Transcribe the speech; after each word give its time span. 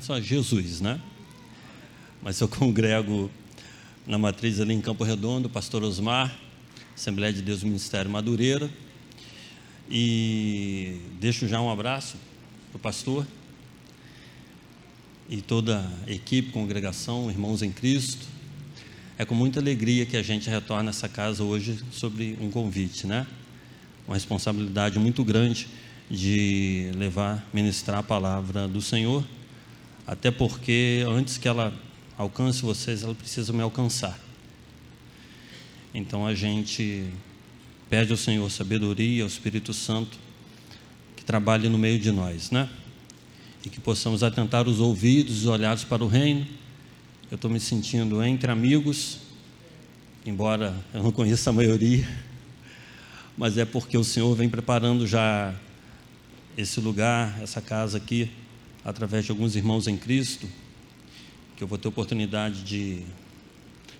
só 0.00 0.20
Jesus, 0.20 0.80
né? 0.80 1.00
Mas 2.22 2.40
eu 2.40 2.46
congrego 2.48 3.28
na 4.06 4.16
matriz 4.16 4.60
ali 4.60 4.74
em 4.74 4.80
Campo 4.80 5.02
Redondo, 5.02 5.50
Pastor 5.50 5.82
Osmar, 5.82 6.32
Assembleia 6.94 7.32
de 7.32 7.42
Deus 7.42 7.64
Ministério 7.64 8.08
Madureira. 8.08 8.70
E 9.90 11.00
deixo 11.20 11.48
já 11.48 11.60
um 11.60 11.68
abraço 11.68 12.16
para 12.70 12.76
o 12.76 12.80
pastor 12.80 13.26
e 15.28 15.42
toda 15.42 15.84
a 16.06 16.10
equipe, 16.12 16.52
congregação, 16.52 17.28
irmãos 17.28 17.60
em 17.60 17.72
Cristo. 17.72 18.24
É 19.18 19.24
com 19.24 19.34
muita 19.34 19.58
alegria 19.58 20.06
que 20.06 20.16
a 20.16 20.22
gente 20.22 20.48
retorna 20.48 20.90
a 20.90 20.92
essa 20.92 21.08
casa 21.08 21.42
hoje 21.42 21.76
sobre 21.90 22.38
um 22.40 22.52
convite, 22.52 23.04
né? 23.04 23.26
Uma 24.06 24.14
responsabilidade 24.14 25.00
muito 25.00 25.24
grande 25.24 25.66
de 26.08 26.92
levar, 26.94 27.44
ministrar 27.52 27.98
a 27.98 28.02
palavra 28.02 28.68
do 28.68 28.80
Senhor 28.80 29.24
até 30.06 30.30
porque 30.30 31.04
antes 31.08 31.38
que 31.38 31.46
ela 31.46 31.72
alcance 32.16 32.62
vocês, 32.62 33.02
ela 33.02 33.14
precisa 33.14 33.52
me 33.52 33.62
alcançar. 33.62 34.18
Então 35.94 36.26
a 36.26 36.34
gente 36.34 37.08
pede 37.90 38.10
ao 38.10 38.16
Senhor 38.16 38.50
sabedoria, 38.50 39.22
ao 39.22 39.28
Espírito 39.28 39.72
Santo, 39.74 40.18
que 41.14 41.24
trabalhe 41.24 41.68
no 41.68 41.78
meio 41.78 41.98
de 41.98 42.10
nós, 42.10 42.50
né? 42.50 42.68
E 43.64 43.68
que 43.68 43.80
possamos 43.80 44.22
atentar 44.22 44.66
os 44.66 44.80
ouvidos 44.80 45.38
os 45.38 45.46
olhares 45.46 45.84
para 45.84 46.02
o 46.02 46.08
reino. 46.08 46.46
Eu 47.30 47.36
estou 47.36 47.50
me 47.50 47.60
sentindo 47.60 48.22
entre 48.22 48.50
amigos, 48.50 49.18
embora 50.26 50.74
eu 50.92 51.02
não 51.02 51.12
conheça 51.12 51.50
a 51.50 51.52
maioria, 51.52 52.08
mas 53.36 53.56
é 53.56 53.64
porque 53.64 53.96
o 53.96 54.04
Senhor 54.04 54.34
vem 54.34 54.48
preparando 54.48 55.06
já 55.06 55.54
esse 56.56 56.80
lugar, 56.80 57.40
essa 57.40 57.60
casa 57.60 57.98
aqui, 57.98 58.30
através 58.84 59.24
de 59.24 59.30
alguns 59.30 59.54
irmãos 59.54 59.86
em 59.86 59.96
Cristo, 59.96 60.48
que 61.56 61.62
eu 61.62 61.68
vou 61.68 61.78
ter 61.78 61.88
oportunidade 61.88 62.62
de 62.62 63.02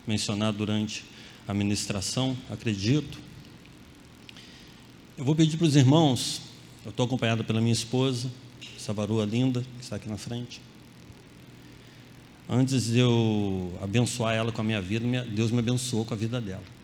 mencionar 0.07 0.53
durante 0.53 1.05
a 1.47 1.55
ministração, 1.55 2.37
acredito. 2.51 3.19
Eu 5.17 5.25
vou 5.25 5.35
pedir 5.35 5.57
para 5.57 5.67
os 5.67 5.77
irmãos, 5.77 6.43
eu 6.85 6.91
estou 6.91 7.07
acompanhado 7.07 7.45
pela 7.45 7.61
minha 7.61 7.73
esposa, 7.73 8.31
essa 8.77 8.93
linda, 9.25 9.65
que 9.79 9.85
está 9.85 9.97
aqui 9.97 10.09
na 10.09 10.19
frente. 10.19 10.61
Antes 12.49 12.87
de 12.87 12.99
eu 12.99 13.79
abençoar 13.81 14.35
ela 14.35 14.51
com 14.51 14.61
a 14.61 14.65
minha 14.65 14.83
vida, 14.83 15.25
Deus 15.25 15.51
me 15.51 15.61
abençoou 15.61 16.05
com 16.05 16.15
a 16.15 16.17
vida 16.17 16.41
dela. 16.41 16.82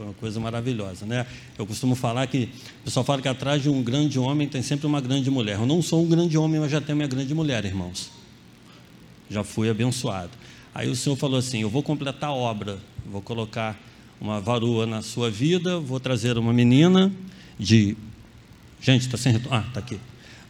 Foi 0.00 0.06
uma 0.06 0.14
coisa 0.14 0.40
maravilhosa, 0.40 1.04
né? 1.04 1.26
Eu 1.58 1.66
costumo 1.66 1.94
falar 1.94 2.26
que 2.26 2.48
o 2.80 2.84
pessoal 2.84 3.04
fala 3.04 3.20
que 3.20 3.28
atrás 3.28 3.62
de 3.62 3.68
um 3.68 3.82
grande 3.82 4.18
homem 4.18 4.48
tem 4.48 4.62
sempre 4.62 4.86
uma 4.86 4.98
grande 4.98 5.30
mulher. 5.30 5.56
Eu 5.56 5.66
não 5.66 5.82
sou 5.82 6.02
um 6.02 6.08
grande 6.08 6.38
homem, 6.38 6.58
mas 6.58 6.70
já 6.70 6.80
tenho 6.80 6.96
minha 6.96 7.06
grande 7.06 7.34
mulher, 7.34 7.66
irmãos. 7.66 8.10
Já 9.28 9.44
fui 9.44 9.68
abençoado. 9.68 10.30
Aí 10.74 10.88
o 10.88 10.96
Senhor 10.96 11.16
falou 11.16 11.38
assim: 11.38 11.60
Eu 11.60 11.68
vou 11.68 11.82
completar 11.82 12.30
a 12.30 12.32
obra, 12.32 12.78
vou 13.04 13.20
colocar 13.20 13.78
uma 14.18 14.40
varoa 14.40 14.86
na 14.86 15.02
sua 15.02 15.30
vida, 15.30 15.78
vou 15.78 16.00
trazer 16.00 16.38
uma 16.38 16.50
menina 16.54 17.12
de. 17.58 17.94
Gente, 18.80 19.02
está 19.02 19.18
sem 19.18 19.32
retorno. 19.32 19.58
Ah, 19.58 19.68
está 19.68 19.80
aqui. 19.80 20.00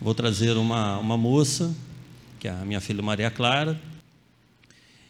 Vou 0.00 0.14
trazer 0.14 0.56
uma, 0.56 0.96
uma 0.98 1.18
moça, 1.18 1.74
que 2.38 2.46
é 2.46 2.52
a 2.52 2.64
minha 2.64 2.80
filha 2.80 3.02
Maria 3.02 3.32
Clara, 3.32 3.80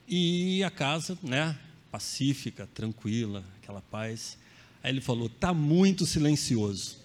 e 0.09 0.65
a 0.65 0.71
casa, 0.71 1.19
né? 1.23 1.55
pacífica, 1.91 2.69
tranquila, 2.73 3.45
aquela 3.71 3.81
paz. 3.81 4.37
Aí 4.83 4.91
ele 4.93 5.01
falou: 5.01 5.27
está 5.27 5.55
muito 5.55 6.05
silencioso. 6.05 6.99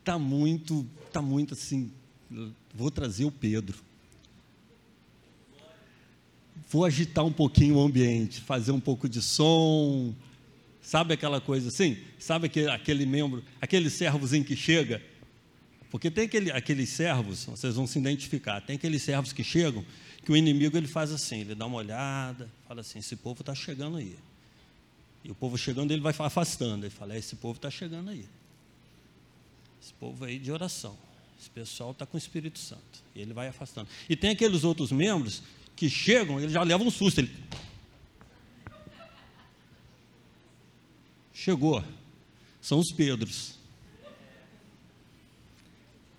Está 0.00 0.18
muito, 0.18 0.86
está 1.06 1.20
muito 1.20 1.54
assim. 1.54 1.90
Vou 2.74 2.90
trazer 2.90 3.24
o 3.24 3.30
Pedro. 3.30 3.78
Vou 6.68 6.84
agitar 6.84 7.24
um 7.24 7.32
pouquinho 7.32 7.76
o 7.76 7.80
ambiente, 7.80 8.40
fazer 8.40 8.72
um 8.72 8.80
pouco 8.80 9.08
de 9.08 9.22
som. 9.22 10.14
Sabe 10.82 11.14
aquela 11.14 11.40
coisa 11.40 11.68
assim? 11.68 11.98
Sabe 12.18 12.46
aquele, 12.46 12.70
aquele 12.70 13.06
membro, 13.06 13.44
aquele 13.60 13.90
servozinho 13.90 14.44
que 14.44 14.56
chega? 14.56 15.02
Porque 15.90 16.10
tem 16.10 16.24
aquele, 16.24 16.50
aqueles 16.50 16.88
servos, 16.88 17.44
vocês 17.44 17.74
vão 17.74 17.86
se 17.86 17.98
identificar, 17.98 18.60
tem 18.60 18.76
aqueles 18.76 19.02
servos 19.02 19.32
que 19.32 19.42
chegam 19.42 19.84
que 20.26 20.32
o 20.32 20.36
inimigo 20.36 20.76
ele 20.76 20.88
faz 20.88 21.12
assim, 21.12 21.42
ele 21.42 21.54
dá 21.54 21.66
uma 21.66 21.76
olhada, 21.76 22.50
fala 22.66 22.80
assim, 22.80 22.98
esse 22.98 23.14
povo 23.14 23.42
está 23.42 23.54
chegando 23.54 23.96
aí. 23.96 24.18
E 25.22 25.30
o 25.30 25.36
povo 25.36 25.56
chegando, 25.56 25.92
ele 25.92 26.00
vai 26.00 26.12
afastando. 26.18 26.84
Ele 26.84 26.90
fala, 26.90 27.14
é, 27.14 27.18
esse 27.18 27.36
povo 27.36 27.54
está 27.54 27.70
chegando 27.70 28.10
aí. 28.10 28.24
Esse 29.80 29.92
povo 29.94 30.24
aí 30.24 30.36
de 30.40 30.50
oração. 30.50 30.98
Esse 31.40 31.48
pessoal 31.48 31.92
está 31.92 32.04
com 32.04 32.16
o 32.16 32.18
Espírito 32.18 32.58
Santo. 32.58 33.04
E 33.14 33.20
ele 33.20 33.32
vai 33.32 33.46
afastando. 33.46 33.88
E 34.08 34.16
tem 34.16 34.30
aqueles 34.30 34.64
outros 34.64 34.90
membros 34.90 35.44
que 35.76 35.88
chegam, 35.88 36.40
ele 36.40 36.52
já 36.52 36.64
leva 36.64 36.82
um 36.82 36.90
susto. 36.90 37.20
Ele... 37.20 37.32
Chegou. 41.32 41.84
São 42.60 42.80
os 42.80 42.90
Pedros. 42.90 43.54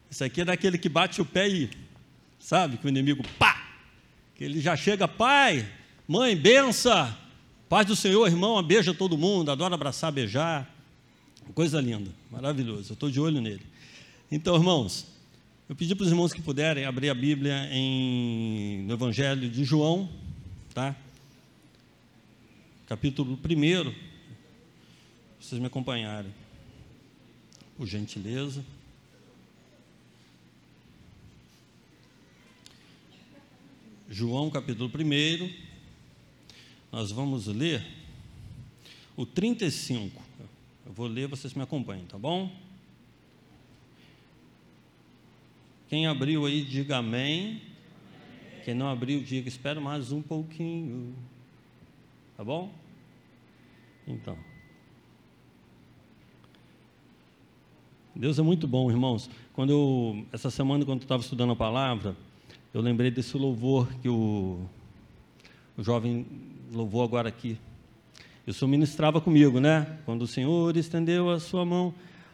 Isso 0.10 0.24
aqui 0.24 0.40
é 0.40 0.46
daquele 0.46 0.78
que 0.78 0.88
bate 0.88 1.22
o 1.22 1.26
pé 1.26 1.50
e, 1.50 1.70
sabe, 2.40 2.78
que 2.78 2.86
o 2.86 2.90
inimigo, 2.90 3.22
pá, 3.38 3.57
que 4.38 4.44
ele 4.44 4.62
já 4.62 4.76
chega, 4.76 5.08
pai, 5.08 5.68
mãe, 6.08 6.36
bença, 6.36 7.18
paz 7.68 7.88
do 7.88 7.96
Senhor, 7.96 8.28
irmão, 8.28 8.62
beija 8.62 8.94
todo 8.94 9.18
mundo, 9.18 9.50
adora 9.50 9.74
abraçar, 9.74 10.12
beijar, 10.12 10.72
coisa 11.56 11.82
linda, 11.82 12.12
maravilhoso, 12.30 12.92
eu 12.92 12.94
estou 12.94 13.10
de 13.10 13.20
olho 13.20 13.42
nele. 13.42 13.66
Então, 14.32 14.56
irmãos, 14.56 15.08
eu 15.68 15.76
pedi 15.76 15.96
para 15.96 16.04
os 16.04 16.10
irmãos 16.12 16.34
que 16.34 16.42
puderem 16.42 16.86
abrir 16.86 17.10
a 17.10 17.16
Bíblia 17.16 17.68
em, 17.72 18.84
no 18.84 18.94
Evangelho 18.94 19.50
de 19.50 19.64
João, 19.66 20.08
tá? 20.72 20.96
Capítulo 22.88 23.40
1, 23.44 23.94
vocês 25.40 25.60
me 25.60 25.66
acompanharem, 25.66 26.32
por 27.76 27.88
gentileza. 27.88 28.64
João 34.10 34.50
capítulo 34.50 34.90
1, 34.90 35.54
nós 36.90 37.12
vamos 37.12 37.48
ler 37.48 37.86
o 39.18 39.26
35. 39.26 40.22
Eu 40.86 40.94
vou 40.94 41.08
ler, 41.08 41.28
vocês 41.28 41.54
me 41.54 41.62
acompanham, 41.62 42.06
tá 42.06 42.18
bom? 42.18 42.50
Quem 45.90 46.08
abriu 46.08 46.46
aí, 46.46 46.64
diga 46.64 46.98
amém. 46.98 47.62
Quem 48.64 48.74
não 48.74 48.88
abriu, 48.88 49.22
diga 49.22 49.50
espera 49.50 49.82
mais 49.82 50.14
um 50.14 50.22
pouquinho. 50.22 51.14
Tá 52.38 52.46
bom? 52.46 52.72
Então. 54.08 54.38
Deus 58.16 58.40
é 58.40 58.42
muito 58.42 58.70
bom, 58.70 58.90
irmãos. 58.90 59.30
Quando 59.52 59.72
eu, 59.72 60.26
essa 60.32 60.50
semana, 60.50 60.86
quando 60.86 61.02
eu 61.02 61.04
estava 61.04 61.22
estudando 61.22 61.52
a 61.52 61.56
palavra, 61.58 62.16
eu 62.78 62.84
lembrei 62.84 63.10
desse 63.10 63.36
louvor 63.36 63.92
que 64.04 64.08
o, 64.08 64.60
o 65.76 65.84
jovem 65.84 66.28
louvou 66.72 67.04
agora 67.04 67.28
aqui. 67.28 67.58
O 68.46 68.54
senhor 68.54 68.70
ministrava 68.70 69.20
comigo, 69.20 69.60
né? 69.60 69.98
Quando 70.06 70.22
o 70.22 70.28
Senhor 70.28 70.78
estendeu 70.78 71.32
a 71.32 71.40
sua 71.40 71.66
mão. 71.66 71.92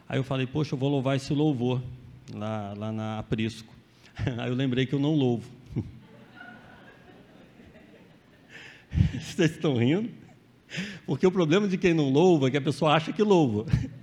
Aí 0.07 0.19
eu 0.19 0.23
falei, 0.23 0.45
poxa, 0.45 0.75
eu 0.75 0.77
vou 0.77 0.89
louvar 0.89 1.15
esse 1.15 1.33
louvor 1.33 1.81
lá, 2.33 2.73
lá 2.77 2.91
na 2.91 3.19
Aprisco. 3.19 3.73
Aí 4.37 4.49
eu 4.49 4.53
lembrei 4.53 4.85
que 4.85 4.91
eu 4.91 4.99
não 4.99 5.15
louvo. 5.15 5.49
Vocês 9.13 9.51
estão 9.51 9.77
rindo? 9.77 10.09
Porque 11.05 11.25
o 11.25 11.31
problema 11.31 11.69
de 11.69 11.77
quem 11.77 11.93
não 11.93 12.09
louva 12.09 12.49
é 12.49 12.51
que 12.51 12.57
a 12.57 12.61
pessoa 12.61 12.91
acha 12.91 13.13
que 13.13 13.23
louva. 13.23 13.65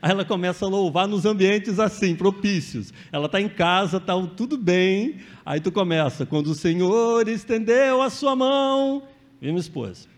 Aí 0.00 0.10
ela 0.10 0.24
começa 0.24 0.64
a 0.64 0.68
louvar 0.68 1.06
nos 1.06 1.24
ambientes 1.24 1.78
assim, 1.78 2.14
propícios. 2.14 2.92
Ela 3.10 3.26
está 3.26 3.40
em 3.40 3.48
casa, 3.48 3.98
está 3.98 4.14
tudo 4.28 4.56
bem. 4.56 5.18
Aí 5.44 5.60
tu 5.60 5.72
começa, 5.72 6.26
quando 6.26 6.48
o 6.48 6.54
Senhor 6.54 7.28
estendeu 7.28 8.02
a 8.02 8.10
sua 8.10 8.36
mão. 8.36 9.02
E 9.40 9.46
minha 9.46 9.58
esposa. 9.58 10.08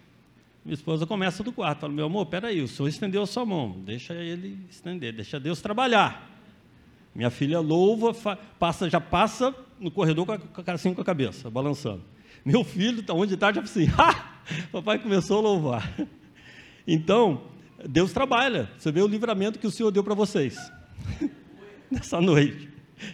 Minha 0.65 0.75
esposa 0.75 1.07
começa 1.07 1.43
do 1.43 1.53
quarto, 1.53 1.81
fala, 1.81 1.93
meu 1.93 2.07
amor, 2.07 2.25
peraí, 2.27 2.63
o 2.63 2.69
Senhor 2.69 2.89
estendeu 2.89 3.23
a 3.23 3.27
sua 3.27 3.45
mão, 3.45 3.83
deixa 3.85 4.15
ele 4.15 4.59
estender, 4.71 5.13
deixa 5.13 5.39
Deus 5.39 5.61
trabalhar. 5.61 6.31
Minha 7.15 7.29
filha 7.29 7.61
louva, 7.61 8.15
passa, 8.59 8.89
já 8.89 8.99
passa 8.99 9.55
no 9.79 9.91
corredor 9.91 10.25
com 10.25 10.33
a, 10.33 10.75
assim 10.75 10.95
com 10.95 11.03
a 11.03 11.05
cabeça, 11.05 11.51
balançando. 11.51 12.03
Meu 12.43 12.65
filho, 12.65 13.03
tá 13.03 13.13
onde 13.13 13.35
está, 13.35 13.53
já 13.53 13.61
assim, 13.61 13.89
ah, 13.99 14.39
papai 14.73 14.99
começou 14.99 15.39
a 15.39 15.43
louvar. 15.43 15.95
Então, 16.87 17.43
Deus 17.89 18.13
trabalha. 18.13 18.71
Você 18.79 18.91
vê 18.91 19.03
o 19.03 19.07
livramento 19.07 19.59
que 19.59 19.67
o 19.67 19.71
Senhor 19.71 19.91
deu 19.91 20.03
para 20.03 20.15
vocês 20.15 20.59
nessa 21.91 22.21
noite. 22.21 22.69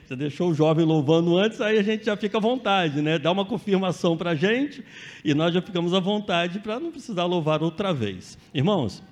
Você 0.06 0.14
deixou 0.14 0.50
o 0.50 0.55
jovem 0.55 0.84
louvando 0.84 1.37
antes, 1.37 1.61
aí 1.61 1.78
a 1.78 1.82
gente 1.82 2.05
já 2.05 2.17
fica 2.17 2.38
à 2.38 2.40
vontade, 2.40 3.00
né? 3.00 3.19
Dá 3.19 3.32
uma 3.32 3.44
confirmação 3.44 4.17
para 4.17 4.31
a 4.31 4.34
gente 4.34 4.84
e 5.25 5.34
nós 5.34 5.52
já 5.52 5.61
ficamos 5.61 5.94
à 5.94 6.00
vontade 6.00 6.61
para 6.61 6.78
não 6.78 6.93
precisar 6.93 7.25
louvar 7.25 7.62
outra 7.62 7.93
vez. 7.93 8.38
Irmãos, 8.55 9.02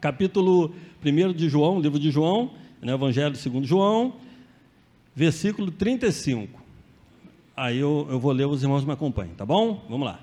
capítulo 0.00 0.74
1 1.04 1.32
de 1.32 1.48
João, 1.48 1.80
livro 1.80 1.98
de 1.98 2.10
João, 2.10 2.52
né? 2.80 2.92
Evangelho 2.92 3.34
segundo 3.34 3.66
João, 3.66 4.14
versículo 5.14 5.70
35. 5.70 6.62
Aí 7.56 7.78
eu, 7.78 8.06
eu 8.10 8.18
vou 8.18 8.32
ler, 8.32 8.46
os 8.46 8.62
irmãos 8.62 8.84
me 8.84 8.92
acompanhem, 8.92 9.34
tá 9.34 9.46
bom? 9.46 9.84
Vamos 9.88 10.06
lá. 10.06 10.20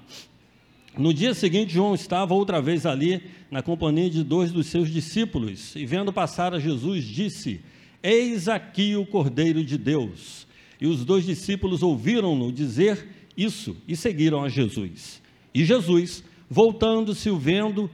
No 0.98 1.14
dia 1.14 1.34
seguinte, 1.34 1.74
João 1.74 1.96
estava 1.96 2.34
outra 2.34 2.62
vez 2.62 2.86
ali, 2.86 3.22
na 3.50 3.62
companhia 3.62 4.10
de 4.10 4.24
dois 4.24 4.52
dos 4.52 4.68
seus 4.68 4.90
discípulos, 4.90 5.76
e 5.76 5.86
vendo 5.86 6.12
passar 6.12 6.54
a 6.54 6.60
Jesus, 6.60 7.06
disse: 7.06 7.62
Eis 8.04 8.50
aqui 8.50 8.96
o 8.96 9.06
Cordeiro 9.06 9.64
de 9.64 9.78
Deus. 9.78 10.46
E 10.80 10.88
os 10.88 11.06
dois 11.06 11.26
discípulos 11.26 11.82
ouviram-no 11.82 12.52
dizer 12.52 13.08
isso 13.38 13.78
e 13.88 13.96
seguiram 13.96 14.44
a 14.44 14.50
Jesus. 14.50 15.22
E 15.54 15.64
Jesus, 15.64 16.24
voltando-se, 16.50 17.30
o 17.30 17.38
vendo 17.38 17.90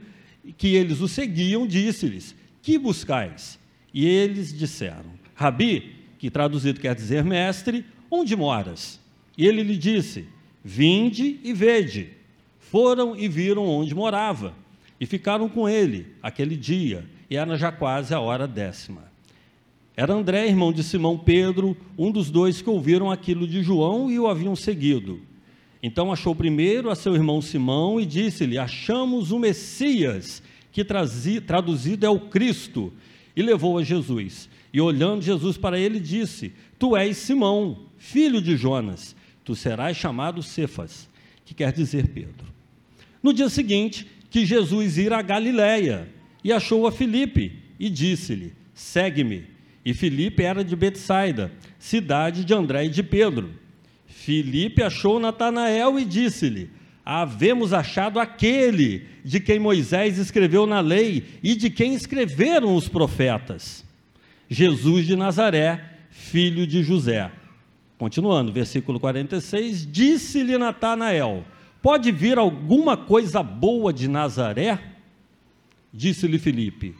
que 0.56 0.74
eles 0.74 1.00
o 1.00 1.06
seguiam, 1.06 1.66
disse-lhes: 1.66 2.34
Que 2.62 2.78
buscais? 2.78 3.60
E 3.94 4.06
eles 4.06 4.52
disseram: 4.52 5.12
Rabi, 5.34 5.94
que 6.18 6.30
traduzido 6.30 6.80
quer 6.80 6.96
dizer 6.96 7.22
mestre, 7.22 7.84
onde 8.10 8.34
moras? 8.34 9.00
E 9.36 9.46
ele 9.46 9.62
lhe 9.62 9.76
disse: 9.76 10.26
Vinde 10.64 11.38
e 11.44 11.52
vede. 11.52 12.17
Foram 12.70 13.16
e 13.16 13.28
viram 13.28 13.66
onde 13.66 13.94
morava, 13.94 14.54
e 15.00 15.06
ficaram 15.06 15.48
com 15.48 15.68
ele 15.68 16.08
aquele 16.22 16.56
dia, 16.56 17.04
e 17.30 17.36
era 17.36 17.56
já 17.56 17.72
quase 17.72 18.12
a 18.12 18.20
hora 18.20 18.46
décima. 18.46 19.08
Era 19.96 20.12
André, 20.12 20.46
irmão 20.46 20.72
de 20.72 20.84
Simão 20.84 21.18
Pedro, 21.18 21.76
um 21.96 22.12
dos 22.12 22.30
dois 22.30 22.60
que 22.60 22.68
ouviram 22.68 23.10
aquilo 23.10 23.48
de 23.48 23.62
João 23.62 24.10
e 24.10 24.18
o 24.18 24.28
haviam 24.28 24.54
seguido. 24.54 25.20
Então 25.82 26.12
achou 26.12 26.34
primeiro 26.34 26.90
a 26.90 26.94
seu 26.94 27.14
irmão 27.14 27.40
Simão 27.40 27.98
e 27.98 28.04
disse-lhe: 28.04 28.58
Achamos 28.58 29.32
o 29.32 29.38
Messias, 29.38 30.42
que 30.70 30.84
traduzido 30.84 32.04
é 32.04 32.10
o 32.10 32.20
Cristo, 32.20 32.92
e 33.34 33.42
levou 33.42 33.78
a 33.78 33.82
Jesus. 33.82 34.48
E 34.72 34.80
olhando 34.80 35.22
Jesus 35.22 35.56
para 35.56 35.78
ele, 35.78 35.98
disse: 35.98 36.52
Tu 36.78 36.96
és 36.96 37.16
Simão, 37.16 37.78
filho 37.96 38.42
de 38.42 38.56
Jonas, 38.56 39.16
tu 39.42 39.56
serás 39.56 39.96
chamado 39.96 40.42
Cefas, 40.42 41.08
que 41.44 41.54
quer 41.54 41.72
dizer 41.72 42.08
Pedro. 42.08 42.57
No 43.22 43.32
dia 43.32 43.48
seguinte, 43.48 44.06
que 44.30 44.44
Jesus 44.44 44.98
ir 44.98 45.12
a 45.12 45.22
Galiléia, 45.22 46.08
e 46.42 46.52
achou 46.52 46.86
a 46.86 46.92
Filipe, 46.92 47.52
e 47.78 47.88
disse-lhe: 47.90 48.52
Segue-me. 48.74 49.44
E 49.84 49.94
Filipe 49.94 50.42
era 50.42 50.62
de 50.62 50.76
Betsaida, 50.76 51.50
cidade 51.78 52.44
de 52.44 52.52
André 52.52 52.84
e 52.84 52.90
de 52.90 53.02
Pedro. 53.02 53.50
Filipe 54.06 54.82
achou 54.82 55.18
Natanael 55.18 55.98
e 55.98 56.04
disse-lhe: 56.04 56.70
Havemos 57.04 57.72
achado 57.72 58.20
aquele 58.20 59.06
de 59.24 59.40
quem 59.40 59.58
Moisés 59.58 60.18
escreveu 60.18 60.66
na 60.66 60.80
lei 60.80 61.24
e 61.42 61.54
de 61.54 61.70
quem 61.70 61.94
escreveram 61.94 62.76
os 62.76 62.88
profetas. 62.88 63.84
Jesus 64.48 65.06
de 65.06 65.16
Nazaré, 65.16 65.82
filho 66.10 66.66
de 66.66 66.82
José. 66.82 67.30
Continuando, 67.96 68.52
versículo 68.52 69.00
46, 69.00 69.90
disse-lhe 69.90 70.58
Natanael: 70.58 71.44
Pode 71.80 72.10
vir 72.10 72.38
alguma 72.38 72.96
coisa 72.96 73.42
boa 73.42 73.92
de 73.92 74.08
Nazaré? 74.08 74.96
Disse-lhe 75.92 76.38
Filipe: 76.38 76.94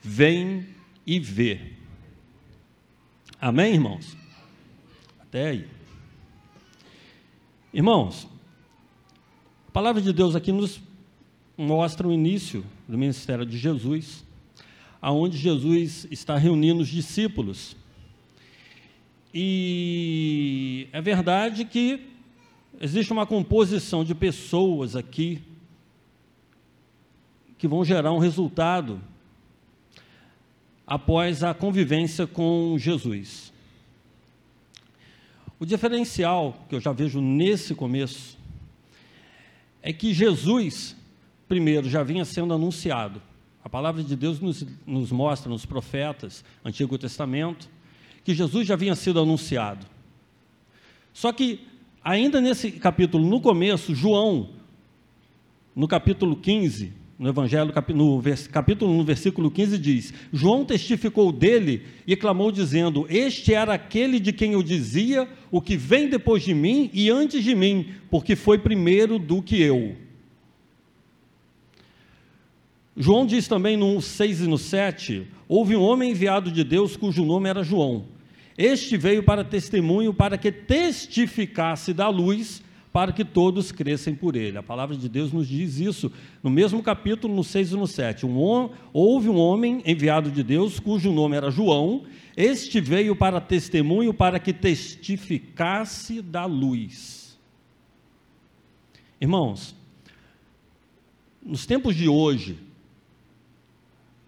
Vem 0.00 0.66
e 1.06 1.18
vê. 1.18 1.72
Amém, 3.40 3.74
irmãos? 3.74 4.16
Até 5.20 5.48
aí. 5.48 5.68
Irmãos, 7.72 8.28
a 9.68 9.70
palavra 9.70 10.00
de 10.00 10.12
Deus 10.12 10.36
aqui 10.36 10.52
nos 10.52 10.80
mostra 11.56 12.06
o 12.06 12.12
início 12.12 12.64
do 12.88 12.98
ministério 12.98 13.44
de 13.44 13.58
Jesus 13.58 14.24
aonde 15.02 15.36
Jesus 15.36 16.06
está 16.12 16.38
reunindo 16.38 16.80
os 16.80 16.88
discípulos. 16.88 17.76
E 19.34 20.86
é 20.92 21.00
verdade 21.00 21.64
que 21.64 22.11
existe 22.82 23.12
uma 23.12 23.24
composição 23.24 24.04
de 24.04 24.12
pessoas 24.12 24.96
aqui 24.96 25.40
que 27.56 27.68
vão 27.68 27.84
gerar 27.84 28.12
um 28.12 28.18
resultado 28.18 29.00
após 30.84 31.44
a 31.44 31.54
convivência 31.54 32.26
com 32.26 32.76
Jesus. 32.76 33.52
O 35.60 35.64
diferencial 35.64 36.66
que 36.68 36.74
eu 36.74 36.80
já 36.80 36.90
vejo 36.90 37.20
nesse 37.20 37.72
começo 37.72 38.36
é 39.80 39.92
que 39.92 40.12
Jesus, 40.12 40.96
primeiro, 41.46 41.88
já 41.88 42.02
vinha 42.02 42.24
sendo 42.24 42.52
anunciado. 42.52 43.22
A 43.62 43.68
palavra 43.68 44.02
de 44.02 44.16
Deus 44.16 44.40
nos, 44.40 44.66
nos 44.84 45.12
mostra 45.12 45.48
nos 45.48 45.64
profetas, 45.64 46.44
Antigo 46.64 46.98
Testamento, 46.98 47.70
que 48.24 48.34
Jesus 48.34 48.66
já 48.66 48.74
havia 48.74 48.96
sido 48.96 49.20
anunciado. 49.20 49.86
Só 51.12 51.32
que, 51.32 51.64
ainda 52.04 52.40
nesse 52.40 52.70
capítulo, 52.70 53.26
no 53.26 53.40
começo, 53.40 53.94
João, 53.94 54.50
no 55.74 55.88
capítulo 55.88 56.36
15, 56.36 56.92
no 57.18 57.28
Evangelho, 57.28 57.66
no 57.66 57.72
capítulo, 58.50 58.94
no 58.94 59.04
versículo 59.04 59.50
15, 59.50 59.78
diz: 59.78 60.12
João 60.32 60.64
testificou 60.64 61.30
dele 61.30 61.82
e 62.06 62.16
clamou, 62.16 62.50
dizendo: 62.50 63.06
Este 63.08 63.54
era 63.54 63.74
aquele 63.74 64.18
de 64.18 64.32
quem 64.32 64.52
eu 64.52 64.62
dizia, 64.62 65.28
o 65.50 65.60
que 65.60 65.76
vem 65.76 66.08
depois 66.08 66.42
de 66.42 66.52
mim 66.52 66.90
e 66.92 67.10
antes 67.10 67.44
de 67.44 67.54
mim, 67.54 67.90
porque 68.10 68.34
foi 68.34 68.58
primeiro 68.58 69.18
do 69.18 69.40
que 69.40 69.60
eu. 69.60 69.96
João 72.96 73.24
diz 73.24 73.48
também 73.48 73.76
no 73.76 74.00
6 74.02 74.42
e 74.42 74.46
no 74.48 74.58
7: 74.58 75.26
houve 75.48 75.76
um 75.76 75.82
homem 75.82 76.10
enviado 76.10 76.50
de 76.50 76.64
Deus 76.64 76.96
cujo 76.96 77.24
nome 77.24 77.48
era 77.48 77.62
João. 77.62 78.06
Este 78.56 78.96
veio 78.96 79.22
para 79.22 79.44
testemunho, 79.44 80.12
para 80.12 80.36
que 80.36 80.52
testificasse 80.52 81.92
da 81.92 82.08
luz, 82.08 82.62
para 82.92 83.12
que 83.12 83.24
todos 83.24 83.72
crescem 83.72 84.14
por 84.14 84.36
ele. 84.36 84.58
A 84.58 84.62
palavra 84.62 84.94
de 84.94 85.08
Deus 85.08 85.32
nos 85.32 85.48
diz 85.48 85.78
isso 85.78 86.12
no 86.42 86.50
mesmo 86.50 86.82
capítulo, 86.82 87.34
no 87.34 87.42
6 87.42 87.72
e 87.72 87.76
no 87.76 87.86
7. 87.86 88.26
Um, 88.26 88.68
houve 88.92 89.28
um 89.30 89.38
homem 89.38 89.82
enviado 89.86 90.30
de 90.30 90.42
Deus 90.42 90.78
cujo 90.78 91.10
nome 91.10 91.36
era 91.36 91.50
João. 91.50 92.04
Este 92.36 92.80
veio 92.80 93.16
para 93.16 93.40
testemunho, 93.40 94.12
para 94.12 94.38
que 94.38 94.52
testificasse 94.52 96.20
da 96.20 96.44
luz. 96.44 97.38
Irmãos, 99.20 99.74
nos 101.44 101.64
tempos 101.64 101.96
de 101.96 102.08
hoje, 102.08 102.58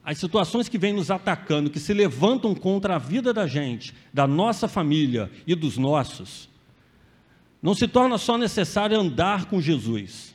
as 0.04 0.18
situações 0.18 0.68
que 0.68 0.76
vêm 0.76 0.92
nos 0.92 1.10
atacando, 1.10 1.70
que 1.70 1.80
se 1.80 1.94
levantam 1.94 2.54
contra 2.54 2.96
a 2.96 2.98
vida 2.98 3.32
da 3.32 3.46
gente, 3.46 3.94
da 4.12 4.26
nossa 4.26 4.68
família 4.68 5.30
e 5.46 5.54
dos 5.54 5.78
nossos, 5.78 6.48
não 7.62 7.74
se 7.74 7.88
torna 7.88 8.18
só 8.18 8.36
necessário 8.36 9.00
andar 9.00 9.46
com 9.46 9.60
Jesus. 9.60 10.34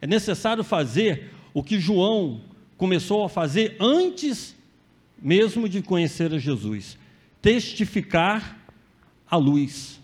É 0.00 0.06
necessário 0.06 0.62
fazer 0.62 1.30
o 1.54 1.62
que 1.62 1.80
João 1.80 2.42
começou 2.76 3.24
a 3.24 3.28
fazer 3.28 3.76
antes 3.80 4.54
mesmo 5.20 5.68
de 5.68 5.82
conhecer 5.82 6.32
a 6.34 6.38
Jesus: 6.38 6.98
testificar 7.40 8.58
a 9.30 9.36
luz. 9.36 9.99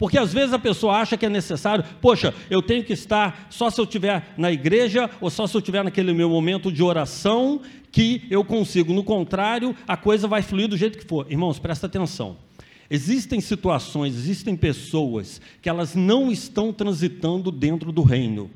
Porque 0.00 0.16
às 0.16 0.32
vezes 0.32 0.54
a 0.54 0.58
pessoa 0.58 0.96
acha 0.96 1.14
que 1.14 1.26
é 1.26 1.28
necessário, 1.28 1.84
poxa, 2.00 2.34
eu 2.48 2.62
tenho 2.62 2.82
que 2.82 2.94
estar 2.94 3.46
só 3.50 3.68
se 3.68 3.78
eu 3.78 3.84
estiver 3.84 4.32
na 4.34 4.50
igreja 4.50 5.10
ou 5.20 5.28
só 5.28 5.46
se 5.46 5.54
eu 5.54 5.58
estiver 5.58 5.84
naquele 5.84 6.14
meu 6.14 6.30
momento 6.30 6.72
de 6.72 6.82
oração 6.82 7.60
que 7.92 8.22
eu 8.30 8.42
consigo. 8.42 8.94
No 8.94 9.04
contrário, 9.04 9.76
a 9.86 9.98
coisa 9.98 10.26
vai 10.26 10.40
fluir 10.40 10.68
do 10.68 10.76
jeito 10.76 10.96
que 10.96 11.04
for. 11.04 11.30
Irmãos, 11.30 11.58
presta 11.58 11.86
atenção. 11.86 12.38
Existem 12.88 13.42
situações, 13.42 14.14
existem 14.14 14.56
pessoas 14.56 15.38
que 15.60 15.68
elas 15.68 15.94
não 15.94 16.32
estão 16.32 16.72
transitando 16.72 17.52
dentro 17.52 17.92
do 17.92 18.02
reino. 18.02 18.50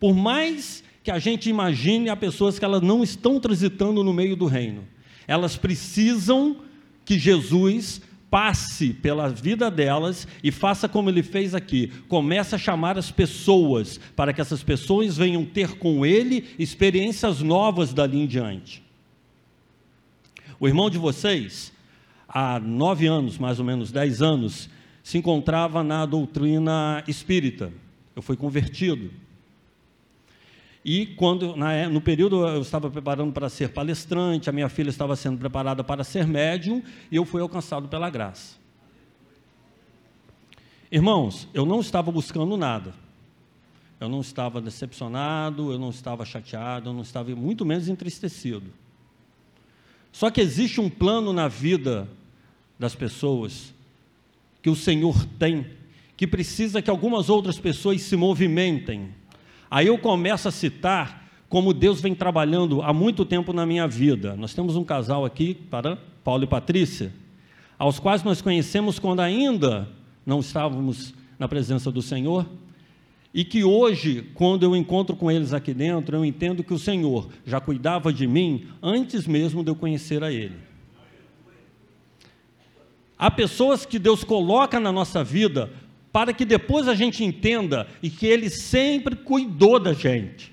Por 0.00 0.14
mais 0.14 0.82
que 1.04 1.10
a 1.10 1.18
gente 1.18 1.50
imagine, 1.50 2.08
há 2.08 2.16
pessoas 2.16 2.58
que 2.58 2.64
elas 2.64 2.80
não 2.80 3.04
estão 3.04 3.38
transitando 3.38 4.02
no 4.02 4.14
meio 4.14 4.36
do 4.36 4.46
reino. 4.46 4.84
Elas 5.28 5.54
precisam 5.54 6.56
que 7.04 7.18
Jesus 7.18 8.00
passe 8.32 8.94
pela 8.94 9.28
vida 9.28 9.70
delas 9.70 10.26
e 10.42 10.50
faça 10.50 10.88
como 10.88 11.10
ele 11.10 11.22
fez 11.22 11.54
aqui. 11.54 11.92
Comece 12.08 12.54
a 12.54 12.58
chamar 12.58 12.96
as 12.96 13.10
pessoas 13.10 14.00
para 14.16 14.32
que 14.32 14.40
essas 14.40 14.62
pessoas 14.62 15.18
venham 15.18 15.44
ter 15.44 15.76
com 15.76 16.06
ele 16.06 16.46
experiências 16.58 17.42
novas 17.42 17.92
dali 17.92 18.18
em 18.18 18.26
diante. 18.26 18.82
O 20.58 20.66
irmão 20.66 20.88
de 20.88 20.96
vocês, 20.96 21.74
há 22.26 22.58
nove 22.58 23.06
anos, 23.06 23.36
mais 23.36 23.58
ou 23.58 23.66
menos 23.66 23.92
dez 23.92 24.22
anos, 24.22 24.70
se 25.02 25.18
encontrava 25.18 25.84
na 25.84 26.06
doutrina 26.06 27.04
espírita. 27.06 27.70
Eu 28.16 28.22
fui 28.22 28.36
convertido. 28.36 29.10
E 30.84 31.06
quando, 31.06 31.56
na, 31.56 31.88
no 31.88 32.00
período, 32.00 32.46
eu 32.46 32.60
estava 32.60 32.90
preparando 32.90 33.32
para 33.32 33.48
ser 33.48 33.68
palestrante, 33.68 34.50
a 34.50 34.52
minha 34.52 34.68
filha 34.68 34.90
estava 34.90 35.14
sendo 35.14 35.38
preparada 35.38 35.84
para 35.84 36.02
ser 36.02 36.26
médium, 36.26 36.82
e 37.10 37.16
eu 37.16 37.24
fui 37.24 37.40
alcançado 37.40 37.88
pela 37.88 38.10
graça. 38.10 38.56
Irmãos, 40.90 41.48
eu 41.54 41.64
não 41.64 41.80
estava 41.80 42.10
buscando 42.10 42.56
nada. 42.56 42.92
Eu 43.98 44.08
não 44.08 44.20
estava 44.20 44.60
decepcionado, 44.60 45.72
eu 45.72 45.78
não 45.78 45.90
estava 45.90 46.24
chateado, 46.24 46.90
eu 46.90 46.92
não 46.92 47.02
estava 47.02 47.34
muito 47.36 47.64
menos 47.64 47.88
entristecido. 47.88 48.64
Só 50.10 50.28
que 50.28 50.40
existe 50.40 50.80
um 50.80 50.90
plano 50.90 51.32
na 51.32 51.46
vida 51.46 52.08
das 52.78 52.96
pessoas 52.96 53.72
que 54.60 54.68
o 54.68 54.74
Senhor 54.74 55.24
tem, 55.38 55.66
que 56.16 56.26
precisa 56.26 56.82
que 56.82 56.90
algumas 56.90 57.30
outras 57.30 57.58
pessoas 57.58 58.02
se 58.02 58.16
movimentem. 58.16 59.14
Aí 59.72 59.86
eu 59.86 59.96
começo 59.96 60.46
a 60.46 60.50
citar 60.50 61.26
como 61.48 61.72
Deus 61.72 61.98
vem 61.98 62.14
trabalhando 62.14 62.82
há 62.82 62.92
muito 62.92 63.24
tempo 63.24 63.54
na 63.54 63.64
minha 63.64 63.88
vida. 63.88 64.36
Nós 64.36 64.52
temos 64.52 64.76
um 64.76 64.84
casal 64.84 65.24
aqui, 65.24 65.54
para 65.54 65.96
Paulo 66.22 66.44
e 66.44 66.46
Patrícia, 66.46 67.10
aos 67.78 67.98
quais 67.98 68.22
nós 68.22 68.42
conhecemos 68.42 68.98
quando 68.98 69.20
ainda 69.20 69.88
não 70.26 70.40
estávamos 70.40 71.14
na 71.38 71.48
presença 71.48 71.90
do 71.90 72.02
Senhor, 72.02 72.46
e 73.32 73.46
que 73.46 73.64
hoje, 73.64 74.30
quando 74.34 74.62
eu 74.62 74.76
encontro 74.76 75.16
com 75.16 75.30
eles 75.30 75.54
aqui 75.54 75.72
dentro, 75.72 76.18
eu 76.18 76.22
entendo 76.22 76.62
que 76.62 76.74
o 76.74 76.78
Senhor 76.78 77.30
já 77.46 77.58
cuidava 77.58 78.12
de 78.12 78.26
mim 78.26 78.66
antes 78.82 79.26
mesmo 79.26 79.64
de 79.64 79.70
eu 79.70 79.74
conhecer 79.74 80.22
a 80.22 80.30
Ele. 80.30 80.56
Há 83.18 83.30
pessoas 83.30 83.86
que 83.86 83.98
Deus 83.98 84.22
coloca 84.22 84.78
na 84.78 84.92
nossa 84.92 85.24
vida 85.24 85.70
para 86.12 86.32
que 86.32 86.44
depois 86.44 86.86
a 86.86 86.94
gente 86.94 87.24
entenda 87.24 87.86
e 88.02 88.10
que 88.10 88.26
Ele 88.26 88.50
sempre 88.50 89.16
cuidou 89.16 89.80
da 89.80 89.94
gente. 89.94 90.52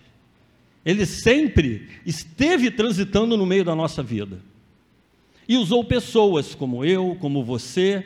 Ele 0.85 1.05
sempre 1.05 1.89
esteve 2.05 2.71
transitando 2.71 3.35
no 3.35 3.45
meio 3.45 3.65
da 3.65 3.75
nossa 3.75 4.01
vida. 4.01 4.39
E 5.47 5.57
usou 5.57 5.83
pessoas 5.83 6.55
como 6.55 6.85
eu, 6.85 7.17
como 7.19 7.43
você, 7.43 8.05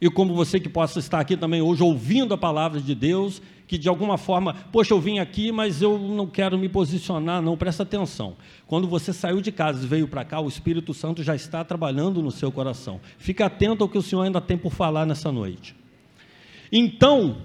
e 0.00 0.08
como 0.08 0.34
você 0.34 0.58
que 0.58 0.68
possa 0.68 0.98
estar 0.98 1.20
aqui 1.20 1.36
também 1.36 1.60
hoje 1.60 1.82
ouvindo 1.82 2.32
a 2.32 2.38
palavra 2.38 2.80
de 2.80 2.94
Deus, 2.94 3.42
que 3.66 3.76
de 3.76 3.88
alguma 3.88 4.16
forma, 4.16 4.54
poxa, 4.72 4.94
eu 4.94 5.00
vim 5.00 5.18
aqui, 5.18 5.52
mas 5.52 5.82
eu 5.82 5.98
não 5.98 6.26
quero 6.26 6.58
me 6.58 6.68
posicionar, 6.68 7.42
não, 7.42 7.56
presta 7.56 7.82
atenção. 7.82 8.36
Quando 8.66 8.88
você 8.88 9.12
saiu 9.12 9.40
de 9.40 9.52
casa 9.52 9.84
e 9.84 9.86
veio 9.86 10.08
para 10.08 10.24
cá, 10.24 10.40
o 10.40 10.48
Espírito 10.48 10.94
Santo 10.94 11.22
já 11.22 11.36
está 11.36 11.62
trabalhando 11.62 12.22
no 12.22 12.30
seu 12.30 12.50
coração. 12.50 13.00
Fica 13.18 13.46
atento 13.46 13.84
ao 13.84 13.88
que 13.88 13.98
o 13.98 14.02
Senhor 14.02 14.22
ainda 14.22 14.40
tem 14.40 14.56
por 14.56 14.72
falar 14.72 15.04
nessa 15.06 15.30
noite. 15.30 15.76
Então, 16.72 17.36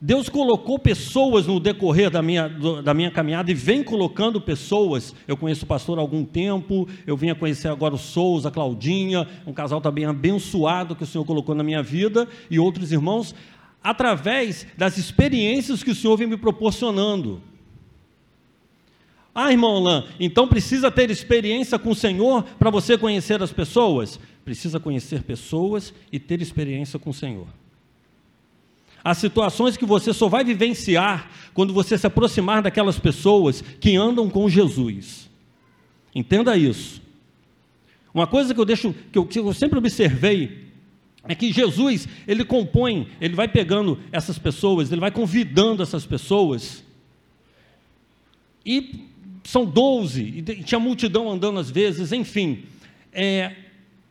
Deus 0.00 0.28
colocou 0.28 0.78
pessoas 0.78 1.46
no 1.46 1.58
decorrer 1.58 2.10
da 2.10 2.20
minha, 2.20 2.48
da 2.82 2.92
minha 2.92 3.10
caminhada 3.10 3.50
e 3.50 3.54
vem 3.54 3.82
colocando 3.82 4.40
pessoas. 4.40 5.14
Eu 5.26 5.36
conheço 5.36 5.64
o 5.64 5.68
pastor 5.68 5.98
há 5.98 6.02
algum 6.02 6.24
tempo, 6.24 6.86
eu 7.06 7.16
vim 7.16 7.30
a 7.30 7.34
conhecer 7.34 7.68
agora 7.68 7.94
o 7.94 7.98
Souza, 7.98 8.48
a 8.48 8.52
Claudinha, 8.52 9.26
um 9.46 9.52
casal 9.52 9.80
também 9.80 10.04
abençoado 10.04 10.94
que 10.94 11.04
o 11.04 11.06
Senhor 11.06 11.24
colocou 11.24 11.54
na 11.54 11.62
minha 11.62 11.82
vida 11.82 12.28
e 12.50 12.58
outros 12.58 12.92
irmãos, 12.92 13.34
através 13.82 14.66
das 14.76 14.98
experiências 14.98 15.82
que 15.82 15.90
o 15.90 15.94
Senhor 15.94 16.16
vem 16.16 16.26
me 16.26 16.36
proporcionando. 16.36 17.40
Ah, 19.34 19.50
irmão 19.50 19.76
Alain, 19.76 20.04
então 20.20 20.46
precisa 20.46 20.90
ter 20.90 21.10
experiência 21.10 21.78
com 21.78 21.90
o 21.90 21.94
Senhor 21.94 22.44
para 22.58 22.70
você 22.70 22.96
conhecer 22.96 23.42
as 23.42 23.52
pessoas? 23.52 24.20
Precisa 24.44 24.78
conhecer 24.78 25.22
pessoas 25.22 25.94
e 26.12 26.20
ter 26.20 26.40
experiência 26.40 26.98
com 26.98 27.10
o 27.10 27.14
Senhor. 27.14 27.46
Há 29.04 29.12
situações 29.12 29.76
que 29.76 29.84
você 29.84 30.14
só 30.14 30.28
vai 30.28 30.42
vivenciar 30.42 31.30
quando 31.52 31.74
você 31.74 31.98
se 31.98 32.06
aproximar 32.06 32.62
daquelas 32.62 32.98
pessoas 32.98 33.60
que 33.60 33.94
andam 33.94 34.30
com 34.30 34.48
Jesus. 34.48 35.28
Entenda 36.14 36.56
isso. 36.56 37.02
Uma 38.14 38.26
coisa 38.26 38.54
que 38.54 38.60
eu 38.60 38.64
deixo, 38.64 38.94
que 39.12 39.18
eu, 39.18 39.26
que 39.26 39.38
eu 39.38 39.52
sempre 39.52 39.78
observei, 39.78 40.64
é 41.24 41.34
que 41.34 41.52
Jesus, 41.52 42.08
ele 42.26 42.44
compõe, 42.44 43.08
ele 43.20 43.34
vai 43.34 43.48
pegando 43.48 43.98
essas 44.12 44.38
pessoas, 44.38 44.92
ele 44.92 45.00
vai 45.00 45.10
convidando 45.10 45.82
essas 45.82 46.06
pessoas, 46.06 46.84
e 48.64 49.06
são 49.42 49.64
doze, 49.64 50.22
e 50.22 50.62
tinha 50.62 50.78
multidão 50.78 51.30
andando 51.30 51.58
às 51.58 51.70
vezes, 51.70 52.12
enfim. 52.12 52.64
É, 53.12 53.54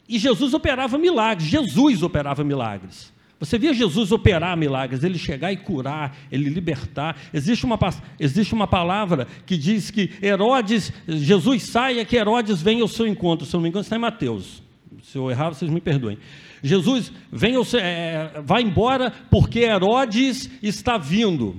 e 0.08 0.20
Jesus 0.20 0.54
operava 0.54 0.98
milagres, 0.98 1.50
Jesus 1.50 2.04
operava 2.04 2.44
milagres. 2.44 3.13
Você 3.40 3.58
via 3.58 3.74
Jesus 3.74 4.12
operar 4.12 4.56
milagres, 4.56 5.04
ele 5.04 5.18
chegar 5.18 5.52
e 5.52 5.58
curar, 5.58 6.16
ele 6.32 6.50
libertar. 6.50 7.18
Existe 7.34 7.66
uma, 7.66 7.78
existe 8.20 8.54
uma 8.54 8.68
palavra 8.68 9.28
que 9.46 9.58
diz 9.58 9.92
que 9.92 10.12
Herodes, 10.22 10.94
Jesus 11.08 11.64
saia 11.64 12.06
que 12.06 12.16
Herodes 12.16 12.62
vem 12.62 12.82
ao 12.82 12.88
seu 12.88 13.06
encontro. 13.06 13.46
Se 13.46 13.54
eu 13.54 13.58
não 13.58 13.64
me 13.64 13.70
engano, 13.70 13.84
está 13.84 13.96
em 13.96 14.00
Mateus. 14.00 14.64
Se 15.04 15.18
eu 15.18 15.30
errar, 15.30 15.50
vocês 15.50 15.70
me 15.70 15.82
perdoem. 15.82 16.18
Jesus 16.64 17.12
vem 17.30 17.56
ao, 17.56 17.66
é, 17.76 18.42
vai 18.46 18.62
embora 18.62 19.12
porque 19.30 19.60
Herodes 19.60 20.50
está 20.62 20.98
vindo 20.98 21.58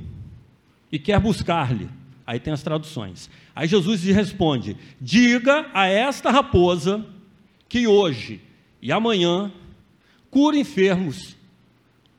e 0.91 0.99
quer 0.99 1.21
buscar-lhe. 1.21 1.89
Aí 2.27 2.41
tem 2.41 2.55
as 2.55 2.63
traduções. 2.63 3.29
Aí 3.55 3.69
Jesus 3.69 4.03
lhe 4.03 4.13
responde: 4.13 4.77
Diga 4.99 5.67
a 5.75 5.87
esta 5.87 6.31
raposa 6.31 7.05
que 7.69 7.87
hoje 7.87 8.41
e 8.81 8.91
amanhã 8.91 9.53
cura 10.31 10.57
enfermos 10.57 11.34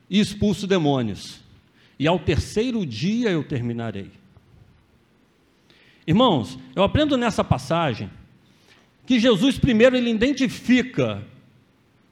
e 0.08 0.20
expulso 0.20 0.66
demônios, 0.66 1.40
e 1.98 2.06
ao 2.06 2.18
terceiro 2.18 2.84
dia 2.84 3.30
eu 3.30 3.42
terminarei. 3.42 4.10
Irmãos, 6.06 6.58
eu 6.74 6.82
aprendo 6.82 7.16
nessa 7.16 7.42
passagem 7.42 8.08
que 9.04 9.18
Jesus 9.18 9.58
primeiro 9.58 9.96
ele 9.96 10.10
identifica 10.10 11.22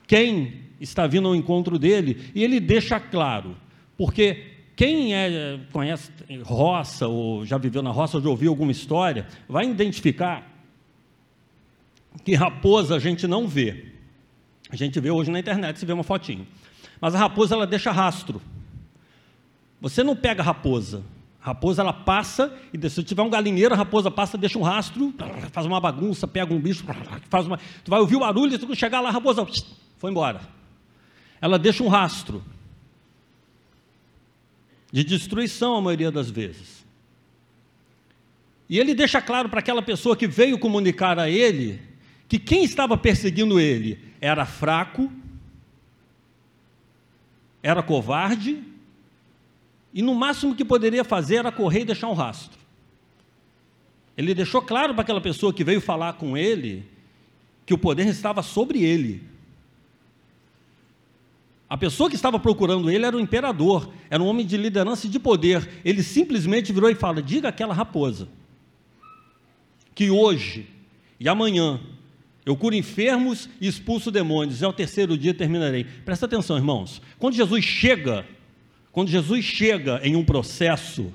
quem 0.07 0.63
está 0.81 1.07
vindo 1.07 1.29
ao 1.29 1.37
encontro 1.37 1.79
dele 1.79 2.31
e 2.35 2.43
ele 2.43 2.59
deixa 2.59 2.99
claro, 2.99 3.57
porque 3.97 4.55
quem 4.77 5.15
é, 5.15 5.61
conhece 5.73 6.11
roça 6.43 7.07
ou 7.07 7.47
já 7.47 7.57
viveu 7.57 7.83
na 7.83 7.91
roça 7.91 8.17
ou 8.17 8.23
já 8.23 8.29
ouviu 8.29 8.51
alguma 8.51 8.73
história, 8.73 9.27
vai 9.49 9.69
identificar 9.69 10.51
que 12.25 12.35
raposa 12.35 12.97
a 12.97 12.99
gente 12.99 13.27
não 13.27 13.47
vê. 13.47 13.87
A 14.71 14.77
gente 14.77 14.99
vê 14.99 15.11
hoje 15.11 15.31
na 15.31 15.39
internet, 15.39 15.79
se 15.79 15.87
vê 15.87 15.93
uma 15.93 16.03
fotinho. 16.03 16.47
Mas 17.05 17.15
a 17.15 17.19
raposa 17.19 17.55
ela 17.55 17.67
deixa 17.67 17.93
rastro. 17.93 18.41
Você 19.79 20.03
não 20.03 20.17
pega 20.17 20.41
a 20.41 20.45
raposa. 20.47 21.05
A 21.39 21.49
raposa 21.49 21.83
ela 21.83 21.93
passa 21.93 22.51
e 22.73 22.89
se 22.89 23.03
tiver 23.03 23.21
um 23.21 23.29
galinheiro, 23.29 23.75
a 23.75 23.77
raposa 23.77 24.11
passa, 24.11 24.39
deixa 24.39 24.59
um 24.59 24.63
rastro, 24.63 25.13
faz 25.53 25.67
uma 25.67 25.79
bagunça, 25.79 26.27
pega 26.27 26.55
um 26.55 26.59
bicho, 26.59 26.83
faz 27.29 27.45
uma. 27.45 27.59
Tu 27.59 27.91
vai 27.91 28.01
ouvir 28.01 28.17
o 28.17 28.21
barulho 28.21 28.55
e 28.55 28.59
tu 28.59 28.75
chegar 28.75 29.03
lá, 29.03 29.11
a 29.11 29.13
raposa 29.13 29.47
foi 29.99 30.11
embora. 30.11 30.41
Ela 31.43 31.59
deixa 31.59 31.85
um 31.85 31.89
rastro 31.89 32.43
de 34.91 35.05
destruição 35.05 35.77
a 35.77 35.83
maioria 35.83 36.11
das 36.11 36.31
vezes. 36.31 36.87
E 38.67 38.79
ele 38.79 38.95
deixa 38.95 39.21
claro 39.21 39.51
para 39.51 39.59
aquela 39.61 39.83
pessoa 39.83 40.17
que 40.17 40.27
veio 40.27 40.59
comunicar 40.59 41.19
a 41.19 41.29
ele 41.29 41.83
que 42.27 42.39
quem 42.39 42.65
estava 42.65 42.97
perseguindo 42.97 43.61
ele 43.61 43.99
era 44.23 44.47
fraco, 44.47 45.13
era 47.65 47.83
covarde 47.83 48.63
e 49.93 50.03
no 50.03 50.15
máximo 50.15 50.55
que 50.55 50.65
poderia 50.65 51.03
fazer 51.03 51.37
era 51.37 51.51
correr 51.51 51.81
e 51.81 51.85
deixar 51.87 52.09
um 52.09 52.13
rastro. 52.13 52.59
Ele 54.15 54.35
deixou 54.35 54.61
claro 54.61 54.93
para 54.93 55.03
aquela 55.03 55.21
pessoa 55.21 55.53
que 55.53 55.65
veio 55.65 55.81
falar 55.81 56.13
com 56.13 56.37
ele 56.37 56.87
que 57.65 57.73
o 57.73 57.79
poder 57.79 58.07
estava 58.07 58.43
sobre 58.43 58.85
ele. 58.85 59.23
A 61.69 61.79
pessoa 61.79 62.11
que 62.11 62.17
estava 62.17 62.39
procurando 62.39 62.91
ele 62.91 63.07
era 63.07 63.17
o 63.17 63.21
imperador, 63.21 63.91
era 64.11 64.23
um 64.23 64.27
homem 64.27 64.45
de 64.45 64.59
liderança 64.59 65.07
e 65.07 65.11
de 65.11 65.19
poder. 65.19 65.81
Ele 65.83 66.03
simplesmente 66.03 66.71
virou 66.71 66.91
e 66.91 66.95
fala: 66.95 67.23
diga 67.23 67.49
aquela 67.49 67.73
raposa 67.73 68.29
que 69.95 70.11
hoje 70.11 70.69
e 71.19 71.29
amanhã 71.29 71.81
eu 72.47 72.57
curo 72.57 72.75
enfermos 72.75 73.49
e 73.61 73.67
expulso 73.67 74.11
demônios, 74.11 74.61
e 74.61 74.65
ao 74.65 74.73
terceiro 74.73 75.17
dia 75.17 75.33
terminarei. 75.33 75.85
Presta 75.85 76.27
atenção, 76.27 76.57
irmãos. 76.57 77.01
Quando 77.19 77.35
Jesus 77.35 77.65
chega, 77.65 78.27
quando 78.93 79.09
Jesus 79.09 79.45
chega 79.45 80.01
em 80.03 80.15
um 80.15 80.25
processo, 80.25 81.13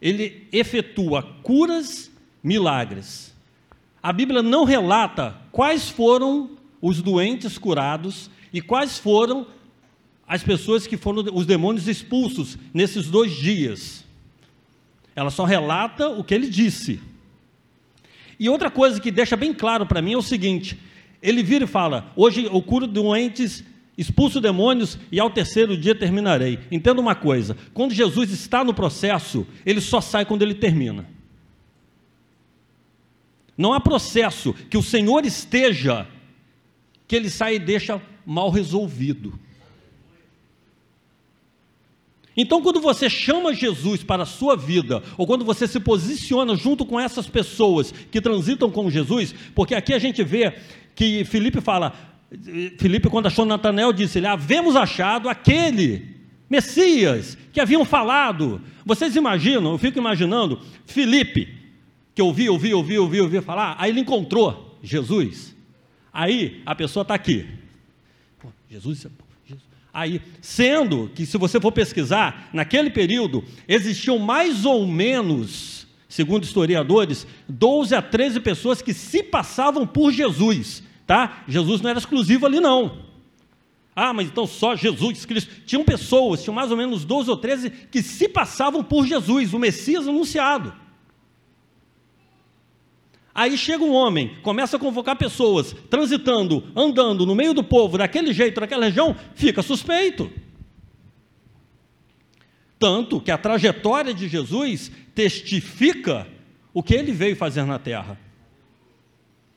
ele 0.00 0.46
efetua 0.52 1.22
curas, 1.42 2.10
milagres. 2.42 3.34
A 4.02 4.12
Bíblia 4.12 4.42
não 4.42 4.64
relata 4.64 5.36
quais 5.50 5.88
foram 5.88 6.50
os 6.80 7.02
doentes 7.02 7.58
curados 7.58 8.30
e 8.52 8.60
quais 8.60 8.98
foram 8.98 9.46
as 10.26 10.42
pessoas 10.42 10.86
que 10.86 10.96
foram 10.96 11.24
os 11.34 11.44
demônios 11.44 11.88
expulsos 11.88 12.56
nesses 12.72 13.08
dois 13.08 13.32
dias. 13.32 14.04
Ela 15.16 15.30
só 15.30 15.44
relata 15.44 16.08
o 16.08 16.22
que 16.22 16.34
ele 16.34 16.48
disse. 16.48 17.00
E 18.40 18.48
outra 18.48 18.70
coisa 18.70 18.98
que 18.98 19.10
deixa 19.10 19.36
bem 19.36 19.52
claro 19.52 19.84
para 19.84 20.00
mim 20.00 20.14
é 20.14 20.16
o 20.16 20.22
seguinte: 20.22 20.78
ele 21.22 21.42
vira 21.42 21.64
e 21.64 21.68
fala: 21.68 22.10
Hoje 22.16 22.46
eu 22.46 22.62
curo 22.62 22.86
doentes, 22.86 23.62
expulso 23.98 24.40
demônios 24.40 24.98
e 25.12 25.20
ao 25.20 25.28
terceiro 25.28 25.76
dia 25.76 25.94
terminarei. 25.94 26.58
Entenda 26.72 27.02
uma 27.02 27.14
coisa: 27.14 27.54
quando 27.74 27.92
Jesus 27.92 28.30
está 28.30 28.64
no 28.64 28.72
processo, 28.72 29.46
ele 29.66 29.82
só 29.82 30.00
sai 30.00 30.24
quando 30.24 30.40
ele 30.40 30.54
termina. 30.54 31.06
Não 33.58 33.74
há 33.74 33.78
processo 33.78 34.54
que 34.54 34.78
o 34.78 34.82
Senhor 34.82 35.26
esteja, 35.26 36.06
que 37.06 37.14
ele 37.14 37.28
sai 37.28 37.56
e 37.56 37.58
deixa 37.58 38.00
mal 38.24 38.48
resolvido. 38.48 39.38
Então, 42.40 42.62
quando 42.62 42.80
você 42.80 43.10
chama 43.10 43.52
Jesus 43.52 44.02
para 44.02 44.22
a 44.22 44.26
sua 44.26 44.56
vida, 44.56 45.02
ou 45.18 45.26
quando 45.26 45.44
você 45.44 45.68
se 45.68 45.78
posiciona 45.78 46.56
junto 46.56 46.86
com 46.86 46.98
essas 46.98 47.28
pessoas 47.28 47.92
que 48.10 48.18
transitam 48.18 48.70
com 48.70 48.90
Jesus, 48.90 49.34
porque 49.54 49.74
aqui 49.74 49.92
a 49.92 49.98
gente 49.98 50.24
vê 50.24 50.54
que 50.94 51.22
Felipe 51.26 51.60
fala, 51.60 51.92
Felipe, 52.78 53.10
quando 53.10 53.26
achou 53.26 53.44
Natanael, 53.44 53.92
disse: 53.92 54.18
ele, 54.18 54.26
Havemos 54.26 54.74
achado 54.74 55.28
aquele 55.28 56.16
Messias 56.48 57.36
que 57.52 57.60
haviam 57.60 57.84
falado. 57.84 58.58
Vocês 58.86 59.16
imaginam, 59.16 59.72
eu 59.72 59.78
fico 59.78 59.98
imaginando, 59.98 60.58
Felipe, 60.86 61.46
que 62.14 62.22
ouvi, 62.22 62.48
ouvi, 62.48 62.72
ouvi, 62.72 62.98
ouvi, 62.98 63.20
ouvi 63.20 63.42
falar, 63.42 63.76
aí 63.78 63.90
ele 63.90 64.00
encontrou 64.00 64.78
Jesus. 64.82 65.54
Aí 66.10 66.62
a 66.64 66.74
pessoa 66.74 67.02
está 67.02 67.12
aqui. 67.12 67.46
Pô, 68.38 68.48
Jesus. 68.70 69.06
Aí, 69.92 70.20
sendo 70.40 71.10
que, 71.14 71.26
se 71.26 71.36
você 71.36 71.60
for 71.60 71.72
pesquisar, 71.72 72.48
naquele 72.52 72.90
período 72.90 73.44
existiam 73.66 74.18
mais 74.18 74.64
ou 74.64 74.86
menos, 74.86 75.86
segundo 76.08 76.44
historiadores, 76.44 77.26
12 77.48 77.94
a 77.94 78.02
13 78.02 78.40
pessoas 78.40 78.80
que 78.80 78.94
se 78.94 79.22
passavam 79.22 79.86
por 79.86 80.12
Jesus 80.12 80.82
tá? 81.10 81.42
Jesus 81.48 81.80
não 81.80 81.90
era 81.90 81.98
exclusivo 81.98 82.46
ali 82.46 82.60
não. 82.60 82.98
Ah, 83.96 84.12
mas 84.12 84.28
então 84.28 84.46
só 84.46 84.76
Jesus 84.76 85.26
Cristo. 85.26 85.50
Tinham 85.66 85.84
pessoas, 85.84 86.40
tinham 86.40 86.54
mais 86.54 86.70
ou 86.70 86.76
menos 86.76 87.04
12 87.04 87.28
ou 87.28 87.36
13 87.36 87.68
que 87.68 88.00
se 88.00 88.28
passavam 88.28 88.84
por 88.84 89.04
Jesus, 89.04 89.52
o 89.52 89.58
Messias 89.58 90.06
anunciado. 90.06 90.72
Aí 93.40 93.56
chega 93.56 93.82
um 93.82 93.94
homem, 93.94 94.36
começa 94.42 94.76
a 94.76 94.78
convocar 94.78 95.16
pessoas, 95.16 95.74
transitando, 95.88 96.62
andando 96.76 97.24
no 97.24 97.34
meio 97.34 97.54
do 97.54 97.64
povo, 97.64 97.96
daquele 97.96 98.34
jeito, 98.34 98.60
daquela 98.60 98.84
região, 98.84 99.16
fica 99.34 99.62
suspeito. 99.62 100.30
Tanto 102.78 103.18
que 103.18 103.30
a 103.30 103.38
trajetória 103.38 104.12
de 104.12 104.28
Jesus 104.28 104.92
testifica 105.14 106.28
o 106.74 106.82
que 106.82 106.92
ele 106.92 107.12
veio 107.12 107.34
fazer 107.34 107.64
na 107.64 107.78
terra. 107.78 108.20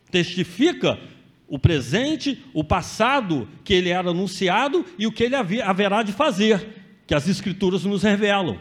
Testifica 0.10 0.98
o 1.46 1.60
presente, 1.60 2.42
o 2.54 2.64
passado 2.64 3.50
que 3.66 3.74
ele 3.74 3.90
era 3.90 4.12
anunciado 4.12 4.86
e 4.98 5.06
o 5.06 5.12
que 5.12 5.26
ele 5.26 5.36
haverá 5.36 6.04
de 6.04 6.14
fazer, 6.14 6.70
que 7.06 7.14
as 7.14 7.28
Escrituras 7.28 7.84
nos 7.84 8.02
revelam. 8.02 8.58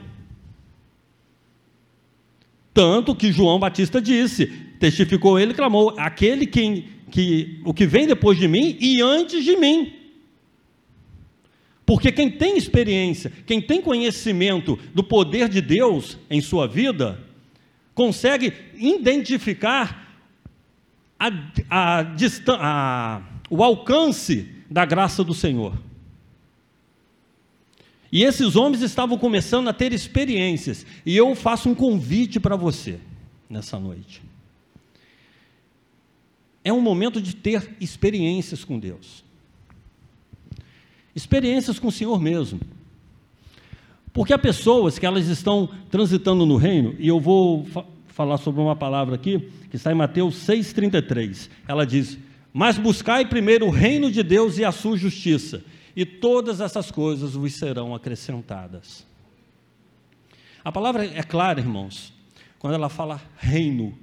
Tanto 2.75 3.15
que 3.15 3.31
João 3.31 3.61
Batista 3.61 4.03
disse, 4.03 4.72
testificou 4.83 5.39
ele, 5.39 5.55
clamou: 5.55 5.95
aquele 5.97 6.45
que, 6.45 6.89
que 7.11 7.61
o 7.65 7.73
que 7.73 7.87
vem 7.87 8.07
depois 8.07 8.37
de 8.37 8.49
mim 8.49 8.77
e 8.81 9.01
antes 9.01 9.45
de 9.45 9.57
mim. 9.57 9.93
Porque 11.87 12.11
quem 12.11 12.31
tem 12.31 12.57
experiência, 12.57 13.33
quem 13.47 13.61
tem 13.61 13.81
conhecimento 13.81 14.79
do 14.95 15.05
poder 15.05 15.49
de 15.49 15.61
Deus 15.61 16.19
em 16.29 16.41
sua 16.41 16.67
vida, 16.67 17.21
consegue 17.95 18.53
identificar 18.75 20.17
a, 21.19 21.31
a, 21.71 22.07
a, 22.59 23.23
o 23.51 23.63
alcance 23.63 24.49
da 24.71 24.85
graça 24.85 25.23
do 25.23 25.35
Senhor. 25.35 25.79
E 28.11 28.25
esses 28.25 28.57
homens 28.57 28.83
estavam 28.83 29.17
começando 29.17 29.69
a 29.69 29.73
ter 29.73 29.93
experiências. 29.93 30.85
E 31.05 31.17
eu 31.17 31.35
faço 31.35 31.69
um 31.69 31.75
convite 31.75 32.39
para 32.39 32.57
você 32.57 32.99
nessa 33.49 33.79
noite. 33.79 34.23
É 36.65 36.73
um 36.73 36.81
momento 36.81 37.21
de 37.21 37.35
ter 37.35 37.77
experiências 37.81 38.65
com 38.65 38.79
Deus. 38.79 39.25
Experiências 41.15 41.79
com 41.79 41.89
o 41.89 41.93
Senhor 41.93 42.21
mesmo. 42.21 42.61
Porque 44.13 44.33
há 44.33 44.39
pessoas 44.39 44.99
que 44.99 45.07
elas 45.07 45.27
estão 45.27 45.69
transitando 45.91 46.45
no 46.45 46.57
reino, 46.57 46.95
e 46.99 47.09
eu 47.09 47.19
vou 47.19 47.67
falar 48.09 48.37
sobre 48.37 48.61
uma 48.61 48.77
palavra 48.77 49.15
aqui, 49.15 49.51
que 49.71 49.77
está 49.77 49.91
em 49.91 49.95
Mateus 49.95 50.37
6,33. 50.47 51.49
Ela 51.67 51.87
diz: 51.87 52.19
Mas 52.53 52.79
buscai 52.79 53.25
primeiro 53.27 53.67
o 53.67 53.71
reino 53.71 54.11
de 54.11 54.23
Deus 54.23 54.59
e 54.59 54.65
a 54.65 54.71
sua 54.73 54.97
justiça, 54.97 55.65
e 55.97 56.05
todas 56.05 56.61
essas 56.61 56.91
coisas 56.91 57.35
vos 57.35 57.55
serão 57.55 57.95
acrescentadas. 57.95 59.07
A 60.63 60.71
palavra 60.71 61.05
é 61.05 61.23
clara, 61.23 61.59
irmãos, 61.59 62.13
quando 62.59 62.75
ela 62.75 62.89
fala 62.89 63.21
reino, 63.39 63.99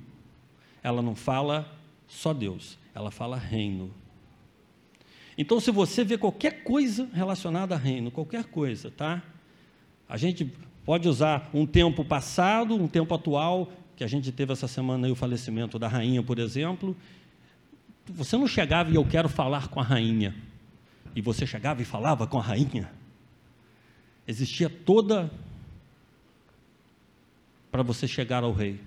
ela 0.84 1.02
não 1.02 1.16
fala 1.16 1.79
só 2.10 2.34
Deus, 2.34 2.78
ela 2.94 3.12
fala 3.12 3.38
reino. 3.38 3.94
Então, 5.38 5.60
se 5.62 5.72
você 5.72 6.04
vê 6.04 6.18
qualquer 6.18 6.64
coisa 6.64 7.08
relacionada 7.14 7.76
a 7.76 7.78
reino, 7.78 8.12
qualquer 8.12 8.44
coisa, 8.44 8.92
tá? 8.92 9.24
A 10.10 10.18
gente 10.18 10.52
pode 10.84 11.08
usar 11.08 11.50
um 11.54 11.66
tempo 11.66 12.04
passado, 12.04 12.76
um 12.76 12.88
tempo 12.88 13.14
atual 13.14 13.72
que 13.96 14.04
a 14.04 14.08
gente 14.08 14.32
teve 14.32 14.52
essa 14.52 14.68
semana 14.68 15.08
aí 15.08 15.12
o 15.12 15.16
falecimento 15.16 15.78
da 15.78 15.88
rainha, 15.88 16.24
por 16.24 16.40
exemplo, 16.40 16.98
você 18.08 18.36
não 18.36 18.48
chegava 18.48 18.90
e 18.90 18.96
eu 18.96 19.06
quero 19.06 19.30
falar 19.30 19.68
com 19.68 19.80
a 19.80 19.84
rainha, 19.84 20.36
e 21.16 21.22
você 21.22 21.46
chegava 21.46 21.82
e 21.82 21.86
falava 21.86 22.26
com 22.26 22.40
a 22.40 22.42
rainha. 22.42 22.92
Existia 24.28 24.70
toda 24.70 25.32
para 27.72 27.84
você 27.84 28.08
chegar 28.08 28.44
ao 28.44 28.52
rei. 28.52 28.80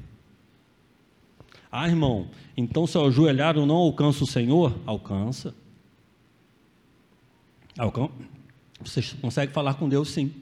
Ah, 1.73 1.89
irmão, 1.89 2.29
então 2.55 2.87
se 2.87 2.99
eu 2.99 3.07
ajoelhar 3.07 3.57
eu 3.57 3.65
não 3.65 3.77
alcanço 3.77 4.25
o 4.25 4.27
Senhor? 4.27 4.79
Alcança. 4.87 5.55
Alcan 7.79 8.11
você 8.85 9.03
consegue 9.21 9.53
falar 9.53 9.75
com 9.75 9.89
Deus 9.89 10.11
sim. 10.11 10.33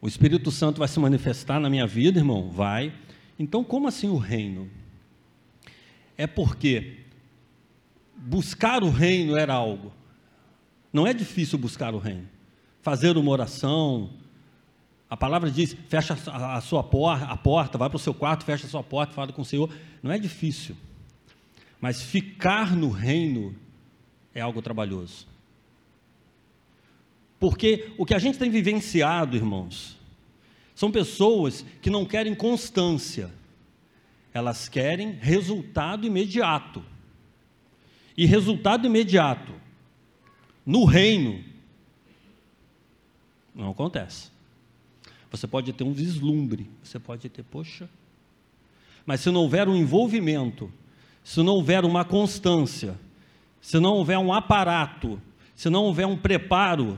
O 0.00 0.06
Espírito 0.06 0.50
Santo 0.50 0.78
vai 0.78 0.88
se 0.88 0.98
manifestar 1.00 1.58
na 1.58 1.68
minha 1.68 1.86
vida, 1.86 2.18
irmão? 2.18 2.50
Vai. 2.50 2.92
Então, 3.38 3.64
como 3.64 3.88
assim 3.88 4.08
o 4.08 4.16
reino? 4.16 4.70
É 6.16 6.26
porque 6.26 6.98
buscar 8.16 8.84
o 8.84 8.90
reino 8.90 9.36
era 9.36 9.54
algo. 9.54 9.92
Não 10.92 11.06
é 11.06 11.12
difícil 11.12 11.58
buscar 11.58 11.94
o 11.94 11.98
reino. 11.98 12.28
Fazer 12.82 13.16
uma 13.16 13.30
oração. 13.30 14.10
A 15.08 15.16
palavra 15.16 15.50
diz: 15.50 15.76
fecha 15.88 16.16
a 16.32 16.60
sua 16.60 16.82
porta, 16.82 17.26
a 17.26 17.36
porta, 17.36 17.78
vai 17.78 17.88
para 17.88 17.96
o 17.96 18.00
seu 18.00 18.14
quarto, 18.14 18.44
fecha 18.44 18.66
a 18.66 18.70
sua 18.70 18.82
porta, 18.82 19.12
fala 19.12 19.32
com 19.32 19.42
o 19.42 19.44
Senhor. 19.44 19.70
Não 20.02 20.10
é 20.10 20.18
difícil. 20.18 20.76
Mas 21.80 22.02
ficar 22.02 22.74
no 22.74 22.90
reino 22.90 23.54
é 24.34 24.40
algo 24.40 24.62
trabalhoso. 24.62 25.26
Porque 27.38 27.92
o 27.98 28.06
que 28.06 28.14
a 28.14 28.18
gente 28.18 28.38
tem 28.38 28.50
vivenciado, 28.50 29.36
irmãos, 29.36 29.98
são 30.74 30.90
pessoas 30.90 31.64
que 31.82 31.90
não 31.90 32.04
querem 32.04 32.34
constância, 32.34 33.30
elas 34.32 34.68
querem 34.68 35.12
resultado 35.12 36.06
imediato. 36.06 36.82
E 38.16 38.26
resultado 38.26 38.86
imediato 38.86 39.52
no 40.64 40.84
reino 40.84 41.44
não 43.54 43.70
acontece. 43.70 44.33
Você 45.34 45.48
pode 45.48 45.72
ter 45.72 45.82
um 45.82 45.92
vislumbre, 45.92 46.70
você 46.80 46.96
pode 46.96 47.28
ter, 47.28 47.42
poxa, 47.42 47.90
mas 49.04 49.20
se 49.20 49.32
não 49.32 49.40
houver 49.40 49.68
um 49.68 49.74
envolvimento, 49.74 50.72
se 51.24 51.42
não 51.42 51.54
houver 51.54 51.84
uma 51.84 52.04
constância, 52.04 52.96
se 53.60 53.80
não 53.80 53.94
houver 53.94 54.16
um 54.16 54.32
aparato, 54.32 55.20
se 55.56 55.68
não 55.68 55.86
houver 55.86 56.06
um 56.06 56.16
preparo, 56.16 56.96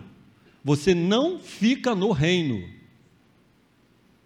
você 0.62 0.94
não 0.94 1.38
fica 1.38 1.94
no 1.94 2.12
reino. 2.12 2.62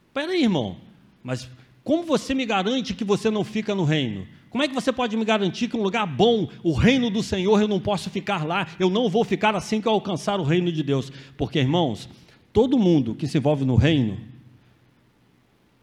Espera 0.08 0.32
aí, 0.32 0.42
irmão, 0.42 0.78
mas 1.22 1.48
como 1.84 2.02
você 2.02 2.34
me 2.34 2.44
garante 2.44 2.94
que 2.94 3.04
você 3.04 3.30
não 3.30 3.44
fica 3.44 3.76
no 3.76 3.84
reino? 3.84 4.26
Como 4.50 4.64
é 4.64 4.66
que 4.66 4.74
você 4.74 4.92
pode 4.92 5.16
me 5.16 5.24
garantir 5.24 5.68
que 5.68 5.76
um 5.76 5.82
lugar 5.84 6.04
bom, 6.04 6.48
o 6.64 6.72
reino 6.72 7.10
do 7.10 7.22
Senhor, 7.22 7.60
eu 7.60 7.68
não 7.68 7.78
posso 7.78 8.10
ficar 8.10 8.44
lá, 8.44 8.66
eu 8.80 8.90
não 8.90 9.08
vou 9.08 9.22
ficar 9.22 9.54
assim 9.54 9.80
que 9.80 9.86
eu 9.86 9.92
alcançar 9.92 10.40
o 10.40 10.42
reino 10.42 10.72
de 10.72 10.82
Deus? 10.82 11.12
Porque, 11.36 11.60
irmãos, 11.60 12.08
todo 12.52 12.78
mundo 12.78 13.14
que 13.14 13.26
se 13.26 13.38
envolve 13.38 13.64
no 13.64 13.76
reino, 13.76 14.18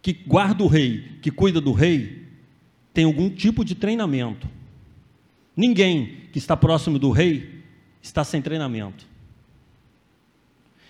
que 0.01 0.13
guarda 0.13 0.63
o 0.63 0.67
rei, 0.67 1.17
que 1.21 1.31
cuida 1.31 1.59
do 1.59 1.71
rei, 1.71 2.25
tem 2.93 3.05
algum 3.05 3.29
tipo 3.29 3.63
de 3.63 3.75
treinamento. 3.75 4.47
Ninguém 5.55 6.21
que 6.31 6.37
está 6.37 6.55
próximo 6.55 6.97
do 6.97 7.11
rei 7.11 7.63
está 8.01 8.23
sem 8.23 8.41
treinamento. 8.41 9.05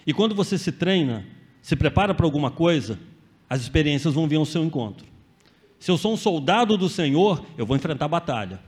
E 0.06 0.14
quando 0.14 0.34
você 0.34 0.58
se 0.58 0.72
treina, 0.72 1.26
se 1.62 1.76
prepara 1.76 2.14
para 2.14 2.26
alguma 2.26 2.50
coisa, 2.50 3.00
as 3.50 3.62
experiências 3.62 4.14
vão 4.14 4.28
vir 4.28 4.38
ao 4.38 4.46
seu 4.46 4.64
encontro. 4.64 5.06
Se 5.80 5.92
eu 5.92 5.98
sou 5.98 6.14
um 6.14 6.18
soldado 6.18 6.78
do 6.78 6.90
Senhor, 6.90 7.46
eu 7.58 7.66
vou 7.66 7.76
enfrentar 7.76 8.08
batalha. 8.08 8.60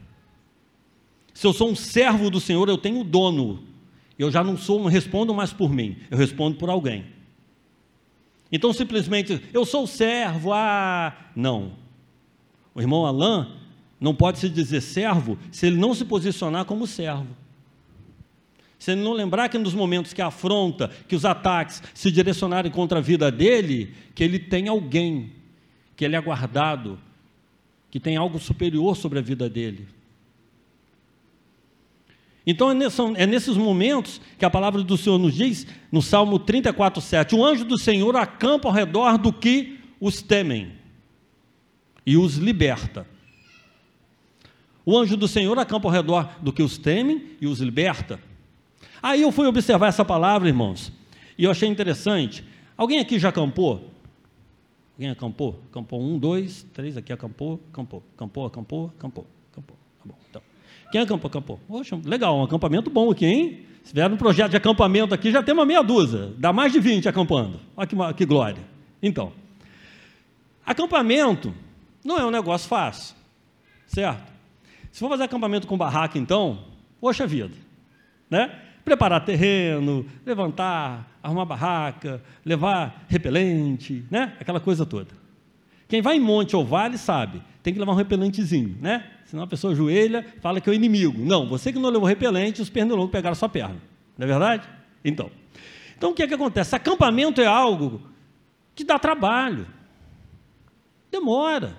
Se 1.33 1.47
eu 1.47 1.53
sou 1.53 1.69
um 1.69 1.75
servo 1.75 2.29
do 2.29 2.39
Senhor, 2.39 2.67
eu 2.67 2.77
tenho 2.77 3.03
dono. 3.03 3.63
Eu 4.19 4.29
já 4.29 4.43
não 4.43 4.57
sou, 4.57 4.79
não 4.79 4.87
respondo 4.87 5.33
mais 5.33 5.53
por 5.53 5.71
mim, 5.71 5.95
eu 6.11 6.17
respondo 6.17 6.57
por 6.57 6.69
alguém. 6.69 7.05
Então 8.51 8.73
simplesmente, 8.73 9.41
eu 9.53 9.65
sou 9.65 9.87
servo, 9.87 10.51
ah, 10.51 11.15
não. 11.33 11.73
O 12.75 12.81
irmão 12.81 13.05
Alain 13.05 13.47
não 13.99 14.13
pode 14.13 14.39
se 14.39 14.49
dizer 14.49 14.81
servo 14.81 15.39
se 15.51 15.67
ele 15.67 15.77
não 15.77 15.93
se 15.93 16.03
posicionar 16.03 16.65
como 16.65 16.85
servo. 16.85 17.27
se 18.77 18.91
ele 18.91 19.01
não 19.01 19.13
lembrar 19.13 19.49
que 19.49 19.57
nos 19.57 19.73
momentos 19.73 20.13
que 20.13 20.21
a 20.21 20.27
afronta, 20.27 20.89
que 21.07 21.15
os 21.15 21.25
ataques 21.25 21.81
se 21.93 22.11
direcionarem 22.11 22.71
contra 22.71 22.99
a 22.99 23.01
vida 23.01 23.29
dele, 23.31 23.93
que 24.15 24.23
ele 24.23 24.39
tem 24.39 24.67
alguém, 24.69 25.33
que 25.95 26.05
ele 26.05 26.15
é 26.15 26.21
guardado, 26.21 26.97
que 27.91 27.99
tem 27.99 28.15
algo 28.15 28.39
superior 28.39 28.95
sobre 28.95 29.19
a 29.19 29.21
vida 29.21 29.49
dele. 29.49 29.87
Então 32.49 32.71
é, 32.71 32.75
é 33.21 33.27
nesses 33.27 33.55
momentos 33.55 34.19
que 34.35 34.43
a 34.43 34.49
palavra 34.49 34.81
do 34.81 34.97
Senhor 34.97 35.19
nos 35.19 35.35
diz, 35.35 35.67
no 35.91 36.01
Salmo 36.01 36.39
34, 36.39 36.99
7, 36.99 37.35
o 37.35 37.45
anjo 37.45 37.63
do 37.63 37.77
Senhor 37.77 38.15
acampa 38.15 38.67
ao 38.67 38.73
redor 38.73 39.19
do 39.19 39.31
que 39.31 39.79
os 40.01 40.23
temem 40.23 40.71
e 42.03 42.17
os 42.17 42.37
liberta. 42.37 43.05
O 44.83 44.97
anjo 44.97 45.15
do 45.15 45.27
Senhor 45.27 45.59
acampa 45.59 45.87
ao 45.89 45.93
redor 45.93 46.27
do 46.41 46.51
que 46.51 46.63
os 46.63 46.75
temem 46.79 47.37
e 47.39 47.45
os 47.45 47.59
liberta. 47.59 48.19
Aí 48.99 49.21
eu 49.21 49.31
fui 49.31 49.45
observar 49.45 49.85
essa 49.85 50.03
palavra, 50.03 50.47
irmãos, 50.47 50.91
e 51.37 51.43
eu 51.43 51.51
achei 51.51 51.69
interessante. 51.69 52.43
Alguém 52.75 52.97
aqui 52.97 53.19
já 53.19 53.29
acampou? 53.29 53.91
Alguém 54.95 55.11
acampou? 55.11 55.61
Acampou 55.69 56.01
um, 56.01 56.17
dois, 56.17 56.65
três, 56.73 56.97
aqui 56.97 57.13
acampou, 57.13 57.61
acampou, 57.71 58.03
acampou, 58.15 58.47
acampou, 58.47 58.91
acampou, 58.97 59.27
acampou. 59.51 59.77
Tá 59.99 60.05
bom, 60.05 60.15
então. 60.31 60.48
Quem 60.91 61.01
acampou, 61.01 61.27
acampou? 61.27 61.59
Poxa, 61.67 61.99
legal, 62.03 62.37
um 62.37 62.43
acampamento 62.43 62.89
bom 62.89 63.11
aqui, 63.11 63.25
hein? 63.25 63.65
Se 63.83 63.93
vier 63.93 64.11
um 64.11 64.17
projeto 64.17 64.51
de 64.51 64.57
acampamento 64.57 65.13
aqui, 65.13 65.31
já 65.31 65.41
tem 65.41 65.53
uma 65.53 65.65
meia 65.65 65.81
dúzia, 65.81 66.33
dá 66.37 66.51
mais 66.51 66.71
de 66.71 66.79
20 66.79 67.07
acampando. 67.07 67.59
Olha 67.75 67.87
que, 67.87 67.95
que 68.15 68.25
glória. 68.25 68.61
Então, 69.01 69.31
acampamento 70.65 71.53
não 72.03 72.17
é 72.17 72.25
um 72.25 72.31
negócio 72.31 72.67
fácil, 72.67 73.15
certo? 73.87 74.31
Se 74.91 74.99
for 74.99 75.09
fazer 75.09 75.23
acampamento 75.23 75.67
com 75.67 75.77
barraca, 75.77 76.17
então, 76.17 76.59
poxa 76.99 77.25
vida, 77.25 77.55
né? 78.29 78.51
preparar 78.89 79.23
terreno, 79.23 80.05
levantar, 80.25 81.19
arrumar 81.21 81.45
barraca, 81.45 82.21
levar 82.43 83.05
repelente, 83.07 84.03
né? 84.09 84.35
Aquela 84.39 84.59
coisa 84.59 84.85
toda. 84.85 85.09
Quem 85.87 86.01
vai 86.01 86.17
em 86.17 86.19
monte 86.19 86.55
ou 86.55 86.65
vale 86.65 86.97
sabe, 86.97 87.41
tem 87.61 87.73
que 87.73 87.79
levar 87.79 87.91
um 87.91 87.95
repelentezinho, 87.95 88.77
né? 88.81 89.05
Senão 89.29 89.43
a 89.43 89.47
pessoa 89.47 89.75
joelha, 89.75 90.25
fala 90.41 90.59
que 90.59 90.67
é 90.67 90.71
o 90.71 90.73
inimigo. 90.73 91.23
Não, 91.23 91.47
você 91.47 91.71
que 91.71 91.77
não 91.77 91.91
levou 91.91 92.07
repelente, 92.07 92.63
os 92.63 92.69
pernilongos 92.69 93.11
pegaram 93.11 93.35
sua 93.35 93.47
perna. 93.47 93.79
Não 94.17 94.25
é 94.25 94.27
verdade? 94.27 94.67
Então. 95.05 95.29
Então 95.95 96.09
o 96.09 96.13
que 96.15 96.23
é 96.23 96.27
que 96.27 96.33
acontece? 96.33 96.75
Acampamento 96.75 97.39
é 97.39 97.45
algo 97.45 98.01
que 98.73 98.83
dá 98.83 98.97
trabalho. 98.97 99.67
Demora. 101.11 101.77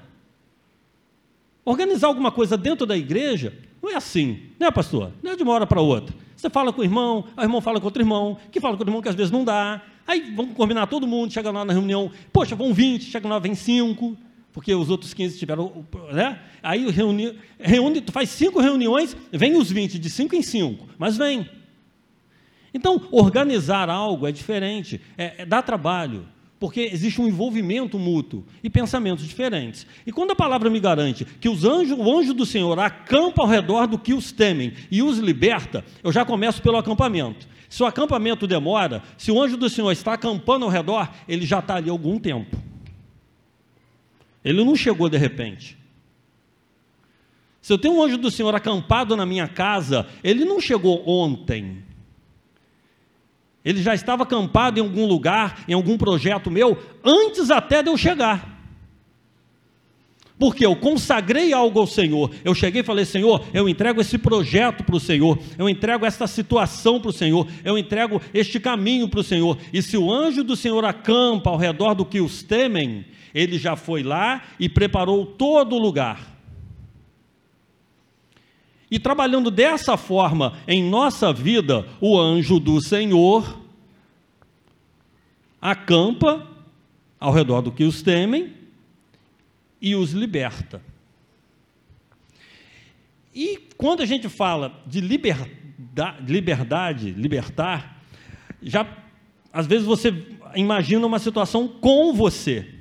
Organizar 1.65 2.07
alguma 2.07 2.31
coisa 2.31 2.57
dentro 2.57 2.87
da 2.87 2.97
igreja 2.97 3.53
não 3.83 3.91
é 3.91 3.97
assim, 3.97 4.51
né, 4.57 4.71
pastor? 4.71 5.11
Não 5.21 5.33
é 5.33 5.37
de 5.37 5.43
uma 5.43 5.53
hora 5.53 5.67
para 5.67 5.81
outra. 5.81 6.15
Você 6.37 6.49
fala 6.49 6.73
com 6.73 6.83
o 6.83 6.85
irmão, 6.85 7.25
o 7.37 7.43
irmão 7.43 7.61
fala 7.61 7.81
com 7.81 7.87
outro 7.87 8.01
irmão, 8.01 8.39
que 8.53 8.61
fala 8.61 8.77
com 8.77 8.83
outro 8.83 8.91
irmão 8.91 9.03
que 9.03 9.09
às 9.09 9.17
vezes 9.17 9.33
não 9.33 9.45
dá. 9.45 9.83
Aí 10.07 10.33
vamos 10.37 10.55
combinar 10.55 10.87
todo 10.87 11.05
mundo, 11.05 11.33
chega 11.33 11.51
lá 11.51 11.65
na 11.65 11.73
reunião, 11.73 12.13
poxa, 12.33 12.55
vão 12.55 12.73
20, 12.73 13.07
chega 13.07 13.27
lá, 13.27 13.41
vem 13.41 13.57
5, 13.57 14.17
porque 14.53 14.75
os 14.75 14.91
outros 14.91 15.15
15 15.15 15.39
tiveram. 15.39 15.85
Né? 16.13 16.41
Aí 16.63 16.89
reúne, 16.91 17.39
reúne, 17.59 18.03
faz 18.11 18.31
cinco 18.31 18.61
reuniões, 18.61 19.17
vem 19.33 19.57
os 19.57 19.71
20, 19.71 19.99
de 19.99 20.11
5 20.11 20.35
em 20.35 20.43
5, 20.43 20.89
mas 20.99 21.17
vem. 21.17 21.49
Então, 22.73 23.09
organizar 23.11 23.89
algo 23.89 24.27
é 24.27 24.33
diferente, 24.33 25.01
é, 25.19 25.43
é 25.43 25.47
dá 25.47 25.61
trabalho 25.61 26.27
porque 26.61 26.91
existe 26.93 27.19
um 27.23 27.27
envolvimento 27.27 27.99
mútuo 27.99 28.45
e 28.63 28.69
pensamentos 28.69 29.27
diferentes. 29.27 29.87
E 30.07 30.13
quando 30.13 30.33
a 30.33 30.37
palavra 30.37 30.69
me 30.69 30.79
garante 30.79 31.25
que 31.25 31.49
os 31.49 31.65
anjos, 31.65 31.99
o 31.99 32.19
anjo 32.19 32.35
do 32.35 32.45
Senhor 32.45 32.79
acampa 32.79 33.41
ao 33.41 33.49
redor 33.49 33.87
do 33.87 33.99
que 33.99 34.13
os 34.13 34.31
temem 34.31 34.75
e 34.91 35.03
os 35.03 35.17
liberta, 35.17 35.83
eu 36.05 36.13
já 36.13 36.23
começo 36.23 36.61
pelo 36.61 36.77
acampamento. 36.77 37.49
Se 37.67 37.83
o 37.83 37.87
acampamento 37.87 38.47
demora, 38.47 39.03
se 39.17 39.33
o 39.33 39.41
anjo 39.41 39.57
do 39.57 39.71
Senhor 39.71 39.91
está 39.91 40.13
acampando 40.13 40.67
ao 40.67 40.71
redor, 40.71 41.09
ele 41.27 41.47
já 41.47 41.61
está 41.61 41.77
ali 41.77 41.89
algum 41.89 42.19
tempo. 42.19 42.70
Ele 44.45 44.65
não 44.65 44.75
chegou 44.75 45.09
de 45.09 45.19
repente. 45.19 45.79
Se 47.61 47.73
eu 47.73 47.79
tenho 47.79 47.95
um 47.95 48.03
anjo 48.03 48.17
do 48.17 48.31
Senhor 48.31 48.55
acampado 48.55 49.17
na 49.17 49.27
minha 49.27 49.47
casa, 49.47 50.07
ele 50.25 50.45
não 50.45 50.61
chegou 50.61 51.07
ontem. 51.07 51.85
Ele 53.65 53.83
já 53.83 53.95
estava 53.95 54.23
acampado 54.23 54.79
em 54.79 54.83
algum 54.83 55.07
lugar, 55.07 55.65
em 55.69 55.75
algum 55.75 55.99
projeto 55.99 56.51
meu, 56.51 56.83
antes 57.05 57.51
até 57.51 57.83
de 57.83 57.91
eu 57.91 57.97
chegar. 57.97 58.50
Porque 60.41 60.65
eu 60.65 60.75
consagrei 60.75 61.53
algo 61.53 61.79
ao 61.79 61.87
Senhor. 61.87 62.31
Eu 62.43 62.55
cheguei 62.55 62.81
e 62.81 62.85
falei: 62.85 63.05
Senhor, 63.05 63.45
eu 63.53 63.69
entrego 63.69 64.01
esse 64.01 64.17
projeto 64.17 64.83
para 64.83 64.97
o 64.97 65.01
Senhor, 65.01 65.39
eu 65.59 65.69
entrego 65.69 66.07
esta 66.07 66.27
situação 66.27 66.99
para 66.99 67.11
o 67.11 67.13
Senhor, 67.13 67.47
eu 67.63 67.77
entrego 67.77 68.23
este 68.33 68.59
caminho 68.59 69.07
para 69.07 69.21
o 69.21 69.23
Senhor. 69.23 69.59
E 69.71 69.83
se 69.83 69.99
o 69.99 70.11
anjo 70.11 70.43
do 70.43 70.57
Senhor 70.57 70.83
acampa 70.83 71.51
ao 71.51 71.59
redor 71.59 71.93
do 71.93 72.07
que 72.07 72.23
os 72.23 72.43
temem, 72.43 73.05
ele 73.35 73.59
já 73.59 73.77
foi 73.77 74.03
lá 74.03 74.43
e 74.59 74.67
preparou 74.67 75.27
todo 75.27 75.77
o 75.77 75.79
lugar. 75.79 76.27
E 78.91 78.99
trabalhando 78.99 79.51
dessa 79.51 79.99
forma 79.99 80.55
em 80.67 80.83
nossa 80.83 81.35
vida, 81.35 81.87
o 82.01 82.19
anjo 82.19 82.59
do 82.59 82.81
Senhor 82.81 83.61
acampa 85.61 86.47
ao 87.21 87.31
redor 87.31 87.61
do 87.61 87.71
que 87.71 87.85
os 87.85 88.01
temem 88.01 88.60
e 89.81 89.95
os 89.95 90.13
liberta. 90.13 90.83
E 93.35 93.69
quando 93.77 94.03
a 94.03 94.07
gente 94.07 94.29
fala 94.29 94.83
de 94.87 95.01
liberdade, 95.01 97.13
libertar, 97.13 98.03
já 98.63 98.87
às 99.53 99.67
vezes 99.67 99.87
você 99.87 100.15
imagina 100.55 101.07
uma 101.07 101.19
situação 101.19 101.69
com 101.69 102.13
você. 102.13 102.75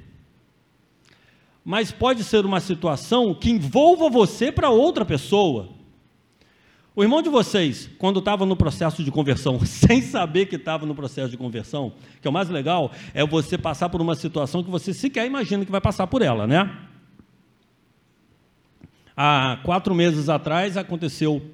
Mas 1.63 1.91
pode 1.91 2.23
ser 2.23 2.45
uma 2.45 2.59
situação 2.59 3.33
que 3.33 3.49
envolva 3.49 4.09
você 4.09 4.51
para 4.51 4.69
outra 4.69 5.05
pessoa. 5.05 5.69
O 6.95 7.03
irmão 7.03 7.21
de 7.21 7.29
vocês, 7.29 7.89
quando 7.97 8.19
estava 8.19 8.45
no 8.45 8.55
processo 8.55 9.03
de 9.03 9.11
conversão, 9.11 9.59
sem 9.65 10.01
saber 10.01 10.47
que 10.47 10.55
estava 10.55 10.85
no 10.85 10.95
processo 10.95 11.29
de 11.29 11.37
conversão, 11.37 11.93
que 12.21 12.27
é 12.27 12.29
o 12.29 12.33
mais 12.33 12.49
legal, 12.49 12.91
é 13.13 13.25
você 13.25 13.57
passar 13.57 13.89
por 13.89 14.01
uma 14.01 14.15
situação 14.15 14.63
que 14.63 14.69
você 14.69 14.93
sequer 14.93 15.25
imagina 15.25 15.63
que 15.63 15.71
vai 15.71 15.81
passar 15.81 16.07
por 16.07 16.21
ela, 16.21 16.45
né? 16.45 16.88
Há 19.21 19.59
quatro 19.63 19.93
meses 19.93 20.29
atrás 20.29 20.77
aconteceu, 20.77 21.45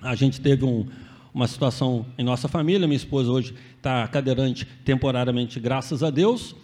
a 0.00 0.14
gente 0.14 0.40
teve 0.40 0.64
um, 0.64 0.88
uma 1.34 1.46
situação 1.46 2.06
em 2.16 2.24
nossa 2.24 2.48
família, 2.48 2.88
minha 2.88 2.96
esposa 2.96 3.30
hoje 3.30 3.54
está 3.76 4.08
cadeirante 4.08 4.64
temporariamente, 4.86 5.60
graças 5.60 6.02
a 6.02 6.08
Deus, 6.08 6.56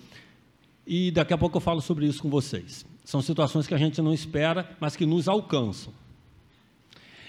e 0.87 1.11
daqui 1.11 1.35
a 1.35 1.37
pouco 1.37 1.59
eu 1.59 1.61
falo 1.61 1.83
sobre 1.83 2.07
isso 2.07 2.23
com 2.23 2.31
vocês. 2.31 2.87
São 3.05 3.21
situações 3.21 3.67
que 3.67 3.75
a 3.75 3.77
gente 3.77 4.01
não 4.01 4.15
espera, 4.15 4.67
mas 4.81 4.97
que 4.97 5.05
nos 5.05 5.29
alcançam. 5.29 5.93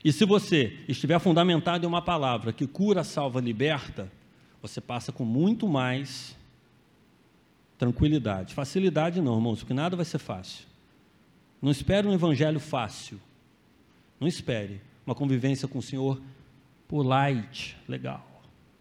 E 0.06 0.14
se 0.14 0.24
você 0.24 0.80
estiver 0.88 1.20
fundamentado 1.20 1.84
em 1.84 1.90
uma 1.90 2.02
palavra 2.02 2.54
que 2.54 2.66
cura, 2.66 3.04
salva, 3.04 3.42
liberta, 3.42 4.10
você 4.62 4.80
passa 4.80 5.12
com 5.12 5.26
muito 5.26 5.68
mais 5.68 6.34
tranquilidade. 7.78 8.54
Facilidade 8.54 9.20
não, 9.20 9.36
irmãos, 9.36 9.60
porque 9.60 9.74
nada 9.74 9.98
vai 9.98 10.06
ser 10.06 10.20
fácil. 10.20 10.71
Não 11.62 11.72
espere 11.72 12.08
um 12.08 12.14
evangelho 12.14 12.60
fácil. 12.60 13.20
Não 14.20 14.28
espere 14.28 14.82
uma 15.06 15.14
convivência 15.14 15.68
com 15.68 15.80
o 15.80 15.82
Senhor 15.82 16.20
por 16.88 17.04
light, 17.04 17.78
legal. 17.88 18.26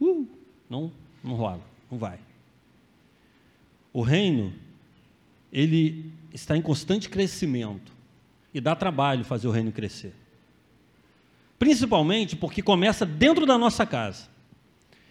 Uh, 0.01 0.27
não, 0.69 0.91
não 1.23 1.35
rola, 1.35 1.63
não 1.91 1.99
vai. 1.99 2.19
O 3.93 4.03
reino, 4.03 4.53
ele 5.53 6.13
está 6.33 6.57
em 6.57 6.63
constante 6.63 7.09
crescimento 7.09 7.93
e 8.55 8.61
dá 8.61 8.75
trabalho 8.75 9.25
fazer 9.25 9.47
o 9.49 9.51
reino 9.51 9.73
crescer. 9.73 10.15
Principalmente 11.59 12.35
porque 12.35 12.63
começa 12.63 13.05
dentro 13.05 13.45
da 13.45 13.59
nossa 13.59 13.85
casa. 13.85 14.29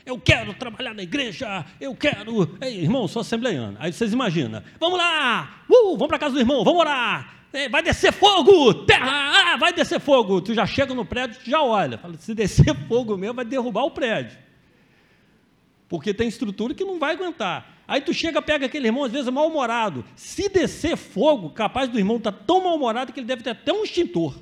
Eu 0.06 0.20
quero 0.20 0.54
trabalhar 0.56 0.94
na 0.96 1.04
igreja, 1.04 1.66
eu 1.80 1.96
quero. 1.96 2.58
Ei, 2.60 2.82
irmão, 2.82 3.08
sou 3.08 3.22
assembleiano. 3.22 3.78
Aí 3.80 3.94
vocês 3.94 4.12
imaginam, 4.12 4.64
vamos 4.80 4.98
lá, 4.98 5.64
uh, 5.70 5.92
vamos 5.92 6.08
para 6.08 6.18
casa 6.18 6.34
do 6.34 6.40
irmão, 6.40 6.64
vamos 6.64 6.80
orar. 6.80 7.39
Vai 7.72 7.82
descer 7.82 8.14
fogo, 8.14 8.74
terra, 8.86 9.54
ah, 9.54 9.58
vai 9.58 9.74
descer 9.74 10.00
fogo. 10.00 10.40
Tu 10.40 10.54
já 10.54 10.66
chega 10.68 10.94
no 10.94 11.04
prédio, 11.04 11.40
tu 11.44 11.50
já 11.50 11.62
olha. 11.62 11.98
Fala, 11.98 12.16
se 12.18 12.34
descer 12.36 12.76
fogo 12.88 13.18
mesmo, 13.18 13.36
vai 13.36 13.46
derrubar 13.46 13.84
o 13.84 13.92
prédio. 13.92 14.38
Porque 15.88 16.14
tem 16.14 16.28
estrutura 16.28 16.76
que 16.76 16.86
não 16.86 17.00
vai 17.00 17.16
aguentar. 17.16 17.78
Aí 17.88 18.02
tu 18.02 18.14
chega, 18.14 18.40
pega 18.40 18.68
aquele 18.68 18.88
irmão, 18.88 19.04
às 19.04 19.12
vezes 19.12 19.32
mal-humorado. 19.32 20.06
Se 20.16 20.48
descer 20.48 20.96
fogo, 20.96 21.50
capaz 21.50 21.90
do 21.90 21.98
irmão 21.98 22.18
estar 22.18 22.32
tá 22.32 22.44
tão 22.46 22.64
mal-humorado 22.64 23.12
que 23.12 23.20
ele 23.20 23.26
deve 23.26 23.42
ter 23.42 23.50
até 23.50 23.74
um 23.74 23.84
extintor. 23.84 24.38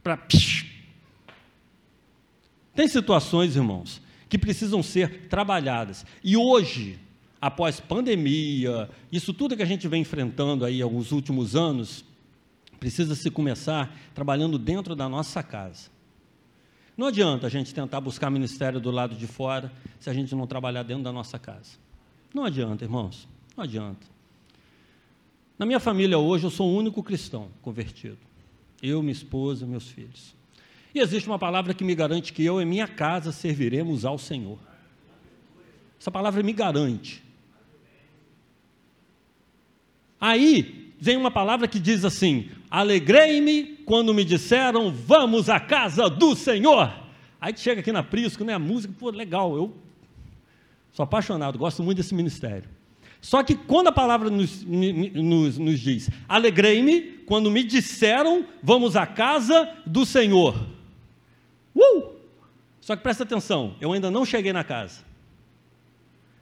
Para 0.00 0.16
tem 2.76 2.86
situações, 2.86 3.56
irmãos, 3.56 4.02
que 4.28 4.36
precisam 4.36 4.82
ser 4.82 5.28
trabalhadas. 5.28 6.04
E 6.22 6.36
hoje, 6.36 6.98
após 7.40 7.80
pandemia, 7.80 8.88
isso 9.10 9.32
tudo 9.32 9.56
que 9.56 9.62
a 9.62 9.66
gente 9.66 9.86
vem 9.88 10.02
enfrentando 10.02 10.64
aí 10.64 10.80
alguns 10.80 11.12
últimos 11.12 11.54
anos, 11.54 12.04
precisa 12.78 13.14
se 13.14 13.30
começar 13.30 13.96
trabalhando 14.14 14.58
dentro 14.58 14.94
da 14.94 15.08
nossa 15.08 15.42
casa. 15.42 15.90
Não 16.96 17.06
adianta 17.06 17.46
a 17.46 17.50
gente 17.50 17.74
tentar 17.74 18.00
buscar 18.00 18.30
ministério 18.30 18.80
do 18.80 18.90
lado 18.90 19.14
de 19.14 19.26
fora 19.26 19.70
se 20.00 20.08
a 20.08 20.14
gente 20.14 20.34
não 20.34 20.46
trabalhar 20.46 20.82
dentro 20.82 21.04
da 21.04 21.12
nossa 21.12 21.38
casa. 21.38 21.72
Não 22.32 22.44
adianta, 22.44 22.84
irmãos, 22.84 23.28
não 23.56 23.64
adianta. 23.64 24.06
Na 25.58 25.66
minha 25.66 25.80
família 25.80 26.18
hoje 26.18 26.44
eu 26.44 26.50
sou 26.50 26.70
o 26.70 26.76
único 26.76 27.02
cristão 27.02 27.48
convertido. 27.60 28.18
Eu, 28.82 29.02
minha 29.02 29.12
esposa, 29.12 29.66
meus 29.66 29.88
filhos. 29.88 30.34
E 30.94 31.00
existe 31.00 31.28
uma 31.28 31.38
palavra 31.38 31.74
que 31.74 31.84
me 31.84 31.94
garante 31.94 32.32
que 32.32 32.44
eu 32.44 32.60
e 32.60 32.64
minha 32.64 32.88
casa 32.88 33.32
serviremos 33.32 34.04
ao 34.04 34.18
Senhor. 34.18 34.58
Essa 36.00 36.10
palavra 36.10 36.42
me 36.42 36.52
garante. 36.52 37.25
Aí 40.20 40.92
vem 40.98 41.16
uma 41.16 41.30
palavra 41.30 41.68
que 41.68 41.78
diz 41.78 42.04
assim: 42.04 42.48
Alegrei-me 42.70 43.64
quando 43.84 44.12
me 44.12 44.24
disseram, 44.24 44.90
vamos 44.90 45.48
à 45.48 45.60
casa 45.60 46.08
do 46.10 46.34
Senhor. 46.34 46.92
Aí 47.40 47.56
chega 47.56 47.80
aqui 47.80 47.92
na 47.92 48.02
Prisco, 48.02 48.44
né? 48.44 48.54
A 48.54 48.58
música, 48.58 48.92
pô, 48.98 49.10
legal, 49.10 49.56
eu 49.56 49.74
sou 50.92 51.04
apaixonado, 51.04 51.58
gosto 51.58 51.82
muito 51.82 51.98
desse 51.98 52.14
ministério. 52.14 52.68
Só 53.20 53.42
que 53.42 53.54
quando 53.54 53.88
a 53.88 53.92
palavra 53.92 54.30
nos, 54.30 54.64
nos, 54.64 55.58
nos 55.58 55.80
diz, 55.80 56.10
alegrei-me 56.28 57.02
quando 57.26 57.50
me 57.50 57.64
disseram, 57.64 58.46
vamos 58.62 58.96
à 58.96 59.06
casa 59.06 59.68
do 59.84 60.06
Senhor. 60.06 60.54
Uh! 61.74 62.16
Só 62.80 62.94
que 62.94 63.02
presta 63.02 63.24
atenção, 63.24 63.74
eu 63.80 63.92
ainda 63.92 64.10
não 64.10 64.24
cheguei 64.24 64.52
na 64.52 64.62
casa. 64.62 65.04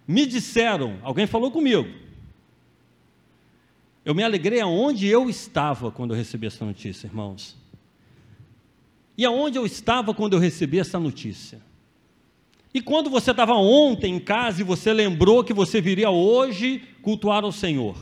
Me 0.06 0.26
disseram, 0.26 0.98
alguém 1.02 1.26
falou 1.26 1.50
comigo. 1.50 1.88
Eu 4.04 4.14
me 4.14 4.22
alegrei 4.22 4.60
aonde 4.60 5.06
eu 5.06 5.30
estava 5.30 5.90
quando 5.90 6.12
eu 6.12 6.16
recebi 6.16 6.46
essa 6.46 6.64
notícia, 6.64 7.06
irmãos. 7.06 7.56
E 9.16 9.24
aonde 9.24 9.56
eu 9.56 9.64
estava 9.64 10.12
quando 10.12 10.34
eu 10.34 10.38
recebi 10.38 10.78
essa 10.78 10.98
notícia? 10.98 11.60
E 12.72 12.82
quando 12.82 13.08
você 13.08 13.30
estava 13.30 13.54
ontem 13.54 14.14
em 14.14 14.18
casa 14.18 14.60
e 14.60 14.64
você 14.64 14.92
lembrou 14.92 15.44
que 15.44 15.54
você 15.54 15.80
viria 15.80 16.10
hoje 16.10 16.82
cultuar 17.00 17.44
ao 17.44 17.52
Senhor? 17.52 17.96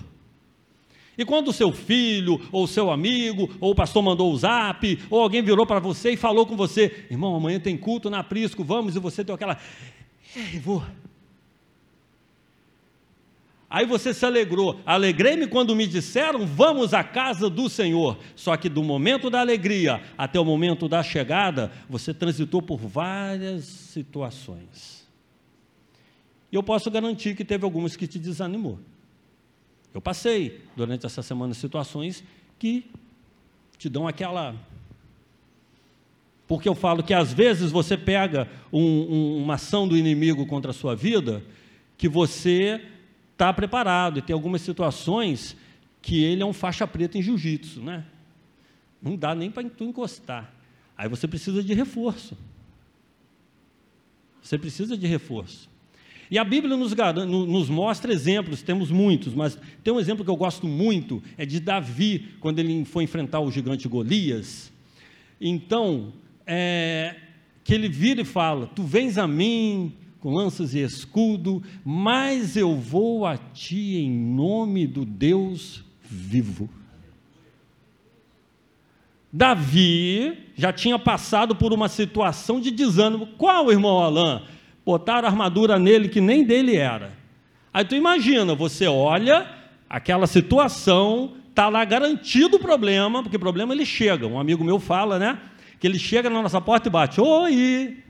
E 1.16 1.24
quando 1.26 1.48
o 1.48 1.52
seu 1.52 1.70
filho, 1.70 2.40
ou 2.50 2.64
o 2.64 2.68
seu 2.68 2.90
amigo, 2.90 3.50
ou 3.60 3.72
o 3.72 3.74
pastor 3.74 4.02
mandou 4.02 4.32
o 4.32 4.36
zap, 4.36 4.98
ou 5.10 5.20
alguém 5.20 5.42
virou 5.42 5.66
para 5.66 5.78
você 5.78 6.12
e 6.12 6.16
falou 6.16 6.46
com 6.46 6.56
você, 6.56 7.06
irmão, 7.10 7.36
amanhã 7.36 7.60
tem 7.60 7.76
culto 7.76 8.08
na 8.08 8.24
Prisco, 8.24 8.64
vamos, 8.64 8.96
e 8.96 8.98
você 8.98 9.22
deu 9.22 9.34
aquela, 9.34 9.58
é, 10.34 10.58
vou. 10.58 10.82
Aí 13.72 13.86
você 13.86 14.12
se 14.12 14.26
alegrou. 14.26 14.78
Alegrei-me 14.84 15.46
quando 15.46 15.74
me 15.74 15.86
disseram, 15.86 16.46
vamos 16.46 16.92
à 16.92 17.02
casa 17.02 17.48
do 17.48 17.70
Senhor. 17.70 18.18
Só 18.36 18.54
que 18.54 18.68
do 18.68 18.82
momento 18.82 19.30
da 19.30 19.40
alegria 19.40 20.02
até 20.18 20.38
o 20.38 20.44
momento 20.44 20.86
da 20.90 21.02
chegada, 21.02 21.72
você 21.88 22.12
transitou 22.12 22.60
por 22.60 22.76
várias 22.76 23.64
situações. 23.64 25.08
E 26.52 26.54
eu 26.54 26.62
posso 26.62 26.90
garantir 26.90 27.34
que 27.34 27.46
teve 27.46 27.64
algumas 27.64 27.96
que 27.96 28.06
te 28.06 28.18
desanimou. 28.18 28.78
Eu 29.94 30.02
passei 30.02 30.60
durante 30.76 31.06
essa 31.06 31.22
semana 31.22 31.54
situações 31.54 32.22
que 32.58 32.84
te 33.78 33.88
dão 33.88 34.06
aquela. 34.06 34.54
Porque 36.46 36.68
eu 36.68 36.74
falo 36.74 37.02
que 37.02 37.14
às 37.14 37.32
vezes 37.32 37.72
você 37.72 37.96
pega 37.96 38.46
um, 38.70 38.82
um, 38.82 39.42
uma 39.44 39.54
ação 39.54 39.88
do 39.88 39.96
inimigo 39.96 40.44
contra 40.44 40.72
a 40.72 40.74
sua 40.74 40.94
vida 40.94 41.42
que 41.96 42.06
você 42.06 42.91
está 43.42 43.52
preparado, 43.52 44.20
e 44.20 44.22
tem 44.22 44.32
algumas 44.32 44.62
situações 44.62 45.56
que 46.00 46.22
ele 46.22 46.42
é 46.42 46.46
um 46.46 46.52
faixa 46.52 46.86
preta 46.86 47.18
em 47.18 47.22
jiu-jitsu, 47.22 47.80
né? 47.80 48.04
Não 49.02 49.16
dá 49.16 49.34
nem 49.34 49.50
para 49.50 49.68
tu 49.68 49.82
encostar. 49.82 50.52
Aí 50.96 51.08
você 51.08 51.26
precisa 51.26 51.62
de 51.62 51.74
reforço. 51.74 52.38
Você 54.40 54.56
precisa 54.56 54.96
de 54.96 55.06
reforço. 55.08 55.68
E 56.30 56.38
a 56.38 56.44
Bíblia 56.44 56.76
nos, 56.76 56.94
nos, 57.26 57.68
mostra 57.68 58.12
exemplos, 58.12 58.62
temos 58.62 58.90
muitos, 58.90 59.34
mas 59.34 59.58
tem 59.82 59.92
um 59.92 60.00
exemplo 60.00 60.24
que 60.24 60.30
eu 60.30 60.36
gosto 60.36 60.66
muito, 60.66 61.22
é 61.36 61.44
de 61.44 61.58
Davi, 61.58 62.36
quando 62.40 62.60
ele 62.60 62.84
foi 62.84 63.04
enfrentar 63.04 63.40
o 63.40 63.50
gigante 63.50 63.88
Golias. 63.88 64.72
Então, 65.40 66.12
é, 66.46 67.16
que 67.64 67.74
ele 67.74 67.88
vira 67.88 68.22
e 68.22 68.24
fala: 68.24 68.68
Tu 68.68 68.82
vens 68.84 69.18
a 69.18 69.26
mim 69.26 69.92
com 70.22 70.32
lanças 70.32 70.72
e 70.72 70.78
escudo, 70.78 71.62
mas 71.84 72.56
eu 72.56 72.74
vou 72.74 73.26
a 73.26 73.36
ti 73.36 73.96
em 73.96 74.10
nome 74.10 74.86
do 74.86 75.04
Deus 75.04 75.84
vivo. 76.00 76.70
Davi 79.30 80.38
já 80.54 80.72
tinha 80.72 80.98
passado 80.98 81.54
por 81.54 81.72
uma 81.72 81.88
situação 81.88 82.60
de 82.60 82.70
desânimo. 82.70 83.26
Qual, 83.36 83.70
irmão 83.70 83.98
Alain? 83.98 84.42
botaram 84.84 85.28
armadura 85.28 85.78
nele 85.78 86.08
que 86.08 86.20
nem 86.20 86.44
dele 86.44 86.76
era. 86.76 87.12
Aí 87.72 87.84
tu 87.84 87.94
imagina, 87.94 88.54
você 88.54 88.86
olha 88.86 89.46
aquela 89.88 90.26
situação, 90.26 91.32
tá 91.54 91.68
lá 91.68 91.84
garantido 91.84 92.56
o 92.56 92.60
problema, 92.60 93.22
porque 93.22 93.36
o 93.36 93.40
problema 93.40 93.72
ele 93.72 93.86
chega. 93.86 94.26
Um 94.26 94.38
amigo 94.38 94.64
meu 94.64 94.78
fala, 94.78 95.18
né? 95.18 95.38
Que 95.80 95.86
ele 95.86 95.98
chega 95.98 96.28
na 96.28 96.42
nossa 96.42 96.60
porta 96.60 96.88
e 96.88 96.92
bate: 96.92 97.20
Oi, 97.20 98.02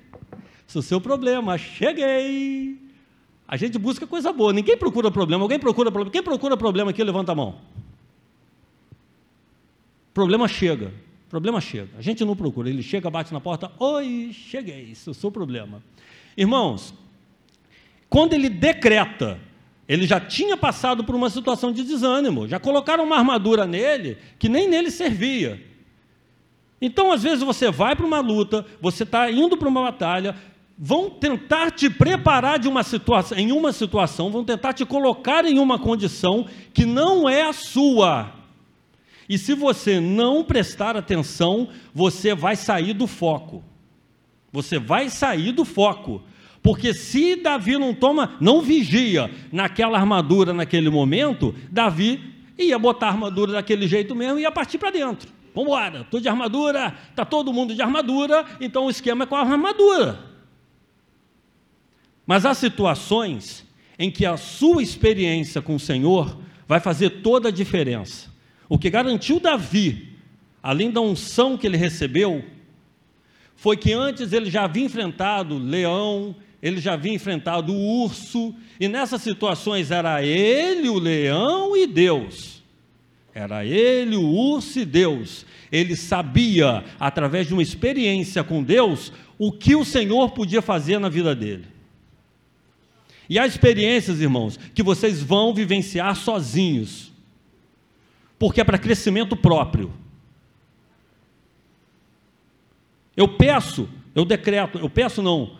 isso 0.72 0.78
é 0.78 0.80
o 0.80 0.82
seu 0.82 1.00
problema, 1.00 1.58
cheguei. 1.58 2.78
A 3.46 3.58
gente 3.58 3.76
busca 3.78 4.06
coisa 4.06 4.32
boa, 4.32 4.54
ninguém 4.54 4.74
procura 4.74 5.10
problema, 5.10 5.44
alguém 5.44 5.58
procura 5.58 5.90
problema. 5.90 6.10
Quem 6.10 6.22
procura 6.22 6.56
problema 6.56 6.90
aqui, 6.90 7.04
levanta 7.04 7.32
a 7.32 7.34
mão. 7.34 7.56
Problema 10.14 10.48
chega, 10.48 10.90
problema 11.28 11.60
chega. 11.60 11.90
A 11.98 12.00
gente 12.00 12.24
não 12.24 12.34
procura, 12.34 12.70
ele 12.70 12.82
chega, 12.82 13.10
bate 13.10 13.34
na 13.34 13.40
porta, 13.40 13.70
oi, 13.78 14.30
cheguei, 14.32 14.84
isso 14.84 15.10
é 15.10 15.12
o 15.12 15.14
seu 15.14 15.30
problema. 15.30 15.82
Irmãos, 16.34 16.94
quando 18.08 18.32
ele 18.32 18.48
decreta, 18.48 19.38
ele 19.86 20.06
já 20.06 20.18
tinha 20.18 20.56
passado 20.56 21.04
por 21.04 21.14
uma 21.14 21.28
situação 21.28 21.70
de 21.70 21.84
desânimo, 21.84 22.48
já 22.48 22.58
colocaram 22.58 23.04
uma 23.04 23.18
armadura 23.18 23.66
nele 23.66 24.16
que 24.38 24.48
nem 24.48 24.66
nele 24.66 24.90
servia. 24.90 25.62
Então, 26.80 27.12
às 27.12 27.22
vezes, 27.22 27.44
você 27.44 27.70
vai 27.70 27.94
para 27.94 28.04
uma 28.04 28.18
luta, 28.18 28.66
você 28.80 29.04
está 29.04 29.30
indo 29.30 29.56
para 29.56 29.68
uma 29.68 29.82
batalha, 29.82 30.34
vão 30.84 31.08
tentar 31.08 31.70
te 31.70 31.88
preparar 31.88 32.58
de 32.58 32.66
uma 32.66 32.82
situação, 32.82 33.38
em 33.38 33.52
uma 33.52 33.72
situação, 33.72 34.32
vão 34.32 34.42
tentar 34.42 34.72
te 34.72 34.84
colocar 34.84 35.44
em 35.44 35.60
uma 35.60 35.78
condição 35.78 36.44
que 36.74 36.84
não 36.84 37.28
é 37.28 37.42
a 37.42 37.52
sua. 37.52 38.32
E 39.28 39.38
se 39.38 39.54
você 39.54 40.00
não 40.00 40.42
prestar 40.42 40.96
atenção, 40.96 41.68
você 41.94 42.34
vai 42.34 42.56
sair 42.56 42.94
do 42.94 43.06
foco. 43.06 43.62
Você 44.50 44.76
vai 44.76 45.08
sair 45.08 45.52
do 45.52 45.64
foco. 45.64 46.20
Porque 46.60 46.92
se 46.92 47.36
Davi 47.36 47.78
não 47.78 47.94
toma, 47.94 48.34
não 48.40 48.60
vigia 48.60 49.30
naquela 49.52 49.96
armadura 49.96 50.52
naquele 50.52 50.90
momento, 50.90 51.54
Davi 51.70 52.34
ia 52.58 52.76
botar 52.76 53.06
a 53.06 53.10
armadura 53.10 53.52
daquele 53.52 53.86
jeito 53.86 54.16
mesmo 54.16 54.40
e 54.40 54.42
ia 54.42 54.50
partir 54.50 54.78
para 54.78 54.90
dentro. 54.90 55.30
Vamos 55.54 55.70
embora, 55.70 56.00
estou 56.00 56.18
de 56.18 56.28
armadura, 56.28 56.92
está 57.08 57.24
todo 57.24 57.52
mundo 57.52 57.72
de 57.72 57.80
armadura, 57.82 58.44
então 58.60 58.86
o 58.86 58.90
esquema 58.90 59.22
é 59.22 59.26
com 59.28 59.36
a 59.36 59.42
armadura. 59.42 60.31
Mas 62.26 62.44
há 62.46 62.54
situações 62.54 63.66
em 63.98 64.10
que 64.10 64.24
a 64.24 64.36
sua 64.36 64.82
experiência 64.82 65.60
com 65.60 65.74
o 65.74 65.80
Senhor 65.80 66.38
vai 66.66 66.80
fazer 66.80 67.10
toda 67.22 67.48
a 67.48 67.52
diferença. 67.52 68.30
O 68.68 68.78
que 68.78 68.88
garantiu 68.88 69.38
Davi, 69.38 70.16
além 70.62 70.90
da 70.90 71.00
unção 71.00 71.58
que 71.58 71.66
ele 71.66 71.76
recebeu, 71.76 72.44
foi 73.54 73.76
que 73.76 73.92
antes 73.92 74.32
ele 74.32 74.50
já 74.50 74.64
havia 74.64 74.84
enfrentado 74.84 75.58
leão, 75.58 76.34
ele 76.62 76.80
já 76.80 76.94
havia 76.94 77.12
enfrentado 77.12 77.72
o 77.72 78.02
urso, 78.04 78.54
e 78.80 78.88
nessas 78.88 79.20
situações 79.22 79.90
era 79.90 80.24
ele, 80.24 80.88
o 80.88 80.98
leão 80.98 81.76
e 81.76 81.86
Deus. 81.86 82.62
Era 83.34 83.64
ele, 83.64 84.16
o 84.16 84.28
urso 84.28 84.78
e 84.78 84.84
Deus. 84.84 85.44
Ele 85.70 85.96
sabia, 85.96 86.84
através 87.00 87.46
de 87.46 87.52
uma 87.52 87.62
experiência 87.62 88.44
com 88.44 88.62
Deus, 88.62 89.12
o 89.38 89.50
que 89.50 89.74
o 89.74 89.84
Senhor 89.84 90.30
podia 90.30 90.62
fazer 90.62 90.98
na 90.98 91.08
vida 91.08 91.34
dele. 91.34 91.64
E 93.32 93.38
há 93.38 93.46
experiências, 93.46 94.20
irmãos, 94.20 94.58
que 94.74 94.82
vocês 94.82 95.22
vão 95.22 95.54
vivenciar 95.54 96.14
sozinhos, 96.14 97.10
porque 98.38 98.60
é 98.60 98.64
para 98.64 98.76
crescimento 98.76 99.34
próprio. 99.34 99.90
Eu 103.16 103.26
peço, 103.26 103.88
eu 104.14 104.26
decreto, 104.26 104.78
eu 104.78 104.90
peço 104.90 105.22
não, 105.22 105.56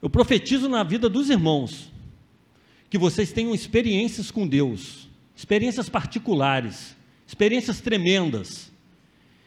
eu 0.00 0.08
profetizo 0.08 0.66
na 0.66 0.82
vida 0.82 1.10
dos 1.10 1.28
irmãos 1.28 1.92
que 2.88 2.96
vocês 2.96 3.30
tenham 3.30 3.54
experiências 3.54 4.30
com 4.30 4.48
Deus, 4.48 5.06
experiências 5.36 5.90
particulares, 5.90 6.96
experiências 7.26 7.82
tremendas, 7.82 8.72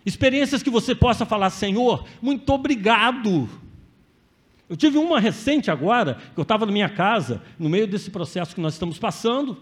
experiências 0.05 0.61
que 0.61 0.69
você 0.69 0.93
possa 0.93 1.25
falar, 1.25 1.49
Senhor, 1.49 2.05
muito 2.21 2.47
obrigado. 2.53 3.49
Eu 4.73 4.77
tive 4.77 4.97
uma 4.97 5.19
recente 5.19 5.69
agora, 5.69 6.17
que 6.33 6.39
eu 6.39 6.41
estava 6.41 6.65
na 6.65 6.71
minha 6.71 6.89
casa, 6.89 7.43
no 7.59 7.69
meio 7.69 7.85
desse 7.85 8.09
processo 8.09 8.55
que 8.55 8.59
nós 8.59 8.73
estamos 8.73 8.97
passando, 8.97 9.55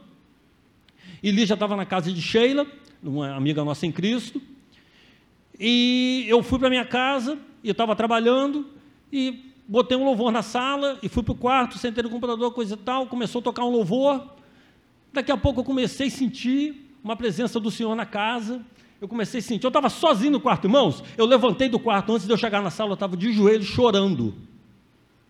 e 1.22 1.30
Lígia 1.30 1.54
estava 1.54 1.76
na 1.76 1.86
casa 1.86 2.14
de 2.14 2.22
Sheila, 2.22 2.66
uma 3.04 3.36
amiga 3.36 3.62
nossa 3.66 3.86
em 3.86 3.92
Cristo, 3.92 4.42
e 5.60 6.24
eu 6.30 6.42
fui 6.42 6.58
para 6.58 6.70
minha 6.70 6.86
casa, 6.86 7.38
e 7.62 7.68
eu 7.68 7.74
estava 7.74 7.94
trabalhando, 7.94 8.66
e 9.12 9.52
botei 9.68 9.98
um 9.98 10.06
louvor 10.06 10.32
na 10.32 10.42
sala 10.42 10.98
e 11.04 11.10
fui 11.10 11.24
para 11.24 11.34
o 11.34 11.36
quarto, 11.36 11.78
sentei 11.78 12.02
no 12.02 12.10
computador, 12.10 12.54
coisa 12.54 12.76
e 12.76 12.78
tal, 12.78 13.06
começou 13.06 13.40
a 13.42 13.44
tocar 13.44 13.66
um 13.66 13.70
louvor. 13.70 14.26
Daqui 15.12 15.30
a 15.34 15.36
pouco 15.36 15.60
eu 15.60 15.66
comecei 15.66 16.08
a 16.08 16.10
sentir 16.10 16.90
uma 17.04 17.18
presença 17.18 17.60
do 17.60 17.70
Senhor 17.70 17.94
na 17.98 18.06
casa. 18.06 18.62
Eu 19.02 19.10
comecei 19.10 19.42
a 19.42 19.44
sentir, 19.44 19.66
eu 19.66 19.68
estava 19.68 19.90
sozinho 19.90 20.32
no 20.32 20.40
quarto, 20.40 20.68
irmãos. 20.68 21.04
Eu 21.18 21.26
levantei 21.26 21.68
do 21.68 21.80
quarto, 21.80 22.14
antes 22.14 22.26
de 22.26 22.32
eu 22.32 22.38
chegar 22.38 22.62
na 22.62 22.70
sala, 22.70 22.92
eu 22.92 22.94
estava 22.94 23.18
de 23.18 23.34
joelhos 23.34 23.68
chorando. 23.68 24.50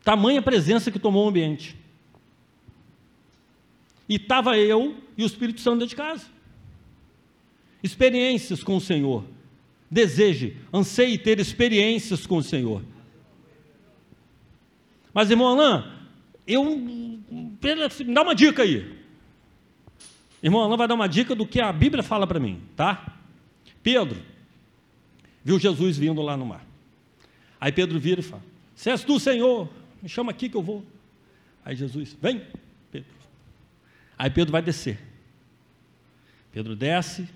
Tamanha 0.03 0.41
presença 0.41 0.91
que 0.91 0.99
tomou 0.99 1.25
o 1.25 1.29
ambiente. 1.29 1.75
E 4.09 4.15
estava 4.15 4.57
eu 4.57 4.97
e 5.17 5.23
o 5.23 5.25
Espírito 5.25 5.61
Santo 5.61 5.79
dentro 5.79 5.89
de 5.89 5.95
casa. 5.95 6.25
Experiências 7.83 8.63
com 8.63 8.75
o 8.75 8.81
Senhor. 8.81 9.23
Deseje, 9.89 10.57
anseie 10.73 11.17
ter 11.17 11.39
experiências 11.39 12.25
com 12.25 12.37
o 12.37 12.43
Senhor. 12.43 12.83
Mas, 15.13 15.29
irmão 15.29 15.47
Alain, 15.47 15.83
eu. 16.47 16.63
Me 16.77 18.13
dá 18.13 18.21
uma 18.21 18.35
dica 18.35 18.63
aí. 18.63 18.99
Irmão 20.41 20.61
Alain 20.61 20.77
vai 20.77 20.87
dar 20.87 20.95
uma 20.95 21.07
dica 21.07 21.35
do 21.35 21.45
que 21.45 21.61
a 21.61 21.71
Bíblia 21.71 22.03
fala 22.03 22.25
para 22.25 22.39
mim, 22.39 22.61
tá? 22.75 23.17
Pedro 23.83 24.17
viu 25.43 25.59
Jesus 25.59 25.97
vindo 25.97 26.21
lá 26.21 26.37
no 26.37 26.45
mar. 26.45 26.65
Aí 27.59 27.71
Pedro 27.71 27.99
vira 27.99 28.21
e 28.21 28.23
fala: 28.23 28.43
Se 28.75 28.89
és 28.89 29.03
tu, 29.03 29.19
Senhor, 29.19 29.69
me 30.01 30.09
chama 30.09 30.31
aqui 30.31 30.49
que 30.49 30.57
eu 30.57 30.61
vou. 30.61 30.83
Aí 31.63 31.75
Jesus, 31.75 32.17
vem, 32.19 32.41
Pedro. 32.91 33.09
Aí 34.17 34.29
Pedro 34.29 34.51
vai 34.51 34.61
descer. 34.61 34.99
Pedro 36.51 36.75
desce. 36.75 37.27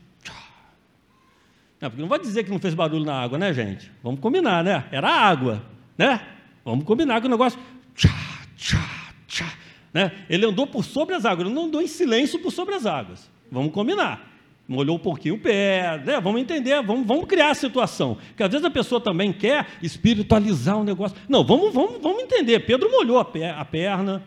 Não, 1.80 1.90
porque 1.90 2.02
não 2.02 2.10
vai 2.10 2.20
dizer 2.20 2.44
que 2.44 2.50
não 2.50 2.60
fez 2.60 2.74
barulho 2.74 3.06
na 3.06 3.22
água, 3.22 3.38
né, 3.38 3.54
gente? 3.54 3.92
Vamos 4.02 4.20
combinar, 4.20 4.64
né? 4.64 4.88
Era 4.92 5.10
água, 5.10 5.64
né? 5.98 6.26
Vamos 6.64 6.86
combinar 6.86 7.22
que 7.22 7.28
o 7.28 7.30
negócio. 7.30 7.60
Tchá, 7.94 8.10
tchá, 8.58 9.14
tchá, 9.28 9.54
né? 9.94 10.26
Ele 10.30 10.46
andou 10.46 10.66
por 10.66 10.84
sobre 10.84 11.14
as 11.16 11.26
águas, 11.26 11.46
ele 11.46 11.56
não 11.56 11.66
andou 11.66 11.82
em 11.82 11.88
silêncio 11.88 12.40
por 12.40 12.52
sobre 12.52 12.76
as 12.76 12.86
águas. 12.86 13.30
Vamos 13.52 13.72
combinar. 13.72 14.35
Molhou 14.68 14.96
um 14.96 15.00
pouquinho 15.00 15.36
o 15.36 15.40
pé, 15.40 16.02
né? 16.04 16.20
vamos 16.20 16.42
entender, 16.42 16.82
vamos, 16.82 17.06
vamos 17.06 17.26
criar 17.26 17.52
a 17.52 17.56
situação. 17.56 18.18
Porque 18.30 18.42
às 18.42 18.50
vezes 18.50 18.66
a 18.66 18.72
pessoa 18.72 19.00
também 19.00 19.32
quer 19.32 19.68
espiritualizar 19.82 20.78
o 20.78 20.84
negócio. 20.84 21.16
Não, 21.30 21.44
vamos, 21.44 21.72
vamos, 21.72 22.02
vamos 22.02 22.24
entender. 22.24 22.62
Pedro 22.62 22.92
molhou 22.92 23.20
a, 23.20 23.28
a 23.60 23.66
perna. 23.66 24.24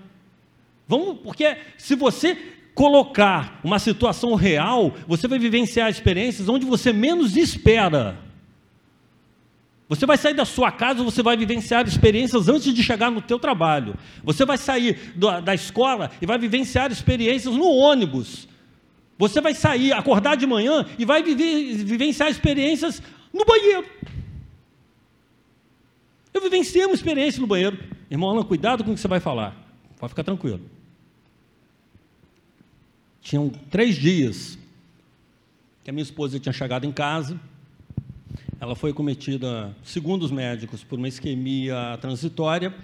Vamos, 0.87 1.19
porque 1.19 1.57
se 1.77 1.97
você 1.97 2.39
colocar 2.73 3.59
uma 3.65 3.81
situação 3.81 4.37
real, 4.37 4.95
você 5.09 5.27
vai 5.27 5.41
vivenciar 5.41 5.91
experiências 5.91 6.49
onde 6.49 6.65
você 6.65 6.93
menos 6.93 7.37
espera. 7.37 8.17
Você 9.89 10.07
vai 10.07 10.17
sair 10.17 10.35
da 10.35 10.45
sua 10.45 10.71
casa, 10.71 11.03
você 11.03 11.21
vai 11.23 11.37
vivenciar 11.37 11.85
experiências 11.89 12.49
antes 12.49 12.73
de 12.73 12.83
chegar 12.83 13.11
no 13.11 13.21
teu 13.21 13.41
trabalho. 13.41 13.97
Você 14.23 14.45
vai 14.45 14.57
sair 14.57 15.13
da 15.43 15.55
escola 15.55 16.13
e 16.23 16.27
vai 16.27 16.39
vivenciar 16.39 16.93
experiências 16.93 17.57
no 17.57 17.69
ônibus. 17.69 18.47
Você 19.19 19.41
vai 19.41 19.55
sair, 19.55 19.93
acordar 19.93 20.37
de 20.37 20.47
manhã 20.47 20.87
e 20.99 21.05
vai 21.05 21.23
viver, 21.23 21.85
vivenciar 21.85 22.31
experiências 22.31 23.03
no 23.33 23.45
banheiro. 23.45 23.87
Eu 26.33 26.41
vivenciei 26.41 26.85
uma 26.87 26.95
experiência 26.95 27.41
no 27.41 27.47
banheiro. 27.47 27.79
Irmão 28.11 28.31
Alan, 28.31 28.45
cuidado 28.45 28.85
com 28.85 28.93
o 28.93 28.95
que 28.95 29.01
você 29.01 29.09
vai 29.09 29.21
falar. 29.21 29.57
Pode 29.99 30.11
ficar 30.11 30.23
tranquilo. 30.23 30.61
Tinham 33.21 33.49
três 33.49 33.97
dias 33.97 34.57
que 35.83 35.91
a 35.91 35.93
minha 35.93 36.03
esposa 36.03 36.39
tinha 36.39 36.53
chegado 36.53 36.85
em 36.85 36.93
casa 36.93 37.39
ela 38.61 38.75
foi 38.75 38.93
cometida, 38.93 39.75
segundo 39.85 40.25
os 40.25 40.33
médicos, 40.33 40.83
por 40.83 40.99
uma 40.99 41.07
isquemia 41.07 41.97
transitória. 42.01 42.75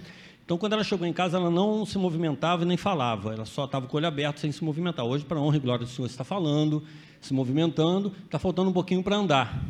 Então, 0.45 0.59
quando 0.59 0.73
ela 0.73 0.83
chegou 0.83 1.07
em 1.07 1.13
casa, 1.13 1.37
ela 1.37 1.49
não 1.49 1.87
se 1.87 1.97
movimentava 1.97 2.61
e 2.61 2.65
nem 2.67 2.77
falava, 2.77 3.33
ela 3.33 3.45
só 3.45 3.65
estava 3.65 3.87
com 3.87 3.95
o 3.95 3.97
olho 3.97 4.07
aberto, 4.07 4.39
sem 4.39 4.51
se 4.51 4.63
movimentar. 4.63 5.03
Hoje, 5.03 5.25
para 5.25 5.39
a 5.39 5.41
honra 5.41 5.57
e 5.57 5.59
glória 5.59 5.85
do 5.87 5.91
Senhor, 5.91 6.05
está 6.05 6.23
falando, 6.23 6.83
se 7.19 7.33
movimentando, 7.33 8.13
está 8.25 8.37
faltando 8.37 8.69
um 8.69 8.73
pouquinho 8.73 9.01
para 9.01 9.15
andar. 9.15 9.65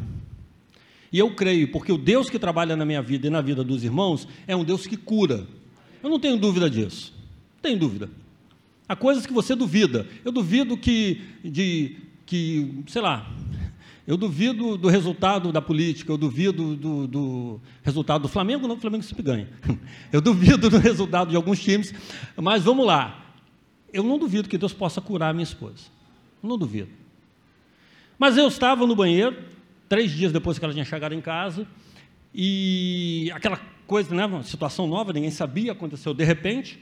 E 1.14 1.18
eu 1.18 1.34
creio, 1.34 1.72
porque 1.72 1.94
o 1.94 1.98
Deus 1.98 2.30
que 2.30 2.38
trabalha 2.38 2.76
na 2.76 2.84
minha 2.84 3.02
vida 3.02 3.28
e 3.28 3.30
na 3.30 3.40
vida 3.40 3.64
dos 3.64 3.86
irmãos 3.86 4.28
é 4.46 4.54
um 4.54 4.66
Deus 4.66 4.86
que 4.86 4.98
cura. 4.98 5.48
Eu 6.04 6.10
não 6.10 6.20
tenho 6.20 6.36
dúvida 6.36 6.70
disso. 6.70 7.14
Não 7.54 7.62
tenho 7.62 7.80
dúvida. 7.80 8.10
Há 8.86 8.98
coisas 8.98 9.26
que 9.26 9.32
você 9.32 9.56
duvida. 9.56 10.06
Eu 10.26 10.32
duvido 10.34 10.76
que, 10.76 11.22
de, 11.42 11.96
que 12.26 12.84
sei 12.88 13.02
lá, 13.02 13.32
eu 14.08 14.16
duvido 14.16 14.78
do 14.78 14.88
resultado 14.88 15.52
da 15.52 15.62
política, 15.62 16.12
eu 16.12 16.18
duvido 16.18 16.76
do, 16.76 17.08
do 17.08 17.62
resultado 17.82 18.22
do 18.22 18.28
Flamengo, 18.28 18.68
não, 18.68 18.76
o 18.76 18.80
Flamengo 18.80 19.04
sempre 19.04 19.24
ganha. 19.24 19.50
Eu 20.14 20.22
duvido 20.22 20.70
do 20.70 20.78
resultado 20.78 21.32
de 21.32 21.36
alguns 21.36 21.60
times, 21.60 21.94
mas 22.36 22.64
vamos 22.64 22.86
lá. 22.86 23.34
Eu 23.92 24.04
não 24.04 24.20
duvido 24.20 24.48
que 24.48 24.58
Deus 24.60 24.74
possa 24.74 25.02
curar 25.02 25.30
a 25.30 25.34
minha 25.34 25.44
esposa. 25.44 25.86
Não 26.42 26.56
duvido. 26.58 26.90
Mas 28.20 28.38
eu 28.38 28.48
estava 28.48 28.86
no 28.86 28.96
banheiro, 28.96 29.36
três 29.90 30.12
dias 30.12 30.32
depois 30.32 30.60
que 30.60 30.64
ela 30.64 30.74
tinha 30.74 30.86
chegado 30.86 31.14
em 31.14 31.22
casa, 31.22 31.68
e 32.34 33.32
aquela 33.34 33.60
coisa, 33.88 34.14
né, 34.14 34.26
uma 34.26 34.44
situação 34.44 34.88
nova, 34.88 35.12
ninguém 35.14 35.32
sabia, 35.32 35.72
aconteceu 35.72 36.14
de 36.14 36.24
repente. 36.24 36.80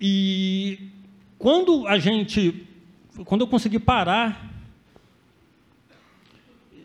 E 0.00 0.88
quando 1.38 1.86
a 1.86 1.98
gente, 1.98 2.66
quando 3.24 3.42
eu 3.42 3.46
consegui 3.46 3.78
parar 3.78 4.51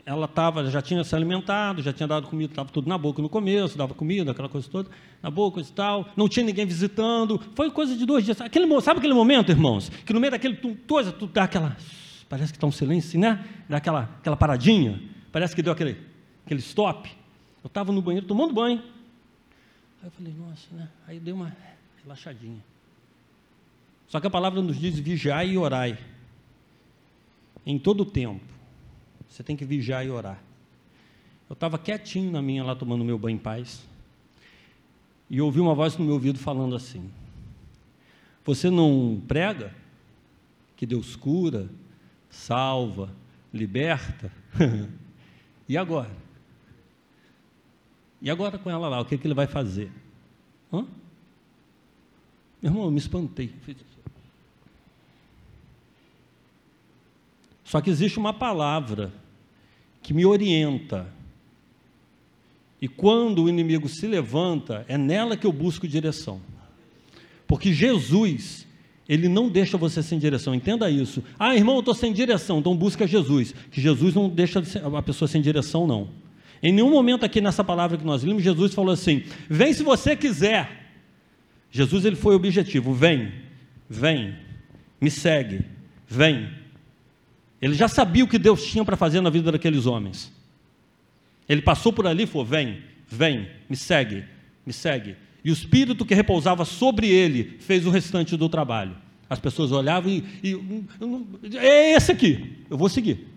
ela 0.07 0.25
tava, 0.25 0.71
já 0.71 0.81
tinha 0.81 1.03
se 1.03 1.13
alimentado, 1.13 1.81
já 1.81 1.91
tinha 1.91 2.07
dado 2.07 2.27
comida, 2.27 2.53
estava 2.53 2.69
tudo 2.69 2.87
na 2.87 2.97
boca 2.97 3.21
no 3.21 3.27
começo, 3.27 3.77
dava 3.77 3.93
comida, 3.93 4.31
aquela 4.31 4.47
coisa 4.47 4.65
toda, 4.69 4.89
na 5.21 5.29
boca 5.29 5.59
e 5.59 5.65
tal, 5.65 6.07
não 6.15 6.29
tinha 6.29 6.45
ninguém 6.45 6.65
visitando, 6.65 7.37
foi 7.53 7.69
coisa 7.69 7.93
de 7.93 8.05
dois 8.05 8.23
dias. 8.23 8.39
Aquele, 8.39 8.65
sabe 8.79 8.99
aquele 8.99 9.13
momento, 9.13 9.51
irmãos, 9.51 9.89
que 9.89 10.13
no 10.13 10.21
meio 10.21 10.31
daquele 10.31 10.55
coisa, 10.87 11.11
tu 11.11 11.27
dá 11.27 11.43
aquela, 11.43 11.75
parece 12.29 12.53
que 12.53 12.57
está 12.57 12.65
um 12.65 12.71
silêncio, 12.71 13.19
né? 13.19 13.45
Dá 13.67 13.77
aquela, 13.77 14.03
aquela 14.19 14.37
paradinha, 14.37 14.97
parece 15.29 15.53
que 15.53 15.61
deu 15.61 15.73
aquele, 15.73 15.97
aquele 16.45 16.61
stop. 16.61 17.09
Eu 17.61 17.67
estava 17.67 17.91
no 17.91 18.01
banheiro 18.01 18.25
tomando 18.25 18.53
banho, 18.53 18.81
aí 20.01 20.07
eu 20.07 20.11
falei, 20.11 20.33
nossa, 20.39 20.67
né? 20.71 20.87
Aí 21.05 21.19
deu 21.19 21.35
uma 21.35 21.53
relaxadinha. 22.01 22.63
Só 24.07 24.21
que 24.21 24.27
a 24.27 24.29
palavra 24.29 24.61
nos 24.61 24.79
diz 24.79 24.97
vigiai 24.97 25.49
e 25.49 25.57
orai, 25.57 25.97
em 27.65 27.77
todo 27.77 28.03
o 28.03 28.05
tempo 28.05 28.56
você 29.29 29.43
tem 29.43 29.55
que 29.55 29.65
vigiar 29.65 30.05
e 30.05 30.09
orar. 30.09 30.41
Eu 31.49 31.53
estava 31.53 31.77
quietinho 31.77 32.31
na 32.31 32.41
minha 32.41 32.63
lá 32.63 32.75
tomando 32.75 33.03
meu 33.03 33.17
banho 33.17 33.35
em 33.35 33.39
paz. 33.39 33.85
E 35.29 35.41
ouvi 35.41 35.59
uma 35.59 35.75
voz 35.75 35.97
no 35.97 36.05
meu 36.05 36.15
ouvido 36.15 36.39
falando 36.39 36.75
assim: 36.75 37.09
Você 38.45 38.69
não 38.69 39.21
prega 39.27 39.73
que 40.75 40.85
Deus 40.85 41.15
cura, 41.15 41.69
salva, 42.29 43.11
liberta? 43.53 44.31
e 45.67 45.77
agora? 45.77 46.11
E 48.21 48.29
agora 48.29 48.57
com 48.57 48.69
ela 48.69 48.87
lá, 48.87 48.99
o 48.99 49.05
que, 49.05 49.17
que 49.17 49.27
ele 49.27 49.33
vai 49.33 49.47
fazer? 49.47 49.91
Hã? 50.71 50.85
Meu 52.61 52.71
irmão, 52.71 52.85
eu 52.85 52.91
me 52.91 52.97
espantei. 52.97 53.53
Só 57.67 57.81
que 57.81 57.89
existe 57.89 58.17
uma 58.17 58.31
palavra 58.31 59.11
que 60.01 60.13
me 60.13 60.25
orienta. 60.25 61.05
E 62.81 62.87
quando 62.87 63.43
o 63.43 63.49
inimigo 63.49 63.89
se 63.89 64.07
levanta, 64.07 64.85
é 64.87 64.97
nela 64.97 65.35
que 65.35 65.45
eu 65.45 65.51
busco 65.51 65.85
direção. 65.85 66.39
Porque 67.45 67.73
Jesus, 67.73 68.65
ele 69.07 69.27
não 69.27 69.49
deixa 69.49 69.77
você 69.77 70.01
sem 70.01 70.17
direção, 70.17 70.55
entenda 70.55 70.89
isso. 70.89 71.21
Ah, 71.37 71.57
irmão, 71.57 71.75
eu 71.75 71.79
estou 71.81 71.93
sem 71.93 72.13
direção, 72.13 72.59
então 72.59 72.73
busca 72.73 73.05
Jesus. 73.05 73.53
Que 73.69 73.81
Jesus 73.81 74.15
não 74.15 74.29
deixa 74.29 74.63
a 74.97 75.01
pessoa 75.01 75.27
sem 75.27 75.41
direção, 75.41 75.85
não. 75.85 76.07
Em 76.63 76.71
nenhum 76.71 76.89
momento 76.89 77.25
aqui 77.25 77.41
nessa 77.41 77.65
palavra 77.65 77.97
que 77.97 78.05
nós 78.05 78.23
lemos, 78.23 78.43
Jesus 78.43 78.73
falou 78.73 78.93
assim: 78.93 79.23
vem 79.49 79.73
se 79.73 79.83
você 79.83 80.15
quiser. 80.15 80.85
Jesus 81.69 82.05
ele 82.05 82.15
foi 82.15 82.33
objetivo: 82.33 82.93
vem, 82.93 83.29
vem, 83.89 84.37
me 85.01 85.11
segue, 85.11 85.65
vem. 86.07 86.56
Ele 87.61 87.73
já 87.73 87.87
sabia 87.87 88.23
o 88.23 88.27
que 88.27 88.37
Deus 88.37 88.63
tinha 88.65 88.85
para 88.85 88.95
fazer 88.95 89.21
na 89.21 89.29
vida 89.29 89.51
daqueles 89.51 89.85
homens. 89.85 90.31
Ele 91.47 91.61
passou 91.61 91.91
por 91.91 92.05
ali 92.05 92.23
e 92.23 92.27
falou: 92.27 92.45
Vem, 92.45 92.81
vem, 93.07 93.47
me 93.69 93.75
segue, 93.75 94.23
me 94.65 94.73
segue. 94.73 95.15
E 95.43 95.49
o 95.49 95.53
espírito 95.53 96.05
que 96.05 96.13
repousava 96.13 96.65
sobre 96.65 97.07
ele 97.07 97.57
fez 97.59 97.85
o 97.85 97.89
restante 97.89 98.35
do 98.35 98.49
trabalho. 98.49 98.95
As 99.29 99.39
pessoas 99.39 99.71
olhavam 99.71 100.11
e, 100.11 100.23
e 100.43 101.57
é 101.57 101.93
esse 101.93 102.11
aqui, 102.11 102.63
eu 102.69 102.77
vou 102.77 102.89
seguir. 102.89 103.27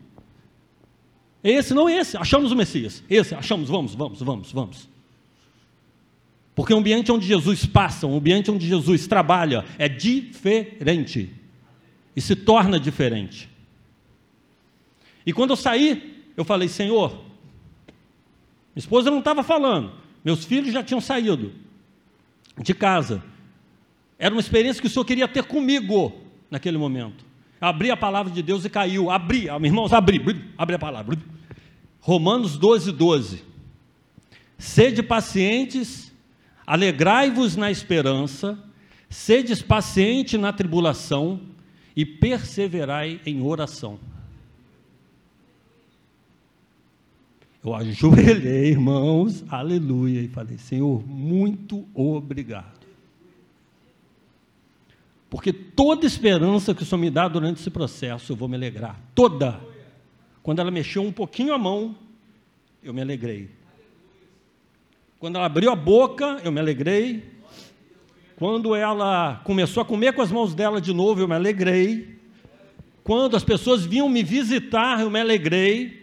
É 1.42 1.50
esse, 1.50 1.72
não 1.72 1.88
é 1.88 1.96
esse, 1.96 2.16
achamos 2.16 2.52
o 2.52 2.56
Messias. 2.56 3.02
Esse, 3.08 3.34
achamos, 3.34 3.68
vamos, 3.68 3.94
vamos, 3.94 4.20
vamos, 4.20 4.52
vamos. 4.52 4.88
Porque 6.54 6.74
o 6.74 6.78
ambiente 6.78 7.10
onde 7.10 7.26
Jesus 7.26 7.64
passa, 7.64 8.06
o 8.06 8.16
ambiente 8.16 8.50
onde 8.50 8.66
Jesus 8.66 9.06
trabalha, 9.06 9.64
é 9.78 9.88
diferente. 9.88 11.32
E 12.14 12.20
se 12.20 12.36
torna 12.36 12.78
diferente. 12.78 13.48
E 15.24 15.32
quando 15.32 15.50
eu 15.50 15.56
saí, 15.56 16.24
eu 16.36 16.44
falei, 16.44 16.68
Senhor, 16.68 17.10
minha 18.74 18.78
esposa 18.78 19.10
não 19.10 19.18
estava 19.18 19.42
falando, 19.42 19.92
Meus 20.24 20.44
filhos 20.44 20.72
já 20.72 20.82
tinham 20.82 21.00
saído 21.00 21.52
de 22.58 22.74
casa. 22.74 23.22
Era 24.18 24.34
uma 24.34 24.40
experiência 24.40 24.80
que 24.80 24.86
o 24.86 24.90
Senhor 24.90 25.04
queria 25.04 25.26
ter 25.26 25.44
comigo 25.44 26.12
naquele 26.50 26.76
momento. 26.76 27.24
Abri 27.60 27.90
a 27.90 27.96
palavra 27.96 28.32
de 28.32 28.42
Deus 28.42 28.64
e 28.64 28.70
caiu. 28.70 29.10
Abri, 29.10 29.48
ah, 29.48 29.58
irmãos, 29.62 29.92
abri, 29.92 30.20
abri 30.56 30.74
a 30.74 30.78
palavra. 30.78 31.16
Romanos 32.00 32.58
12, 32.58 32.92
12. 32.92 33.44
Sede 34.58 35.02
pacientes, 35.02 36.12
alegrai-vos 36.66 37.56
na 37.56 37.70
esperança, 37.70 38.58
sedes 39.08 39.62
paciente 39.62 40.36
na 40.36 40.52
tribulação 40.52 41.40
e 41.96 42.04
perseverai 42.04 43.20
em 43.24 43.42
oração. 43.42 43.98
Eu 47.62 47.74
ajoelhei, 47.74 48.70
irmãos, 48.70 49.44
aleluia, 49.48 50.20
e 50.20 50.28
falei: 50.28 50.56
Senhor, 50.56 51.06
muito 51.06 51.86
obrigado. 51.94 52.80
Porque 55.28 55.52
toda 55.52 56.06
esperança 56.06 56.74
que 56.74 56.82
o 56.82 56.86
Senhor 56.86 57.00
me 57.00 57.10
dá 57.10 57.28
durante 57.28 57.60
esse 57.60 57.70
processo, 57.70 58.32
eu 58.32 58.36
vou 58.36 58.48
me 58.48 58.56
alegrar. 58.56 58.98
Toda. 59.14 59.60
Quando 60.42 60.58
ela 60.58 60.70
mexeu 60.70 61.02
um 61.02 61.12
pouquinho 61.12 61.52
a 61.52 61.58
mão, 61.58 61.94
eu 62.82 62.94
me 62.94 63.00
alegrei. 63.00 63.50
Quando 65.18 65.36
ela 65.36 65.44
abriu 65.44 65.70
a 65.70 65.76
boca, 65.76 66.40
eu 66.42 66.50
me 66.50 66.58
alegrei. 66.58 67.22
Quando 68.36 68.74
ela 68.74 69.42
começou 69.44 69.82
a 69.82 69.84
comer 69.84 70.14
com 70.14 70.22
as 70.22 70.32
mãos 70.32 70.54
dela 70.54 70.80
de 70.80 70.94
novo, 70.94 71.20
eu 71.20 71.28
me 71.28 71.34
alegrei. 71.34 72.18
Quando 73.04 73.36
as 73.36 73.44
pessoas 73.44 73.84
vinham 73.84 74.08
me 74.08 74.22
visitar, 74.22 75.00
eu 75.02 75.10
me 75.10 75.20
alegrei. 75.20 75.99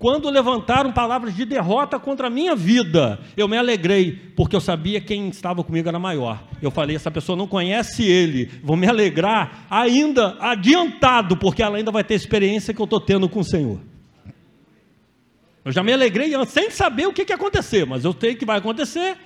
Quando 0.00 0.30
levantaram 0.30 0.90
palavras 0.90 1.36
de 1.36 1.44
derrota 1.44 2.00
contra 2.00 2.28
a 2.28 2.30
minha 2.30 2.56
vida, 2.56 3.20
eu 3.36 3.46
me 3.46 3.58
alegrei, 3.58 4.12
porque 4.34 4.56
eu 4.56 4.60
sabia 4.60 4.98
quem 4.98 5.28
estava 5.28 5.62
comigo 5.62 5.90
era 5.90 5.98
maior. 5.98 6.42
Eu 6.62 6.70
falei: 6.70 6.96
essa 6.96 7.10
pessoa 7.10 7.36
não 7.36 7.46
conhece 7.46 8.02
ele, 8.02 8.46
vou 8.64 8.78
me 8.78 8.86
alegrar 8.86 9.66
ainda 9.68 10.38
adiantado, 10.40 11.36
porque 11.36 11.62
ela 11.62 11.76
ainda 11.76 11.90
vai 11.90 12.02
ter 12.02 12.14
experiência 12.14 12.72
que 12.72 12.80
eu 12.80 12.84
estou 12.84 12.98
tendo 12.98 13.28
com 13.28 13.40
o 13.40 13.44
Senhor. 13.44 13.78
Eu 15.62 15.70
já 15.70 15.82
me 15.82 15.92
alegrei 15.92 16.32
sem 16.46 16.70
saber 16.70 17.06
o 17.06 17.12
que, 17.12 17.22
que 17.22 17.32
ia 17.32 17.36
acontecer, 17.36 17.84
mas 17.84 18.02
eu 18.02 18.16
sei 18.18 18.34
que 18.34 18.46
vai 18.46 18.56
acontecer, 18.56 19.18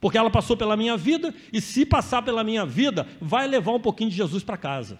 porque 0.00 0.18
ela 0.18 0.30
passou 0.30 0.56
pela 0.56 0.76
minha 0.76 0.96
vida, 0.96 1.32
e 1.52 1.60
se 1.60 1.86
passar 1.86 2.22
pela 2.22 2.42
minha 2.42 2.66
vida, 2.66 3.06
vai 3.20 3.46
levar 3.46 3.70
um 3.70 3.80
pouquinho 3.80 4.10
de 4.10 4.16
Jesus 4.16 4.42
para 4.42 4.56
casa. 4.56 4.98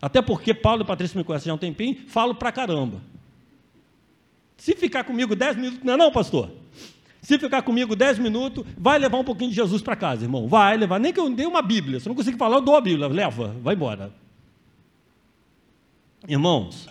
Até 0.00 0.22
porque 0.22 0.54
Paulo 0.54 0.80
e 0.80 0.86
Patrícia 0.86 1.18
me 1.18 1.22
conhecem 1.22 1.48
já 1.48 1.52
há 1.52 1.54
um 1.54 1.58
tempinho, 1.58 1.98
falo 2.06 2.34
para 2.34 2.50
caramba. 2.50 3.12
Se 4.56 4.74
ficar 4.74 5.04
comigo 5.04 5.34
dez 5.34 5.56
minutos, 5.56 5.80
não 5.82 5.94
é 5.94 5.96
não, 5.96 6.12
pastor? 6.12 6.50
Se 7.24 7.38
ficar 7.38 7.62
comigo 7.62 7.96
dez 7.96 8.18
minutos, 8.18 8.64
vai 8.76 8.98
levar 8.98 9.18
um 9.18 9.24
pouquinho 9.24 9.50
de 9.50 9.56
Jesus 9.56 9.80
para 9.80 9.96
casa, 9.96 10.24
irmão. 10.24 10.46
Vai 10.46 10.76
levar. 10.76 10.98
Nem 10.98 11.12
que 11.12 11.18
eu 11.18 11.30
dê 11.30 11.46
uma 11.46 11.62
Bíblia. 11.62 11.98
Se 11.98 12.06
eu 12.06 12.10
não 12.10 12.16
conseguir 12.16 12.36
falar, 12.36 12.56
eu 12.56 12.60
dou 12.60 12.76
a 12.76 12.80
Bíblia. 12.80 13.08
Leva, 13.08 13.56
vai 13.62 13.74
embora. 13.74 14.12
Irmãos, 16.28 16.86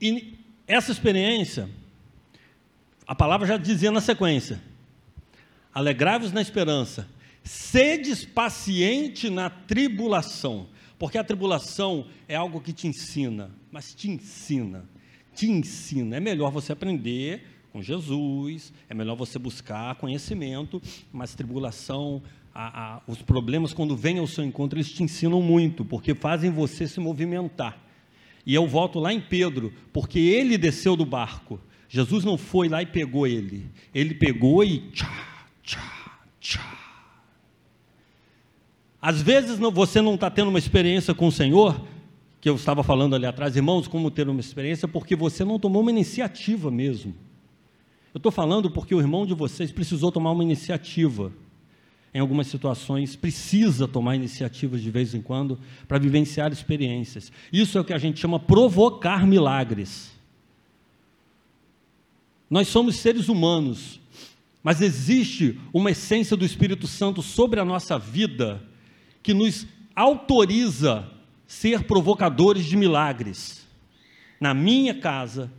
e 0.00 0.38
essa 0.66 0.90
experiência, 0.90 1.68
a 3.06 3.14
palavra 3.14 3.46
já 3.46 3.56
dizia 3.56 3.92
na 3.92 4.00
sequência: 4.00 4.60
alegrai-vos 5.72 6.32
na 6.32 6.42
esperança, 6.42 7.08
sedes 7.44 8.24
paciente 8.24 9.30
na 9.30 9.50
tribulação, 9.50 10.68
porque 10.98 11.18
a 11.18 11.24
tribulação 11.24 12.06
é 12.26 12.34
algo 12.34 12.60
que 12.60 12.72
te 12.72 12.88
ensina, 12.88 13.50
mas 13.70 13.94
te 13.94 14.10
ensina 14.10 14.84
te 15.40 15.50
ensina. 15.50 16.16
É 16.16 16.20
melhor 16.20 16.50
você 16.50 16.72
aprender 16.72 17.42
com 17.72 17.80
Jesus, 17.80 18.72
é 18.88 18.94
melhor 18.94 19.14
você 19.16 19.38
buscar 19.38 19.94
conhecimento, 19.94 20.82
mas 21.10 21.34
tribulação, 21.34 22.22
a, 22.54 22.96
a, 22.96 23.00
os 23.06 23.22
problemas, 23.22 23.72
quando 23.72 23.96
vêm 23.96 24.18
ao 24.18 24.26
seu 24.26 24.44
encontro, 24.44 24.76
eles 24.76 24.92
te 24.92 25.02
ensinam 25.02 25.40
muito, 25.40 25.84
porque 25.84 26.14
fazem 26.14 26.50
você 26.50 26.86
se 26.86 27.00
movimentar. 27.00 27.78
E 28.44 28.54
eu 28.54 28.66
volto 28.66 28.98
lá 28.98 29.12
em 29.12 29.20
Pedro, 29.20 29.72
porque 29.92 30.18
ele 30.18 30.58
desceu 30.58 30.94
do 30.94 31.06
barco. 31.06 31.58
Jesus 31.88 32.22
não 32.22 32.36
foi 32.36 32.68
lá 32.68 32.82
e 32.82 32.86
pegou 32.86 33.26
ele. 33.26 33.66
Ele 33.94 34.14
pegou 34.14 34.62
e 34.62 34.90
tchá, 34.90 35.46
tchá, 35.62 36.18
tchá. 36.38 36.78
Às 39.00 39.22
vezes 39.22 39.58
você 39.58 40.02
não 40.02 40.16
está 40.16 40.30
tendo 40.30 40.48
uma 40.48 40.58
experiência 40.58 41.14
com 41.14 41.28
o 41.28 41.32
Senhor, 41.32 41.82
que 42.40 42.48
eu 42.48 42.54
estava 42.54 42.82
falando 42.82 43.14
ali 43.14 43.26
atrás, 43.26 43.54
irmãos, 43.54 43.86
como 43.86 44.10
ter 44.10 44.28
uma 44.28 44.40
experiência, 44.40 44.88
porque 44.88 45.14
você 45.14 45.44
não 45.44 45.58
tomou 45.58 45.82
uma 45.82 45.90
iniciativa 45.90 46.70
mesmo. 46.70 47.14
Eu 48.14 48.18
estou 48.18 48.32
falando 48.32 48.70
porque 48.70 48.94
o 48.94 49.00
irmão 49.00 49.26
de 49.26 49.34
vocês 49.34 49.70
precisou 49.70 50.10
tomar 50.10 50.32
uma 50.32 50.42
iniciativa. 50.42 51.32
Em 52.12 52.18
algumas 52.18 52.48
situações, 52.48 53.14
precisa 53.14 53.86
tomar 53.86 54.16
iniciativas 54.16 54.82
de 54.82 54.90
vez 54.90 55.14
em 55.14 55.22
quando 55.22 55.60
para 55.86 55.98
vivenciar 55.98 56.50
experiências. 56.50 57.30
Isso 57.52 57.78
é 57.78 57.80
o 57.80 57.84
que 57.84 57.92
a 57.92 57.98
gente 57.98 58.18
chama 58.18 58.40
provocar 58.40 59.26
milagres. 59.26 60.10
Nós 62.48 62.66
somos 62.66 62.96
seres 62.96 63.28
humanos, 63.28 64.00
mas 64.60 64.80
existe 64.80 65.60
uma 65.72 65.92
essência 65.92 66.36
do 66.36 66.44
Espírito 66.44 66.88
Santo 66.88 67.22
sobre 67.22 67.60
a 67.60 67.64
nossa 67.64 67.96
vida 67.96 68.60
que 69.22 69.32
nos 69.32 69.66
autoriza 69.94 71.08
ser 71.50 71.82
provocadores 71.82 72.64
de 72.64 72.76
milagres 72.76 73.66
na 74.40 74.54
minha 74.54 74.94
casa, 74.94 75.50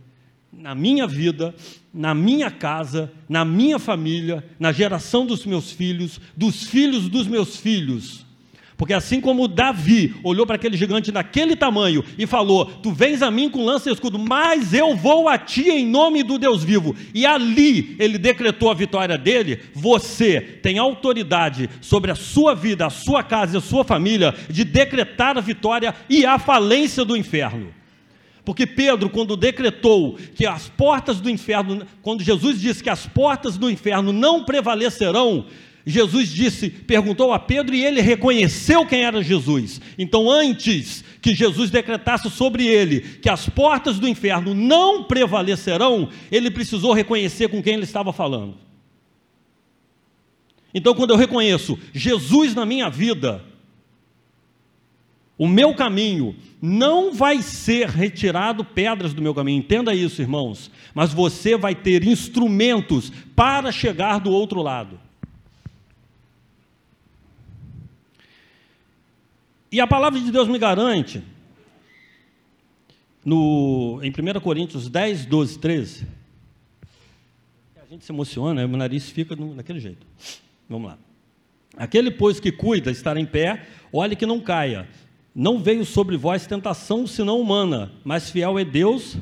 na 0.50 0.74
minha 0.74 1.06
vida, 1.06 1.54
na 1.92 2.14
minha 2.14 2.50
casa, 2.50 3.12
na 3.28 3.44
minha 3.44 3.78
família, 3.78 4.42
na 4.58 4.72
geração 4.72 5.26
dos 5.26 5.44
meus 5.44 5.70
filhos, 5.70 6.18
dos 6.34 6.62
filhos 6.64 7.10
dos 7.10 7.26
meus 7.26 7.58
filhos. 7.58 8.24
Porque 8.82 8.94
assim 8.94 9.20
como 9.20 9.46
Davi 9.46 10.12
olhou 10.24 10.44
para 10.44 10.56
aquele 10.56 10.76
gigante 10.76 11.12
daquele 11.12 11.54
tamanho 11.54 12.04
e 12.18 12.26
falou: 12.26 12.64
Tu 12.64 12.90
vens 12.90 13.22
a 13.22 13.30
mim 13.30 13.48
com 13.48 13.64
lança 13.64 13.88
e 13.88 13.92
escudo, 13.92 14.18
mas 14.18 14.74
eu 14.74 14.96
vou 14.96 15.28
a 15.28 15.38
ti 15.38 15.70
em 15.70 15.86
nome 15.86 16.24
do 16.24 16.36
Deus 16.36 16.64
vivo. 16.64 16.92
E 17.14 17.24
ali 17.24 17.94
ele 18.00 18.18
decretou 18.18 18.72
a 18.72 18.74
vitória 18.74 19.16
dele. 19.16 19.60
Você 19.72 20.40
tem 20.40 20.78
autoridade 20.78 21.70
sobre 21.80 22.10
a 22.10 22.16
sua 22.16 22.56
vida, 22.56 22.84
a 22.84 22.90
sua 22.90 23.22
casa 23.22 23.54
e 23.54 23.58
a 23.58 23.60
sua 23.60 23.84
família 23.84 24.34
de 24.50 24.64
decretar 24.64 25.38
a 25.38 25.40
vitória 25.40 25.94
e 26.10 26.26
a 26.26 26.36
falência 26.36 27.04
do 27.04 27.16
inferno. 27.16 27.72
Porque 28.44 28.66
Pedro, 28.66 29.08
quando 29.08 29.36
decretou 29.36 30.18
que 30.34 30.44
as 30.44 30.68
portas 30.68 31.20
do 31.20 31.30
inferno, 31.30 31.86
quando 32.02 32.24
Jesus 32.24 32.60
disse 32.60 32.82
que 32.82 32.90
as 32.90 33.06
portas 33.06 33.56
do 33.56 33.70
inferno 33.70 34.12
não 34.12 34.42
prevalecerão, 34.42 35.46
Jesus 35.84 36.28
disse, 36.28 36.70
perguntou 36.70 37.32
a 37.32 37.38
Pedro 37.38 37.74
e 37.74 37.84
ele 37.84 38.00
reconheceu 38.00 38.86
quem 38.86 39.02
era 39.02 39.22
Jesus. 39.22 39.80
Então, 39.98 40.30
antes 40.30 41.02
que 41.20 41.34
Jesus 41.34 41.70
decretasse 41.70 42.30
sobre 42.30 42.66
ele 42.66 43.00
que 43.00 43.28
as 43.28 43.48
portas 43.48 43.98
do 43.98 44.08
inferno 44.08 44.54
não 44.54 45.04
prevalecerão, 45.04 46.08
ele 46.30 46.50
precisou 46.50 46.92
reconhecer 46.92 47.48
com 47.48 47.62
quem 47.62 47.74
ele 47.74 47.84
estava 47.84 48.12
falando. 48.12 48.56
Então, 50.72 50.94
quando 50.94 51.10
eu 51.10 51.16
reconheço 51.16 51.78
Jesus 51.92 52.54
na 52.54 52.64
minha 52.64 52.88
vida, 52.88 53.44
o 55.36 55.48
meu 55.48 55.74
caminho 55.74 56.36
não 56.60 57.12
vai 57.12 57.42
ser 57.42 57.88
retirado 57.88 58.64
pedras 58.64 59.12
do 59.12 59.20
meu 59.20 59.34
caminho, 59.34 59.58
entenda 59.58 59.92
isso, 59.92 60.22
irmãos, 60.22 60.70
mas 60.94 61.12
você 61.12 61.56
vai 61.56 61.74
ter 61.74 62.06
instrumentos 62.06 63.10
para 63.34 63.72
chegar 63.72 64.20
do 64.20 64.30
outro 64.30 64.62
lado. 64.62 65.01
E 69.72 69.80
a 69.80 69.86
palavra 69.86 70.20
de 70.20 70.30
Deus 70.30 70.48
me 70.48 70.58
garante, 70.58 71.22
no, 73.24 74.00
em 74.02 74.10
1 74.10 74.38
Coríntios 74.40 74.90
10, 74.90 75.24
12, 75.24 75.58
13, 75.58 76.06
a 77.82 77.90
gente 77.90 78.04
se 78.04 78.12
emociona, 78.12 78.66
o 78.66 78.76
nariz 78.76 79.08
fica 79.08 79.34
no, 79.34 79.54
daquele 79.54 79.80
jeito. 79.80 80.06
Vamos 80.68 80.90
lá. 80.90 80.98
Aquele, 81.74 82.10
pois, 82.10 82.38
que 82.38 82.52
cuida 82.52 82.90
estar 82.90 83.16
em 83.16 83.24
pé, 83.24 83.66
olhe 83.90 84.14
que 84.14 84.26
não 84.26 84.40
caia. 84.40 84.86
Não 85.34 85.58
veio 85.58 85.86
sobre 85.86 86.18
vós 86.18 86.46
tentação 86.46 87.06
senão 87.06 87.40
humana, 87.40 87.90
mas 88.04 88.28
fiel 88.28 88.58
é 88.58 88.66
Deus, 88.66 89.16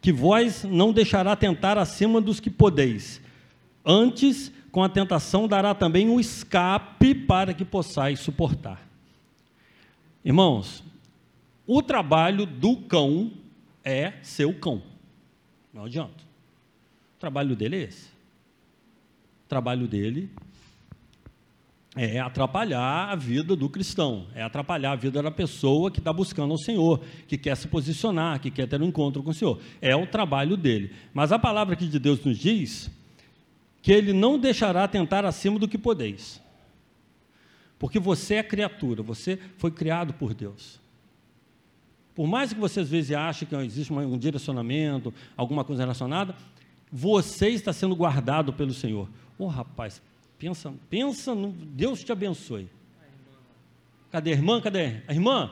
que 0.00 0.10
vós 0.10 0.64
não 0.64 0.92
deixará 0.92 1.36
tentar 1.36 1.78
acima 1.78 2.20
dos 2.20 2.40
que 2.40 2.50
podeis. 2.50 3.20
Antes, 3.84 4.50
com 4.72 4.82
a 4.82 4.88
tentação, 4.88 5.46
dará 5.46 5.76
também 5.76 6.10
um 6.10 6.18
escape 6.18 7.14
para 7.14 7.54
que 7.54 7.64
possais 7.64 8.18
suportar. 8.18 8.85
Irmãos, 10.26 10.82
o 11.64 11.80
trabalho 11.80 12.44
do 12.46 12.78
cão 12.78 13.30
é 13.84 14.14
ser 14.22 14.44
o 14.44 14.54
cão. 14.54 14.82
Não 15.72 15.84
adianta. 15.84 16.24
O 17.16 17.20
trabalho 17.20 17.54
dele 17.54 17.76
é 17.76 17.82
esse. 17.82 18.08
O 19.44 19.48
trabalho 19.48 19.86
dele 19.86 20.28
é 21.94 22.18
atrapalhar 22.18 23.08
a 23.08 23.14
vida 23.14 23.54
do 23.54 23.68
cristão, 23.70 24.26
é 24.34 24.42
atrapalhar 24.42 24.90
a 24.90 24.96
vida 24.96 25.22
da 25.22 25.30
pessoa 25.30 25.92
que 25.92 26.00
está 26.00 26.12
buscando 26.12 26.52
o 26.52 26.58
Senhor, 26.58 27.00
que 27.28 27.38
quer 27.38 27.56
se 27.56 27.68
posicionar, 27.68 28.40
que 28.40 28.50
quer 28.50 28.66
ter 28.66 28.82
um 28.82 28.86
encontro 28.86 29.22
com 29.22 29.30
o 29.30 29.34
Senhor. 29.34 29.60
É 29.80 29.94
o 29.94 30.08
trabalho 30.08 30.56
dele. 30.56 30.92
Mas 31.14 31.30
a 31.30 31.38
palavra 31.38 31.74
aqui 31.74 31.86
de 31.86 32.00
Deus 32.00 32.24
nos 32.24 32.36
diz 32.36 32.90
que 33.80 33.92
ele 33.92 34.12
não 34.12 34.40
deixará 34.40 34.88
tentar 34.88 35.24
acima 35.24 35.56
do 35.56 35.68
que 35.68 35.78
podeis. 35.78 36.44
Porque 37.78 37.98
você 37.98 38.36
é 38.36 38.42
criatura, 38.42 39.02
você 39.02 39.38
foi 39.58 39.70
criado 39.70 40.14
por 40.14 40.32
Deus. 40.32 40.80
Por 42.14 42.26
mais 42.26 42.52
que 42.52 42.58
você 42.58 42.80
às 42.80 42.88
vezes 42.88 43.14
ache 43.14 43.44
que 43.44 43.54
existe 43.56 43.92
um 43.92 44.16
direcionamento, 44.16 45.12
alguma 45.36 45.62
coisa 45.62 45.82
relacionada, 45.82 46.34
você 46.90 47.50
está 47.50 47.72
sendo 47.72 47.94
guardado 47.94 48.52
pelo 48.52 48.72
Senhor. 48.72 49.06
Ô 49.38 49.44
oh, 49.44 49.48
rapaz, 49.48 50.00
pensa, 50.38 50.72
pensa, 50.88 51.34
no, 51.34 51.52
Deus 51.52 52.02
te 52.02 52.10
abençoe. 52.10 52.68
Cadê 54.10 54.30
a 54.30 54.34
irmã? 54.34 54.60
Cadê 54.62 55.02
a 55.06 55.12
irmã? 55.12 55.50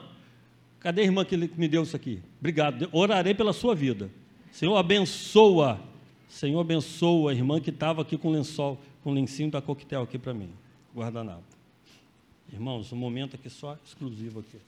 Cadê 0.81 1.03
a 1.03 1.05
irmã 1.05 1.25
que 1.25 1.37
me 1.37 1.69
deu 1.69 1.83
isso 1.83 1.95
aqui? 1.95 2.23
Obrigado. 2.41 2.89
Orarei 2.93 3.35
pela 3.35 3.53
sua 3.53 3.75
vida. 3.75 4.11
Senhor, 4.51 4.77
abençoa. 4.77 5.81
Senhor, 6.29 6.61
abençoa 6.61 7.33
a 7.33 7.35
irmã 7.35 7.61
que 7.61 7.71
estava 7.71 8.01
aqui 8.01 8.17
com 8.17 8.31
lençol, 8.31 8.81
com 9.03 9.13
lencinho 9.13 9.51
da 9.51 9.61
coquetel 9.61 10.03
aqui 10.03 10.19
para 10.19 10.33
mim. 10.33 10.49
Guardanapo. 10.95 11.54
Irmãos, 12.53 12.93
um 12.93 12.97
momento 12.97 13.37
aqui 13.37 13.51
só 13.51 13.79
exclusivo 13.85 14.41
aqui. 14.41 14.59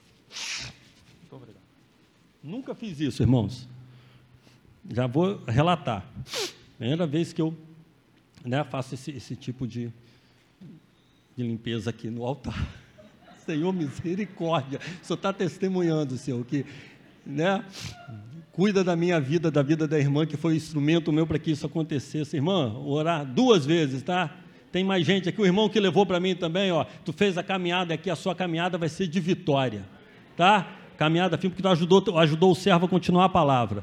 Muito 1.21 1.37
obrigado. 1.37 1.63
Nunca 2.43 2.75
fiz 2.75 3.01
isso, 3.01 3.23
irmãos. 3.23 3.69
Já 4.91 5.07
vou 5.07 5.43
relatar. 5.47 6.09
Primeira 6.79 7.07
vez 7.07 7.33
que 7.33 7.43
eu 7.43 7.57
né, 8.45 8.63
faço 8.65 8.95
esse, 8.95 9.11
esse 9.11 9.35
tipo 9.35 9.67
de, 9.67 9.93
de 11.37 11.43
limpeza 11.43 11.91
aqui 11.91 12.09
no 12.09 12.25
altar. 12.25 12.69
Senhor, 13.45 13.73
misericórdia. 13.73 14.79
O 15.03 15.05
Senhor 15.05 15.17
está 15.17 15.33
testemunhando, 15.33 16.17
Senhor, 16.17 16.45
que 16.45 16.65
né, 17.25 17.65
cuida 18.53 18.83
da 18.83 18.97
minha 18.97 19.21
vida, 19.21 19.51
da 19.51 19.63
vida 19.63 19.87
da 19.87 19.99
irmã, 19.99 20.25
que 20.25 20.37
foi 20.37 20.57
instrumento 20.57 21.13
meu 21.13 21.27
para 21.27 21.39
que 21.39 21.51
isso 21.51 21.67
acontecesse. 21.67 22.37
Irmã, 22.37 22.73
orar 22.79 23.27
duas 23.27 23.67
vezes, 23.67 24.03
tá? 24.03 24.35
Tem 24.77 24.85
mais 24.85 25.07
gente 25.07 25.27
aqui, 25.27 25.41
o 25.41 25.47
irmão 25.47 25.71
que 25.71 25.81
levou 25.81 26.05
para 26.05 26.21
mim 26.21 26.35
também, 26.35 26.71
ó. 26.71 26.85
Tu 27.03 27.11
fez 27.11 27.39
a 27.39 27.43
caminhada 27.43 27.95
aqui, 27.95 28.11
a 28.11 28.15
sua 28.15 28.35
caminhada 28.35 28.77
vai 28.77 28.91
ser 28.91 29.07
de 29.07 29.19
vitória, 29.19 29.87
tá? 30.37 30.69
Caminhada 30.99 31.39
firme, 31.39 31.55
porque 31.55 31.63
tu 31.63 31.69
ajudou, 31.71 32.19
ajudou 32.19 32.51
o 32.53 32.55
servo 32.55 32.85
a 32.85 32.89
continuar 32.91 33.25
a 33.25 33.29
palavra. 33.31 33.83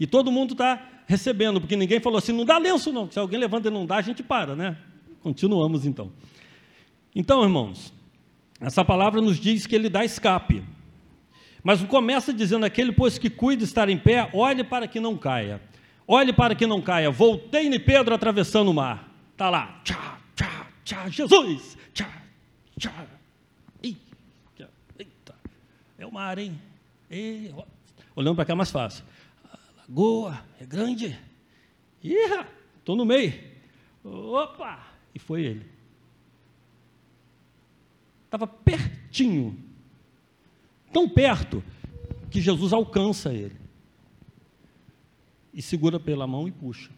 E 0.00 0.06
todo 0.06 0.32
mundo 0.32 0.52
está 0.52 0.82
recebendo, 1.06 1.60
porque 1.60 1.76
ninguém 1.76 2.00
falou 2.00 2.16
assim, 2.16 2.32
não 2.32 2.46
dá 2.46 2.56
lenço 2.56 2.90
não. 2.90 3.10
Se 3.10 3.18
alguém 3.18 3.38
levanta 3.38 3.68
e 3.68 3.70
não 3.70 3.84
dá, 3.84 3.96
a 3.96 4.00
gente 4.00 4.22
para, 4.22 4.56
né? 4.56 4.78
Continuamos 5.22 5.84
então. 5.84 6.10
Então, 7.14 7.42
irmãos, 7.42 7.92
essa 8.62 8.82
palavra 8.82 9.20
nos 9.20 9.38
diz 9.38 9.66
que 9.66 9.74
ele 9.74 9.90
dá 9.90 10.06
escape. 10.06 10.64
Mas 11.62 11.82
começa 11.82 12.32
dizendo 12.32 12.64
aquele, 12.64 12.92
pois 12.92 13.18
que 13.18 13.28
cuida 13.28 13.62
estar 13.62 13.90
em 13.90 13.98
pé, 13.98 14.30
olhe 14.32 14.64
para 14.64 14.88
que 14.88 15.00
não 15.00 15.18
caia. 15.18 15.60
Olhe 16.08 16.32
para 16.32 16.54
que 16.54 16.66
não 16.66 16.80
caia. 16.80 17.10
Voltei-me 17.10 17.78
Pedro 17.78 18.14
atravessando 18.14 18.70
o 18.70 18.74
mar. 18.74 19.06
Está 19.34 19.50
lá. 19.50 19.80
Tchá, 19.84 20.19
tchá, 20.40 20.66
tchá, 20.84 21.08
Jesus. 21.08 21.76
Tchá, 21.92 22.22
tchá. 22.78 23.06
Eita, 23.82 25.34
é 25.98 26.06
o 26.06 26.12
mar, 26.12 26.38
hein? 26.38 26.60
E, 27.10 27.54
olhando 28.14 28.36
para 28.36 28.44
cá 28.44 28.52
é 28.52 28.56
mais 28.56 28.70
fácil. 28.70 29.04
Goa, 29.88 30.44
é 30.60 30.66
grande. 30.66 31.18
Ih, 32.02 32.44
estou 32.78 32.96
no 32.96 33.04
meio. 33.04 33.32
Opa! 34.04 34.86
E 35.14 35.18
foi 35.18 35.42
ele. 35.42 35.66
Estava 38.26 38.46
pertinho. 38.46 39.58
Tão 40.92 41.08
perto 41.08 41.64
que 42.30 42.40
Jesus 42.40 42.72
alcança 42.72 43.32
ele. 43.32 43.56
E 45.52 45.62
segura 45.62 45.98
pela 45.98 46.26
mão 46.26 46.46
e 46.46 46.52
puxa. 46.52 46.90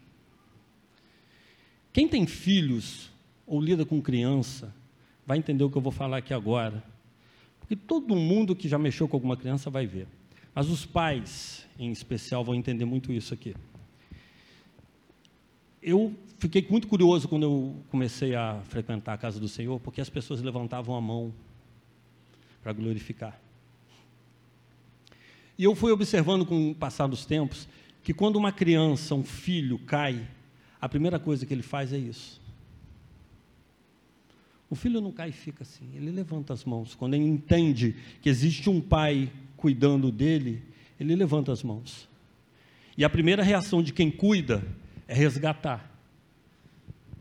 Quem 1.93 2.07
tem 2.07 2.27
filhos 2.27 3.12
ou 3.53 3.61
lida 3.61 3.85
com 3.85 4.01
criança, 4.01 4.73
vai 5.27 5.37
entender 5.37 5.63
o 5.63 5.69
que 5.69 5.77
eu 5.77 5.81
vou 5.81 5.91
falar 5.91 6.17
aqui 6.17 6.33
agora. 6.33 6.83
Porque 7.59 7.75
todo 7.75 8.15
mundo 8.15 8.55
que 8.55 8.67
já 8.67 8.79
mexeu 8.79 9.07
com 9.07 9.15
alguma 9.15 9.37
criança 9.37 9.69
vai 9.69 9.85
ver. 9.85 10.07
Mas 10.55 10.69
os 10.69 10.87
pais, 10.87 11.63
em 11.77 11.91
especial, 11.91 12.43
vão 12.43 12.55
entender 12.55 12.83
muito 12.85 13.13
isso 13.13 13.31
aqui. 13.31 13.55
Eu 15.83 16.15
fiquei 16.39 16.65
muito 16.67 16.87
curioso 16.87 17.27
quando 17.27 17.43
eu 17.43 17.75
comecei 17.91 18.33
a 18.33 18.59
frequentar 18.69 19.13
a 19.13 19.17
casa 19.19 19.39
do 19.39 19.47
Senhor, 19.47 19.79
porque 19.79 20.01
as 20.01 20.09
pessoas 20.09 20.41
levantavam 20.41 20.95
a 20.95 21.01
mão 21.01 21.31
para 22.63 22.73
glorificar. 22.73 23.39
E 25.59 25.63
eu 25.63 25.75
fui 25.75 25.91
observando 25.91 26.43
com 26.43 26.71
o 26.71 26.73
passar 26.73 27.05
dos 27.05 27.23
tempos 27.23 27.67
que 28.01 28.15
quando 28.15 28.35
uma 28.35 28.51
criança, 28.51 29.13
um 29.13 29.23
filho, 29.23 29.77
cai, 29.77 30.27
a 30.81 30.89
primeira 30.89 31.19
coisa 31.19 31.45
que 31.45 31.53
ele 31.53 31.61
faz 31.61 31.93
é 31.93 31.99
isso. 31.99 32.41
O 34.69 34.75
filho 34.75 34.99
não 35.01 35.11
cai 35.11 35.29
e 35.29 35.33
fica 35.33 35.63
assim, 35.63 35.89
ele 35.95 36.11
levanta 36.11 36.53
as 36.53 36.63
mãos. 36.65 36.95
Quando 36.95 37.13
ele 37.13 37.25
entende 37.25 37.95
que 38.21 38.29
existe 38.29 38.69
um 38.69 38.81
pai 38.81 39.31
cuidando 39.55 40.11
dele, 40.11 40.63
ele 40.99 41.15
levanta 41.15 41.51
as 41.51 41.63
mãos. 41.63 42.07
E 42.97 43.03
a 43.03 43.09
primeira 43.09 43.43
reação 43.43 43.81
de 43.83 43.93
quem 43.93 44.09
cuida 44.09 44.63
é 45.07 45.13
resgatar 45.13 45.91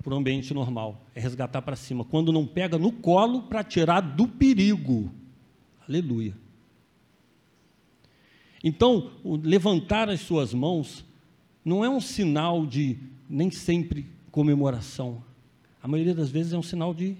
para 0.02 0.14
o 0.14 0.16
ambiente 0.16 0.52
normal, 0.52 1.06
é 1.14 1.20
resgatar 1.20 1.62
para 1.62 1.76
cima. 1.76 2.04
Quando 2.04 2.32
não 2.32 2.46
pega 2.46 2.76
no 2.76 2.90
colo 2.90 3.42
para 3.42 3.62
tirar 3.62 4.00
do 4.00 4.26
perigo. 4.26 5.12
Aleluia. 5.88 6.34
Então, 8.64 9.10
levantar 9.24 10.08
as 10.08 10.20
suas 10.20 10.52
mãos 10.54 11.04
não 11.64 11.84
é 11.84 11.88
um 11.88 12.00
sinal 12.00 12.66
de 12.66 12.98
nem 13.28 13.50
sempre 13.50 14.06
comemoração. 14.30 15.22
A 15.82 15.88
maioria 15.88 16.14
das 16.14 16.30
vezes 16.30 16.52
é 16.52 16.58
um 16.58 16.62
sinal 16.62 16.94
de 16.94 17.16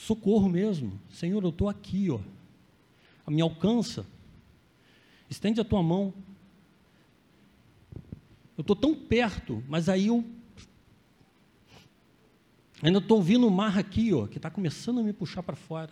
socorro 0.00 0.48
mesmo. 0.48 0.98
Senhor, 1.10 1.42
eu 1.42 1.50
estou 1.50 1.68
aqui, 1.68 2.10
ó. 2.10 2.20
Me 3.30 3.42
alcança. 3.42 4.06
Estende 5.28 5.60
a 5.60 5.64
tua 5.64 5.82
mão. 5.82 6.12
Eu 8.56 8.62
estou 8.62 8.74
tão 8.74 8.94
perto, 8.94 9.62
mas 9.68 9.88
aí 9.88 10.08
eu 10.08 10.24
ainda 12.82 12.98
estou 12.98 13.18
ouvindo 13.18 13.46
o 13.46 13.50
mar 13.50 13.78
aqui, 13.78 14.12
ó, 14.12 14.26
que 14.26 14.38
está 14.38 14.50
começando 14.50 15.00
a 15.00 15.02
me 15.02 15.12
puxar 15.12 15.42
para 15.42 15.54
fora. 15.54 15.90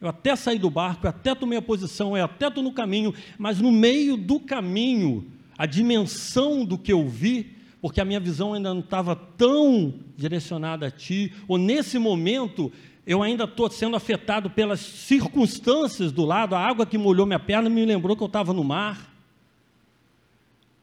Eu 0.00 0.08
até 0.08 0.34
saí 0.36 0.58
do 0.58 0.70
barco, 0.70 1.06
eu 1.06 1.10
até 1.10 1.34
tomei 1.34 1.58
a 1.58 1.62
posição, 1.62 2.16
eu 2.16 2.24
até 2.24 2.46
estou 2.46 2.62
no 2.62 2.72
caminho, 2.72 3.12
mas 3.36 3.60
no 3.60 3.72
meio 3.72 4.16
do 4.16 4.38
caminho, 4.38 5.30
a 5.56 5.66
dimensão 5.66 6.64
do 6.64 6.78
que 6.78 6.92
eu 6.92 7.06
vi, 7.08 7.56
porque 7.80 8.00
a 8.00 8.04
minha 8.04 8.20
visão 8.20 8.54
ainda 8.54 8.72
não 8.72 8.80
estava 8.80 9.14
tão 9.14 9.94
direcionada 10.16 10.86
a 10.86 10.90
ti, 10.90 11.32
ou 11.46 11.58
nesse 11.58 11.98
momento 11.98 12.72
eu 13.08 13.22
ainda 13.22 13.44
estou 13.44 13.70
sendo 13.70 13.96
afetado 13.96 14.50
pelas 14.50 14.80
circunstâncias 14.80 16.12
do 16.12 16.26
lado, 16.26 16.54
a 16.54 16.60
água 16.60 16.84
que 16.84 16.98
molhou 16.98 17.24
minha 17.24 17.38
perna 17.38 17.70
me 17.70 17.82
lembrou 17.82 18.14
que 18.14 18.22
eu 18.22 18.26
estava 18.26 18.52
no 18.52 18.62
mar. 18.62 19.10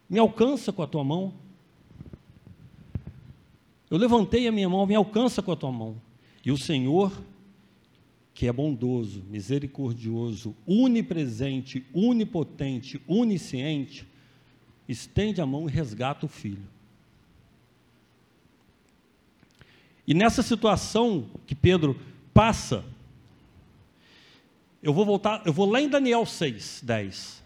Me 0.09 0.17
alcança 0.17 0.73
com 0.73 0.81
a 0.81 0.87
tua 0.87 1.03
mão. 1.03 1.35
Eu 3.91 3.99
levantei 3.99 4.47
a 4.47 4.51
minha 4.51 4.67
mão, 4.67 4.87
me 4.87 4.95
alcança 4.95 5.43
com 5.43 5.51
a 5.51 5.55
tua 5.55 5.71
mão. 5.71 6.01
E 6.43 6.51
o 6.51 6.57
Senhor, 6.57 7.11
que 8.33 8.47
é 8.47 8.51
bondoso, 8.51 9.23
misericordioso, 9.29 10.55
unipresente, 10.65 11.85
unipotente, 11.93 12.99
onisciente, 13.07 14.07
estende 14.89 15.41
a 15.41 15.45
mão 15.45 15.69
e 15.69 15.71
resgata 15.71 16.25
o 16.25 16.29
filho. 16.29 16.67
E 20.07 20.15
nessa 20.15 20.41
situação 20.41 21.27
que 21.45 21.53
Pedro 21.53 21.95
passa. 22.35 22.83
Eu 24.83 24.93
vou 24.93 25.05
voltar, 25.05 25.41
eu 25.45 25.53
vou 25.53 25.71
lá 25.71 25.81
em 25.81 25.87
Daniel 25.87 26.25
6, 26.25 26.81
10, 26.83 27.43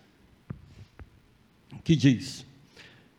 que 1.84 1.96
diz: 1.96 2.46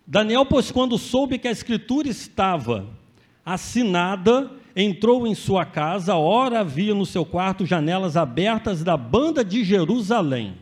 Daniel, 0.05 0.45
pois 0.45 0.73
quando 0.73 0.99
soube 0.99 1.39
que 1.39 1.47
a 1.47 1.53
escritura 1.53 2.09
estava 2.09 2.87
assinada, 3.47 4.51
entrou 4.75 5.27
em 5.27 5.35
sua 5.35 5.65
casa, 5.65 6.17
ora 6.17 6.61
havia 6.61 6.95
no 6.95 7.07
seu 7.07 7.25
quarto 7.25 7.65
janelas 7.65 8.17
abertas 8.17 8.83
da 8.83 8.97
banda 8.97 9.45
de 9.45 9.65
Jerusalém. 9.65 10.59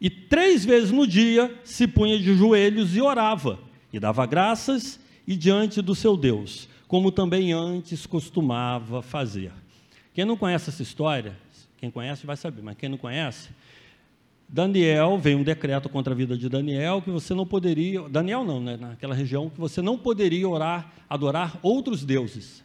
E 0.00 0.08
três 0.08 0.64
vezes 0.64 0.92
no 0.92 1.06
dia 1.06 1.60
se 1.64 1.88
punha 1.88 2.16
de 2.18 2.34
joelhos 2.34 2.96
e 2.96 3.00
orava, 3.00 3.58
e 3.92 3.98
dava 3.98 4.24
graças 4.24 5.00
e 5.26 5.36
diante 5.36 5.82
do 5.82 5.94
seu 5.96 6.16
Deus 6.16 6.68
como 6.88 7.12
também 7.12 7.52
antes 7.52 8.06
costumava 8.06 9.02
fazer. 9.02 9.52
Quem 10.14 10.24
não 10.24 10.38
conhece 10.38 10.70
essa 10.70 10.82
história, 10.82 11.36
quem 11.76 11.90
conhece 11.90 12.24
vai 12.26 12.36
saber, 12.36 12.62
mas 12.62 12.76
quem 12.76 12.88
não 12.88 12.98
conhece, 12.98 13.50
Daniel, 14.48 15.18
veio 15.18 15.38
um 15.38 15.42
decreto 15.42 15.90
contra 15.90 16.14
a 16.14 16.16
vida 16.16 16.36
de 16.36 16.48
Daniel 16.48 17.02
que 17.02 17.10
você 17.10 17.34
não 17.34 17.46
poderia, 17.46 18.08
Daniel 18.08 18.42
não, 18.42 18.58
né, 18.58 18.78
naquela 18.78 19.14
região, 19.14 19.50
que 19.50 19.60
você 19.60 19.82
não 19.82 19.98
poderia 19.98 20.48
orar, 20.48 20.90
adorar 21.08 21.58
outros 21.62 22.02
deuses. 22.02 22.64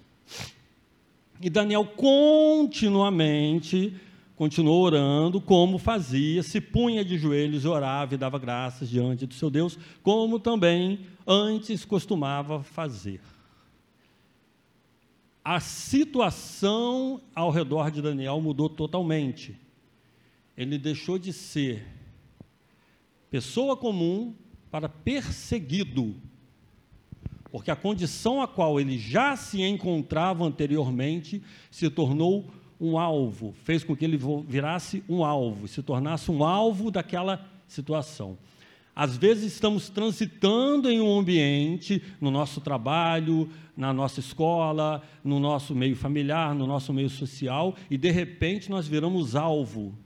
E 1.42 1.50
Daniel 1.50 1.86
continuamente 1.86 3.94
continuou 4.38 4.84
orando 4.84 5.42
como 5.42 5.78
fazia, 5.78 6.42
se 6.42 6.62
punha 6.62 7.04
de 7.04 7.18
joelhos 7.18 7.66
orava 7.66 8.16
e 8.16 8.18
dava 8.18 8.40
graças 8.40 8.90
diante 8.90 9.26
do 9.26 9.34
seu 9.34 9.50
Deus, 9.50 9.78
como 10.02 10.40
também 10.40 11.02
antes 11.28 11.84
costumava 11.84 12.64
fazer. 12.64 13.20
A 15.44 15.60
situação 15.60 17.22
ao 17.36 17.52
redor 17.52 17.92
de 17.92 18.02
Daniel 18.02 18.40
mudou 18.40 18.70
totalmente. 18.70 19.60
Ele 20.56 20.78
deixou 20.78 21.20
de 21.20 21.34
ser 21.34 21.86
pessoa 23.30 23.76
comum 23.76 24.34
para 24.72 24.88
perseguido, 24.88 26.16
porque 27.52 27.70
a 27.70 27.76
condição 27.76 28.42
a 28.42 28.48
qual 28.48 28.80
ele 28.80 28.98
já 28.98 29.36
se 29.36 29.62
encontrava 29.62 30.46
anteriormente 30.46 31.44
se 31.70 31.90
tornou 31.90 32.50
um 32.80 32.98
alvo, 32.98 33.54
fez 33.64 33.84
com 33.84 33.96
que 33.96 34.06
ele 34.06 34.20
virasse 34.48 35.04
um 35.10 35.24
alvo, 35.24 35.68
se 35.68 35.82
tornasse 35.82 36.32
um 36.32 36.44
alvo 36.44 36.90
daquela 36.90 37.46
situação. 37.68 38.38
Às 38.96 39.18
vezes 39.18 39.54
estamos 39.54 39.90
transitando 39.90 40.90
em 40.90 41.02
um 41.02 41.18
ambiente, 41.18 42.02
no 42.22 42.30
nosso 42.30 42.62
trabalho, 42.62 43.50
na 43.76 43.92
nossa 43.92 44.20
escola, 44.20 45.02
no 45.24 45.40
nosso 45.40 45.74
meio 45.74 45.96
familiar, 45.96 46.54
no 46.54 46.68
nosso 46.68 46.94
meio 46.94 47.10
social, 47.10 47.76
e 47.90 47.98
de 47.98 48.12
repente 48.12 48.70
nós 48.70 48.88
viramos 48.88 49.36
alvo. 49.36 49.98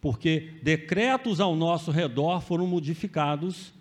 Porque 0.00 0.50
decretos 0.62 1.40
ao 1.40 1.56
nosso 1.56 1.90
redor 1.90 2.40
foram 2.40 2.66
modificados 2.66 3.72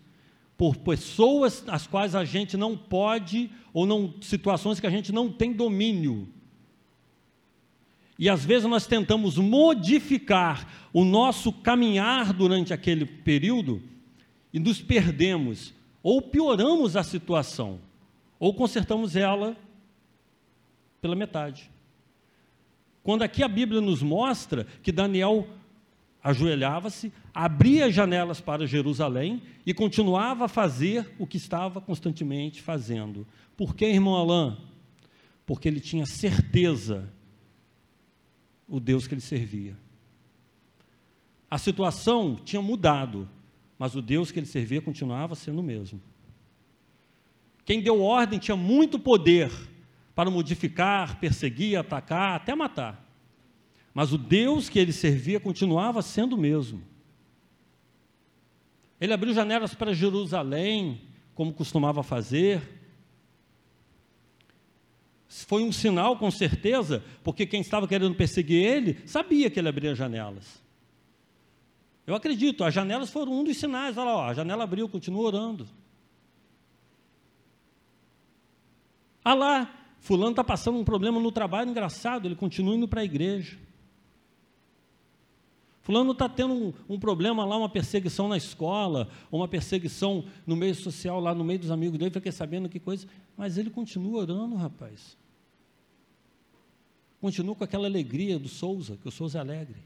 por 0.57 0.77
pessoas 0.77 1.63
as 1.67 1.85
quais 1.85 2.15
a 2.15 2.25
gente 2.25 2.57
não 2.57 2.75
pode, 2.75 3.51
ou 3.73 3.85
não, 3.85 4.13
situações 4.21 4.79
que 4.79 4.87
a 4.87 4.89
gente 4.89 5.11
não 5.11 5.31
tem 5.31 5.53
domínio. 5.53 6.27
E 8.17 8.29
às 8.29 8.45
vezes 8.45 8.67
nós 8.69 8.85
tentamos 8.85 9.37
modificar 9.37 10.67
o 10.93 11.03
nosso 11.03 11.51
caminhar 11.51 12.31
durante 12.31 12.73
aquele 12.73 13.05
período 13.05 13.81
e 14.53 14.59
nos 14.59 14.81
perdemos, 14.81 15.73
ou 16.03 16.21
pioramos 16.21 16.95
a 16.95 17.03
situação, 17.03 17.79
ou 18.39 18.53
consertamos 18.53 19.15
ela 19.15 19.57
pela 21.01 21.15
metade. 21.15 21.71
Quando 23.01 23.23
aqui 23.23 23.43
a 23.43 23.47
Bíblia 23.47 23.81
nos 23.81 24.01
mostra 24.01 24.65
que 24.81 24.91
Daniel 24.91 25.47
ajoelhava-se, 26.23 27.11
abria 27.33 27.91
janelas 27.91 28.39
para 28.39 28.65
Jerusalém 28.65 29.41
e 29.65 29.73
continuava 29.73 30.45
a 30.45 30.47
fazer 30.47 31.13
o 31.19 31.27
que 31.27 31.35
estava 31.35 31.81
constantemente 31.81 32.61
fazendo. 32.61 33.27
Por 33.57 33.75
que, 33.75 33.85
irmão 33.85 34.15
Alain? 34.15 34.55
Porque 35.45 35.67
ele 35.67 35.81
tinha 35.81 36.05
certeza 36.05 37.11
o 38.73 38.79
Deus 38.79 39.05
que 39.05 39.13
ele 39.13 39.21
servia. 39.21 39.77
A 41.47 41.59
situação 41.59 42.35
tinha 42.43 42.59
mudado, 42.59 43.29
mas 43.77 43.95
o 43.95 44.01
Deus 44.01 44.31
que 44.31 44.39
ele 44.39 44.47
servia 44.47 44.81
continuava 44.81 45.35
sendo 45.35 45.59
o 45.59 45.63
mesmo. 45.63 46.01
Quem 47.63 47.83
deu 47.83 48.01
ordem 48.01 48.39
tinha 48.39 48.57
muito 48.57 48.97
poder 48.97 49.51
para 50.15 50.31
modificar, 50.31 51.19
perseguir, 51.19 51.77
atacar, 51.77 52.35
até 52.35 52.55
matar. 52.55 53.07
Mas 53.93 54.11
o 54.11 54.17
Deus 54.17 54.69
que 54.69 54.79
ele 54.79 54.91
servia 54.91 55.39
continuava 55.39 56.01
sendo 56.01 56.33
o 56.33 56.39
mesmo. 56.39 56.81
Ele 58.99 59.13
abriu 59.13 59.35
janelas 59.35 59.75
para 59.75 59.93
Jerusalém, 59.93 60.99
como 61.35 61.53
costumava 61.53 62.01
fazer, 62.01 62.82
foi 65.41 65.63
um 65.63 65.71
sinal, 65.71 66.17
com 66.17 66.29
certeza, 66.29 67.03
porque 67.23 67.45
quem 67.45 67.61
estava 67.61 67.87
querendo 67.87 68.13
perseguir 68.13 68.63
ele 68.63 68.99
sabia 69.07 69.49
que 69.49 69.59
ele 69.59 69.69
abria 69.69 69.95
janelas. 69.95 70.61
Eu 72.05 72.13
acredito, 72.13 72.63
as 72.63 72.73
janelas 72.73 73.09
foram 73.09 73.31
um 73.31 73.43
dos 73.43 73.57
sinais. 73.57 73.97
Olha 73.97 74.11
lá, 74.11 74.27
a 74.27 74.33
janela 74.33 74.63
abriu, 74.63 74.87
continua 74.87 75.23
orando. 75.23 75.67
Ah 79.23 79.33
lá, 79.33 79.73
fulano 79.99 80.31
está 80.31 80.43
passando 80.43 80.77
um 80.77 80.83
problema 80.83 81.19
no 81.19 81.31
trabalho 81.31 81.69
engraçado, 81.69 82.27
ele 82.27 82.35
continua 82.35 82.75
indo 82.75 82.87
para 82.87 83.01
a 83.01 83.05
igreja. 83.05 83.57
Fulano 85.81 86.11
está 86.11 86.29
tendo 86.29 86.53
um, 86.53 86.73
um, 86.87 86.99
problema 86.99 87.43
lá, 87.43 87.57
uma 87.57 87.69
perseguição 87.69 88.27
na 88.27 88.37
escola, 88.37 89.09
uma 89.31 89.47
perseguição 89.47 90.25
no 90.45 90.55
meio 90.55 90.75
social, 90.75 91.19
lá 91.19 91.33
no 91.33 91.43
meio 91.43 91.59
dos 91.59 91.71
amigos 91.71 91.97
dele, 91.97 92.11
fiquei 92.11 92.31
sabendo 92.31 92.69
que 92.69 92.79
coisa, 92.79 93.07
mas 93.35 93.57
ele 93.57 93.69
continua 93.69 94.21
orando, 94.21 94.55
rapaz. 94.55 95.17
Continua 97.23 97.55
com 97.55 97.63
aquela 97.63 97.87
alegria 97.87 98.37
do 98.37 98.49
Souza, 98.49 98.97
que 98.97 99.07
o 99.07 99.11
Souza 99.11 99.37
é 99.37 99.41
alegre. 99.41 99.77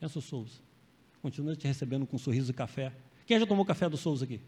Pensa 0.00 0.18
o 0.18 0.20
Souza. 0.20 0.58
Continua 1.22 1.54
te 1.54 1.68
recebendo 1.68 2.04
com 2.04 2.16
um 2.16 2.18
sorriso 2.18 2.50
e 2.50 2.52
café. 2.52 2.92
Quem 3.24 3.38
já 3.38 3.46
tomou 3.46 3.64
café 3.64 3.88
do 3.88 3.96
Souza 3.96 4.24
aqui? 4.24 4.40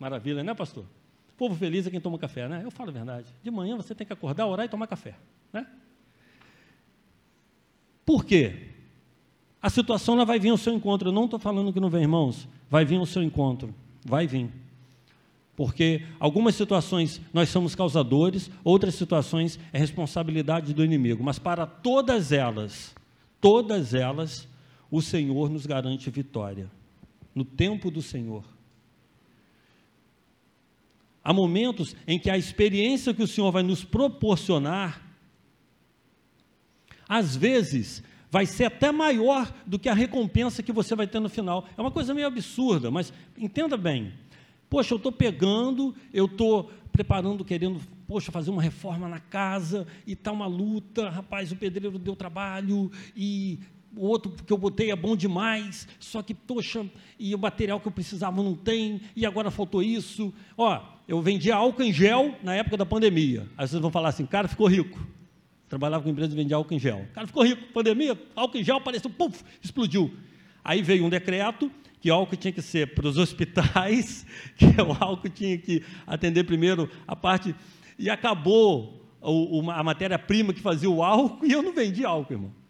Maravilha, 0.00 0.42
né, 0.42 0.52
pastor? 0.52 0.82
O 0.82 1.36
povo 1.36 1.54
feliz 1.54 1.86
é 1.86 1.90
quem 1.92 2.00
toma 2.00 2.18
café, 2.18 2.48
né? 2.48 2.62
Eu 2.64 2.72
falo 2.72 2.90
a 2.90 2.92
verdade. 2.92 3.28
De 3.40 3.52
manhã 3.52 3.76
você 3.76 3.94
tem 3.94 4.04
que 4.04 4.12
acordar, 4.12 4.48
orar 4.48 4.66
e 4.66 4.68
tomar 4.68 4.88
café, 4.88 5.14
né? 5.52 5.64
Por 8.04 8.24
quê? 8.24 8.70
A 9.62 9.70
situação 9.70 10.16
ela 10.16 10.24
vai 10.24 10.40
vir 10.40 10.48
ao 10.48 10.58
seu 10.58 10.74
encontro. 10.74 11.10
Eu 11.10 11.12
não 11.12 11.26
estou 11.26 11.38
falando 11.38 11.72
que 11.72 11.78
não 11.78 11.88
vem, 11.88 12.02
irmãos. 12.02 12.48
Vai 12.68 12.84
vir 12.84 12.96
ao 12.96 13.06
seu 13.06 13.22
encontro. 13.22 13.72
Vai 14.04 14.26
vir 14.26 14.50
porque 15.60 16.06
algumas 16.18 16.54
situações 16.54 17.20
nós 17.34 17.50
somos 17.50 17.74
causadores, 17.74 18.50
outras 18.64 18.94
situações 18.94 19.60
é 19.74 19.78
responsabilidade 19.78 20.72
do 20.72 20.82
inimigo, 20.82 21.22
mas 21.22 21.38
para 21.38 21.66
todas 21.66 22.32
elas, 22.32 22.94
todas 23.42 23.92
elas, 23.92 24.48
o 24.90 25.02
Senhor 25.02 25.50
nos 25.50 25.66
garante 25.66 26.08
vitória, 26.08 26.70
no 27.34 27.44
tempo 27.44 27.90
do 27.90 28.00
Senhor. 28.00 28.42
Há 31.22 31.30
momentos 31.30 31.94
em 32.06 32.18
que 32.18 32.30
a 32.30 32.38
experiência 32.38 33.12
que 33.12 33.22
o 33.22 33.28
Senhor 33.28 33.52
vai 33.52 33.62
nos 33.62 33.84
proporcionar, 33.84 35.02
às 37.06 37.36
vezes, 37.36 38.02
vai 38.30 38.46
ser 38.46 38.64
até 38.64 38.90
maior 38.90 39.52
do 39.66 39.78
que 39.78 39.90
a 39.90 39.94
recompensa 39.94 40.62
que 40.62 40.72
você 40.72 40.96
vai 40.96 41.06
ter 41.06 41.20
no 41.20 41.28
final. 41.28 41.68
É 41.76 41.80
uma 41.82 41.90
coisa 41.90 42.14
meio 42.14 42.28
absurda, 42.28 42.90
mas 42.90 43.12
entenda 43.36 43.76
bem. 43.76 44.14
Poxa, 44.70 44.94
eu 44.94 44.98
estou 44.98 45.10
pegando, 45.10 45.92
eu 46.14 46.26
estou 46.26 46.70
preparando, 46.92 47.44
querendo, 47.44 47.80
poxa, 48.06 48.30
fazer 48.30 48.50
uma 48.50 48.62
reforma 48.62 49.08
na 49.08 49.18
casa 49.18 49.84
e 50.06 50.12
está 50.12 50.30
uma 50.30 50.46
luta, 50.46 51.10
rapaz, 51.10 51.50
o 51.50 51.56
pedreiro 51.56 51.98
deu 51.98 52.14
trabalho 52.14 52.90
e 53.16 53.58
o 53.96 54.06
outro 54.06 54.30
que 54.30 54.52
eu 54.52 54.56
botei 54.56 54.92
é 54.92 54.96
bom 54.96 55.16
demais, 55.16 55.88
só 55.98 56.22
que, 56.22 56.32
poxa, 56.32 56.86
e 57.18 57.34
o 57.34 57.38
material 57.38 57.80
que 57.80 57.88
eu 57.88 57.92
precisava 57.92 58.40
não 58.40 58.54
tem, 58.54 59.00
e 59.16 59.26
agora 59.26 59.50
faltou 59.50 59.82
isso. 59.82 60.32
Ó, 60.56 60.80
eu 61.08 61.20
vendia 61.20 61.56
álcool 61.56 61.82
em 61.82 61.92
gel 61.92 62.36
na 62.40 62.54
época 62.54 62.76
da 62.76 62.86
pandemia. 62.86 63.48
Aí 63.58 63.66
vocês 63.66 63.82
vão 63.82 63.90
falar 63.90 64.10
assim, 64.10 64.24
cara, 64.24 64.46
ficou 64.46 64.68
rico. 64.68 65.04
Trabalhava 65.68 66.04
com 66.04 66.10
empresa 66.10 66.32
e 66.32 66.36
vendia 66.36 66.56
álcool 66.56 66.74
em 66.74 66.78
gel. 66.78 67.06
Cara, 67.12 67.26
ficou 67.26 67.42
rico, 67.44 67.72
pandemia, 67.72 68.16
álcool 68.36 68.58
em 68.58 68.64
gel 68.64 68.76
apareceu, 68.76 69.10
puf, 69.10 69.42
explodiu. 69.60 70.14
Aí 70.62 70.82
veio 70.82 71.04
um 71.04 71.08
decreto 71.08 71.70
que 72.00 72.10
álcool 72.10 72.36
tinha 72.36 72.52
que 72.52 72.62
ser 72.62 72.94
para 72.94 73.06
os 73.06 73.16
hospitais, 73.18 74.26
que 74.56 74.66
o 74.80 74.96
álcool 74.98 75.28
tinha 75.28 75.58
que 75.58 75.84
atender 76.06 76.44
primeiro 76.44 76.90
a 77.06 77.14
parte. 77.14 77.54
E 77.98 78.08
acabou 78.08 79.06
o, 79.20 79.70
a 79.70 79.82
matéria-prima 79.82 80.52
que 80.52 80.60
fazia 80.60 80.88
o 80.88 81.02
álcool 81.02 81.44
e 81.46 81.52
eu 81.52 81.62
não 81.62 81.72
vendi 81.72 82.04
álcool, 82.04 82.32
irmão. 82.32 82.60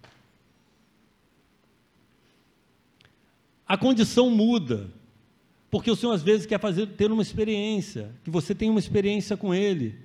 A 3.66 3.76
condição 3.78 4.28
muda, 4.30 4.90
porque 5.70 5.90
o 5.90 5.94
Senhor 5.94 6.12
às 6.12 6.22
vezes 6.22 6.44
quer 6.44 6.58
fazer 6.58 6.88
ter 6.88 7.12
uma 7.12 7.22
experiência, 7.22 8.12
que 8.24 8.30
você 8.30 8.52
tenha 8.52 8.72
uma 8.72 8.80
experiência 8.80 9.36
com 9.36 9.54
Ele. 9.54 9.96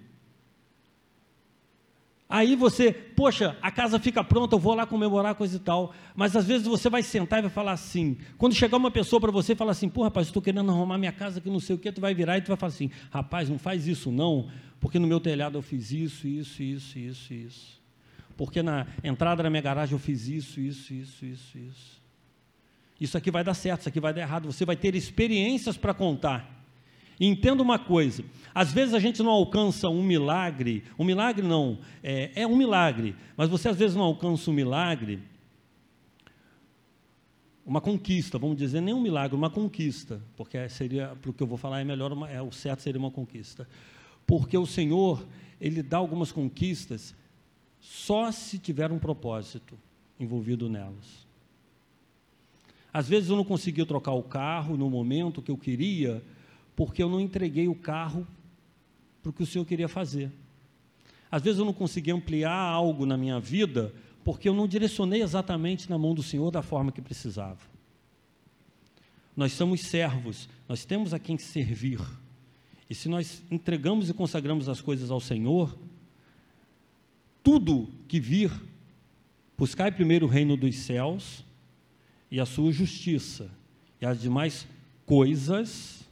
Aí 2.36 2.54
você, 2.54 2.92
poxa, 2.92 3.56
a 3.62 3.72
casa 3.72 3.98
fica 3.98 4.22
pronta, 4.22 4.56
eu 4.56 4.60
vou 4.60 4.76
lá 4.76 4.86
comemorar 4.86 5.36
coisa 5.36 5.56
e 5.56 5.60
tal. 5.60 5.94
Mas 6.14 6.36
às 6.36 6.46
vezes 6.46 6.68
você 6.68 6.90
vai 6.90 7.02
sentar 7.02 7.40
e 7.40 7.44
vai 7.44 7.50
falar 7.50 7.72
assim. 7.72 8.18
Quando 8.38 8.54
chegar 8.54 8.76
uma 8.76 8.92
pessoa 8.92 9.22
para 9.22 9.32
você 9.32 9.54
e 9.54 9.56
falar 9.56 9.72
assim, 9.72 9.88
pô, 9.88 10.04
rapaz, 10.04 10.28
estou 10.28 10.42
querendo 10.42 10.70
arrumar 10.70 10.98
minha 10.98 11.14
casa 11.14 11.40
que 11.40 11.50
não 11.50 11.62
sei 11.62 11.78
o 11.78 11.80
que, 11.80 11.90
tu 11.94 12.02
vai 12.02 12.14
virar 12.14 12.38
e 12.38 12.42
tu 12.42 12.50
vai 12.50 12.58
falar 12.58 12.74
assim, 12.74 12.92
rapaz, 13.10 13.48
não 13.48 13.58
faz 13.58 13.88
isso 13.88 14.12
não, 14.12 14.50
porque 14.82 15.00
no 15.00 15.08
meu 15.08 15.22
telhado 15.22 15.58
eu 15.58 15.62
fiz 15.62 15.92
isso, 15.92 16.28
isso, 16.28 16.62
isso, 16.62 17.00
isso, 17.00 17.34
isso. 17.34 17.82
Porque 18.36 18.62
na 18.62 18.86
entrada 19.02 19.42
da 19.42 19.50
minha 19.50 19.62
garagem 19.62 19.94
eu 19.94 20.00
fiz 20.00 20.28
isso, 20.28 20.60
isso, 20.60 20.94
isso, 20.94 21.26
isso, 21.26 21.58
isso. 21.58 22.02
Isso 23.00 23.18
aqui 23.18 23.32
vai 23.32 23.46
dar 23.46 23.54
certo, 23.54 23.80
isso 23.80 23.88
aqui 23.88 24.02
vai 24.02 24.14
dar 24.14 24.20
errado. 24.20 24.52
Você 24.52 24.66
vai 24.66 24.76
ter 24.76 24.94
experiências 24.94 25.78
para 25.78 25.94
contar. 25.94 26.55
E 27.20 27.26
entenda 27.28 27.62
uma 27.62 27.80
coisa: 27.80 28.24
às 28.54 28.72
vezes 28.72 28.94
a 28.94 29.00
gente 29.00 29.22
não 29.24 29.32
alcança 29.32 29.90
um 29.90 30.04
milagre, 30.04 30.84
um 30.98 31.04
milagre 31.04 31.46
não, 31.46 31.80
é, 32.04 32.32
é 32.36 32.48
um 32.48 32.56
milagre, 32.56 33.16
mas 33.36 33.50
você 33.50 33.70
às 33.70 33.78
vezes 33.78 33.96
não 33.96 34.04
alcança 34.04 34.50
um 34.50 34.54
milagre, 34.54 35.22
uma 37.66 37.82
conquista, 37.82 38.38
vamos 38.38 38.58
dizer, 38.58 38.82
nem 38.82 38.94
um 38.94 39.02
milagre, 39.02 39.36
uma 39.36 39.50
conquista, 39.50 40.22
porque 40.38 40.70
seria, 40.70 41.16
para 41.20 41.32
o 41.32 41.34
que 41.34 41.42
eu 41.42 41.48
vou 41.48 41.58
falar, 41.58 41.82
é 41.82 41.84
melhor, 41.84 42.14
uma, 42.14 42.30
é, 42.30 42.42
o 42.42 42.52
certo 42.52 42.82
seria 42.82 43.00
uma 43.00 43.12
conquista. 43.12 43.68
porque 44.28 44.58
o 44.58 44.66
Senhor, 44.66 45.26
Ele 45.60 45.82
dá 45.82 45.98
algumas 45.98 46.32
conquistas 46.32 47.16
só 47.80 48.32
se 48.32 48.60
tiver 48.60 48.92
um 48.92 49.00
propósito 49.00 49.78
envolvido 50.20 50.70
nelas. 50.70 51.26
Às 52.92 53.10
vezes 53.10 53.30
eu 53.30 53.36
não 53.36 53.44
conseguia 53.44 53.86
trocar 53.86 54.14
o 54.14 54.24
carro 54.24 54.78
no 54.78 54.90
momento 54.90 55.42
que 55.42 55.52
eu 55.52 55.58
queria, 55.58 56.24
porque 56.76 57.02
eu 57.02 57.10
não 57.10 57.20
entreguei 57.20 57.68
o 57.68 57.76
carro 57.76 58.28
para 59.22 59.30
o 59.30 59.34
que 59.34 59.44
o 59.44 59.46
Senhor 59.46 59.66
queria 59.66 59.88
fazer. 59.88 60.32
Às 61.32 61.42
vezes 61.42 61.60
eu 61.60 61.66
não 61.66 61.74
conseguia 61.74 62.14
ampliar 62.14 62.54
algo 62.54 63.06
na 63.06 63.18
minha 63.18 63.40
vida, 63.40 63.94
porque 64.24 64.48
eu 64.48 64.54
não 64.54 64.68
direcionei 64.68 65.22
exatamente 65.22 65.90
na 65.90 65.98
mão 65.98 66.14
do 66.14 66.24
Senhor 66.24 66.52
da 66.52 66.62
forma 66.62 66.92
que 66.92 67.02
precisava. 67.02 67.60
Nós 69.36 69.52
somos 69.54 69.82
servos, 69.82 70.48
nós 70.68 70.86
temos 70.86 71.14
a 71.14 71.20
quem 71.20 71.38
servir. 71.38 72.00
E 72.90 72.96
se 72.96 73.10
nós 73.10 73.44
entregamos 73.52 74.10
e 74.10 74.14
consagramos 74.14 74.70
as 74.70 74.80
coisas 74.80 75.12
ao 75.12 75.20
Senhor, 75.20 75.78
tudo 77.44 77.90
que 78.08 78.20
vir, 78.20 78.52
buscai 79.58 79.92
primeiro 79.92 80.26
o 80.26 80.30
reino 80.30 80.56
dos 80.56 80.76
céus 80.76 81.44
e 82.32 82.40
a 82.40 82.46
sua 82.46 82.72
justiça, 82.72 83.50
e 84.00 84.06
as 84.06 84.22
demais 84.22 84.68
coisas, 85.06 86.05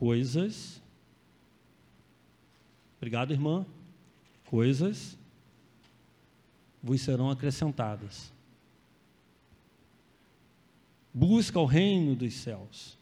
coisas, 0.00 0.80
obrigado, 2.96 3.34
irmã, 3.34 3.66
coisas 4.46 5.18
vos 6.82 7.02
serão 7.02 7.28
acrescentadas. 7.28 8.32
Busca 11.12 11.60
o 11.60 11.66
reino 11.66 12.16
dos 12.16 12.32
céus, 12.32 12.96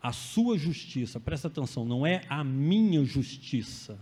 a 0.00 0.10
sua 0.10 0.56
justiça, 0.56 1.20
presta 1.20 1.48
atenção, 1.48 1.84
não 1.84 2.06
é 2.06 2.24
a 2.30 2.42
minha 2.42 3.04
justiça. 3.04 3.98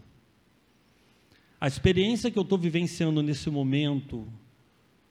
A 1.61 1.67
experiência 1.67 2.31
que 2.31 2.39
eu 2.39 2.45
estou 2.45 2.57
vivenciando 2.57 3.21
nesse 3.21 3.51
momento, 3.51 4.33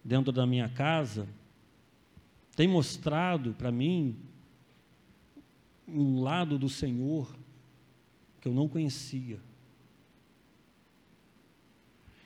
dentro 0.01 0.31
da 0.31 0.47
minha 0.47 0.69
casa, 0.69 1.27
tem 2.55 2.69
mostrado 2.69 3.51
para 3.51 3.69
mim 3.69 4.15
um 5.87 6.21
lado 6.21 6.57
do 6.57 6.69
Senhor 6.69 7.35
que 8.41 8.47
eu 8.47 8.53
não 8.53 8.67
conhecia. 8.67 9.39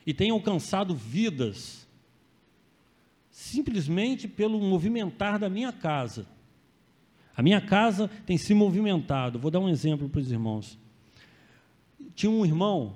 E 0.06 0.14
tem 0.14 0.30
alcançado 0.30 0.94
vidas 0.94 1.86
simplesmente 3.30 4.28
pelo 4.28 4.60
movimentar 4.60 5.38
da 5.38 5.48
minha 5.48 5.72
casa. 5.72 6.26
A 7.36 7.42
minha 7.42 7.60
casa 7.60 8.08
tem 8.26 8.36
se 8.36 8.52
movimentado. 8.52 9.38
Vou 9.38 9.50
dar 9.50 9.60
um 9.60 9.68
exemplo 9.68 10.08
para 10.08 10.20
os 10.20 10.30
irmãos. 10.30 10.78
Tinha 12.14 12.30
um 12.30 12.44
irmão 12.44 12.94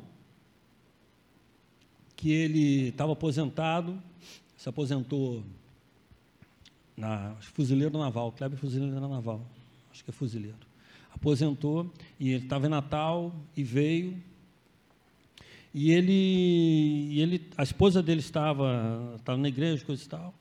que 2.15 2.31
ele 2.31 2.89
estava 2.89 3.13
aposentado, 3.13 4.03
se 4.57 4.69
aposentou 4.69 5.43
na 6.97 7.35
fuzileiro 7.41 7.99
naval, 7.99 8.33
Kleber 8.33 8.59
fuzileiro 8.59 9.01
naval, 9.01 9.47
acho 9.95 10.03
que 10.03 10.11
é 10.11 10.13
fuzileiro. 10.13 10.59
Aposentou 11.13 11.93
e 12.19 12.33
ele 12.33 12.45
estava 12.45 12.67
em 12.67 12.69
Natal 12.69 13.33
e 13.57 13.63
veio. 13.63 14.21
E 15.73 15.93
ele, 15.93 16.13
e 17.13 17.21
ele, 17.21 17.49
a 17.57 17.63
esposa 17.63 18.03
dele 18.03 18.21
estava, 18.21 19.15
estava 19.17 19.39
na 19.39 19.49
igreja, 19.49 19.85
coisa 19.85 20.05
e 20.05 20.09
tal, 20.09 20.35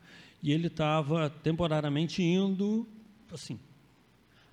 e 0.43 0.51
ele 0.51 0.67
estava 0.67 1.29
temporariamente 1.29 2.21
indo, 2.21 2.87
assim. 3.31 3.59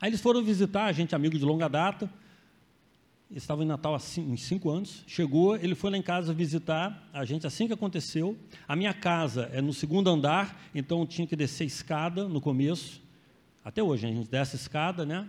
Aí 0.00 0.08
eles 0.08 0.22
foram 0.22 0.42
visitar, 0.42 0.84
a 0.84 0.92
gente 0.92 1.14
amigo 1.14 1.38
de 1.38 1.44
longa 1.44 1.68
data, 1.68 2.10
estava 3.30 3.62
em 3.62 3.66
Natal 3.66 3.94
há 3.94 3.98
cinco, 3.98 4.36
cinco 4.38 4.70
anos. 4.70 5.04
Chegou, 5.06 5.54
ele 5.56 5.74
foi 5.74 5.90
lá 5.90 5.98
em 5.98 6.02
casa 6.02 6.32
visitar 6.32 7.08
a 7.12 7.26
gente 7.26 7.46
assim 7.46 7.66
que 7.66 7.74
aconteceu. 7.74 8.36
A 8.66 8.74
minha 8.74 8.94
casa 8.94 9.50
é 9.52 9.60
no 9.60 9.74
segundo 9.74 10.08
andar, 10.08 10.62
então 10.74 11.06
tinha 11.06 11.26
que 11.26 11.36
descer 11.36 11.66
escada 11.66 12.26
no 12.26 12.40
começo. 12.40 13.02
Até 13.64 13.82
hoje, 13.82 14.06
a 14.06 14.10
gente 14.10 14.30
desce 14.30 14.56
escada, 14.56 15.04
né? 15.04 15.28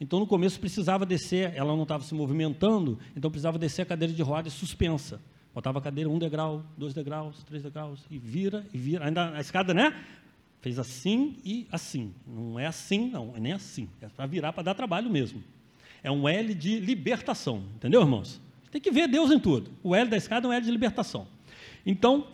Então 0.00 0.20
no 0.20 0.26
começo 0.26 0.60
precisava 0.60 1.04
descer, 1.04 1.52
ela 1.56 1.74
não 1.74 1.82
estava 1.82 2.04
se 2.04 2.14
movimentando, 2.14 2.98
então 3.16 3.30
precisava 3.30 3.58
descer 3.58 3.82
a 3.82 3.86
cadeira 3.86 4.14
de 4.14 4.22
rodas 4.22 4.52
suspensa. 4.52 5.20
Botava 5.52 5.80
a 5.80 5.82
cadeira 5.82 6.08
um 6.08 6.18
degrau, 6.18 6.64
dois 6.76 6.94
degraus, 6.94 7.42
três 7.42 7.64
degraus, 7.64 8.04
e 8.08 8.16
vira, 8.16 8.64
e 8.72 8.78
vira. 8.78 9.06
Ainda 9.06 9.34
a 9.34 9.40
escada, 9.40 9.74
né? 9.74 9.92
Fez 10.60 10.78
assim 10.78 11.36
e 11.44 11.66
assim. 11.72 12.14
Não 12.26 12.58
é 12.58 12.66
assim, 12.66 13.10
não, 13.10 13.34
é 13.36 13.40
nem 13.40 13.52
assim. 13.52 13.88
É 14.00 14.08
para 14.08 14.26
virar, 14.26 14.52
para 14.52 14.62
dar 14.62 14.74
trabalho 14.74 15.10
mesmo. 15.10 15.42
É 16.02 16.10
um 16.10 16.28
L 16.28 16.54
de 16.54 16.78
libertação, 16.78 17.64
entendeu, 17.74 18.00
irmãos? 18.00 18.40
Tem 18.70 18.80
que 18.80 18.90
ver 18.90 19.08
Deus 19.08 19.32
em 19.32 19.40
tudo. 19.40 19.72
O 19.82 19.96
L 19.96 20.08
da 20.08 20.16
escada 20.16 20.46
é 20.46 20.50
um 20.50 20.52
L 20.52 20.64
de 20.64 20.70
libertação. 20.70 21.26
Então, 21.84 22.28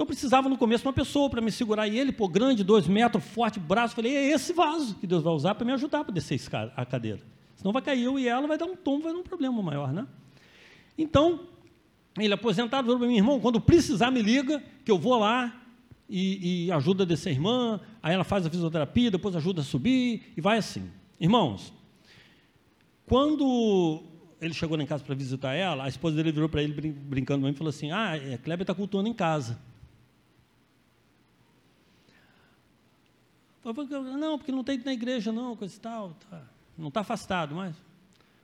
então 0.00 0.06
precisava 0.06 0.48
no 0.48 0.56
começo 0.56 0.88
uma 0.88 0.94
pessoa 0.94 1.28
para 1.28 1.42
me 1.42 1.52
segurar. 1.52 1.86
E 1.86 1.98
ele, 1.98 2.10
pô, 2.10 2.26
grande, 2.26 2.64
dois 2.64 2.88
metros, 2.88 3.22
forte, 3.22 3.60
braço. 3.60 3.94
Falei, 3.94 4.16
é 4.16 4.30
esse 4.30 4.50
vaso 4.54 4.94
que 4.94 5.06
Deus 5.06 5.22
vai 5.22 5.30
usar 5.30 5.54
para 5.54 5.66
me 5.66 5.72
ajudar 5.72 6.04
para 6.04 6.14
descer 6.14 6.40
a 6.74 6.86
cadeira. 6.86 7.20
Senão 7.54 7.70
vai 7.70 7.82
cair 7.82 8.04
eu 8.04 8.18
e 8.18 8.26
ela, 8.26 8.48
vai 8.48 8.56
dar 8.56 8.64
um 8.64 8.74
tombo, 8.74 9.04
vai 9.04 9.12
dar 9.12 9.18
um 9.18 9.22
problema 9.22 9.62
maior, 9.62 9.92
né? 9.92 10.06
Então, 10.96 11.40
ele 12.18 12.32
aposentado 12.32 12.86
falou 12.86 12.98
para 12.98 13.08
mim, 13.08 13.18
irmão, 13.18 13.38
quando 13.40 13.60
precisar 13.60 14.10
me 14.10 14.22
liga, 14.22 14.64
que 14.86 14.90
eu 14.90 14.98
vou 14.98 15.18
lá 15.18 15.54
e, 16.08 16.64
e 16.64 16.72
ajuda 16.72 17.02
a 17.02 17.06
descer 17.06 17.28
a 17.28 17.32
irmã, 17.32 17.78
aí 18.02 18.14
ela 18.14 18.24
faz 18.24 18.46
a 18.46 18.48
fisioterapia, 18.48 19.10
depois 19.10 19.36
ajuda 19.36 19.60
a 19.60 19.64
subir, 19.64 20.32
e 20.34 20.40
vai 20.40 20.56
assim. 20.56 20.90
Irmãos, 21.20 21.74
quando 23.04 24.02
ele 24.40 24.54
chegou 24.54 24.78
lá 24.78 24.82
em 24.82 24.86
casa 24.86 25.04
para 25.04 25.14
visitar 25.14 25.52
ela, 25.52 25.84
a 25.84 25.88
esposa 25.90 26.16
dele 26.16 26.32
virou 26.32 26.48
para 26.48 26.62
ele 26.62 26.72
brincando 26.90 27.46
e 27.46 27.52
falou 27.52 27.68
assim: 27.68 27.90
Ah, 27.90 28.16
é, 28.16 28.38
Kleber 28.38 28.62
está 28.62 28.74
cultuando 28.74 29.06
em 29.06 29.12
casa. 29.12 29.68
Não, 33.62 34.38
porque 34.38 34.52
não 34.52 34.64
tem 34.64 34.78
na 34.78 34.92
igreja, 34.92 35.30
não, 35.30 35.54
coisa 35.54 35.76
e 35.76 35.80
tal. 35.80 36.16
Tá. 36.30 36.42
Não 36.76 36.88
está 36.88 37.00
afastado, 37.00 37.54
mas. 37.54 37.74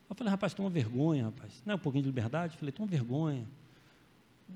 Eu 0.09 0.15
falei, 0.15 0.31
rapaz, 0.31 0.55
toma 0.55 0.71
vergonha, 0.71 1.25
rapaz. 1.25 1.63
Não 1.65 1.73
é 1.73 1.75
um 1.77 1.81
pouquinho 1.81 2.05
de 2.05 2.09
liberdade? 2.09 2.55
Eu 2.55 2.59
falei, 2.59 2.73
toma 2.73 2.89
vergonha. 2.89 3.45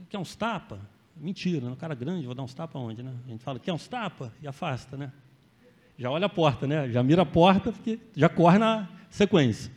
Quer 0.08 0.18
uns 0.18 0.36
tapa? 0.36 0.80
Mentira, 1.16 1.66
um 1.66 1.74
cara 1.74 1.94
grande, 1.94 2.24
vou 2.24 2.34
dar 2.34 2.42
uns 2.42 2.54
tapa 2.54 2.78
onde, 2.78 3.02
né? 3.02 3.12
A 3.26 3.30
gente 3.30 3.42
fala, 3.42 3.58
quer 3.58 3.72
uns 3.72 3.88
tapa? 3.88 4.32
E 4.40 4.46
afasta, 4.46 4.96
né? 4.96 5.12
Já 5.98 6.10
olha 6.10 6.26
a 6.26 6.28
porta, 6.28 6.66
né? 6.66 6.88
Já 6.90 7.02
mira 7.02 7.22
a 7.22 7.26
porta, 7.26 7.72
porque 7.72 7.98
já 8.14 8.28
corre 8.28 8.58
na 8.58 8.88
sequência. 9.10 9.72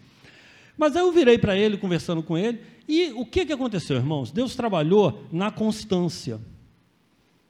Mas 0.78 0.96
aí 0.96 1.02
eu 1.02 1.12
virei 1.12 1.38
para 1.38 1.58
ele, 1.58 1.78
conversando 1.78 2.22
com 2.22 2.38
ele, 2.38 2.62
e 2.88 3.12
o 3.14 3.26
que, 3.26 3.46
que 3.46 3.54
aconteceu, 3.54 3.98
irmãos? 3.98 4.32
Deus 4.32 4.56
trabalhou 4.56 5.28
na 5.32 5.52
constância. 5.52 6.40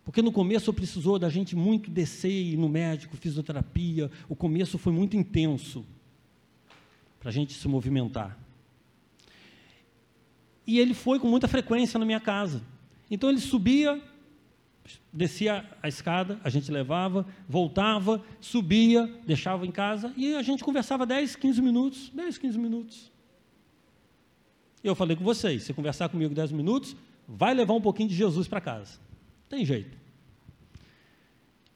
Porque 0.04 0.22
no 0.22 0.32
começo 0.32 0.74
precisou 0.74 1.18
da 1.18 1.30
gente 1.30 1.56
muito 1.56 1.89
descer 1.89 2.30
ir 2.30 2.58
no 2.58 2.68
médico, 2.68 3.16
fisioterapia. 3.16 4.12
O 4.28 4.36
começo 4.36 4.78
foi 4.78 4.91
muito 4.91 5.16
intenso 5.16 5.86
para 7.20 7.30
a 7.30 7.32
gente 7.32 7.54
se 7.54 7.68
movimentar. 7.68 8.38
E 10.68 10.80
ele 10.80 10.93
foi 10.93 11.20
com 11.20 11.28
muita 11.28 11.47
frequência 11.47 11.97
na 11.97 12.06
minha 12.06 12.20
casa. 12.20 12.62
Então 13.10 13.30
ele 13.30 13.39
subia, 13.39 14.01
descia 15.12 15.70
a 15.82 15.88
escada, 15.88 16.39
a 16.43 16.49
gente 16.49 16.70
levava, 16.70 17.26
voltava, 17.47 18.22
subia, 18.41 19.08
deixava 19.26 19.66
em 19.66 19.72
casa 19.72 20.14
e 20.18 20.36
a 20.36 20.41
gente 20.41 20.64
conversava 20.64 21.06
10, 21.06 21.36
15 21.38 21.62
minutos, 21.62 22.10
10, 22.14 22.38
15 22.38 22.58
minutos. 22.58 23.12
Eu 24.84 24.95
falei 24.95 25.16
com 25.16 25.24
vocês, 25.24 25.64
se 25.64 25.74
conversar 25.74 26.10
comigo 26.10 26.36
10 26.36 26.51
minutos, 26.51 26.93
vai 27.26 27.54
levar 27.54 27.74
um 27.74 27.82
pouquinho 27.82 28.10
de 28.10 28.16
Jesus 28.16 28.49
para 28.49 28.60
casa. 28.60 29.03
Tem 29.54 29.64
jeito. 29.64 29.95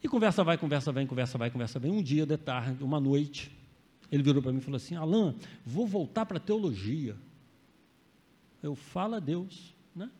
E 0.02 0.08
conversa 0.08 0.42
vai, 0.42 0.58
conversa 0.58 0.90
vem, 0.90 1.06
conversa 1.06 1.38
vai, 1.38 1.48
conversa 1.48 1.78
vem. 1.78 1.92
Um 1.92 2.02
dia 2.02 2.26
de 2.26 2.36
tarde, 2.36 2.82
uma 2.82 2.98
noite, 2.98 3.56
ele 4.10 4.20
virou 4.20 4.42
para 4.42 4.50
mim 4.50 4.58
e 4.58 4.60
falou 4.60 4.78
assim: 4.78 4.96
Alain, 4.96 5.36
vou 5.64 5.86
voltar 5.86 6.26
para 6.26 6.38
a 6.38 6.40
teologia. 6.40 7.14
Eu 8.60 8.74
falo 8.74 9.14
a 9.14 9.20
Deus, 9.20 9.76
né? 9.94 10.10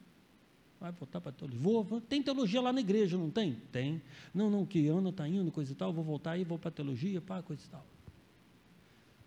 Vai 0.78 0.92
voltar 0.92 1.20
para 1.20 1.30
a 1.30 1.32
teologia. 1.32 1.60
Vou, 1.60 1.82
vou, 1.82 2.00
tem 2.00 2.22
teologia 2.22 2.60
lá 2.60 2.72
na 2.72 2.78
igreja, 2.78 3.18
não 3.18 3.28
tem? 3.28 3.54
Tem. 3.72 4.00
Não, 4.32 4.48
não, 4.48 4.64
que 4.64 4.86
Ana 4.86 5.10
está 5.10 5.26
indo, 5.26 5.50
coisa 5.50 5.72
e 5.72 5.74
tal, 5.74 5.92
vou 5.92 6.04
voltar 6.04 6.38
e 6.38 6.44
vou 6.44 6.60
para 6.60 6.68
a 6.68 6.72
teologia, 6.72 7.20
pá, 7.20 7.42
coisa 7.42 7.64
e 7.66 7.68
tal. 7.68 7.84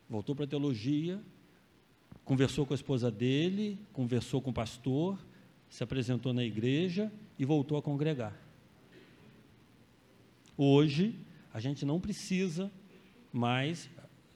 Voltou 0.09 0.33
para 0.33 0.45
a 0.45 0.47
teologia, 0.47 1.21
conversou 2.23 2.65
com 2.65 2.73
a 2.73 2.75
esposa 2.75 3.11
dele, 3.11 3.77
conversou 3.91 4.41
com 4.41 4.51
o 4.51 4.53
pastor, 4.53 5.19
se 5.67 5.83
apresentou 5.83 6.31
na 6.31 6.45
igreja 6.45 7.11
e 7.41 7.45
voltou 7.45 7.75
a 7.75 7.81
congregar. 7.81 8.39
Hoje, 10.55 11.15
a 11.51 11.59
gente 11.59 11.83
não 11.83 11.99
precisa 11.99 12.71
mais, 13.33 13.89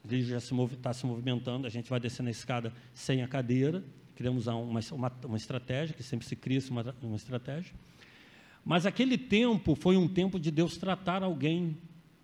ele 0.09 0.23
já 0.23 0.39
está 0.39 0.67
se, 0.67 0.75
tá 0.77 0.91
se 0.91 1.05
movimentando, 1.05 1.67
a 1.67 1.69
gente 1.69 1.87
vai 1.87 1.99
descer 1.99 2.23
na 2.23 2.31
escada 2.31 2.73
sem 2.95 3.21
a 3.21 3.27
cadeira, 3.27 3.83
criamos 4.15 4.47
uma, 4.47 4.79
uma, 4.91 5.11
uma 5.23 5.37
estratégia, 5.37 5.95
que 5.95 6.01
sempre 6.01 6.25
se 6.25 6.35
cria 6.35 6.59
uma, 6.71 6.95
uma 6.99 7.15
estratégia. 7.15 7.75
Mas 8.65 8.87
aquele 8.87 9.19
tempo 9.19 9.75
foi 9.75 9.95
um 9.95 10.07
tempo 10.07 10.39
de 10.39 10.49
Deus 10.49 10.75
tratar 10.75 11.21
alguém 11.21 11.77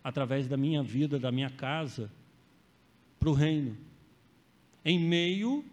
através 0.03 0.47
da 0.47 0.57
minha 0.57 0.81
vida, 0.81 1.19
da 1.19 1.31
minha 1.31 1.51
casa, 1.51 2.11
para 3.19 3.29
o 3.29 3.33
reino 3.33 3.77
em 4.83 4.97
meio 4.97 5.63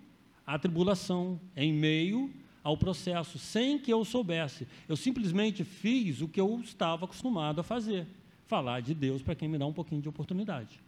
à 0.47 0.59
tribulação, 0.59 1.41
em 1.57 1.73
meio 1.73 2.31
ao 2.69 2.77
processo, 2.77 3.39
sem 3.39 3.79
que 3.79 3.91
eu 3.91 4.05
soubesse. 4.05 4.69
Eu 4.87 4.95
simplesmente 4.95 5.65
fiz 5.65 6.21
o 6.21 6.29
que 6.29 6.39
eu 6.39 6.61
estava 6.61 7.07
acostumado 7.07 7.61
a 7.61 7.65
fazer: 7.65 8.07
falar 8.47 8.81
de 8.83 8.95
Deus 8.95 9.23
para 9.23 9.35
quem 9.35 9.49
me 9.49 9.57
dá 9.57 9.67
um 9.67 9.73
pouquinho 9.73 10.03
de 10.03 10.09
oportunidade. 10.09 10.79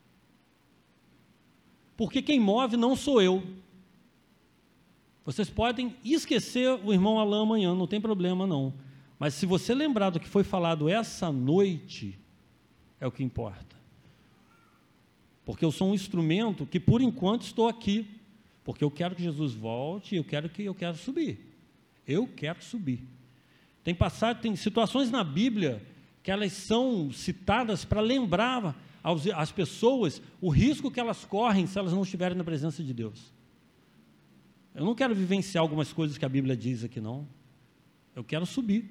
Porque 1.97 2.21
quem 2.21 2.39
move 2.39 2.77
não 2.77 2.95
sou 2.95 3.23
eu. 3.23 3.43
Vocês 5.25 5.49
podem 5.49 5.97
esquecer 6.05 6.69
o 6.85 6.93
irmão 6.93 7.19
Alain 7.19 7.43
amanhã, 7.43 7.75
não 7.75 7.87
tem 7.87 8.01
problema 8.01 8.47
não. 8.47 8.75
Mas 9.19 9.35
se 9.35 9.47
você 9.47 9.75
lembrar 9.75 10.11
do 10.11 10.21
que 10.21 10.29
foi 10.29 10.45
falado 10.45 10.89
essa 10.89 11.33
noite, 11.33 12.19
é 13.01 13.07
o 13.07 13.13
que 13.13 13.23
importa. 13.23 13.77
Porque 15.47 15.65
eu 15.65 15.73
sou 15.73 15.89
um 15.89 15.95
instrumento 15.95 16.67
que 16.67 16.79
por 16.79 17.01
enquanto 17.01 17.43
estou 17.43 17.69
aqui, 17.69 18.07
porque 18.65 18.85
eu 18.85 18.91
quero 18.91 19.15
que 19.15 19.23
Jesus 19.23 19.55
volte, 19.55 20.17
eu 20.17 20.25
quero 20.25 20.49
que 20.51 20.65
eu 20.65 20.75
quero 20.75 20.97
subir. 20.97 21.50
Eu 22.11 22.27
quero 22.27 22.61
subir. 22.61 23.05
Tem 23.85 23.95
passado, 23.95 24.41
tem 24.41 24.57
situações 24.57 25.11
na 25.13 25.23
Bíblia 25.23 25.81
que 26.25 26.31
elas 26.31 26.53
são 26.53 27.13
citadas 27.13 27.85
para 27.85 28.01
lembrar 28.01 28.77
aos, 29.01 29.29
às 29.29 29.53
pessoas 29.53 30.21
o 30.41 30.51
risco 30.51 30.91
que 30.91 30.99
elas 30.99 31.25
correm 31.25 31.69
se 31.69 31.79
elas 31.79 31.93
não 31.93 32.03
estiverem 32.03 32.37
na 32.37 32.43
presença 32.43 32.83
de 32.83 32.93
Deus. 32.93 33.33
Eu 34.75 34.85
não 34.85 34.95
quero 34.95 35.15
vivenciar 35.15 35.63
algumas 35.63 35.93
coisas 35.93 36.19
que 36.19 36.25
a 36.25 36.29
Bíblia 36.29 36.57
diz 36.57 36.83
aqui, 36.83 37.01
não. 37.01 37.29
Eu 38.15 38.25
quero 38.25 38.45
subir. 38.45 38.91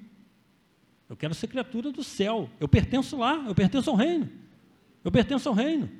Eu 1.06 1.16
quero 1.16 1.34
ser 1.34 1.48
criatura 1.48 1.92
do 1.92 2.02
céu. 2.02 2.48
Eu 2.58 2.68
pertenço 2.68 3.18
lá, 3.18 3.44
eu 3.46 3.54
pertenço 3.54 3.90
ao 3.90 3.96
reino. 3.96 4.30
Eu 5.04 5.12
pertenço 5.12 5.46
ao 5.46 5.54
reino. 5.54 5.90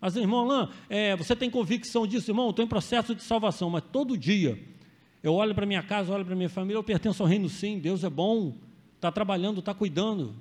Mas, 0.00 0.14
irmão 0.14 0.48
Alain, 0.50 0.68
é, 0.88 1.16
você 1.16 1.34
tem 1.34 1.50
convicção 1.50 2.06
disso, 2.06 2.30
irmão? 2.30 2.46
Eu 2.46 2.50
estou 2.50 2.64
em 2.64 2.68
processo 2.68 3.14
de 3.16 3.22
salvação, 3.22 3.68
mas 3.68 3.82
todo 3.90 4.16
dia 4.16 4.71
eu 5.22 5.34
olho 5.34 5.54
para 5.54 5.66
minha 5.66 5.82
casa, 5.82 6.12
olho 6.12 6.24
para 6.24 6.34
minha 6.34 6.48
família, 6.48 6.78
eu 6.78 6.84
pertenço 6.84 7.22
ao 7.22 7.28
reino 7.28 7.48
sim, 7.48 7.78
Deus 7.78 8.04
é 8.04 8.10
bom, 8.10 8.54
está 8.96 9.10
trabalhando, 9.12 9.60
está 9.60 9.72
cuidando. 9.72 10.34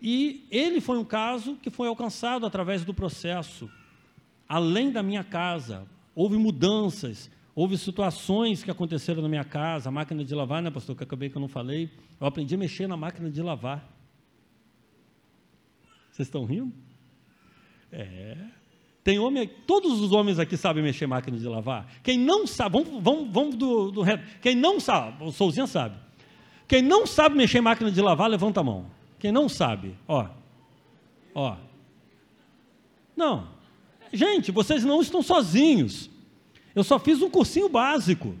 E 0.00 0.46
ele 0.50 0.80
foi 0.80 0.98
um 0.98 1.04
caso 1.04 1.56
que 1.56 1.70
foi 1.70 1.88
alcançado 1.88 2.46
através 2.46 2.84
do 2.84 2.92
processo. 2.92 3.70
Além 4.48 4.90
da 4.90 5.02
minha 5.02 5.24
casa, 5.24 5.86
houve 6.14 6.36
mudanças, 6.36 7.30
Houve 7.56 7.78
situações 7.78 8.62
que 8.62 8.70
aconteceram 8.70 9.22
na 9.22 9.30
minha 9.30 9.42
casa, 9.42 9.88
a 9.88 9.90
máquina 9.90 10.22
de 10.22 10.34
lavar, 10.34 10.60
né, 10.60 10.70
pastor, 10.70 10.94
que 10.94 11.02
acabei 11.02 11.30
que 11.30 11.36
eu 11.38 11.40
não 11.40 11.48
falei. 11.48 11.90
Eu 12.20 12.26
aprendi 12.26 12.54
a 12.54 12.58
mexer 12.58 12.86
na 12.86 12.98
máquina 12.98 13.30
de 13.30 13.40
lavar. 13.40 13.90
Vocês 16.12 16.28
estão 16.28 16.44
rindo? 16.44 16.70
É. 17.90 18.36
Tem 19.06 19.20
homem, 19.20 19.48
todos 19.68 20.00
os 20.00 20.10
homens 20.10 20.36
aqui 20.36 20.56
sabem 20.56 20.82
mexer 20.82 21.06
máquina 21.06 21.38
de 21.38 21.46
lavar. 21.46 21.86
Quem 22.02 22.18
não 22.18 22.44
sabe, 22.44 22.72
vamos, 22.72 23.00
vamos, 23.00 23.32
vamos 23.32 23.54
do, 23.54 23.92
do 23.92 24.02
Quem 24.42 24.56
não 24.56 24.80
sabe, 24.80 25.22
o 25.22 25.30
Souzinha 25.30 25.68
sabe. 25.68 25.94
Quem 26.66 26.82
não 26.82 27.06
sabe 27.06 27.36
mexer 27.36 27.60
máquina 27.60 27.88
de 27.88 28.02
lavar, 28.02 28.28
levanta 28.28 28.58
a 28.58 28.64
mão. 28.64 28.86
Quem 29.16 29.30
não 29.30 29.48
sabe, 29.48 29.94
ó. 30.08 30.26
Ó. 31.32 31.56
Não. 33.16 33.46
Gente, 34.12 34.50
vocês 34.50 34.82
não 34.82 35.00
estão 35.00 35.22
sozinhos. 35.22 36.10
Eu 36.74 36.82
só 36.82 36.98
fiz 36.98 37.22
um 37.22 37.30
cursinho 37.30 37.68
básico. 37.68 38.34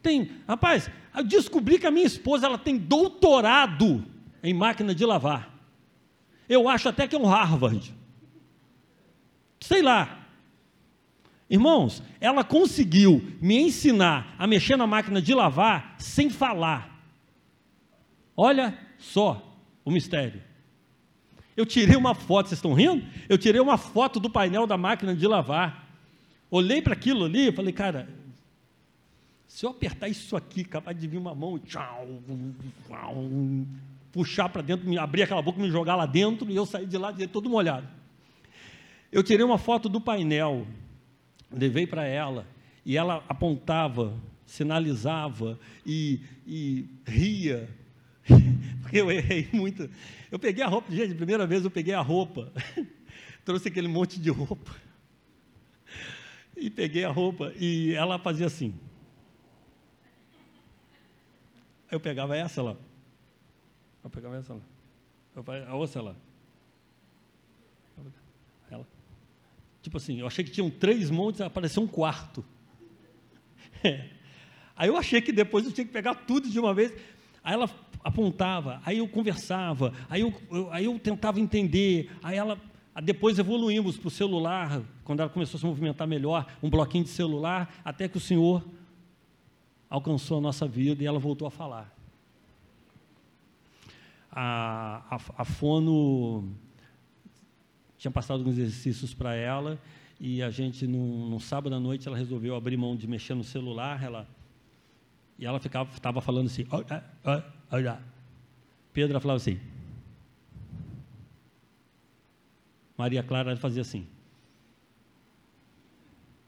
Tem, 0.00 0.30
rapaz, 0.48 0.88
eu 1.14 1.24
descobri 1.24 1.78
que 1.78 1.86
a 1.86 1.90
minha 1.90 2.06
esposa 2.06 2.46
ela 2.46 2.56
tem 2.56 2.78
doutorado 2.78 4.02
em 4.42 4.54
máquina 4.54 4.94
de 4.94 5.04
lavar. 5.04 5.54
Eu 6.48 6.70
acho 6.70 6.88
até 6.88 7.06
que 7.06 7.14
é 7.14 7.18
um 7.18 7.26
Harvard. 7.26 7.94
Sei 9.64 9.80
lá. 9.80 10.18
Irmãos, 11.48 12.02
ela 12.20 12.44
conseguiu 12.44 13.22
me 13.40 13.56
ensinar 13.56 14.34
a 14.38 14.46
mexer 14.46 14.76
na 14.76 14.86
máquina 14.86 15.22
de 15.22 15.32
lavar 15.32 15.96
sem 15.98 16.28
falar. 16.28 17.02
Olha 18.36 18.78
só 18.98 19.56
o 19.82 19.90
mistério. 19.90 20.42
Eu 21.56 21.64
tirei 21.64 21.96
uma 21.96 22.14
foto, 22.14 22.48
vocês 22.48 22.58
estão 22.58 22.74
rindo? 22.74 23.06
Eu 23.26 23.38
tirei 23.38 23.58
uma 23.58 23.78
foto 23.78 24.20
do 24.20 24.28
painel 24.28 24.66
da 24.66 24.76
máquina 24.76 25.16
de 25.16 25.26
lavar. 25.26 25.88
Olhei 26.50 26.82
para 26.82 26.92
aquilo 26.92 27.24
ali 27.24 27.48
e 27.48 27.52
falei, 27.52 27.72
cara, 27.72 28.06
se 29.48 29.64
eu 29.64 29.70
apertar 29.70 30.08
isso 30.08 30.36
aqui, 30.36 30.62
capaz 30.62 30.98
de 31.00 31.08
vir 31.08 31.16
uma 31.16 31.34
mão, 31.34 31.58
tchau, 31.58 32.06
tchau 32.86 33.14
puxar 34.12 34.50
para 34.50 34.60
dentro, 34.60 35.00
abrir 35.00 35.22
aquela 35.22 35.40
boca, 35.40 35.58
me 35.58 35.70
jogar 35.70 35.96
lá 35.96 36.04
dentro 36.04 36.50
e 36.50 36.54
eu 36.54 36.66
sair 36.66 36.86
de 36.86 36.98
lá 36.98 37.10
de 37.10 37.26
todo 37.26 37.48
molhado. 37.48 38.03
Eu 39.14 39.22
tirei 39.22 39.46
uma 39.46 39.58
foto 39.58 39.88
do 39.88 40.00
painel, 40.00 40.66
levei 41.48 41.86
para 41.86 42.04
ela 42.04 42.44
e 42.84 42.96
ela 42.96 43.24
apontava, 43.28 44.12
sinalizava 44.44 45.56
e, 45.86 46.20
e 46.44 46.88
ria, 47.06 47.70
porque 48.82 49.00
eu 49.00 49.12
errei 49.12 49.48
muito. 49.52 49.88
Eu 50.32 50.38
peguei 50.40 50.64
a 50.64 50.66
roupa, 50.66 50.90
gente, 50.90 51.14
primeira 51.14 51.46
vez 51.46 51.64
eu 51.64 51.70
peguei 51.70 51.94
a 51.94 52.00
roupa, 52.00 52.52
trouxe 53.44 53.68
aquele 53.68 53.86
monte 53.86 54.18
de 54.18 54.30
roupa 54.30 54.74
e 56.56 56.68
peguei 56.68 57.04
a 57.04 57.10
roupa 57.12 57.52
e 57.54 57.94
ela 57.94 58.18
fazia 58.18 58.46
assim. 58.46 58.74
Eu 61.88 62.00
pegava 62.00 62.36
essa 62.36 62.60
lá. 62.60 62.76
Eu 64.02 64.10
pegava 64.10 64.36
essa 64.38 64.54
lá. 64.54 64.62
Eu, 65.36 65.44
a 65.68 65.74
outra 65.76 66.02
lá. 66.02 66.16
Ela. 68.68 68.84
Tipo 69.84 69.98
assim, 69.98 70.18
eu 70.18 70.26
achei 70.26 70.42
que 70.42 70.50
tinham 70.50 70.70
três 70.70 71.10
montes, 71.10 71.42
apareceu 71.42 71.82
um 71.82 71.86
quarto. 71.86 72.42
É. 73.86 74.08
Aí 74.74 74.88
eu 74.88 74.96
achei 74.96 75.20
que 75.20 75.30
depois 75.30 75.66
eu 75.66 75.70
tinha 75.70 75.84
que 75.84 75.92
pegar 75.92 76.14
tudo 76.14 76.48
de 76.48 76.58
uma 76.58 76.72
vez. 76.72 76.90
Aí 77.44 77.52
ela 77.52 77.68
apontava, 78.02 78.80
aí 78.82 78.96
eu 78.96 79.06
conversava, 79.06 79.92
aí 80.08 80.22
eu, 80.22 80.32
eu 80.50 80.72
aí 80.72 80.86
eu 80.86 80.98
tentava 80.98 81.38
entender, 81.38 82.10
aí 82.22 82.38
ela 82.38 82.58
depois 83.02 83.38
evoluímos 83.38 83.98
para 83.98 84.08
o 84.08 84.10
celular, 84.10 84.80
quando 85.04 85.20
ela 85.20 85.28
começou 85.28 85.58
a 85.58 85.60
se 85.60 85.66
movimentar 85.66 86.08
melhor, 86.08 86.46
um 86.62 86.70
bloquinho 86.70 87.04
de 87.04 87.10
celular, 87.10 87.74
até 87.84 88.08
que 88.08 88.16
o 88.16 88.20
Senhor 88.20 88.64
alcançou 89.90 90.38
a 90.38 90.40
nossa 90.40 90.66
vida 90.66 91.02
e 91.02 91.06
ela 91.06 91.18
voltou 91.18 91.46
a 91.46 91.50
falar. 91.50 91.94
A, 94.32 95.02
a, 95.10 95.42
a 95.42 95.44
Fono 95.44 96.48
tinha 98.04 98.12
passado 98.12 98.40
alguns 98.40 98.58
exercícios 98.58 99.14
para 99.14 99.34
ela 99.34 99.78
e 100.20 100.42
a 100.42 100.50
gente, 100.50 100.86
num, 100.86 101.40
sábado 101.40 101.74
à 101.74 101.80
noite, 101.80 102.06
ela 102.06 102.18
resolveu 102.18 102.54
abrir 102.54 102.76
mão 102.76 102.94
de 102.94 103.06
mexer 103.06 103.32
no 103.32 103.42
celular, 103.42 104.02
ela, 104.02 104.28
e 105.38 105.46
ela 105.46 105.58
ficava, 105.58 105.90
estava 105.90 106.20
falando 106.20 106.46
assim, 106.46 106.66
olha, 106.70 107.02
olha, 107.24 107.44
olha. 107.70 108.00
Pedro 108.92 109.18
falava 109.18 109.38
assim, 109.38 109.58
Maria 112.94 113.22
Clara 113.22 113.56
fazia 113.56 113.80
assim. 113.80 114.06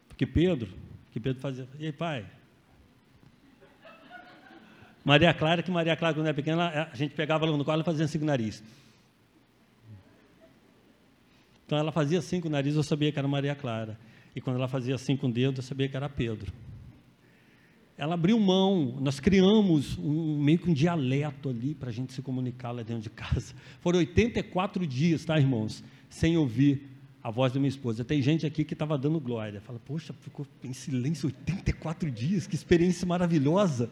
Porque 0.08 0.26
Pedro, 0.26 0.68
que 1.10 1.18
Pedro 1.18 1.40
fazia, 1.40 1.66
e 1.78 1.86
aí, 1.86 1.92
pai? 1.92 2.26
Maria 5.02 5.32
Clara, 5.32 5.62
que 5.62 5.70
Maria 5.70 5.96
Clara, 5.96 6.14
quando 6.14 6.26
era 6.26 6.34
pequena, 6.34 6.90
a 6.92 6.94
gente 6.94 7.14
pegava 7.14 7.46
ela 7.46 7.56
no 7.56 7.64
colo 7.64 7.80
e 7.80 7.84
fazia 7.84 8.04
assim 8.04 8.18
com 8.18 8.24
o 8.24 8.28
nariz. 8.28 8.62
Então 11.66 11.76
ela 11.76 11.92
fazia 11.92 12.20
assim 12.20 12.40
com 12.40 12.48
o 12.48 12.50
nariz, 12.50 12.76
eu 12.76 12.82
sabia 12.82 13.12
que 13.12 13.18
era 13.18 13.28
Maria 13.28 13.54
Clara. 13.54 13.98
E 14.34 14.40
quando 14.40 14.56
ela 14.56 14.68
fazia 14.68 14.94
assim 14.94 15.16
com 15.16 15.26
o 15.26 15.32
dedo, 15.32 15.58
eu 15.58 15.62
sabia 15.62 15.88
que 15.88 15.96
era 15.96 16.08
Pedro. 16.08 16.52
Ela 17.98 18.14
abriu 18.14 18.38
mão, 18.38 18.96
nós 19.00 19.18
criamos 19.18 19.98
um, 19.98 20.38
meio 20.42 20.58
que 20.58 20.70
um 20.70 20.74
dialeto 20.74 21.48
ali 21.48 21.74
para 21.74 21.88
a 21.88 21.92
gente 21.92 22.12
se 22.12 22.22
comunicar 22.22 22.70
lá 22.70 22.82
dentro 22.82 23.02
de 23.02 23.10
casa. 23.10 23.54
Foram 23.80 23.98
84 23.98 24.86
dias, 24.86 25.24
tá, 25.24 25.38
irmãos? 25.38 25.82
sem 26.08 26.36
ouvir 26.36 26.82
a 27.22 27.30
voz 27.30 27.52
da 27.52 27.58
minha 27.58 27.68
esposa. 27.68 28.04
Tem 28.04 28.22
gente 28.22 28.46
aqui 28.46 28.64
que 28.64 28.72
estava 28.72 28.96
dando 28.96 29.18
glória. 29.20 29.60
Fala, 29.60 29.78
poxa, 29.78 30.14
ficou 30.20 30.46
em 30.62 30.72
silêncio 30.72 31.26
84 31.26 32.10
dias, 32.10 32.46
que 32.46 32.54
experiência 32.54 33.06
maravilhosa. 33.06 33.90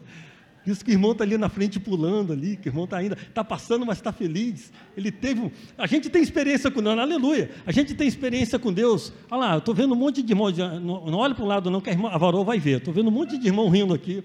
Isso 0.65 0.83
que 0.83 0.91
o 0.91 0.93
irmão 0.93 1.11
está 1.11 1.23
ali 1.23 1.37
na 1.37 1.47
frente 1.47 1.79
pulando 1.79 2.33
ali, 2.33 2.57
que 2.57 2.67
o 2.67 2.71
irmão 2.71 2.85
está 2.85 2.97
ainda, 2.97 3.15
está 3.15 3.43
passando, 3.43 3.85
mas 3.85 3.97
está 3.97 4.11
feliz. 4.11 4.71
Ele 4.97 5.11
teve 5.11 5.41
um, 5.41 5.51
A 5.77 5.85
gente 5.85 6.09
tem 6.09 6.21
experiência 6.21 6.71
com 6.71 6.81
Deus, 6.81 6.97
aleluia. 6.97 7.51
A 7.65 7.71
gente 7.71 7.93
tem 7.93 8.07
experiência 8.07 8.57
com 8.57 8.73
Deus. 8.73 9.13
Olha 9.29 9.39
lá, 9.39 9.53
eu 9.53 9.59
estou 9.59 9.75
vendo 9.75 9.93
um 9.93 9.97
monte 9.97 10.23
de 10.23 10.33
irmão, 10.33 10.49
não, 10.51 11.05
não 11.05 11.17
olhe 11.19 11.35
para 11.35 11.43
o 11.43 11.47
lado 11.47 11.69
não, 11.69 11.79
que 11.79 11.89
a, 11.89 11.93
irmã, 11.93 12.09
vai 12.43 12.59
ver. 12.59 12.77
Estou 12.77 12.93
vendo 12.93 13.09
um 13.09 13.11
monte 13.11 13.37
de 13.37 13.45
irmão 13.45 13.69
rindo 13.69 13.93
aqui. 13.93 14.23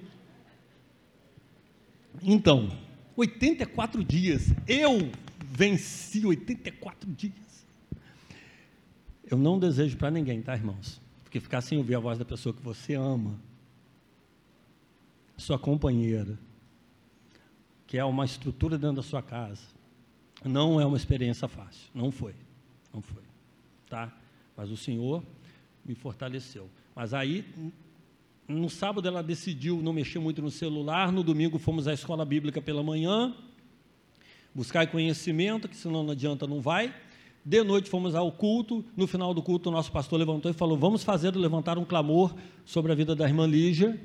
Então, 2.23 2.71
84 3.17 4.03
dias, 4.03 4.53
eu 4.67 5.11
venci 5.45 6.25
84 6.25 7.11
dias. 7.11 7.35
Eu 9.31 9.37
não 9.37 9.59
desejo 9.59 9.97
para 9.97 10.11
ninguém, 10.11 10.41
tá, 10.41 10.55
irmãos? 10.55 11.01
Porque 11.23 11.39
ficar 11.39 11.61
sem 11.61 11.79
ouvir 11.79 11.95
a 11.95 12.01
voz 12.01 12.19
da 12.19 12.25
pessoa 12.25 12.53
que 12.53 12.63
você 12.63 12.95
ama, 12.95 13.39
sua 15.41 15.59
companheira, 15.59 16.39
que 17.87 17.99
é 17.99 18.05
uma 18.05 18.25
estrutura 18.25 18.79
dentro 18.79 18.97
da 18.97 19.03
sua 19.03 19.23
casa, 19.23 19.63
não 20.45 20.81
é 20.81 20.87
uma 20.87 20.97
experiência 20.97 21.49
fácil. 21.49 21.89
Não 21.95 22.11
foi. 22.11 22.35
Não 22.93 23.03
foi. 23.03 23.23
Tá? 23.89 24.13
Mas 24.57 24.71
o 24.71 24.77
Senhor 24.77 25.23
me 25.85 25.95
fortaleceu. 25.95 26.69
Mas 26.95 27.15
aí, 27.15 27.45
no 28.47 28.69
sábado 28.69 29.07
ela 29.07 29.23
decidiu 29.23 29.81
não 29.83 29.93
mexer 29.93 30.19
muito 30.19 30.43
no 30.43 30.51
celular, 30.51 31.11
no 31.11 31.23
domingo 31.23 31.59
fomos 31.59 31.89
à 31.89 31.93
escola 31.93 32.25
bíblica 32.25 32.61
pela 32.61 32.83
manhã, 32.83 33.35
buscar 34.55 34.87
conhecimento, 34.89 35.69
que 35.69 35.77
senão 35.77 36.03
não 36.03 36.13
adianta, 36.13 36.47
não 36.47 36.61
vai. 36.61 36.95
De 37.45 37.65
noite 37.65 37.89
fomos 37.89 38.15
ao 38.15 38.31
culto, 38.31 38.85
no 38.97 39.07
final 39.07 39.33
do 39.33 39.43
culto 39.43 39.71
o 39.71 39.73
nosso 39.73 39.91
pastor 39.91 40.19
levantou 40.19 40.51
e 40.51 40.55
falou, 40.55 40.77
vamos 40.77 41.03
fazer, 41.03 41.35
levantar 41.35 41.79
um 41.79 41.85
clamor 41.85 42.35
sobre 42.65 42.93
a 42.93 42.95
vida 42.95 43.17
da 43.17 43.27
irmã 43.27 43.47
Lígia, 43.47 43.99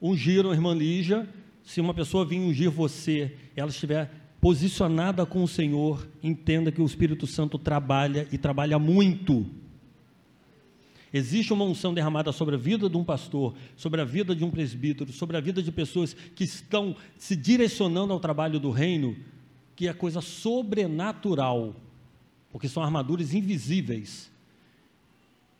ungiram 0.00 0.50
a 0.50 0.54
irmã 0.54 0.74
Lígia, 0.74 1.28
se 1.62 1.80
uma 1.80 1.92
pessoa 1.92 2.24
vir 2.24 2.38
ungir 2.40 2.70
você, 2.70 3.36
ela 3.54 3.70
estiver 3.70 4.10
posicionada 4.40 5.26
com 5.26 5.42
o 5.42 5.48
Senhor, 5.48 6.08
entenda 6.22 6.70
que 6.70 6.80
o 6.80 6.86
Espírito 6.86 7.26
Santo 7.26 7.58
trabalha 7.58 8.26
e 8.30 8.38
trabalha 8.38 8.78
muito. 8.78 9.46
Existe 11.12 11.52
uma 11.52 11.64
unção 11.64 11.94
derramada 11.94 12.32
sobre 12.32 12.54
a 12.54 12.58
vida 12.58 12.88
de 12.88 12.96
um 12.96 13.04
pastor, 13.04 13.54
sobre 13.76 14.00
a 14.00 14.04
vida 14.04 14.36
de 14.36 14.44
um 14.44 14.50
presbítero, 14.50 15.12
sobre 15.12 15.36
a 15.36 15.40
vida 15.40 15.62
de 15.62 15.72
pessoas 15.72 16.14
que 16.14 16.44
estão 16.44 16.94
se 17.16 17.34
direcionando 17.34 18.12
ao 18.12 18.20
trabalho 18.20 18.60
do 18.60 18.70
reino, 18.70 19.16
que 19.74 19.88
é 19.88 19.92
coisa 19.92 20.20
sobrenatural, 20.20 21.74
porque 22.50 22.68
são 22.68 22.82
armaduras 22.82 23.32
invisíveis. 23.32 24.30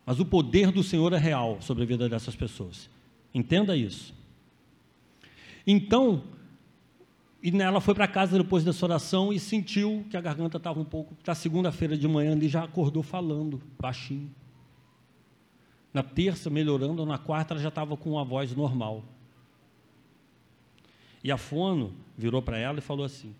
Mas 0.05 0.21
o 0.21 0.25
poder 0.25 0.71
do 0.71 0.83
Senhor 0.83 1.13
é 1.13 1.19
real 1.19 1.59
sobre 1.61 1.85
a 1.85 1.87
vida 1.87 2.09
dessas 2.09 2.37
pessoas. 2.37 2.91
Entenda 3.35 3.77
isso. 3.77 4.18
Então, 5.71 6.23
ela 7.61 7.79
foi 7.79 7.95
para 7.95 8.09
casa 8.09 8.39
depois 8.39 8.65
dessa 8.65 8.87
oração 8.87 9.31
e 9.31 9.39
sentiu 9.39 10.03
que 10.09 10.17
a 10.17 10.21
garganta 10.23 10.57
estava 10.57 10.81
um 10.81 10.85
pouco. 10.85 11.15
Na 11.27 11.35
segunda-feira 11.35 11.95
de 11.95 12.09
manhã, 12.09 12.33
ele 12.33 12.49
já 12.49 12.65
acordou 12.65 13.03
falando, 13.03 13.61
baixinho. 13.79 14.35
Na 15.93 16.03
terça, 16.03 16.49
melhorando, 16.49 17.05
na 17.05 17.19
quarta, 17.19 17.53
ela 17.53 17.61
já 17.61 17.69
estava 17.69 17.99
com 17.99 18.13
uma 18.13 18.25
voz 18.25 18.57
normal. 18.57 19.05
E 21.23 21.31
a 21.31 21.37
fono 21.37 21.93
virou 22.17 22.41
para 22.41 22.57
ela 22.57 22.79
e 22.79 22.83
falou 22.83 23.05
assim: 23.05 23.35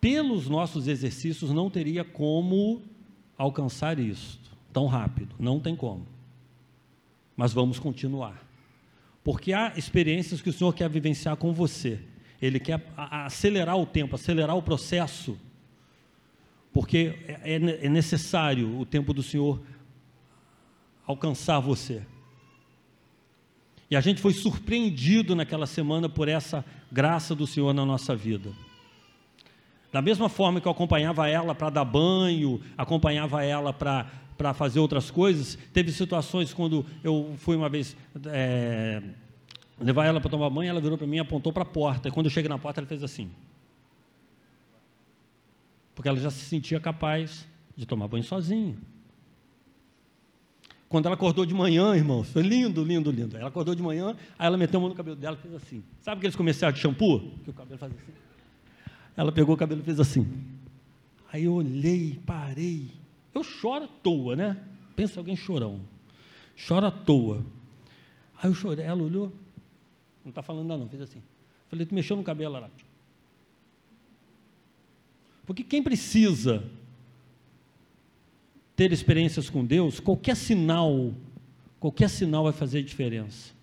pelos 0.00 0.48
nossos 0.48 0.86
exercícios, 0.86 1.50
não 1.50 1.68
teria 1.68 2.04
como 2.04 2.80
alcançar 3.36 3.98
isso 3.98 4.38
tão 4.72 4.86
rápido, 4.86 5.34
não 5.36 5.58
tem 5.58 5.74
como. 5.74 6.06
Mas 7.36 7.52
vamos 7.52 7.80
continuar. 7.80 8.47
Porque 9.28 9.52
há 9.52 9.74
experiências 9.76 10.40
que 10.40 10.48
o 10.48 10.52
Senhor 10.52 10.72
quer 10.72 10.88
vivenciar 10.88 11.36
com 11.36 11.52
você 11.52 12.00
ele 12.40 12.60
quer 12.60 12.80
acelerar 12.96 13.76
o 13.76 13.84
tempo, 13.84 14.14
acelerar 14.14 14.56
o 14.56 14.62
processo, 14.62 15.36
porque 16.72 17.18
é, 17.26 17.56
é, 17.56 17.86
é 17.86 17.88
necessário 17.88 18.78
o 18.78 18.86
tempo 18.86 19.12
do 19.12 19.22
Senhor 19.22 19.60
alcançar 21.06 21.58
você. 21.58 22.02
E 23.90 23.96
a 23.96 24.00
gente 24.00 24.20
foi 24.20 24.32
surpreendido 24.32 25.34
naquela 25.34 25.66
semana 25.66 26.08
por 26.08 26.28
essa 26.28 26.64
graça 26.92 27.34
do 27.34 27.46
Senhor 27.46 27.72
na 27.72 27.84
nossa 27.84 28.14
vida. 28.14 28.52
Da 29.90 30.02
mesma 30.02 30.28
forma 30.28 30.60
que 30.60 30.68
eu 30.68 30.72
acompanhava 30.72 31.28
ela 31.28 31.54
para 31.54 31.70
dar 31.70 31.84
banho, 31.84 32.60
acompanhava 32.76 33.42
ela 33.42 33.72
para 33.72 34.06
para 34.38 34.54
fazer 34.54 34.78
outras 34.78 35.10
coisas. 35.10 35.58
Teve 35.72 35.90
situações 35.90 36.54
quando 36.54 36.86
eu 37.02 37.34
fui 37.38 37.56
uma 37.56 37.68
vez 37.68 37.96
é, 38.26 39.02
levar 39.80 40.06
ela 40.06 40.20
para 40.20 40.30
tomar 40.30 40.48
banho, 40.48 40.70
ela 40.70 40.80
virou 40.80 40.96
para 40.96 41.06
mim 41.06 41.16
e 41.16 41.20
apontou 41.20 41.52
para 41.52 41.64
a 41.64 41.66
porta. 41.66 42.08
E 42.08 42.12
quando 42.12 42.26
eu 42.26 42.30
cheguei 42.30 42.48
na 42.48 42.56
porta, 42.56 42.80
ela 42.80 42.86
fez 42.86 43.02
assim. 43.02 43.28
Porque 45.94 46.08
ela 46.08 46.18
já 46.18 46.30
se 46.30 46.44
sentia 46.44 46.78
capaz 46.78 47.46
de 47.76 47.84
tomar 47.84 48.06
banho 48.06 48.22
sozinha. 48.22 48.76
Quando 50.88 51.06
ela 51.06 51.16
acordou 51.16 51.44
de 51.44 51.52
manhã, 51.52 51.94
irmão, 51.94 52.22
foi 52.22 52.42
lindo, 52.42 52.82
lindo, 52.82 53.10
lindo. 53.10 53.36
Ela 53.36 53.48
acordou 53.48 53.74
de 53.74 53.82
manhã, 53.82 54.16
aí 54.38 54.46
ela 54.46 54.56
meteu 54.56 54.78
a 54.78 54.80
mão 54.80 54.88
no 54.88 54.94
cabelo 54.94 55.16
dela 55.16 55.36
e 55.36 55.42
fez 55.42 55.54
assim. 55.54 55.82
Sabe 56.00 56.18
aqueles 56.18 56.36
comerciais 56.36 56.72
de 56.74 56.80
shampoo? 56.80 57.34
Que 57.44 57.50
o 57.50 57.52
cabelo 57.52 57.76
faz 57.76 57.92
assim. 57.92 58.12
Ela 59.16 59.32
pegou 59.32 59.54
o 59.54 59.58
cabelo 59.58 59.80
e 59.80 59.84
fez 59.84 59.98
assim. 59.98 60.26
Aí 61.30 61.44
eu 61.44 61.52
olhei, 61.52 62.18
parei. 62.24 62.90
Eu 63.34 63.42
choro 63.42 63.84
à 63.84 63.88
toa, 63.88 64.34
né? 64.34 64.62
Pensa 64.96 65.20
alguém 65.20 65.36
chorão. 65.36 65.80
Chora 66.66 66.88
à 66.88 66.90
toa. 66.90 67.44
Aí 68.40 68.50
eu 68.50 68.54
chorei, 68.54 68.84
ela 68.84 69.02
olhou, 69.02 69.32
não 70.24 70.30
está 70.30 70.42
falando 70.42 70.66
nada, 70.66 70.80
não. 70.80 70.88
Fez 70.88 71.02
assim. 71.02 71.22
Falei, 71.68 71.86
tu 71.86 71.94
mexeu 71.94 72.16
no 72.16 72.22
cabelo 72.22 72.54
lá. 72.58 72.70
Porque 75.46 75.64
quem 75.64 75.82
precisa 75.82 76.62
ter 78.76 78.92
experiências 78.92 79.50
com 79.50 79.64
Deus, 79.64 79.98
qualquer 79.98 80.36
sinal, 80.36 81.12
qualquer 81.80 82.08
sinal 82.08 82.44
vai 82.44 82.52
fazer 82.52 82.82
diferença. 82.82 83.57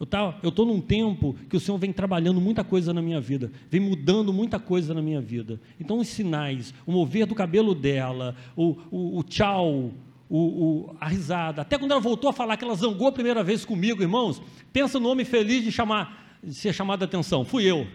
Eu 0.00 0.06
tá, 0.06 0.34
estou 0.42 0.64
num 0.64 0.80
tempo 0.80 1.36
que 1.50 1.58
o 1.58 1.60
Senhor 1.60 1.76
vem 1.76 1.92
trabalhando 1.92 2.40
muita 2.40 2.64
coisa 2.64 2.94
na 2.94 3.02
minha 3.02 3.20
vida, 3.20 3.52
vem 3.68 3.82
mudando 3.82 4.32
muita 4.32 4.58
coisa 4.58 4.94
na 4.94 5.02
minha 5.02 5.20
vida. 5.20 5.60
Então, 5.78 5.98
os 5.98 6.08
sinais, 6.08 6.72
o 6.86 6.92
mover 6.92 7.26
do 7.26 7.34
cabelo 7.34 7.74
dela, 7.74 8.34
o, 8.56 8.78
o, 8.90 9.18
o 9.18 9.22
tchau, 9.22 9.92
o, 10.30 10.96
a 10.98 11.06
risada. 11.06 11.60
Até 11.60 11.76
quando 11.76 11.90
ela 11.90 12.00
voltou 12.00 12.30
a 12.30 12.32
falar 12.32 12.56
que 12.56 12.64
ela 12.64 12.74
zangou 12.74 13.08
a 13.08 13.12
primeira 13.12 13.44
vez 13.44 13.62
comigo, 13.62 14.00
irmãos, 14.00 14.40
pensa 14.72 14.98
no 14.98 15.06
homem 15.06 15.26
feliz 15.26 15.62
de, 15.62 15.70
chamar, 15.70 16.38
de 16.42 16.54
ser 16.54 16.72
chamado 16.72 17.02
a 17.02 17.04
atenção. 17.04 17.44
Fui 17.44 17.64
eu. 17.64 17.86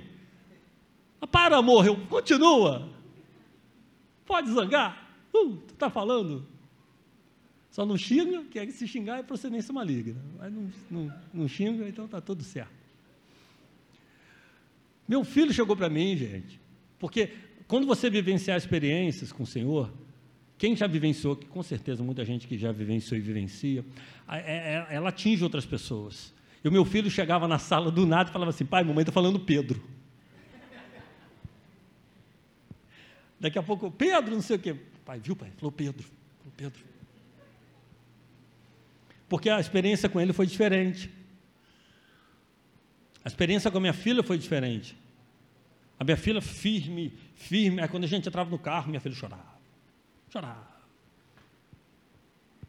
Ah, 1.19 1.25
para, 1.25 1.57
amor, 1.57 1.97
continua. 2.07 2.87
Pode 4.27 4.51
zangar. 4.51 5.09
Uh, 5.33 5.55
tu 5.55 5.73
está 5.73 5.89
falando. 5.89 6.45
Só 7.75 7.85
não 7.85 7.97
xinga, 7.97 8.41
que 8.45 8.71
se 8.71 8.87
xingar 8.87 9.19
é 9.19 9.21
procedência 9.21 9.73
maligna. 9.73 10.15
Mas 10.37 10.53
não, 10.53 10.71
não, 10.89 11.13
não 11.33 11.45
xinga, 11.45 11.85
então 11.89 12.05
está 12.05 12.21
tudo 12.21 12.41
certo. 12.41 12.71
Meu 15.05 15.25
filho 15.25 15.51
chegou 15.51 15.75
para 15.75 15.89
mim, 15.89 16.15
gente, 16.15 16.57
porque 16.97 17.31
quando 17.67 17.85
você 17.85 18.09
vivenciar 18.09 18.57
experiências 18.57 19.33
com 19.33 19.43
o 19.43 19.45
Senhor, 19.45 19.91
quem 20.57 20.73
já 20.73 20.87
vivenciou, 20.87 21.35
que 21.35 21.47
com 21.47 21.61
certeza 21.61 22.01
muita 22.01 22.23
gente 22.23 22.47
que 22.47 22.57
já 22.57 22.71
vivenciou 22.71 23.17
e 23.17 23.21
vivencia, 23.21 23.83
é, 24.29 24.37
é, 24.37 24.87
ela 24.95 25.09
atinge 25.09 25.43
outras 25.43 25.65
pessoas. 25.65 26.33
E 26.63 26.69
o 26.69 26.71
meu 26.71 26.85
filho 26.85 27.11
chegava 27.11 27.45
na 27.45 27.59
sala 27.59 27.91
do 27.91 28.05
nada 28.05 28.29
e 28.29 28.31
falava 28.31 28.51
assim: 28.51 28.65
pai, 28.65 28.85
mamãe 28.85 29.01
está 29.01 29.11
falando 29.11 29.37
Pedro. 29.37 29.83
Daqui 33.37 33.59
a 33.59 33.63
pouco, 33.63 33.91
Pedro, 33.91 34.33
não 34.33 34.41
sei 34.41 34.55
o 34.55 34.59
quê. 34.59 34.77
Pai, 35.03 35.19
viu, 35.19 35.35
pai? 35.35 35.51
Falou 35.57 35.73
Pedro. 35.73 36.07
Falou 36.39 36.53
Pedro. 36.55 36.94
Porque 39.35 39.49
a 39.49 39.59
experiência 39.59 40.07
com 40.07 40.21
ele 40.21 40.31
foi 40.31 40.47
diferente. 40.47 41.11
A 43.21 43.27
experiência 43.27 43.69
com 43.69 43.79
a 43.79 43.81
minha 43.81 43.91
filha 43.91 44.23
foi 44.23 44.37
diferente. 44.37 44.95
A 45.99 46.05
minha 46.05 46.15
filha 46.15 46.39
firme, 46.39 47.11
firme. 47.35 47.81
Aí 47.81 47.87
quando 47.89 48.05
a 48.05 48.07
gente 48.07 48.29
entrava 48.29 48.49
no 48.49 48.57
carro, 48.57 48.87
minha 48.87 49.01
filha 49.01 49.13
chorava 49.13 49.43
chorar. 50.29 50.89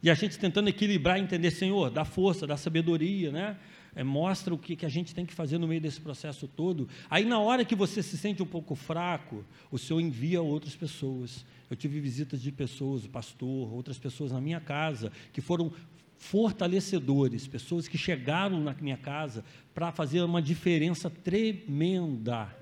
E 0.03 0.09
a 0.09 0.13
gente 0.13 0.37
tentando 0.37 0.67
equilibrar, 0.67 1.17
entender, 1.17 1.51
Senhor, 1.51 1.89
dá 1.89 2.03
força, 2.03 2.45
dá 2.45 2.57
sabedoria, 2.57 3.31
né? 3.31 3.57
É, 3.95 4.03
mostra 4.03 4.53
o 4.53 4.57
que, 4.57 4.75
que 4.75 4.85
a 4.85 4.89
gente 4.89 5.15
tem 5.15 5.25
que 5.25 5.33
fazer 5.33 5.57
no 5.57 5.69
meio 5.69 5.79
desse 5.79 6.01
processo 6.01 6.49
todo. 6.49 6.89
Aí, 7.09 7.23
na 7.23 7.39
hora 7.39 7.63
que 7.63 7.75
você 7.75 8.03
se 8.03 8.17
sente 8.17 8.43
um 8.43 8.45
pouco 8.45 8.75
fraco, 8.75 9.45
o 9.71 9.77
Senhor 9.77 10.01
envia 10.01 10.41
outras 10.41 10.75
pessoas. 10.75 11.45
Eu 11.69 11.77
tive 11.77 12.01
visitas 12.01 12.41
de 12.41 12.51
pessoas, 12.51 13.05
o 13.05 13.09
pastor, 13.09 13.73
outras 13.73 13.97
pessoas 13.97 14.33
na 14.33 14.41
minha 14.41 14.59
casa, 14.59 15.13
que 15.31 15.39
foram 15.39 15.71
fortalecedores, 16.17 17.47
pessoas 17.47 17.87
que 17.87 17.97
chegaram 17.97 18.59
na 18.59 18.73
minha 18.73 18.97
casa 18.97 19.43
para 19.73 19.91
fazer 19.91 20.21
uma 20.21 20.41
diferença 20.41 21.09
tremenda. 21.09 22.53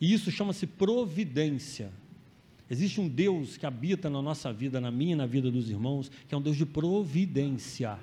E 0.00 0.12
isso 0.12 0.30
chama-se 0.30 0.66
providência. 0.66 1.92
Existe 2.68 3.00
um 3.00 3.08
Deus 3.08 3.56
que 3.56 3.66
habita 3.66 4.08
na 4.08 4.22
nossa 4.22 4.52
vida, 4.52 4.80
na 4.80 4.90
minha 4.90 5.12
e 5.12 5.16
na 5.16 5.26
vida 5.26 5.50
dos 5.50 5.68
irmãos, 5.70 6.10
que 6.28 6.34
é 6.34 6.38
um 6.38 6.42
Deus 6.42 6.56
de 6.56 6.66
providência. 6.66 7.98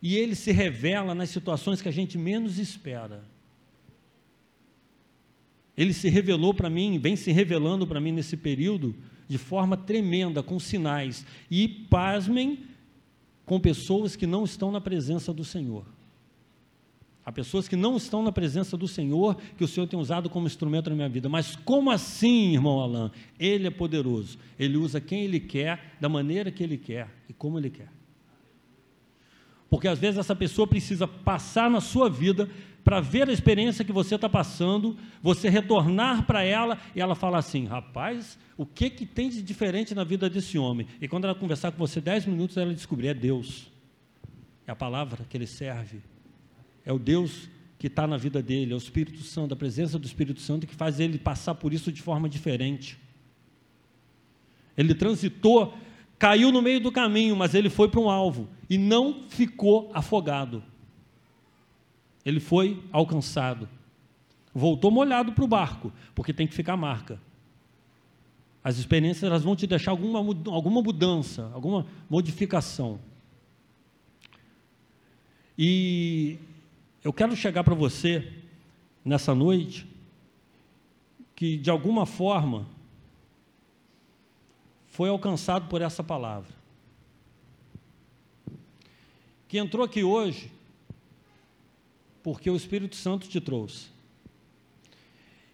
E 0.00 0.16
ele 0.16 0.34
se 0.34 0.50
revela 0.52 1.14
nas 1.14 1.30
situações 1.30 1.80
que 1.80 1.88
a 1.88 1.92
gente 1.92 2.18
menos 2.18 2.58
espera. 2.58 3.24
Ele 5.76 5.92
se 5.92 6.08
revelou 6.08 6.52
para 6.52 6.68
mim, 6.68 6.98
vem 6.98 7.16
se 7.16 7.32
revelando 7.32 7.86
para 7.86 8.00
mim 8.00 8.12
nesse 8.12 8.36
período 8.36 8.94
de 9.32 9.38
forma 9.38 9.78
tremenda, 9.78 10.42
com 10.42 10.60
sinais. 10.60 11.24
E 11.50 11.66
pasmem 11.66 12.66
com 13.46 13.58
pessoas 13.58 14.14
que 14.14 14.26
não 14.26 14.44
estão 14.44 14.70
na 14.70 14.78
presença 14.78 15.32
do 15.32 15.42
Senhor. 15.42 15.86
Há 17.24 17.32
pessoas 17.32 17.66
que 17.66 17.74
não 17.74 17.96
estão 17.96 18.22
na 18.22 18.30
presença 18.30 18.76
do 18.76 18.86
Senhor, 18.86 19.38
que 19.56 19.64
o 19.64 19.68
Senhor 19.68 19.86
tem 19.86 19.98
usado 19.98 20.28
como 20.28 20.46
instrumento 20.46 20.90
na 20.90 20.96
minha 20.96 21.08
vida. 21.08 21.30
Mas 21.30 21.56
como 21.56 21.90
assim, 21.90 22.52
irmão 22.52 22.78
Alain? 22.78 23.10
Ele 23.38 23.68
é 23.68 23.70
poderoso. 23.70 24.38
Ele 24.58 24.76
usa 24.76 25.00
quem 25.00 25.24
ele 25.24 25.40
quer, 25.40 25.96
da 25.98 26.10
maneira 26.10 26.50
que 26.50 26.62
ele 26.62 26.76
quer 26.76 27.08
e 27.26 27.32
como 27.32 27.58
ele 27.58 27.70
quer. 27.70 27.90
Porque 29.70 29.88
às 29.88 29.98
vezes 29.98 30.18
essa 30.18 30.36
pessoa 30.36 30.66
precisa 30.66 31.08
passar 31.08 31.70
na 31.70 31.80
sua 31.80 32.10
vida 32.10 32.50
para 32.84 33.00
ver 33.00 33.28
a 33.28 33.32
experiência 33.32 33.84
que 33.84 33.92
você 33.92 34.16
está 34.16 34.28
passando, 34.28 34.96
você 35.22 35.48
retornar 35.48 36.26
para 36.26 36.42
ela 36.42 36.78
e 36.94 37.00
ela 37.00 37.14
falar 37.14 37.38
assim: 37.38 37.64
rapaz, 37.64 38.38
o 38.56 38.66
que, 38.66 38.90
que 38.90 39.06
tem 39.06 39.28
de 39.28 39.42
diferente 39.42 39.94
na 39.94 40.04
vida 40.04 40.28
desse 40.28 40.58
homem? 40.58 40.86
E 41.00 41.06
quando 41.06 41.24
ela 41.24 41.34
conversar 41.34 41.72
com 41.72 41.78
você 41.78 42.00
dez 42.00 42.26
minutos, 42.26 42.56
ela 42.56 42.74
descobrir: 42.74 43.08
é 43.08 43.14
Deus, 43.14 43.70
é 44.66 44.72
a 44.72 44.76
palavra 44.76 45.24
que 45.28 45.36
ele 45.36 45.46
serve, 45.46 46.00
é 46.84 46.92
o 46.92 46.98
Deus 46.98 47.48
que 47.78 47.88
está 47.88 48.06
na 48.06 48.16
vida 48.16 48.40
dele, 48.40 48.72
é 48.72 48.74
o 48.74 48.78
Espírito 48.78 49.22
Santo, 49.22 49.54
a 49.54 49.56
presença 49.56 49.98
do 49.98 50.06
Espírito 50.06 50.40
Santo 50.40 50.66
que 50.66 50.74
faz 50.74 51.00
ele 51.00 51.18
passar 51.18 51.54
por 51.54 51.72
isso 51.72 51.90
de 51.90 52.00
forma 52.00 52.28
diferente. 52.28 52.96
Ele 54.76 54.94
transitou, 54.94 55.74
caiu 56.18 56.52
no 56.52 56.62
meio 56.62 56.80
do 56.80 56.92
caminho, 56.92 57.34
mas 57.36 57.54
ele 57.54 57.68
foi 57.68 57.88
para 57.88 58.00
um 58.00 58.08
alvo 58.08 58.48
e 58.70 58.78
não 58.78 59.24
ficou 59.28 59.90
afogado. 59.92 60.62
Ele 62.24 62.40
foi 62.40 62.82
alcançado. 62.92 63.68
Voltou 64.54 64.90
molhado 64.90 65.32
para 65.32 65.44
o 65.44 65.48
barco, 65.48 65.92
porque 66.14 66.32
tem 66.32 66.46
que 66.46 66.54
ficar 66.54 66.76
marca. 66.76 67.18
As 68.62 68.76
experiências 68.78 69.24
elas 69.24 69.42
vão 69.42 69.56
te 69.56 69.66
deixar 69.66 69.90
alguma, 69.90 70.18
alguma 70.18 70.82
mudança, 70.82 71.50
alguma 71.52 71.86
modificação. 72.08 73.00
E 75.58 76.38
eu 77.02 77.12
quero 77.12 77.34
chegar 77.34 77.64
para 77.64 77.74
você 77.74 78.32
nessa 79.04 79.34
noite 79.34 79.86
que 81.34 81.56
de 81.56 81.70
alguma 81.70 82.06
forma 82.06 82.68
foi 84.86 85.08
alcançado 85.08 85.68
por 85.68 85.82
essa 85.82 86.04
palavra. 86.04 86.52
Que 89.48 89.58
entrou 89.58 89.84
aqui 89.84 90.04
hoje 90.04 90.51
porque 92.22 92.50
o 92.50 92.56
Espírito 92.56 92.96
Santo 92.96 93.28
te 93.28 93.40
trouxe. 93.40 93.86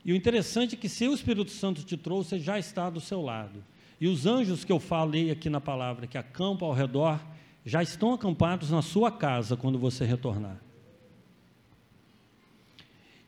E 0.04 0.12
o 0.12 0.16
interessante 0.16 0.74
é 0.74 0.78
que 0.78 0.88
se 0.88 1.06
o 1.06 1.14
Espírito 1.14 1.50
Santo 1.50 1.82
te 1.82 1.96
trouxe, 1.96 2.34
ele 2.34 2.44
já 2.44 2.58
está 2.58 2.88
do 2.88 3.00
seu 3.00 3.20
lado. 3.20 3.64
E 4.00 4.06
os 4.06 4.26
anjos 4.26 4.64
que 4.64 4.72
eu 4.72 4.78
falei 4.78 5.30
aqui 5.30 5.50
na 5.50 5.60
palavra, 5.60 6.06
que 6.06 6.16
acampam 6.16 6.68
ao 6.68 6.74
redor, 6.74 7.20
já 7.64 7.82
estão 7.82 8.12
acampados 8.14 8.70
na 8.70 8.80
sua 8.80 9.10
casa 9.10 9.56
quando 9.56 9.78
você 9.78 10.04
retornar. 10.04 10.60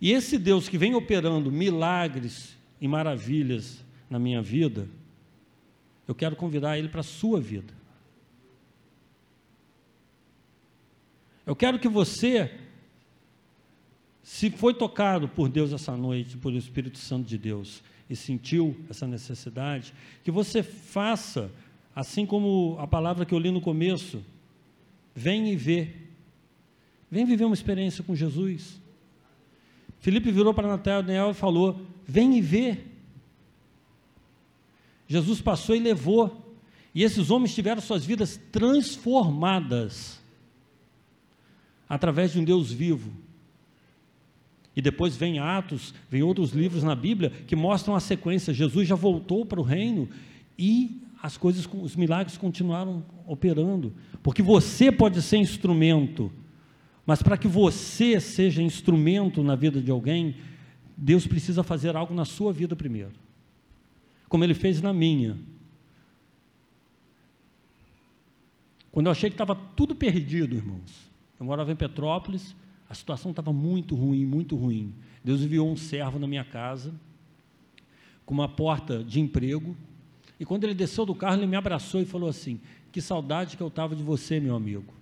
E 0.01 0.13
esse 0.13 0.39
Deus 0.39 0.69
que 0.69 0.79
vem 0.79 0.95
operando 0.95 1.53
milagres 1.53 2.57
e 2.81 2.89
maravilhas 2.89 3.85
na 4.09 4.19
minha 4.19 4.41
vida, 4.41 4.89
eu 6.09 6.15
quero 6.15 6.35
convidar 6.35 6.79
ele 6.79 6.89
para 6.89 7.01
a 7.01 7.05
sua 7.05 7.41
vida. 7.41 7.75
Eu 11.45 11.55
quero 11.55 11.79
que 11.79 11.89
você, 11.89 12.59
se 14.33 14.49
foi 14.49 14.73
tocado 14.73 15.29
por 15.29 15.49
Deus 15.49 15.73
essa 15.73 15.97
noite, 15.97 16.37
por 16.37 16.53
o 16.53 16.57
Espírito 16.57 16.99
Santo 16.99 17.27
de 17.27 17.37
Deus, 17.37 17.83
e 18.09 18.15
sentiu 18.15 18.77
essa 18.89 19.05
necessidade, 19.05 19.93
que 20.23 20.31
você 20.31 20.63
faça, 20.63 21.51
assim 21.97 22.25
como 22.25 22.77
a 22.79 22.87
palavra 22.87 23.27
que 23.27 23.35
eu 23.35 23.41
li 23.41 23.51
no 23.51 23.61
começo, 23.61 24.25
vem 25.13 25.51
e 25.51 25.57
vê. 25.57 25.97
Vem 27.11 27.25
viver 27.25 27.45
uma 27.45 27.57
experiência 27.57 28.05
com 28.05 28.15
Jesus. 28.15 28.81
Felipe 29.99 30.31
virou 30.31 30.55
para 30.55 30.69
Natanael 30.69 31.33
e 31.33 31.35
falou: 31.35 31.85
Vem 32.07 32.39
e 32.39 32.41
vê. 32.41 32.79
Jesus 35.09 35.41
passou 35.41 35.75
e 35.75 35.81
levou. 35.81 36.55
E 36.95 37.03
esses 37.03 37.33
homens 37.33 37.53
tiveram 37.53 37.83
suas 37.83 38.05
vidas 38.05 38.41
transformadas 38.53 40.21
através 41.89 42.31
de 42.31 42.39
um 42.39 42.45
Deus 42.45 42.71
vivo. 42.71 43.11
E 44.81 44.83
depois 44.83 45.15
vem 45.15 45.39
Atos, 45.39 45.93
vem 46.09 46.23
outros 46.23 46.53
livros 46.53 46.83
na 46.83 46.95
Bíblia 46.95 47.31
que 47.47 47.55
mostram 47.55 47.95
a 47.95 48.01
sequência. 48.01 48.55
Jesus 48.55 48.89
já 48.89 48.95
voltou 48.95 49.45
para 49.45 49.61
o 49.61 49.63
reino 49.63 50.09
e 50.59 51.03
as 51.23 51.37
coisas, 51.37 51.69
os 51.71 51.95
milagres 51.95 52.39
continuaram 52.39 53.05
operando, 53.27 53.93
porque 54.23 54.43
você 54.43 54.91
pode 54.91 55.21
ser 55.21 55.37
instrumento 55.37 56.33
mas 57.11 57.23
para 57.25 57.37
que 57.37 57.49
você 57.49 58.21
seja 58.21 58.63
instrumento 58.63 59.43
na 59.43 59.57
vida 59.57 59.81
de 59.81 59.91
alguém, 59.91 60.37
Deus 60.97 61.27
precisa 61.27 61.65
fazer 61.65 61.97
algo 61.97 62.15
na 62.15 62.25
sua 62.25 62.53
vida 62.53 62.77
primeiro, 62.77 63.11
como 64.29 64.45
Ele 64.45 64.55
fez 64.55 64.81
na 64.81 64.93
minha. 64.93 65.37
Quando 68.93 69.07
eu 69.07 69.11
achei 69.11 69.29
que 69.29 69.35
estava 69.35 69.57
tudo 69.57 69.93
perdido, 69.93 70.55
irmãos, 70.55 71.11
eu 71.41 71.47
morava 71.47 71.73
em 71.73 71.75
Petrópolis, 71.75 72.55
a 72.91 72.95
situação 72.95 73.31
estava 73.31 73.53
muito 73.53 73.95
ruim, 73.95 74.27
muito 74.27 74.57
ruim. 74.57 74.93
Deus 75.23 75.43
enviou 75.43 75.71
um 75.71 75.77
servo 75.77 76.19
na 76.19 76.27
minha 76.27 76.43
casa, 76.43 76.93
com 78.27 78.35
uma 78.35 78.49
porta 78.49 79.05
de 79.05 79.21
emprego, 79.21 79.77
e 80.41 80.45
quando 80.45 80.65
ele 80.65 80.75
desceu 80.75 81.07
do 81.07 81.15
carro, 81.15 81.37
ele 81.37 81.47
me 81.47 81.55
abraçou 81.55 82.01
e 82.01 82.05
falou 82.05 82.29
assim: 82.29 82.61
Que 82.91 83.01
saudade 83.01 83.57
que 83.57 83.63
eu 83.63 83.69
estava 83.69 83.95
de 83.95 84.03
você, 84.03 84.41
meu 84.41 84.57
amigo. 84.57 84.93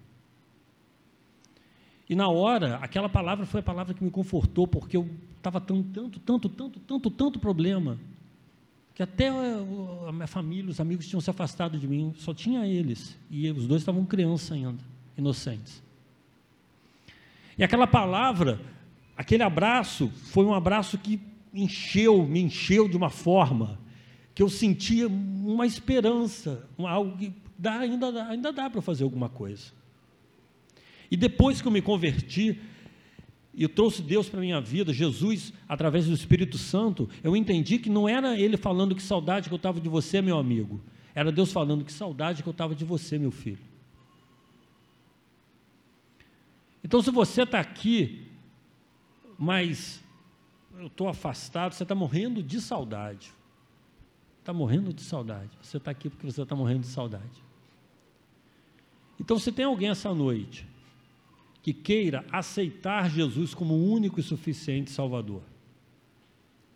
E 2.11 2.15
na 2.15 2.29
hora, 2.29 2.77
aquela 2.77 3.09
palavra 3.09 3.47
foi 3.47 3.61
a 3.61 3.63
palavra 3.63 3.95
que 3.95 4.05
me 4.05 4.11
confortou, 4.11 4.69
porque 4.69 4.97
eu 4.97 5.09
estava 5.37 5.59
tendo 5.59 5.85
tanto, 5.85 6.21
tanto, 6.21 6.49
tanto, 6.49 6.81
tanto, 6.81 7.11
tanto 7.11 7.39
problema, 7.39 7.99
que 8.95 9.03
até 9.03 9.29
a 9.29 10.13
minha 10.13 10.27
família, 10.27 10.71
os 10.71 10.81
amigos 10.81 11.07
tinham 11.07 11.21
se 11.21 11.31
afastado 11.31 11.79
de 11.79 11.89
mim, 11.89 12.13
só 12.19 12.35
tinha 12.35 12.67
eles, 12.67 13.19
e 13.31 13.51
os 13.51 13.67
dois 13.67 13.81
estavam 13.81 14.05
crianças 14.05 14.53
ainda, 14.53 14.83
inocentes. 15.17 15.88
E 17.59 17.65
aquela 17.65 17.87
palavra, 17.87 18.61
aquele 19.17 19.43
abraço, 19.43 20.09
foi 20.31 20.45
um 20.45 20.55
abraço 20.55 20.97
que 20.97 21.21
encheu, 21.53 22.25
me 22.25 22.41
encheu 22.41 22.89
de 22.89 22.97
uma 22.97 23.11
forma 23.11 23.81
que 24.35 24.43
eu 24.43 24.49
sentia 24.49 25.09
uma 25.09 25.67
esperança, 25.67 26.69
algo 26.79 27.17
que 27.17 27.33
dá, 27.59 27.81
ainda, 27.81 28.13
dá, 28.13 28.29
ainda 28.29 28.53
dá 28.53 28.71
para 28.71 28.81
fazer 28.81 29.03
alguma 29.03 29.29
coisa. 29.29 29.73
E 31.11 31.17
depois 31.17 31.61
que 31.61 31.67
eu 31.67 31.73
me 31.73 31.83
converti, 31.83 32.61
e 33.53 33.67
trouxe 33.67 34.01
Deus 34.01 34.29
para 34.29 34.39
a 34.39 34.43
minha 34.43 34.61
vida, 34.61 34.93
Jesus, 34.93 35.53
através 35.69 36.07
do 36.07 36.15
Espírito 36.15 36.57
Santo, 36.57 37.09
eu 37.25 37.37
entendi 37.37 37.81
que 37.81 37.91
não 37.91 38.09
era 38.09 38.39
Ele 38.39 38.57
falando 38.57 38.95
que 38.95 39.03
saudade 39.03 39.49
que 39.49 39.55
eu 39.55 39.57
estava 39.57 39.81
de 39.81 39.89
você, 39.89 40.23
meu 40.23 40.39
amigo, 40.39 40.81
era 41.13 41.33
Deus 41.33 41.51
falando 41.51 41.85
que 41.85 41.93
saudade 41.93 42.45
que 42.45 42.49
eu 42.49 42.53
estava 42.53 42.77
de 42.77 42.85
você, 42.85 43.19
meu 43.19 43.33
filho. 43.33 43.59
Então, 46.89 47.03
se 47.03 47.11
você 47.11 47.43
está 47.43 47.61
aqui, 47.61 48.27
mas 49.39 50.03
eu 50.79 50.87
estou 50.87 51.07
afastado, 51.07 51.75
você 51.75 51.83
está 51.83 51.95
morrendo 51.95 52.43
de 52.43 52.63
saudade. 52.63 53.31
Está 54.41 54.55
morrendo 54.55 54.91
de 54.91 55.03
saudade. 55.03 55.51
Você 55.61 55.77
está 55.77 55.91
aqui 55.91 56.09
porque 56.09 56.25
você 56.25 56.41
está 56.41 56.57
morrendo 56.57 56.81
de 56.81 56.87
saudade. 56.87 57.45
Então, 59.21 59.39
se 59.39 59.53
tem 59.53 59.67
alguém 59.67 59.91
essa 59.91 60.15
noite 60.15 60.67
que 61.63 61.75
queira 61.75 62.25
aceitar 62.33 63.11
Jesus 63.11 63.53
como 63.53 63.75
o 63.75 63.93
único 63.93 64.19
e 64.19 64.23
suficiente 64.23 64.91
Salvador. 64.91 65.43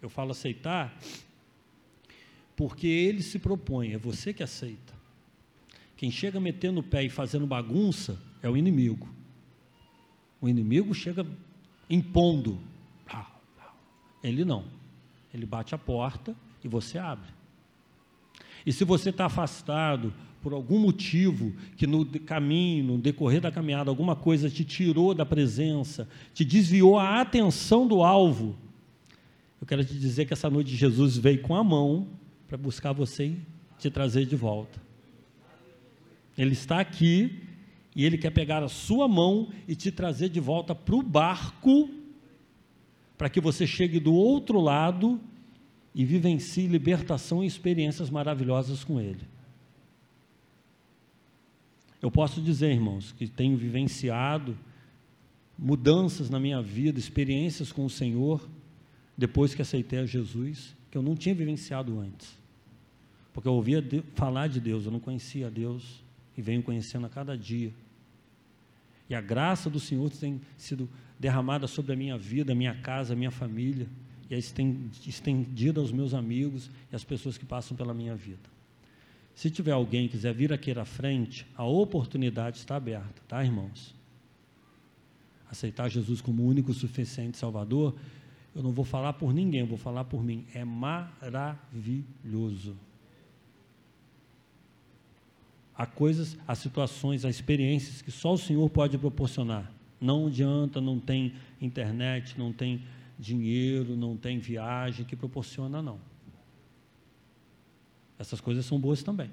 Eu 0.02 0.10
falo 0.10 0.32
aceitar 0.32 0.94
porque 2.54 2.86
ele 2.86 3.22
se 3.22 3.38
propõe, 3.38 3.94
é 3.94 3.98
você 3.98 4.34
que 4.34 4.42
aceita. 4.42 4.92
Quem 5.96 6.10
chega 6.10 6.38
metendo 6.38 6.80
o 6.80 6.82
pé 6.82 7.02
e 7.02 7.08
fazendo 7.08 7.46
bagunça 7.46 8.20
é 8.42 8.50
o 8.50 8.58
inimigo. 8.58 9.21
O 10.42 10.48
inimigo 10.48 10.92
chega 10.92 11.24
impondo. 11.88 12.58
Ele 14.22 14.44
não. 14.44 14.64
Ele 15.32 15.46
bate 15.46 15.74
a 15.74 15.78
porta 15.78 16.34
e 16.62 16.68
você 16.68 16.98
abre. 16.98 17.30
E 18.66 18.72
se 18.72 18.84
você 18.84 19.10
está 19.10 19.26
afastado 19.26 20.12
por 20.42 20.52
algum 20.52 20.80
motivo 20.80 21.52
que 21.76 21.86
no 21.86 22.04
caminho, 22.04 22.84
no 22.84 22.98
decorrer 22.98 23.40
da 23.40 23.52
caminhada, 23.52 23.88
alguma 23.90 24.16
coisa 24.16 24.50
te 24.50 24.64
tirou 24.64 25.14
da 25.14 25.24
presença, 25.24 26.08
te 26.34 26.44
desviou 26.44 26.98
a 26.98 27.20
atenção 27.20 27.86
do 27.86 28.02
alvo, 28.02 28.56
eu 29.60 29.66
quero 29.66 29.84
te 29.84 29.94
dizer 29.94 30.26
que 30.26 30.32
essa 30.32 30.50
noite 30.50 30.74
Jesus 30.74 31.16
veio 31.16 31.40
com 31.40 31.54
a 31.54 31.62
mão 31.62 32.08
para 32.48 32.58
buscar 32.58 32.92
você 32.92 33.26
e 33.26 33.38
te 33.78 33.88
trazer 33.88 34.26
de 34.26 34.34
volta. 34.34 34.82
Ele 36.36 36.52
está 36.52 36.80
aqui 36.80 37.40
e 37.94 38.04
ele 38.04 38.16
quer 38.16 38.30
pegar 38.30 38.62
a 38.62 38.68
sua 38.68 39.06
mão 39.06 39.48
e 39.68 39.74
te 39.74 39.92
trazer 39.92 40.28
de 40.28 40.40
volta 40.40 40.74
para 40.74 40.94
o 40.94 41.02
barco, 41.02 41.90
para 43.18 43.28
que 43.28 43.40
você 43.40 43.66
chegue 43.66 44.00
do 44.00 44.14
outro 44.14 44.60
lado 44.60 45.20
e 45.94 46.04
vivencie 46.04 46.66
libertação 46.66 47.44
e 47.44 47.46
experiências 47.46 48.08
maravilhosas 48.08 48.82
com 48.82 48.98
ele. 48.98 49.30
Eu 52.00 52.10
posso 52.10 52.40
dizer, 52.40 52.72
irmãos, 52.72 53.12
que 53.12 53.28
tenho 53.28 53.56
vivenciado 53.56 54.58
mudanças 55.56 56.30
na 56.30 56.40
minha 56.40 56.60
vida, 56.60 56.98
experiências 56.98 57.70
com 57.70 57.84
o 57.84 57.90
Senhor, 57.90 58.48
depois 59.16 59.54
que 59.54 59.62
aceitei 59.62 60.00
a 60.00 60.06
Jesus, 60.06 60.74
que 60.90 60.98
eu 60.98 61.02
não 61.02 61.14
tinha 61.14 61.34
vivenciado 61.34 62.00
antes. 62.00 62.36
Porque 63.32 63.46
eu 63.46 63.52
ouvia 63.52 63.84
falar 64.14 64.48
de 64.48 64.60
Deus, 64.60 64.86
eu 64.86 64.90
não 64.90 64.98
conhecia 64.98 65.50
Deus 65.50 66.01
e 66.36 66.42
venho 66.42 66.62
conhecendo 66.62 67.06
a 67.06 67.08
cada 67.08 67.36
dia. 67.36 67.72
E 69.08 69.14
a 69.14 69.20
graça 69.20 69.68
do 69.68 69.78
Senhor 69.78 70.10
tem 70.10 70.40
sido 70.56 70.88
derramada 71.18 71.66
sobre 71.66 71.92
a 71.92 71.96
minha 71.96 72.16
vida, 72.16 72.52
a 72.52 72.54
minha 72.54 72.74
casa, 72.74 73.12
a 73.12 73.16
minha 73.16 73.30
família, 73.30 73.86
e 74.30 74.34
é 74.34 74.38
estendida 74.38 75.80
aos 75.80 75.92
meus 75.92 76.14
amigos 76.14 76.70
e 76.90 76.96
às 76.96 77.04
pessoas 77.04 77.36
que 77.36 77.44
passam 77.44 77.76
pela 77.76 77.92
minha 77.92 78.14
vida. 78.16 78.50
Se 79.34 79.50
tiver 79.50 79.72
alguém 79.72 80.06
que 80.06 80.12
quiser 80.12 80.32
vir 80.34 80.52
aqui 80.52 80.70
à 80.72 80.84
frente, 80.84 81.46
a 81.56 81.64
oportunidade 81.64 82.58
está 82.58 82.76
aberta, 82.76 83.22
tá, 83.28 83.44
irmãos? 83.44 83.94
Aceitar 85.50 85.88
Jesus 85.88 86.20
como 86.20 86.46
único, 86.46 86.72
suficiente 86.72 87.36
Salvador, 87.36 87.94
eu 88.54 88.62
não 88.62 88.72
vou 88.72 88.84
falar 88.84 89.14
por 89.14 89.32
ninguém, 89.32 89.60
eu 89.60 89.66
vou 89.66 89.78
falar 89.78 90.04
por 90.04 90.22
mim. 90.22 90.46
É 90.54 90.64
maravilhoso. 90.64 92.04
Há 95.74 95.86
coisas, 95.86 96.36
há 96.46 96.54
situações, 96.54 97.24
há 97.24 97.30
experiências 97.30 98.02
que 98.02 98.10
só 98.10 98.34
o 98.34 98.38
Senhor 98.38 98.68
pode 98.68 98.98
proporcionar. 98.98 99.72
Não 100.00 100.26
adianta, 100.26 100.80
não 100.80 100.98
tem 100.98 101.34
internet, 101.60 102.38
não 102.38 102.52
tem 102.52 102.82
dinheiro, 103.18 103.96
não 103.96 104.16
tem 104.16 104.38
viagem 104.38 105.04
que 105.04 105.16
proporciona, 105.16 105.80
não. 105.80 105.98
Essas 108.18 108.40
coisas 108.40 108.66
são 108.66 108.78
boas 108.78 109.02
também. 109.02 109.30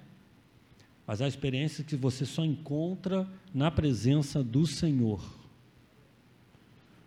Mas 1.06 1.22
há 1.22 1.28
experiências 1.28 1.86
que 1.86 1.96
você 1.96 2.26
só 2.26 2.46
encontra 2.46 3.28
na 3.54 3.72
presença 3.72 4.44
do 4.44 4.66
Senhor. 4.66 5.22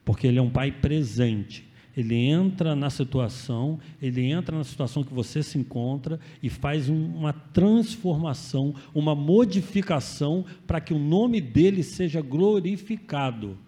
Porque 0.05 0.27
Ele 0.27 0.39
é 0.39 0.43
um 0.43 0.51
Pai 0.51 0.73
presente. 0.73 1.72
Ele 1.97 2.15
entra 2.15 2.75
na 2.75 2.89
situação, 2.89 3.79
ele 4.01 4.23
entra 4.23 4.57
na 4.57 4.65
situação 4.65 5.05
que 5.05 5.13
você 5.13 5.43
se 5.43 5.59
encontra 5.59 6.19
e 6.43 6.49
faz 6.49 6.89
uma 6.89 7.33
transformação, 7.33 8.75
uma 8.95 9.15
modificação 9.15 10.45
para 10.67 10.81
que 10.81 10.95
o 10.95 10.99
nome 10.99 11.41
dele 11.41 11.83
seja 11.83 12.23
glorificado. 12.23 13.59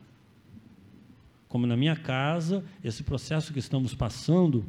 Como 1.49 1.67
na 1.67 1.77
minha 1.77 1.95
casa, 1.95 2.65
esse 2.83 3.03
processo 3.03 3.53
que 3.53 3.59
estamos 3.59 3.95
passando, 3.95 4.65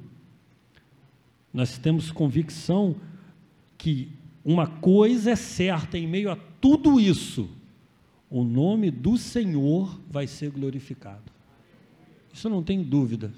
nós 1.54 1.78
temos 1.78 2.12
convicção 2.12 2.96
que 3.78 4.10
uma 4.44 4.68
coisa 4.68 5.32
é 5.32 5.36
certa 5.36 5.98
em 5.98 6.06
meio 6.06 6.30
a 6.30 6.36
tudo 6.36 7.00
isso: 7.00 7.50
o 8.30 8.44
nome 8.44 8.92
do 8.92 9.18
Senhor 9.18 9.98
vai 10.10 10.28
ser 10.28 10.52
glorificado. 10.52 11.32
Isso 12.34 12.50
não 12.50 12.62
tem 12.62 12.84
dúvida. 12.84 13.34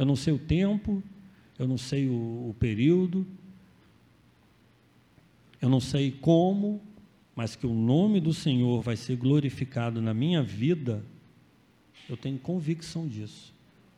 Eu 0.00 0.06
não 0.06 0.16
sei 0.16 0.32
o 0.32 0.38
tempo, 0.38 1.02
eu 1.58 1.68
não 1.68 1.76
sei 1.76 2.08
o, 2.08 2.12
o 2.48 2.56
período, 2.58 3.26
eu 5.60 5.68
não 5.68 5.78
sei 5.78 6.10
como, 6.10 6.80
mas 7.36 7.54
que 7.54 7.66
o 7.66 7.74
nome 7.74 8.18
do 8.18 8.32
Senhor 8.32 8.80
vai 8.80 8.96
ser 8.96 9.16
glorificado 9.16 10.00
na 10.00 10.14
minha 10.14 10.42
vida, 10.42 11.04
eu 12.08 12.16
tenho 12.16 12.38
convicção 12.38 13.06
disso. 13.06 13.52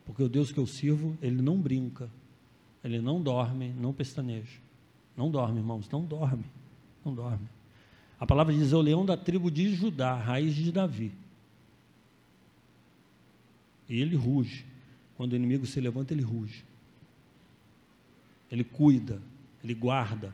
Porque 0.05 0.21
o 0.21 0.27
Deus 0.27 0.51
que 0.51 0.57
eu 0.57 0.67
sirvo, 0.67 1.17
ele 1.21 1.41
não 1.41 1.57
brinca, 1.57 2.09
ele 2.83 2.99
não 2.99 3.21
dorme, 3.21 3.69
não 3.69 3.93
pestaneja. 3.93 4.59
Não 5.15 5.31
dorme, 5.31 5.59
irmãos, 5.59 5.89
não 5.89 6.03
dorme, 6.03 6.43
não 7.05 7.15
dorme. 7.15 7.47
A 8.19 8.27
palavra 8.27 8.53
diz: 8.53 8.73
é 8.73 8.75
o 8.75 8.81
leão 8.81 9.05
da 9.05 9.15
tribo 9.15 9.49
de 9.49 9.73
Judá, 9.73 10.15
raiz 10.15 10.53
de 10.53 10.69
Davi. 10.69 11.13
E 13.87 14.01
ele 14.01 14.17
ruge. 14.17 14.72
Quando 15.15 15.33
o 15.33 15.35
inimigo 15.35 15.65
se 15.65 15.79
levanta, 15.79 16.13
ele 16.13 16.23
ruge. 16.23 16.63
Ele 18.51 18.63
cuida, 18.63 19.21
ele 19.63 19.73
guarda. 19.73 20.33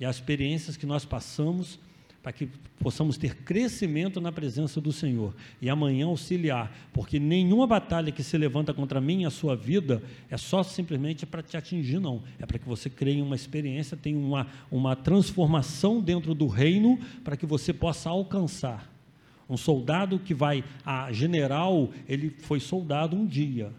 E 0.00 0.04
as 0.04 0.16
experiências 0.16 0.76
que 0.76 0.86
nós 0.86 1.04
passamos 1.04 1.78
para 2.22 2.32
que 2.32 2.48
possamos 2.80 3.16
ter 3.16 3.36
crescimento 3.36 4.20
na 4.20 4.32
presença 4.32 4.80
do 4.80 4.92
Senhor 4.92 5.34
e 5.62 5.70
amanhã 5.70 6.06
auxiliar, 6.06 6.70
porque 6.92 7.18
nenhuma 7.18 7.66
batalha 7.66 8.12
que 8.12 8.22
se 8.22 8.36
levanta 8.36 8.74
contra 8.74 9.00
mim 9.00 9.22
e 9.22 9.24
a 9.24 9.30
sua 9.30 9.56
vida 9.56 10.02
é 10.28 10.36
só 10.36 10.62
simplesmente 10.62 11.24
para 11.24 11.42
te 11.42 11.56
atingir, 11.56 11.98
não. 12.00 12.22
É 12.38 12.44
para 12.44 12.58
que 12.58 12.68
você 12.68 12.90
creia 12.90 13.22
uma 13.22 13.36
experiência, 13.36 13.96
tenha 13.96 14.18
uma, 14.18 14.46
uma 14.70 14.96
transformação 14.96 16.00
dentro 16.00 16.34
do 16.34 16.46
reino 16.46 16.98
para 17.24 17.36
que 17.36 17.46
você 17.46 17.72
possa 17.72 18.10
alcançar. 18.10 18.92
Um 19.48 19.56
soldado 19.56 20.18
que 20.18 20.34
vai 20.34 20.62
a 20.84 21.10
general, 21.12 21.90
ele 22.06 22.30
foi 22.40 22.60
soldado 22.60 23.16
um 23.16 23.24
dia, 23.24 23.72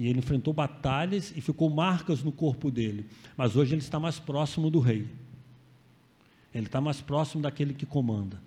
e 0.00 0.08
ele 0.08 0.20
enfrentou 0.20 0.54
batalhas 0.54 1.30
e 1.36 1.42
ficou 1.42 1.68
marcas 1.68 2.22
no 2.22 2.32
corpo 2.32 2.70
dele. 2.70 3.04
Mas 3.36 3.54
hoje 3.54 3.74
ele 3.74 3.82
está 3.82 4.00
mais 4.00 4.18
próximo 4.18 4.70
do 4.70 4.80
rei. 4.80 5.06
Ele 6.54 6.64
está 6.64 6.80
mais 6.80 7.02
próximo 7.02 7.42
daquele 7.42 7.74
que 7.74 7.84
comanda. 7.84 8.40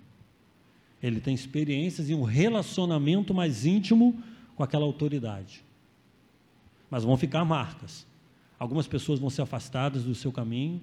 Ele 1.00 1.20
tem 1.20 1.32
experiências 1.32 2.10
e 2.10 2.14
um 2.14 2.24
relacionamento 2.24 3.32
mais 3.32 3.64
íntimo 3.64 4.20
com 4.56 4.64
aquela 4.64 4.84
autoridade. 4.84 5.62
Mas 6.90 7.04
vão 7.04 7.16
ficar 7.16 7.44
marcas. 7.44 8.04
Algumas 8.58 8.88
pessoas 8.88 9.20
vão 9.20 9.30
ser 9.30 9.42
afastadas 9.42 10.02
do 10.02 10.12
seu 10.12 10.32
caminho. 10.32 10.80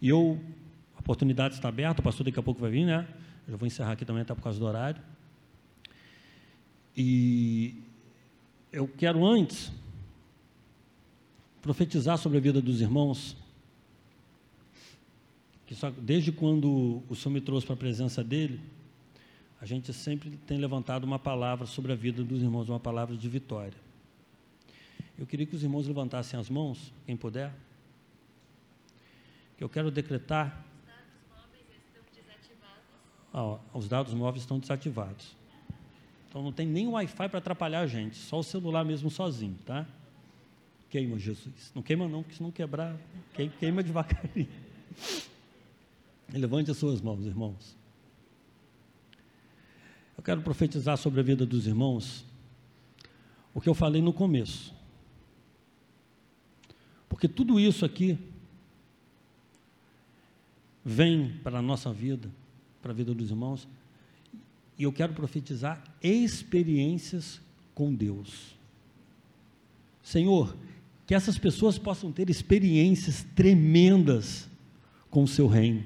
E 0.00 0.08
eu, 0.08 0.40
a 0.96 1.00
oportunidade 1.00 1.56
está 1.56 1.68
aberta, 1.68 2.00
o 2.00 2.02
pastor 2.02 2.24
daqui 2.24 2.40
a 2.40 2.42
pouco 2.42 2.62
vai 2.62 2.70
vir, 2.70 2.86
né? 2.86 3.06
Eu 3.46 3.58
vou 3.58 3.66
encerrar 3.66 3.92
aqui 3.92 4.06
também, 4.06 4.22
até 4.22 4.34
por 4.34 4.40
causa 4.40 4.58
do 4.58 4.64
horário. 4.64 5.02
E 6.96 7.89
eu 8.72 8.86
quero 8.86 9.26
antes 9.26 9.72
profetizar 11.60 12.16
sobre 12.16 12.38
a 12.38 12.40
vida 12.40 12.60
dos 12.60 12.80
irmãos, 12.80 13.36
que 15.66 15.74
só, 15.74 15.90
desde 15.90 16.32
quando 16.32 17.02
o 17.08 17.14
Senhor 17.14 17.32
me 17.32 17.40
trouxe 17.40 17.66
para 17.66 17.74
a 17.74 17.78
presença 17.78 18.24
dele, 18.24 18.60
a 19.60 19.66
gente 19.66 19.92
sempre 19.92 20.30
tem 20.46 20.58
levantado 20.58 21.04
uma 21.04 21.18
palavra 21.18 21.66
sobre 21.66 21.92
a 21.92 21.94
vida 21.94 22.24
dos 22.24 22.42
irmãos, 22.42 22.68
uma 22.68 22.80
palavra 22.80 23.16
de 23.16 23.28
vitória. 23.28 23.78
Eu 25.18 25.26
queria 25.26 25.44
que 25.44 25.54
os 25.54 25.62
irmãos 25.62 25.86
levantassem 25.86 26.38
as 26.40 26.48
mãos, 26.48 26.92
quem 27.04 27.16
puder, 27.16 27.54
que 29.58 29.62
eu 29.62 29.68
quero 29.68 29.90
decretar. 29.90 30.64
Ah, 33.32 33.58
os 33.74 33.86
dados 33.86 34.14
móveis 34.14 34.42
estão 34.42 34.58
desativados. 34.58 35.39
Então 36.30 36.44
não 36.44 36.52
tem 36.52 36.64
nem 36.64 36.86
Wi-Fi 36.86 37.28
para 37.28 37.38
atrapalhar 37.38 37.80
a 37.80 37.88
gente, 37.88 38.16
só 38.16 38.38
o 38.38 38.42
celular 38.44 38.84
mesmo 38.84 39.10
sozinho, 39.10 39.58
tá? 39.66 39.84
Queima, 40.88 41.18
Jesus. 41.18 41.72
Não 41.74 41.82
queima 41.82 42.06
não, 42.06 42.22
porque 42.22 42.36
se 42.36 42.42
não 42.42 42.52
quebrar, 42.52 42.96
queima 43.58 43.82
devagarinho. 43.82 44.48
Levante 46.32 46.70
as 46.70 46.76
suas 46.76 47.00
mãos, 47.00 47.26
irmãos. 47.26 47.76
Eu 50.16 50.22
quero 50.22 50.40
profetizar 50.40 50.96
sobre 50.96 51.18
a 51.18 51.22
vida 51.24 51.44
dos 51.44 51.66
irmãos 51.66 52.24
o 53.52 53.60
que 53.60 53.68
eu 53.68 53.74
falei 53.74 54.00
no 54.00 54.12
começo. 54.12 54.72
Porque 57.08 57.26
tudo 57.26 57.58
isso 57.58 57.84
aqui 57.84 58.16
vem 60.84 61.38
para 61.42 61.58
a 61.58 61.62
nossa 61.62 61.92
vida, 61.92 62.30
para 62.80 62.92
a 62.92 62.94
vida 62.94 63.12
dos 63.12 63.30
irmãos, 63.30 63.66
e 64.80 64.82
eu 64.82 64.90
quero 64.90 65.12
profetizar 65.12 65.84
experiências 66.02 67.38
com 67.74 67.94
Deus. 67.94 68.56
Senhor, 70.02 70.56
que 71.06 71.14
essas 71.14 71.36
pessoas 71.36 71.76
possam 71.76 72.10
ter 72.10 72.30
experiências 72.30 73.26
tremendas 73.36 74.48
com 75.10 75.22
o 75.22 75.28
seu 75.28 75.46
reino. 75.46 75.84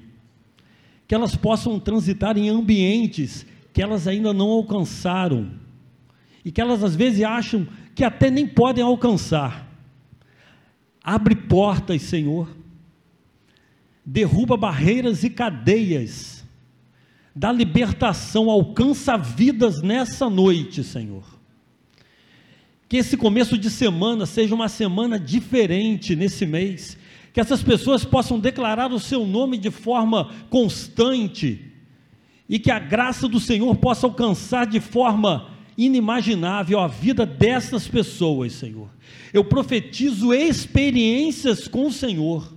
Que 1.05 1.13
elas 1.13 1.35
possam 1.35 1.77
transitar 1.77 2.37
em 2.37 2.47
ambientes 2.47 3.45
que 3.73 3.81
elas 3.81 4.07
ainda 4.07 4.31
não 4.31 4.47
alcançaram. 4.47 5.51
E 6.45 6.49
que 6.49 6.61
elas 6.61 6.81
às 6.81 6.95
vezes 6.95 7.21
acham 7.21 7.67
que 7.93 8.03
até 8.05 8.31
nem 8.31 8.47
podem 8.47 8.81
alcançar. 8.81 9.69
Abre 11.03 11.35
portas, 11.35 12.01
Senhor. 12.01 12.47
Derruba 14.05 14.55
barreiras 14.55 15.25
e 15.25 15.29
cadeias 15.29 16.44
da 17.35 17.51
libertação, 17.51 18.49
alcança 18.49 19.17
vidas 19.17 19.81
nessa 19.81 20.29
noite, 20.29 20.83
Senhor. 20.83 21.23
Que 22.87 22.97
esse 22.97 23.17
começo 23.17 23.57
de 23.57 23.69
semana 23.69 24.25
seja 24.25 24.55
uma 24.55 24.69
semana 24.69 25.19
diferente 25.19 26.15
nesse 26.15 26.45
mês, 26.45 26.97
que 27.33 27.41
essas 27.41 27.61
pessoas 27.61 28.05
possam 28.05 28.39
declarar 28.39 28.93
o 28.93 28.99
seu 28.99 29.25
nome 29.25 29.57
de 29.57 29.69
forma 29.69 30.31
constante 30.49 31.73
e 32.47 32.57
que 32.57 32.71
a 32.71 32.79
graça 32.79 33.27
do 33.27 33.39
Senhor 33.39 33.75
possa 33.75 34.07
alcançar 34.07 34.65
de 34.65 34.79
forma 34.79 35.49
inimaginável 35.77 36.79
a 36.79 36.87
vida 36.87 37.25
dessas 37.25 37.85
pessoas, 37.85 38.53
Senhor. 38.53 38.87
Eu 39.33 39.43
profetizo 39.43 40.33
experiências 40.33 41.67
com 41.67 41.87
o 41.87 41.91
Senhor 41.91 42.54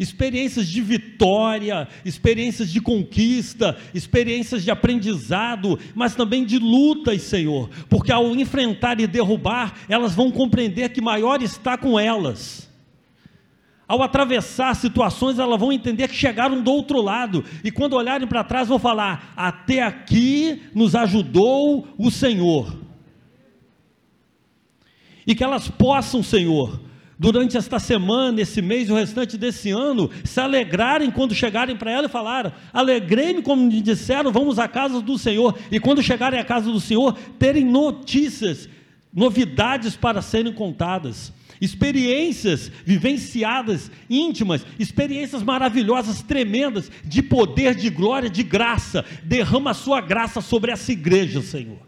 experiências 0.00 0.66
de 0.66 0.80
vitória, 0.80 1.86
experiências 2.06 2.72
de 2.72 2.80
conquista, 2.80 3.76
experiências 3.94 4.64
de 4.64 4.70
aprendizado, 4.70 5.78
mas 5.94 6.14
também 6.14 6.42
de 6.46 6.58
lutas, 6.58 7.20
Senhor, 7.20 7.68
porque 7.90 8.10
ao 8.10 8.34
enfrentar 8.34 8.98
e 8.98 9.06
derrubar, 9.06 9.74
elas 9.90 10.14
vão 10.14 10.30
compreender 10.30 10.88
que 10.88 11.02
maior 11.02 11.42
está 11.42 11.76
com 11.76 12.00
elas. 12.00 12.68
ao 13.86 14.02
atravessar 14.02 14.74
situações, 14.76 15.38
elas 15.38 15.60
vão 15.60 15.72
entender 15.72 16.08
que 16.08 16.14
chegaram 16.14 16.62
do 16.62 16.72
outro 16.72 17.02
lado, 17.02 17.44
e 17.62 17.70
quando 17.70 17.94
olharem 17.94 18.26
para 18.26 18.44
trás, 18.44 18.68
vão 18.68 18.78
falar: 18.78 19.34
até 19.36 19.82
aqui 19.82 20.62
nos 20.74 20.94
ajudou 20.94 21.86
o 21.98 22.10
Senhor. 22.10 22.74
E 25.26 25.34
que 25.34 25.44
elas 25.44 25.68
possam, 25.68 26.22
Senhor, 26.22 26.80
durante 27.20 27.54
esta 27.54 27.78
semana, 27.78 28.40
esse 28.40 28.62
mês 28.62 28.88
e 28.88 28.92
o 28.92 28.94
restante 28.94 29.36
desse 29.36 29.70
ano, 29.70 30.10
se 30.24 30.40
alegrarem 30.40 31.10
quando 31.10 31.34
chegarem 31.34 31.76
para 31.76 31.90
ela 31.90 32.06
e 32.06 32.08
falar: 32.08 32.58
Alegrei-me, 32.72 33.42
como 33.42 33.66
me 33.66 33.82
disseram, 33.82 34.32
vamos 34.32 34.58
à 34.58 34.66
casa 34.66 35.02
do 35.02 35.18
Senhor. 35.18 35.54
E 35.70 35.78
quando 35.78 36.02
chegarem 36.02 36.40
à 36.40 36.44
casa 36.44 36.72
do 36.72 36.80
Senhor, 36.80 37.12
terem 37.38 37.62
notícias, 37.62 38.70
novidades 39.12 39.96
para 39.96 40.22
serem 40.22 40.50
contadas. 40.50 41.30
Experiências 41.60 42.72
vivenciadas, 42.86 43.90
íntimas, 44.08 44.64
experiências 44.78 45.42
maravilhosas, 45.42 46.22
tremendas, 46.22 46.90
de 47.04 47.22
poder, 47.22 47.74
de 47.74 47.90
glória, 47.90 48.30
de 48.30 48.42
graça. 48.42 49.04
Derrama 49.22 49.72
a 49.72 49.74
sua 49.74 50.00
graça 50.00 50.40
sobre 50.40 50.72
essa 50.72 50.90
igreja, 50.90 51.42
Senhor. 51.42 51.80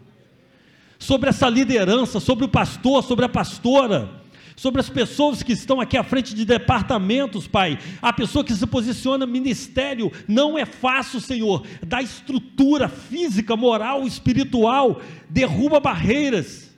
Sobre 0.99 1.29
essa 1.29 1.49
liderança, 1.49 2.19
sobre 2.19 2.45
o 2.45 2.49
pastor, 2.49 3.03
sobre 3.03 3.25
a 3.25 3.29
pastora 3.29 4.21
sobre 4.55 4.81
as 4.81 4.89
pessoas 4.89 5.41
que 5.41 5.53
estão 5.53 5.81
aqui 5.81 5.97
à 5.97 6.03
frente 6.03 6.33
de 6.33 6.45
departamentos, 6.45 7.47
Pai. 7.47 7.79
A 8.01 8.13
pessoa 8.13 8.43
que 8.43 8.53
se 8.53 8.65
posiciona 8.67 9.25
ministério 9.25 10.11
não 10.27 10.57
é 10.57 10.65
fácil, 10.65 11.19
Senhor. 11.19 11.65
Da 11.85 12.01
estrutura 12.01 12.87
física, 12.87 13.55
moral, 13.55 14.05
espiritual, 14.05 15.01
derruba 15.29 15.79
barreiras. 15.79 16.71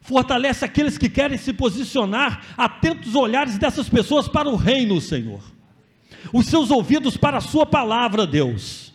Fortalece 0.00 0.64
aqueles 0.64 0.96
que 0.96 1.08
querem 1.08 1.36
se 1.36 1.52
posicionar, 1.52 2.42
atenta 2.56 3.06
os 3.06 3.14
olhares 3.14 3.58
dessas 3.58 3.88
pessoas 3.88 4.26
para 4.26 4.48
o 4.48 4.56
reino, 4.56 5.00
Senhor. 5.00 5.42
Os 6.32 6.46
seus 6.46 6.70
ouvidos 6.70 7.16
para 7.16 7.38
a 7.38 7.42
Sua 7.42 7.66
palavra, 7.66 8.26
Deus. 8.26 8.94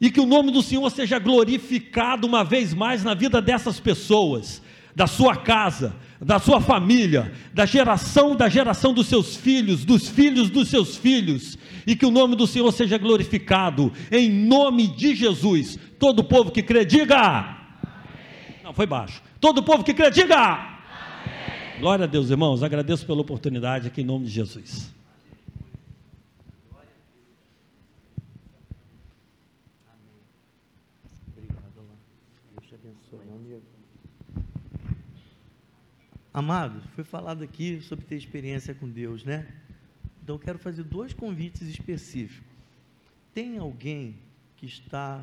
E 0.00 0.10
que 0.10 0.20
o 0.20 0.26
nome 0.26 0.52
do 0.52 0.62
Senhor 0.62 0.88
seja 0.90 1.18
glorificado 1.18 2.26
uma 2.26 2.44
vez 2.44 2.74
mais 2.74 3.02
na 3.02 3.14
vida 3.14 3.40
dessas 3.40 3.80
pessoas 3.80 4.62
da 4.94 5.06
sua 5.06 5.36
casa, 5.36 5.94
da 6.20 6.38
sua 6.38 6.60
família, 6.60 7.32
da 7.52 7.66
geração 7.66 8.36
da 8.36 8.48
geração 8.48 8.92
dos 8.92 9.06
seus 9.06 9.36
filhos, 9.36 9.84
dos 9.84 10.08
filhos 10.08 10.50
dos 10.50 10.68
seus 10.68 10.96
filhos, 10.96 11.58
e 11.86 11.96
que 11.96 12.06
o 12.06 12.10
nome 12.10 12.36
do 12.36 12.46
Senhor 12.46 12.70
seja 12.72 12.98
glorificado, 12.98 13.92
em 14.10 14.30
nome 14.30 14.86
de 14.86 15.14
Jesus. 15.14 15.78
Todo 15.98 16.20
o 16.20 16.24
povo 16.24 16.50
que 16.50 16.62
crê, 16.62 16.84
diga. 16.84 17.18
Amém. 17.18 17.58
Não, 18.62 18.72
foi 18.72 18.86
baixo. 18.86 19.22
Todo 19.40 19.58
o 19.58 19.62
povo 19.62 19.82
que 19.82 19.94
crê, 19.94 20.10
diga. 20.10 20.36
Amém. 20.36 21.80
Glória 21.80 22.04
a 22.04 22.08
Deus, 22.08 22.30
irmãos. 22.30 22.62
Agradeço 22.62 23.04
pela 23.04 23.20
oportunidade 23.20 23.88
aqui 23.88 24.02
em 24.02 24.04
nome 24.04 24.26
de 24.26 24.30
Jesus. 24.30 25.01
Amado, 36.34 36.80
foi 36.94 37.04
falado 37.04 37.44
aqui 37.44 37.82
sobre 37.82 38.06
ter 38.06 38.16
experiência 38.16 38.74
com 38.74 38.88
Deus, 38.88 39.22
né? 39.22 39.46
Então 40.22 40.36
eu 40.36 40.40
quero 40.40 40.58
fazer 40.58 40.82
dois 40.82 41.12
convites 41.12 41.68
específicos. 41.68 42.50
Tem 43.34 43.58
alguém 43.58 44.18
que 44.56 44.64
está 44.64 45.22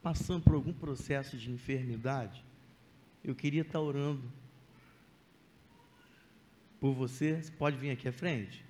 passando 0.00 0.44
por 0.44 0.54
algum 0.54 0.72
processo 0.72 1.36
de 1.36 1.50
enfermidade? 1.50 2.44
Eu 3.24 3.34
queria 3.34 3.62
estar 3.62 3.80
orando 3.80 4.22
por 6.78 6.92
você. 6.92 7.42
Você 7.42 7.50
pode 7.50 7.76
vir 7.76 7.90
aqui 7.90 8.06
à 8.06 8.12
frente? 8.12 8.64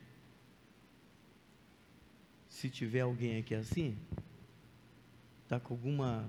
Se 2.48 2.70
tiver 2.70 3.00
alguém 3.00 3.36
aqui 3.36 3.54
assim, 3.54 3.98
está 5.42 5.60
com 5.60 5.74
alguma 5.74 6.26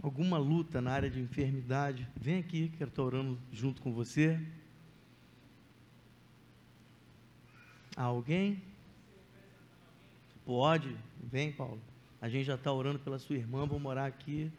alguma 0.00 0.38
luta 0.38 0.80
na 0.80 0.92
área 0.92 1.10
de 1.10 1.18
enfermidade, 1.18 2.06
vem 2.14 2.38
aqui, 2.38 2.68
quero 2.78 2.90
estar 2.90 3.02
orando 3.02 3.36
junto 3.50 3.82
com 3.82 3.92
você. 3.92 4.38
Alguém? 8.04 8.62
Pode, 10.44 10.96
vem, 11.22 11.50
Paulo. 11.50 11.80
A 12.20 12.28
gente 12.28 12.44
já 12.44 12.54
está 12.54 12.72
orando 12.72 12.98
pela 12.98 13.18
sua 13.18 13.36
irmã, 13.36 13.66
vou 13.66 13.80
morar 13.80 14.06
aqui. 14.06 14.50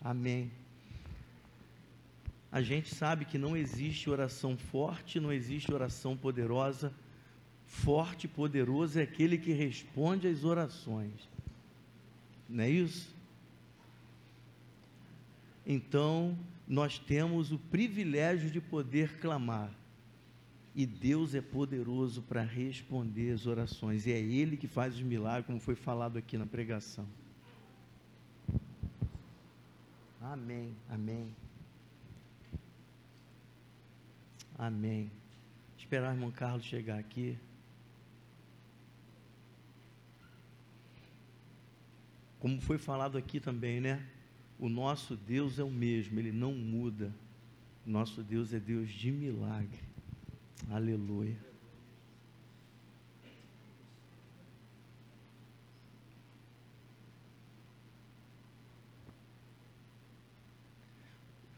Amém. 0.00 0.50
A 2.50 2.62
gente 2.62 2.94
sabe 2.94 3.24
que 3.24 3.36
não 3.36 3.56
existe 3.56 4.08
oração 4.08 4.56
forte, 4.56 5.20
não 5.20 5.32
existe 5.32 5.72
oração 5.72 6.16
poderosa. 6.16 6.92
Forte 7.66 8.24
e 8.24 8.28
poderoso 8.28 8.98
é 8.98 9.02
aquele 9.02 9.36
que 9.36 9.52
responde 9.52 10.26
às 10.26 10.44
orações. 10.44 11.28
Não 12.48 12.64
é 12.64 12.70
isso? 12.70 13.14
Então, 15.66 16.36
nós 16.68 16.98
temos 16.98 17.50
o 17.50 17.58
privilégio 17.58 18.50
de 18.50 18.60
poder 18.60 19.18
clamar. 19.18 19.72
E 20.74 20.84
Deus 20.84 21.34
é 21.34 21.40
poderoso 21.40 22.22
para 22.22 22.42
responder 22.42 23.32
as 23.32 23.46
orações. 23.46 24.06
E 24.06 24.12
é 24.12 24.20
Ele 24.20 24.56
que 24.56 24.68
faz 24.68 24.94
os 24.94 25.00
milagres, 25.00 25.46
como 25.46 25.58
foi 25.58 25.74
falado 25.74 26.18
aqui 26.18 26.36
na 26.36 26.44
pregação. 26.44 27.06
Amém, 30.20 30.76
amém. 30.90 31.34
Amém. 34.58 35.10
Esperar 35.78 36.10
o 36.10 36.14
irmão 36.14 36.30
Carlos 36.30 36.66
chegar 36.66 36.98
aqui. 36.98 37.38
Como 42.38 42.60
foi 42.60 42.76
falado 42.76 43.16
aqui 43.16 43.40
também, 43.40 43.80
né? 43.80 44.06
O 44.58 44.68
nosso 44.68 45.16
Deus 45.16 45.58
é 45.58 45.62
o 45.62 45.70
mesmo, 45.70 46.18
ele 46.18 46.32
não 46.32 46.52
muda. 46.52 47.14
Nosso 47.86 48.22
Deus 48.22 48.52
é 48.52 48.58
Deus 48.58 48.90
de 48.90 49.12
milagre. 49.12 49.80
Aleluia. 50.68 51.38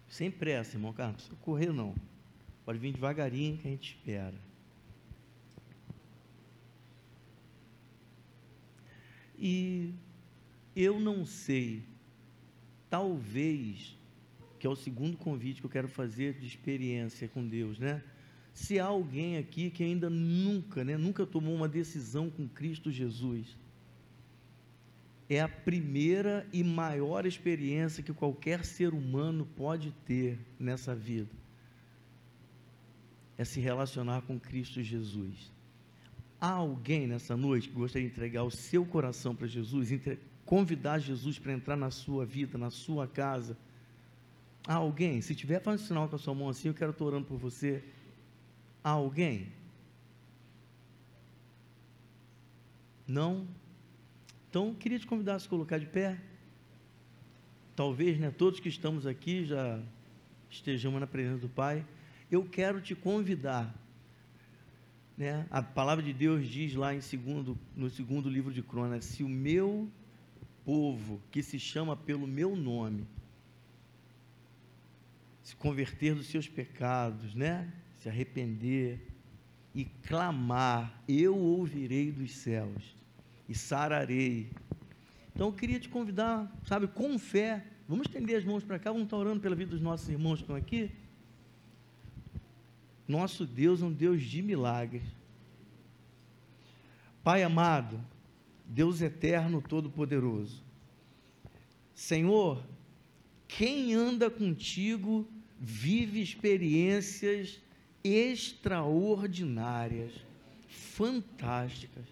Sem 0.09 0.31
pressa, 0.31 0.77
irmão 0.77 0.93
Carlos, 0.93 1.15
não 1.15 1.17
precisa 1.17 1.45
correr 1.45 1.73
não. 1.73 1.95
Pode 2.67 2.79
vir 2.79 2.93
devagarinho 2.93 3.57
que 3.57 3.67
a 3.67 3.71
gente 3.71 3.97
espera. 3.97 4.39
E 9.39 9.95
eu 10.77 11.01
não 11.01 11.25
sei 11.25 11.83
talvez, 12.91 13.97
que 14.59 14.67
é 14.67 14.71
o 14.71 14.77
segundo 14.77 15.17
convite 15.17 15.61
que 15.61 15.67
eu 15.67 15.71
quero 15.71 15.89
fazer 15.89 16.35
de 16.35 16.47
experiência 16.47 17.29
com 17.29 17.47
Deus, 17.47 17.79
né? 17.79 18.03
Se 18.53 18.79
há 18.81 18.87
alguém 18.87 19.39
aqui 19.39 19.71
que 19.71 19.85
ainda 19.85 20.11
nunca, 20.11 20.85
né, 20.85 20.99
nunca 20.99 21.25
tomou 21.25 21.55
uma 21.55 21.69
decisão 21.69 22.29
com 22.29 22.49
Cristo 22.49 22.91
Jesus, 22.91 23.57
é 25.29 25.41
a 25.41 25.49
primeira 25.49 26.45
e 26.53 26.65
maior 26.65 27.25
experiência 27.25 28.03
que 28.03 28.13
qualquer 28.13 28.65
ser 28.65 28.93
humano 28.93 29.47
pode 29.57 29.93
ter 30.05 30.37
nessa 30.59 30.93
vida. 30.93 31.31
É 33.39 33.45
se 33.45 33.61
relacionar 33.61 34.23
com 34.23 34.39
Cristo 34.39 34.83
Jesus. 34.83 35.53
Há 36.41 36.51
alguém 36.51 37.07
nessa 37.07 37.37
noite 37.37 37.69
que 37.69 37.75
gostaria 37.75 38.09
de 38.09 38.15
entregar 38.15 38.43
o 38.43 38.51
seu 38.51 38.85
coração 38.85 39.35
para 39.35 39.47
Jesus, 39.47 39.93
convidar 40.51 40.99
Jesus 40.99 41.39
para 41.39 41.53
entrar 41.53 41.77
na 41.77 41.93
sua 41.93 42.27
vida, 42.27 42.59
na 42.59 42.71
sua 42.71 43.07
casa. 43.07 43.57
Há 44.67 44.75
alguém? 44.75 45.21
Se 45.21 45.33
tiver, 45.33 45.61
faz 45.63 45.81
um 45.81 45.87
sinal 45.87 46.09
com 46.09 46.17
a 46.17 46.19
sua 46.19 46.35
mão 46.35 46.49
assim, 46.49 46.67
eu 46.67 46.75
quero 46.75 46.91
estar 46.91 47.05
orando 47.05 47.25
por 47.25 47.39
você. 47.39 47.85
Há 48.83 48.91
alguém? 48.91 49.53
Não? 53.07 53.47
Então, 54.49 54.75
queria 54.75 54.99
te 54.99 55.07
convidar 55.07 55.37
a 55.37 55.39
se 55.39 55.49
colocar 55.49 55.79
de 55.79 55.87
pé. 55.87 56.21
Talvez, 57.77 58.19
né, 58.19 58.33
todos 58.33 58.59
que 58.59 58.69
estamos 58.69 59.07
aqui 59.07 59.45
já 59.45 59.81
estejamos 60.51 60.99
na 60.99 61.07
presença 61.07 61.39
do 61.39 61.49
Pai. 61.49 61.87
Eu 62.29 62.45
quero 62.45 62.81
te 62.81 62.97
convidar. 62.97 63.73
Né? 65.17 65.47
A 65.49 65.63
palavra 65.63 66.03
de 66.03 66.13
Deus 66.13 66.49
diz 66.49 66.75
lá 66.75 66.93
em 66.93 67.01
segundo, 67.01 67.57
no 67.77 67.89
segundo 67.89 68.29
livro 68.29 68.53
de 68.53 68.65
Crônicas: 68.65 69.05
se 69.05 69.23
o 69.23 69.29
meu 69.29 69.89
povo 70.65 71.21
que 71.31 71.43
se 71.43 71.59
chama 71.59 71.97
pelo 71.97 72.27
meu 72.27 72.57
nome 72.57 73.07
se 75.51 75.57
converter 75.57 76.15
dos 76.15 76.29
seus 76.29 76.47
pecados, 76.47 77.35
né? 77.35 77.73
Se 77.97 78.09
arrepender 78.09 79.05
e 79.75 79.85
clamar, 79.85 81.03
eu 81.09 81.37
ouvirei 81.37 82.13
dos 82.13 82.31
céus 82.31 82.95
e 83.49 83.55
sararei. 83.55 84.49
Então 85.35 85.49
eu 85.49 85.53
queria 85.53 85.81
te 85.81 85.89
convidar, 85.89 86.49
sabe, 86.65 86.87
com 86.87 87.19
fé, 87.19 87.67
vamos 87.89 88.07
estender 88.07 88.37
as 88.37 88.45
mãos 88.45 88.63
para 88.63 88.79
cá, 88.79 88.93
vamos 88.93 89.07
estar 89.07 89.17
orando 89.17 89.41
pela 89.41 89.57
vida 89.57 89.73
dos 89.73 89.81
nossos 89.81 90.09
irmãos 90.09 90.37
que 90.37 90.43
estão 90.43 90.55
aqui. 90.55 90.93
Nosso 93.09 93.45
Deus 93.45 93.83
é 93.83 93.85
um 93.87 93.93
Deus 93.93 94.23
de 94.23 94.41
milagres. 94.43 95.03
Pai 97.25 97.43
amado, 97.43 98.01
Deus 98.71 99.03
eterno, 99.03 99.61
todo-poderoso. 99.61 100.63
Senhor, 101.93 102.65
quem 103.49 103.95
anda 103.95 104.31
contigo 104.31 105.29
vive 105.59 106.23
experiências 106.23 107.61
extraordinárias, 108.05 110.13
fantásticas. 110.69 112.05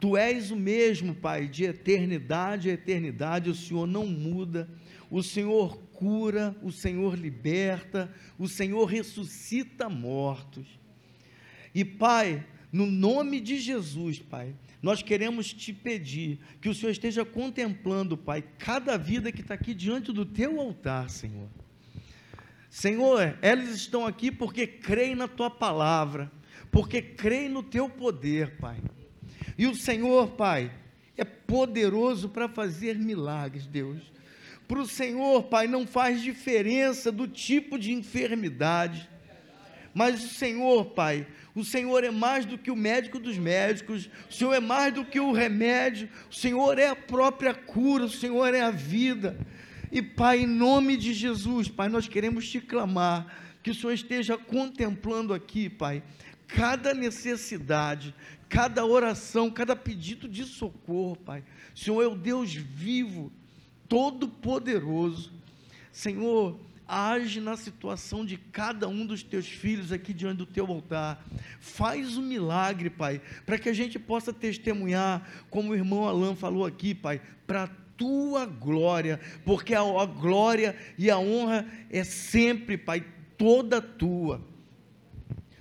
Tu 0.00 0.16
és 0.16 0.50
o 0.50 0.56
mesmo, 0.56 1.14
Pai, 1.14 1.46
de 1.46 1.64
eternidade 1.64 2.70
a 2.70 2.72
eternidade, 2.72 3.50
o 3.50 3.54
Senhor 3.54 3.86
não 3.86 4.06
muda, 4.06 4.66
o 5.10 5.22
Senhor 5.22 5.76
cura, 5.92 6.56
o 6.62 6.72
Senhor 6.72 7.18
liberta, 7.18 8.10
o 8.38 8.48
Senhor 8.48 8.86
ressuscita 8.86 9.90
mortos. 9.90 10.66
E, 11.74 11.84
Pai, 11.84 12.46
no 12.72 12.86
nome 12.86 13.40
de 13.40 13.58
Jesus, 13.58 14.18
Pai, 14.18 14.54
nós 14.82 15.02
queremos 15.02 15.52
te 15.52 15.72
pedir 15.72 16.38
que 16.60 16.68
o 16.68 16.74
Senhor 16.74 16.90
esteja 16.92 17.24
contemplando, 17.24 18.16
Pai, 18.16 18.42
cada 18.58 18.96
vida 18.96 19.30
que 19.30 19.42
está 19.42 19.54
aqui 19.54 19.74
diante 19.74 20.12
do 20.12 20.24
teu 20.24 20.58
altar, 20.60 21.10
Senhor. 21.10 21.48
Senhor, 22.70 23.36
eles 23.42 23.70
estão 23.70 24.06
aqui 24.06 24.30
porque 24.30 24.66
creem 24.66 25.14
na 25.14 25.28
tua 25.28 25.50
palavra, 25.50 26.30
porque 26.70 27.02
creem 27.02 27.48
no 27.48 27.62
teu 27.62 27.88
poder, 27.88 28.56
Pai. 28.56 28.78
E 29.58 29.66
o 29.66 29.74
Senhor, 29.74 30.30
Pai, 30.30 30.72
é 31.16 31.24
poderoso 31.24 32.30
para 32.30 32.48
fazer 32.48 32.96
milagres, 32.96 33.66
Deus. 33.66 34.00
Para 34.66 34.80
o 34.80 34.86
Senhor, 34.86 35.42
Pai, 35.44 35.66
não 35.66 35.86
faz 35.86 36.22
diferença 36.22 37.10
do 37.12 37.26
tipo 37.26 37.78
de 37.78 37.92
enfermidade. 37.92 39.10
Mas 39.92 40.24
o 40.24 40.28
Senhor, 40.28 40.86
Pai, 40.86 41.26
o 41.54 41.64
Senhor 41.64 42.04
é 42.04 42.10
mais 42.10 42.44
do 42.44 42.56
que 42.56 42.70
o 42.70 42.76
médico 42.76 43.18
dos 43.18 43.36
médicos, 43.36 44.08
o 44.28 44.32
Senhor 44.32 44.52
é 44.52 44.60
mais 44.60 44.94
do 44.94 45.04
que 45.04 45.18
o 45.18 45.32
remédio, 45.32 46.08
o 46.30 46.34
Senhor 46.34 46.78
é 46.78 46.88
a 46.88 46.96
própria 46.96 47.52
cura, 47.52 48.04
o 48.04 48.10
Senhor 48.10 48.54
é 48.54 48.60
a 48.60 48.70
vida. 48.70 49.38
E 49.90 50.00
Pai, 50.00 50.40
em 50.40 50.46
nome 50.46 50.96
de 50.96 51.12
Jesus, 51.12 51.68
Pai, 51.68 51.88
nós 51.88 52.06
queremos 52.06 52.48
te 52.48 52.60
clamar 52.60 53.26
que 53.62 53.70
o 53.70 53.74
Senhor 53.74 53.92
esteja 53.92 54.38
contemplando 54.38 55.34
aqui, 55.34 55.68
Pai, 55.68 56.02
cada 56.46 56.94
necessidade, 56.94 58.14
cada 58.48 58.84
oração, 58.84 59.50
cada 59.50 59.74
pedido 59.74 60.28
de 60.28 60.44
socorro, 60.44 61.16
Pai. 61.16 61.42
Senhor 61.74 62.02
é 62.02 62.06
o 62.06 62.14
Deus 62.14 62.52
vivo, 62.54 63.32
todo-poderoso. 63.88 65.32
Senhor, 65.92 66.58
age 66.90 67.40
na 67.40 67.56
situação 67.56 68.24
de 68.26 68.36
cada 68.36 68.88
um 68.88 69.06
dos 69.06 69.22
teus 69.22 69.46
filhos 69.46 69.92
aqui 69.92 70.12
diante 70.12 70.38
do 70.38 70.46
teu 70.46 70.66
altar. 70.66 71.24
Faz 71.60 72.16
um 72.16 72.22
milagre, 72.22 72.90
Pai, 72.90 73.20
para 73.46 73.58
que 73.58 73.68
a 73.68 73.72
gente 73.72 73.98
possa 73.98 74.32
testemunhar, 74.32 75.26
como 75.48 75.70
o 75.70 75.74
irmão 75.74 76.08
Alain 76.08 76.34
falou 76.34 76.66
aqui, 76.66 76.94
Pai, 76.94 77.20
para 77.46 77.68
tua 77.96 78.46
glória, 78.46 79.20
porque 79.44 79.74
a, 79.74 79.82
a 79.82 80.06
glória 80.06 80.74
e 80.96 81.10
a 81.10 81.18
honra 81.18 81.66
é 81.90 82.02
sempre, 82.02 82.78
Pai, 82.78 83.04
toda 83.36 83.80
tua. 83.80 84.40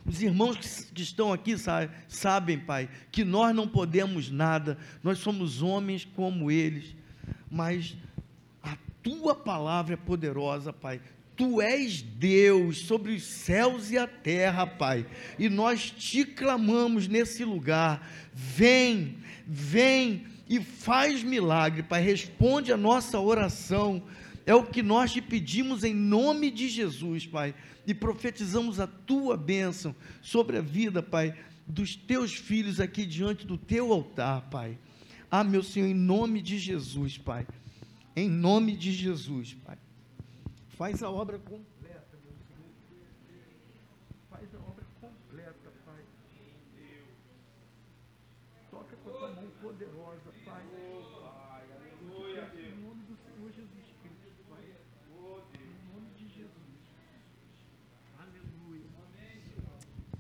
Os 0.06 0.24
irmãos 0.24 0.58
que, 0.58 0.94
que 0.94 1.02
estão 1.04 1.32
aqui 1.32 1.56
sabe, 1.58 1.92
sabem, 2.08 2.58
Pai, 2.58 2.90
que 3.12 3.24
nós 3.24 3.56
não 3.56 3.68
podemos 3.68 4.32
nada, 4.32 4.78
nós 5.04 5.20
somos 5.20 5.62
homens 5.62 6.04
como 6.04 6.50
eles, 6.50 6.96
mas 7.52 7.96
a 8.64 8.76
tua 9.04 9.36
palavra 9.36 9.94
é 9.94 9.98
poderosa, 9.98 10.74
Pai. 10.74 11.00
Tu 11.40 11.62
és 11.62 12.02
Deus 12.02 12.80
sobre 12.80 13.14
os 13.14 13.24
céus 13.24 13.92
e 13.92 13.98
a 13.98 14.06
terra, 14.06 14.68
Pai, 14.68 15.06
e 15.40 15.48
nós 15.48 15.90
te 15.90 16.26
clamamos 16.26 17.08
nesse 17.08 17.46
lugar. 17.46 18.06
Vem, 18.34 19.16
vem 19.48 20.26
e 20.50 20.60
faz 20.60 21.24
milagre, 21.24 21.82
Pai. 21.82 22.02
Responde 22.02 22.74
a 22.74 22.78
nossa 22.78 23.22
oração. 23.22 24.04
É 24.46 24.54
o 24.54 24.66
que 24.66 24.84
nós 24.84 25.14
te 25.14 25.22
pedimos 25.22 25.86
em 25.86 25.94
nome 25.94 26.52
de 26.52 26.68
Jesus, 26.68 27.26
Pai. 27.26 27.56
E 27.88 27.94
profetizamos 27.94 28.78
a 28.78 28.86
tua 28.86 29.38
bênção 29.38 29.96
sobre 30.22 30.58
a 30.58 30.62
vida, 30.62 31.02
Pai, 31.02 31.34
dos 31.66 31.96
teus 31.96 32.34
filhos 32.34 32.82
aqui 32.82 33.06
diante 33.06 33.48
do 33.48 33.58
teu 33.58 33.94
altar, 33.94 34.50
Pai. 34.50 34.78
Ah, 35.32 35.46
meu 35.46 35.64
Senhor, 35.64 35.88
em 35.88 35.94
nome 35.94 36.42
de 36.42 36.60
Jesus, 36.60 37.18
Pai. 37.18 37.48
Em 38.14 38.28
nome 38.28 38.76
de 38.76 38.92
Jesus, 38.92 39.56
Pai. 39.66 39.78
Faz 40.80 41.04
a 41.04 41.10
obra 41.10 41.38
completa, 41.38 42.18
meu 42.24 42.34
Senhor. 42.48 42.72
Faz 44.30 44.56
a 44.56 44.58
obra 44.60 44.86
completa, 45.02 45.74
Pai. 45.86 46.04
Toca 48.72 48.96
com 48.96 49.10
a 49.10 49.14
tua 49.14 49.30
mão 49.34 49.52
poderosa, 49.62 50.32
Pai. 50.46 50.64
Em 52.02 52.82
nome 52.82 53.04
do 53.04 53.18
Senhor 53.18 53.52
Jesus 53.52 53.94
Cristo, 54.02 54.46
Pai. 54.50 54.64
Em 55.60 55.94
nome 55.94 56.10
de 56.18 56.30
Jesus. 56.30 56.50
Aleluia. 58.18 58.86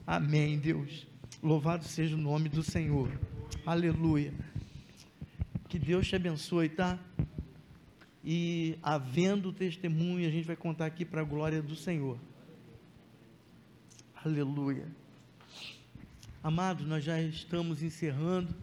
Amém, 0.05 0.59
Deus. 0.59 1.07
Louvado 1.41 1.85
seja 1.85 2.17
o 2.17 2.19
nome 2.19 2.49
do 2.49 2.63
Senhor. 2.63 3.09
Aleluia. 3.65 4.33
Que 5.69 5.79
Deus 5.79 6.05
te 6.05 6.17
abençoe, 6.17 6.67
tá? 6.67 6.99
E 8.23 8.77
havendo 8.83 9.53
testemunho, 9.53 10.27
a 10.27 10.31
gente 10.31 10.45
vai 10.45 10.55
contar 10.55 10.85
aqui 10.85 11.05
para 11.05 11.21
a 11.21 11.23
glória 11.23 11.61
do 11.61 11.75
Senhor. 11.75 12.17
Aleluia. 14.23 14.87
Amados, 16.43 16.85
nós 16.85 17.03
já 17.03 17.21
estamos 17.21 17.81
encerrando. 17.81 18.53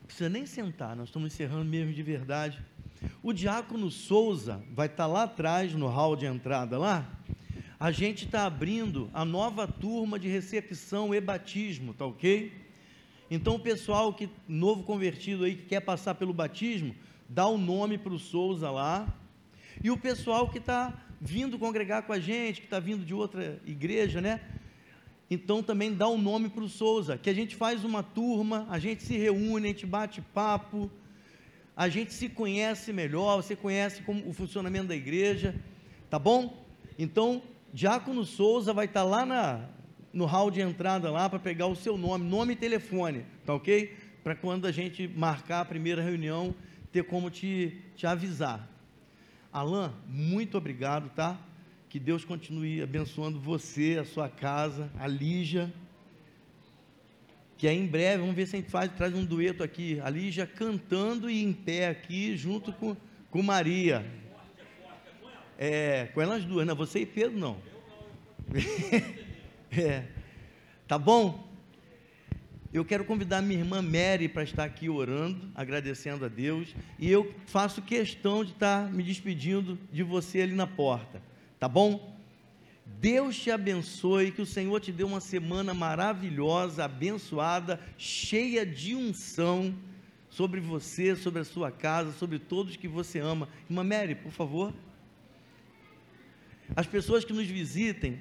Não 0.00 0.06
precisa 0.06 0.28
nem 0.28 0.46
sentar, 0.46 0.96
nós 0.96 1.08
estamos 1.08 1.32
encerrando 1.32 1.64
mesmo 1.64 1.92
de 1.92 2.02
verdade. 2.02 2.60
O 3.22 3.32
diácono 3.32 3.90
Souza 3.90 4.62
vai 4.72 4.86
estar 4.86 5.06
lá 5.06 5.22
atrás, 5.22 5.72
no 5.72 5.86
hall 5.86 6.16
de 6.16 6.26
entrada 6.26 6.78
lá. 6.78 7.08
A 7.78 7.90
gente 7.90 8.26
está 8.26 8.44
abrindo 8.44 9.08
a 9.14 9.24
nova 9.24 9.66
turma 9.66 10.18
de 10.18 10.28
recepção 10.28 11.14
e 11.14 11.20
batismo, 11.20 11.94
tá 11.94 12.04
ok? 12.04 12.52
Então, 13.30 13.54
o 13.54 13.60
pessoal 13.60 14.12
que 14.12 14.28
novo 14.48 14.82
convertido 14.82 15.44
aí 15.44 15.54
que 15.54 15.66
quer 15.66 15.80
passar 15.80 16.16
pelo 16.16 16.32
batismo, 16.32 16.94
dá 17.28 17.46
o 17.46 17.54
um 17.54 17.58
nome 17.58 17.96
para 17.96 18.12
o 18.12 18.18
Souza 18.18 18.70
lá. 18.70 19.06
E 19.82 19.90
o 19.90 19.96
pessoal 19.96 20.48
que 20.48 20.58
está 20.58 20.92
vindo 21.20 21.58
congregar 21.58 22.02
com 22.02 22.12
a 22.12 22.18
gente, 22.18 22.60
que 22.60 22.66
está 22.66 22.80
vindo 22.80 23.04
de 23.04 23.14
outra 23.14 23.60
igreja, 23.64 24.20
né? 24.20 24.40
Então 25.30 25.62
também 25.62 25.94
dá 25.94 26.08
o 26.08 26.14
um 26.14 26.18
nome 26.20 26.48
para 26.48 26.64
o 26.64 26.68
Souza, 26.68 27.16
que 27.16 27.30
a 27.30 27.34
gente 27.34 27.54
faz 27.54 27.84
uma 27.84 28.02
turma, 28.02 28.66
a 28.68 28.80
gente 28.80 29.04
se 29.04 29.16
reúne, 29.16 29.66
a 29.66 29.70
gente 29.70 29.86
bate 29.86 30.20
papo, 30.20 30.90
a 31.76 31.88
gente 31.88 32.12
se 32.12 32.28
conhece 32.28 32.92
melhor, 32.92 33.36
você 33.36 33.54
conhece 33.54 34.02
como, 34.02 34.28
o 34.28 34.32
funcionamento 34.32 34.88
da 34.88 34.96
igreja, 34.96 35.54
tá 36.10 36.18
bom? 36.18 36.66
Então, 36.98 37.42
Diácono 37.72 38.24
Souza 38.24 38.72
vai 38.72 38.86
estar 38.86 39.02
tá 39.02 39.06
lá 39.06 39.24
na, 39.24 39.68
no 40.12 40.26
hall 40.26 40.50
de 40.50 40.60
entrada 40.60 41.10
lá 41.10 41.28
para 41.28 41.38
pegar 41.38 41.66
o 41.66 41.76
seu 41.76 41.96
nome, 41.96 42.28
nome 42.28 42.54
e 42.54 42.56
telefone, 42.56 43.24
tá 43.44 43.54
ok? 43.54 43.96
Para 44.22 44.34
quando 44.34 44.66
a 44.66 44.72
gente 44.72 45.06
marcar 45.08 45.60
a 45.60 45.64
primeira 45.64 46.02
reunião, 46.02 46.54
ter 46.92 47.04
como 47.04 47.30
te, 47.30 47.80
te 47.96 48.06
avisar. 48.06 48.68
Alan, 49.52 49.92
muito 50.06 50.58
obrigado, 50.58 51.10
tá? 51.10 51.38
Que 51.88 51.98
Deus 51.98 52.24
continue 52.24 52.82
abençoando 52.82 53.40
você, 53.40 53.98
a 54.00 54.04
sua 54.04 54.28
casa, 54.28 54.90
a 54.98 55.06
Lígia. 55.06 55.72
Que 57.56 57.66
aí 57.66 57.76
em 57.76 57.86
breve, 57.86 58.20
vamos 58.20 58.34
ver 58.34 58.46
se 58.46 58.56
a 58.56 58.60
gente 58.60 58.70
faz, 58.70 58.90
traz 58.92 59.14
um 59.14 59.24
dueto 59.24 59.62
aqui. 59.62 60.00
A 60.00 60.10
Lígia 60.10 60.46
cantando 60.46 61.28
e 61.28 61.42
em 61.42 61.52
pé 61.52 61.88
aqui, 61.88 62.36
junto 62.36 62.72
com, 62.72 62.96
com 63.30 63.42
Maria. 63.42 64.04
É, 65.58 66.06
com 66.14 66.22
elas 66.22 66.44
duas, 66.44 66.66
não, 66.66 66.74
você 66.74 67.00
e 67.00 67.06
Pedro 67.06 67.38
não. 67.38 67.58
É, 69.72 70.02
tá 70.88 70.98
bom? 70.98 71.48
Eu 72.72 72.84
quero 72.84 73.04
convidar 73.04 73.40
minha 73.40 73.60
irmã 73.60 73.80
Mary 73.80 74.28
para 74.28 74.42
estar 74.42 74.64
aqui 74.64 74.88
orando, 74.88 75.48
agradecendo 75.54 76.24
a 76.24 76.28
Deus, 76.28 76.74
e 76.98 77.08
eu 77.08 77.32
faço 77.46 77.80
questão 77.80 78.44
de 78.44 78.50
estar 78.50 78.90
me 78.92 79.02
despedindo 79.02 79.78
de 79.92 80.02
você 80.02 80.40
ali 80.40 80.54
na 80.54 80.66
porta, 80.66 81.22
tá 81.58 81.68
bom? 81.68 82.18
Deus 82.84 83.38
te 83.38 83.50
abençoe, 83.50 84.32
que 84.32 84.42
o 84.42 84.46
Senhor 84.46 84.80
te 84.80 84.90
dê 84.90 85.04
uma 85.04 85.20
semana 85.20 85.72
maravilhosa, 85.72 86.84
abençoada, 86.84 87.80
cheia 87.96 88.66
de 88.66 88.96
unção 88.96 89.72
sobre 90.28 90.60
você, 90.60 91.14
sobre 91.14 91.42
a 91.42 91.44
sua 91.44 91.70
casa, 91.70 92.12
sobre 92.12 92.40
todos 92.40 92.76
que 92.76 92.88
você 92.88 93.20
ama. 93.20 93.48
Irmã 93.68 93.84
Mary, 93.84 94.16
por 94.16 94.32
favor. 94.32 94.74
As 96.74 96.86
pessoas 96.86 97.24
que 97.24 97.32
nos 97.32 97.46
visitem, 97.46 98.20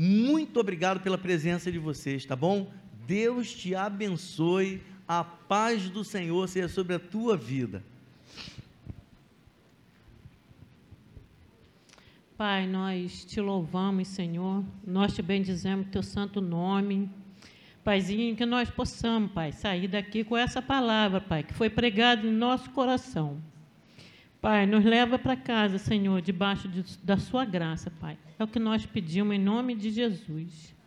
muito 0.00 0.60
obrigado 0.60 1.00
pela 1.00 1.18
presença 1.18 1.72
de 1.72 1.78
vocês, 1.80 2.24
tá 2.24 2.36
bom? 2.36 2.70
Deus 3.04 3.52
te 3.52 3.74
abençoe, 3.74 4.80
a 5.08 5.24
paz 5.24 5.90
do 5.90 6.04
Senhor 6.04 6.48
seja 6.48 6.68
sobre 6.68 6.94
a 6.94 7.00
tua 7.00 7.36
vida. 7.36 7.82
Pai, 12.36 12.68
nós 12.68 13.24
te 13.24 13.40
louvamos, 13.40 14.06
Senhor, 14.06 14.64
nós 14.86 15.12
te 15.12 15.20
bendizemos 15.20 15.88
teu 15.88 16.04
santo 16.04 16.40
nome. 16.40 17.10
Paizinho, 17.82 18.36
que 18.36 18.46
nós 18.46 18.70
possamos, 18.70 19.32
Pai, 19.32 19.50
sair 19.50 19.88
daqui 19.88 20.22
com 20.22 20.36
essa 20.36 20.62
palavra, 20.62 21.20
Pai, 21.20 21.42
que 21.42 21.52
foi 21.52 21.68
pregada 21.68 22.24
em 22.24 22.30
nosso 22.30 22.70
coração. 22.70 23.42
Pai, 24.40 24.66
nos 24.66 24.84
leva 24.84 25.18
para 25.18 25.34
casa, 25.36 25.78
Senhor, 25.78 26.22
debaixo 26.22 26.68
de, 26.68 26.84
da 27.02 27.16
Sua 27.16 27.44
graça, 27.44 27.90
Pai. 27.90 28.16
É 28.38 28.44
o 28.44 28.48
que 28.48 28.58
nós 28.58 28.86
pedimos 28.86 29.34
em 29.34 29.38
nome 29.38 29.74
de 29.74 29.90
Jesus. 29.90 30.77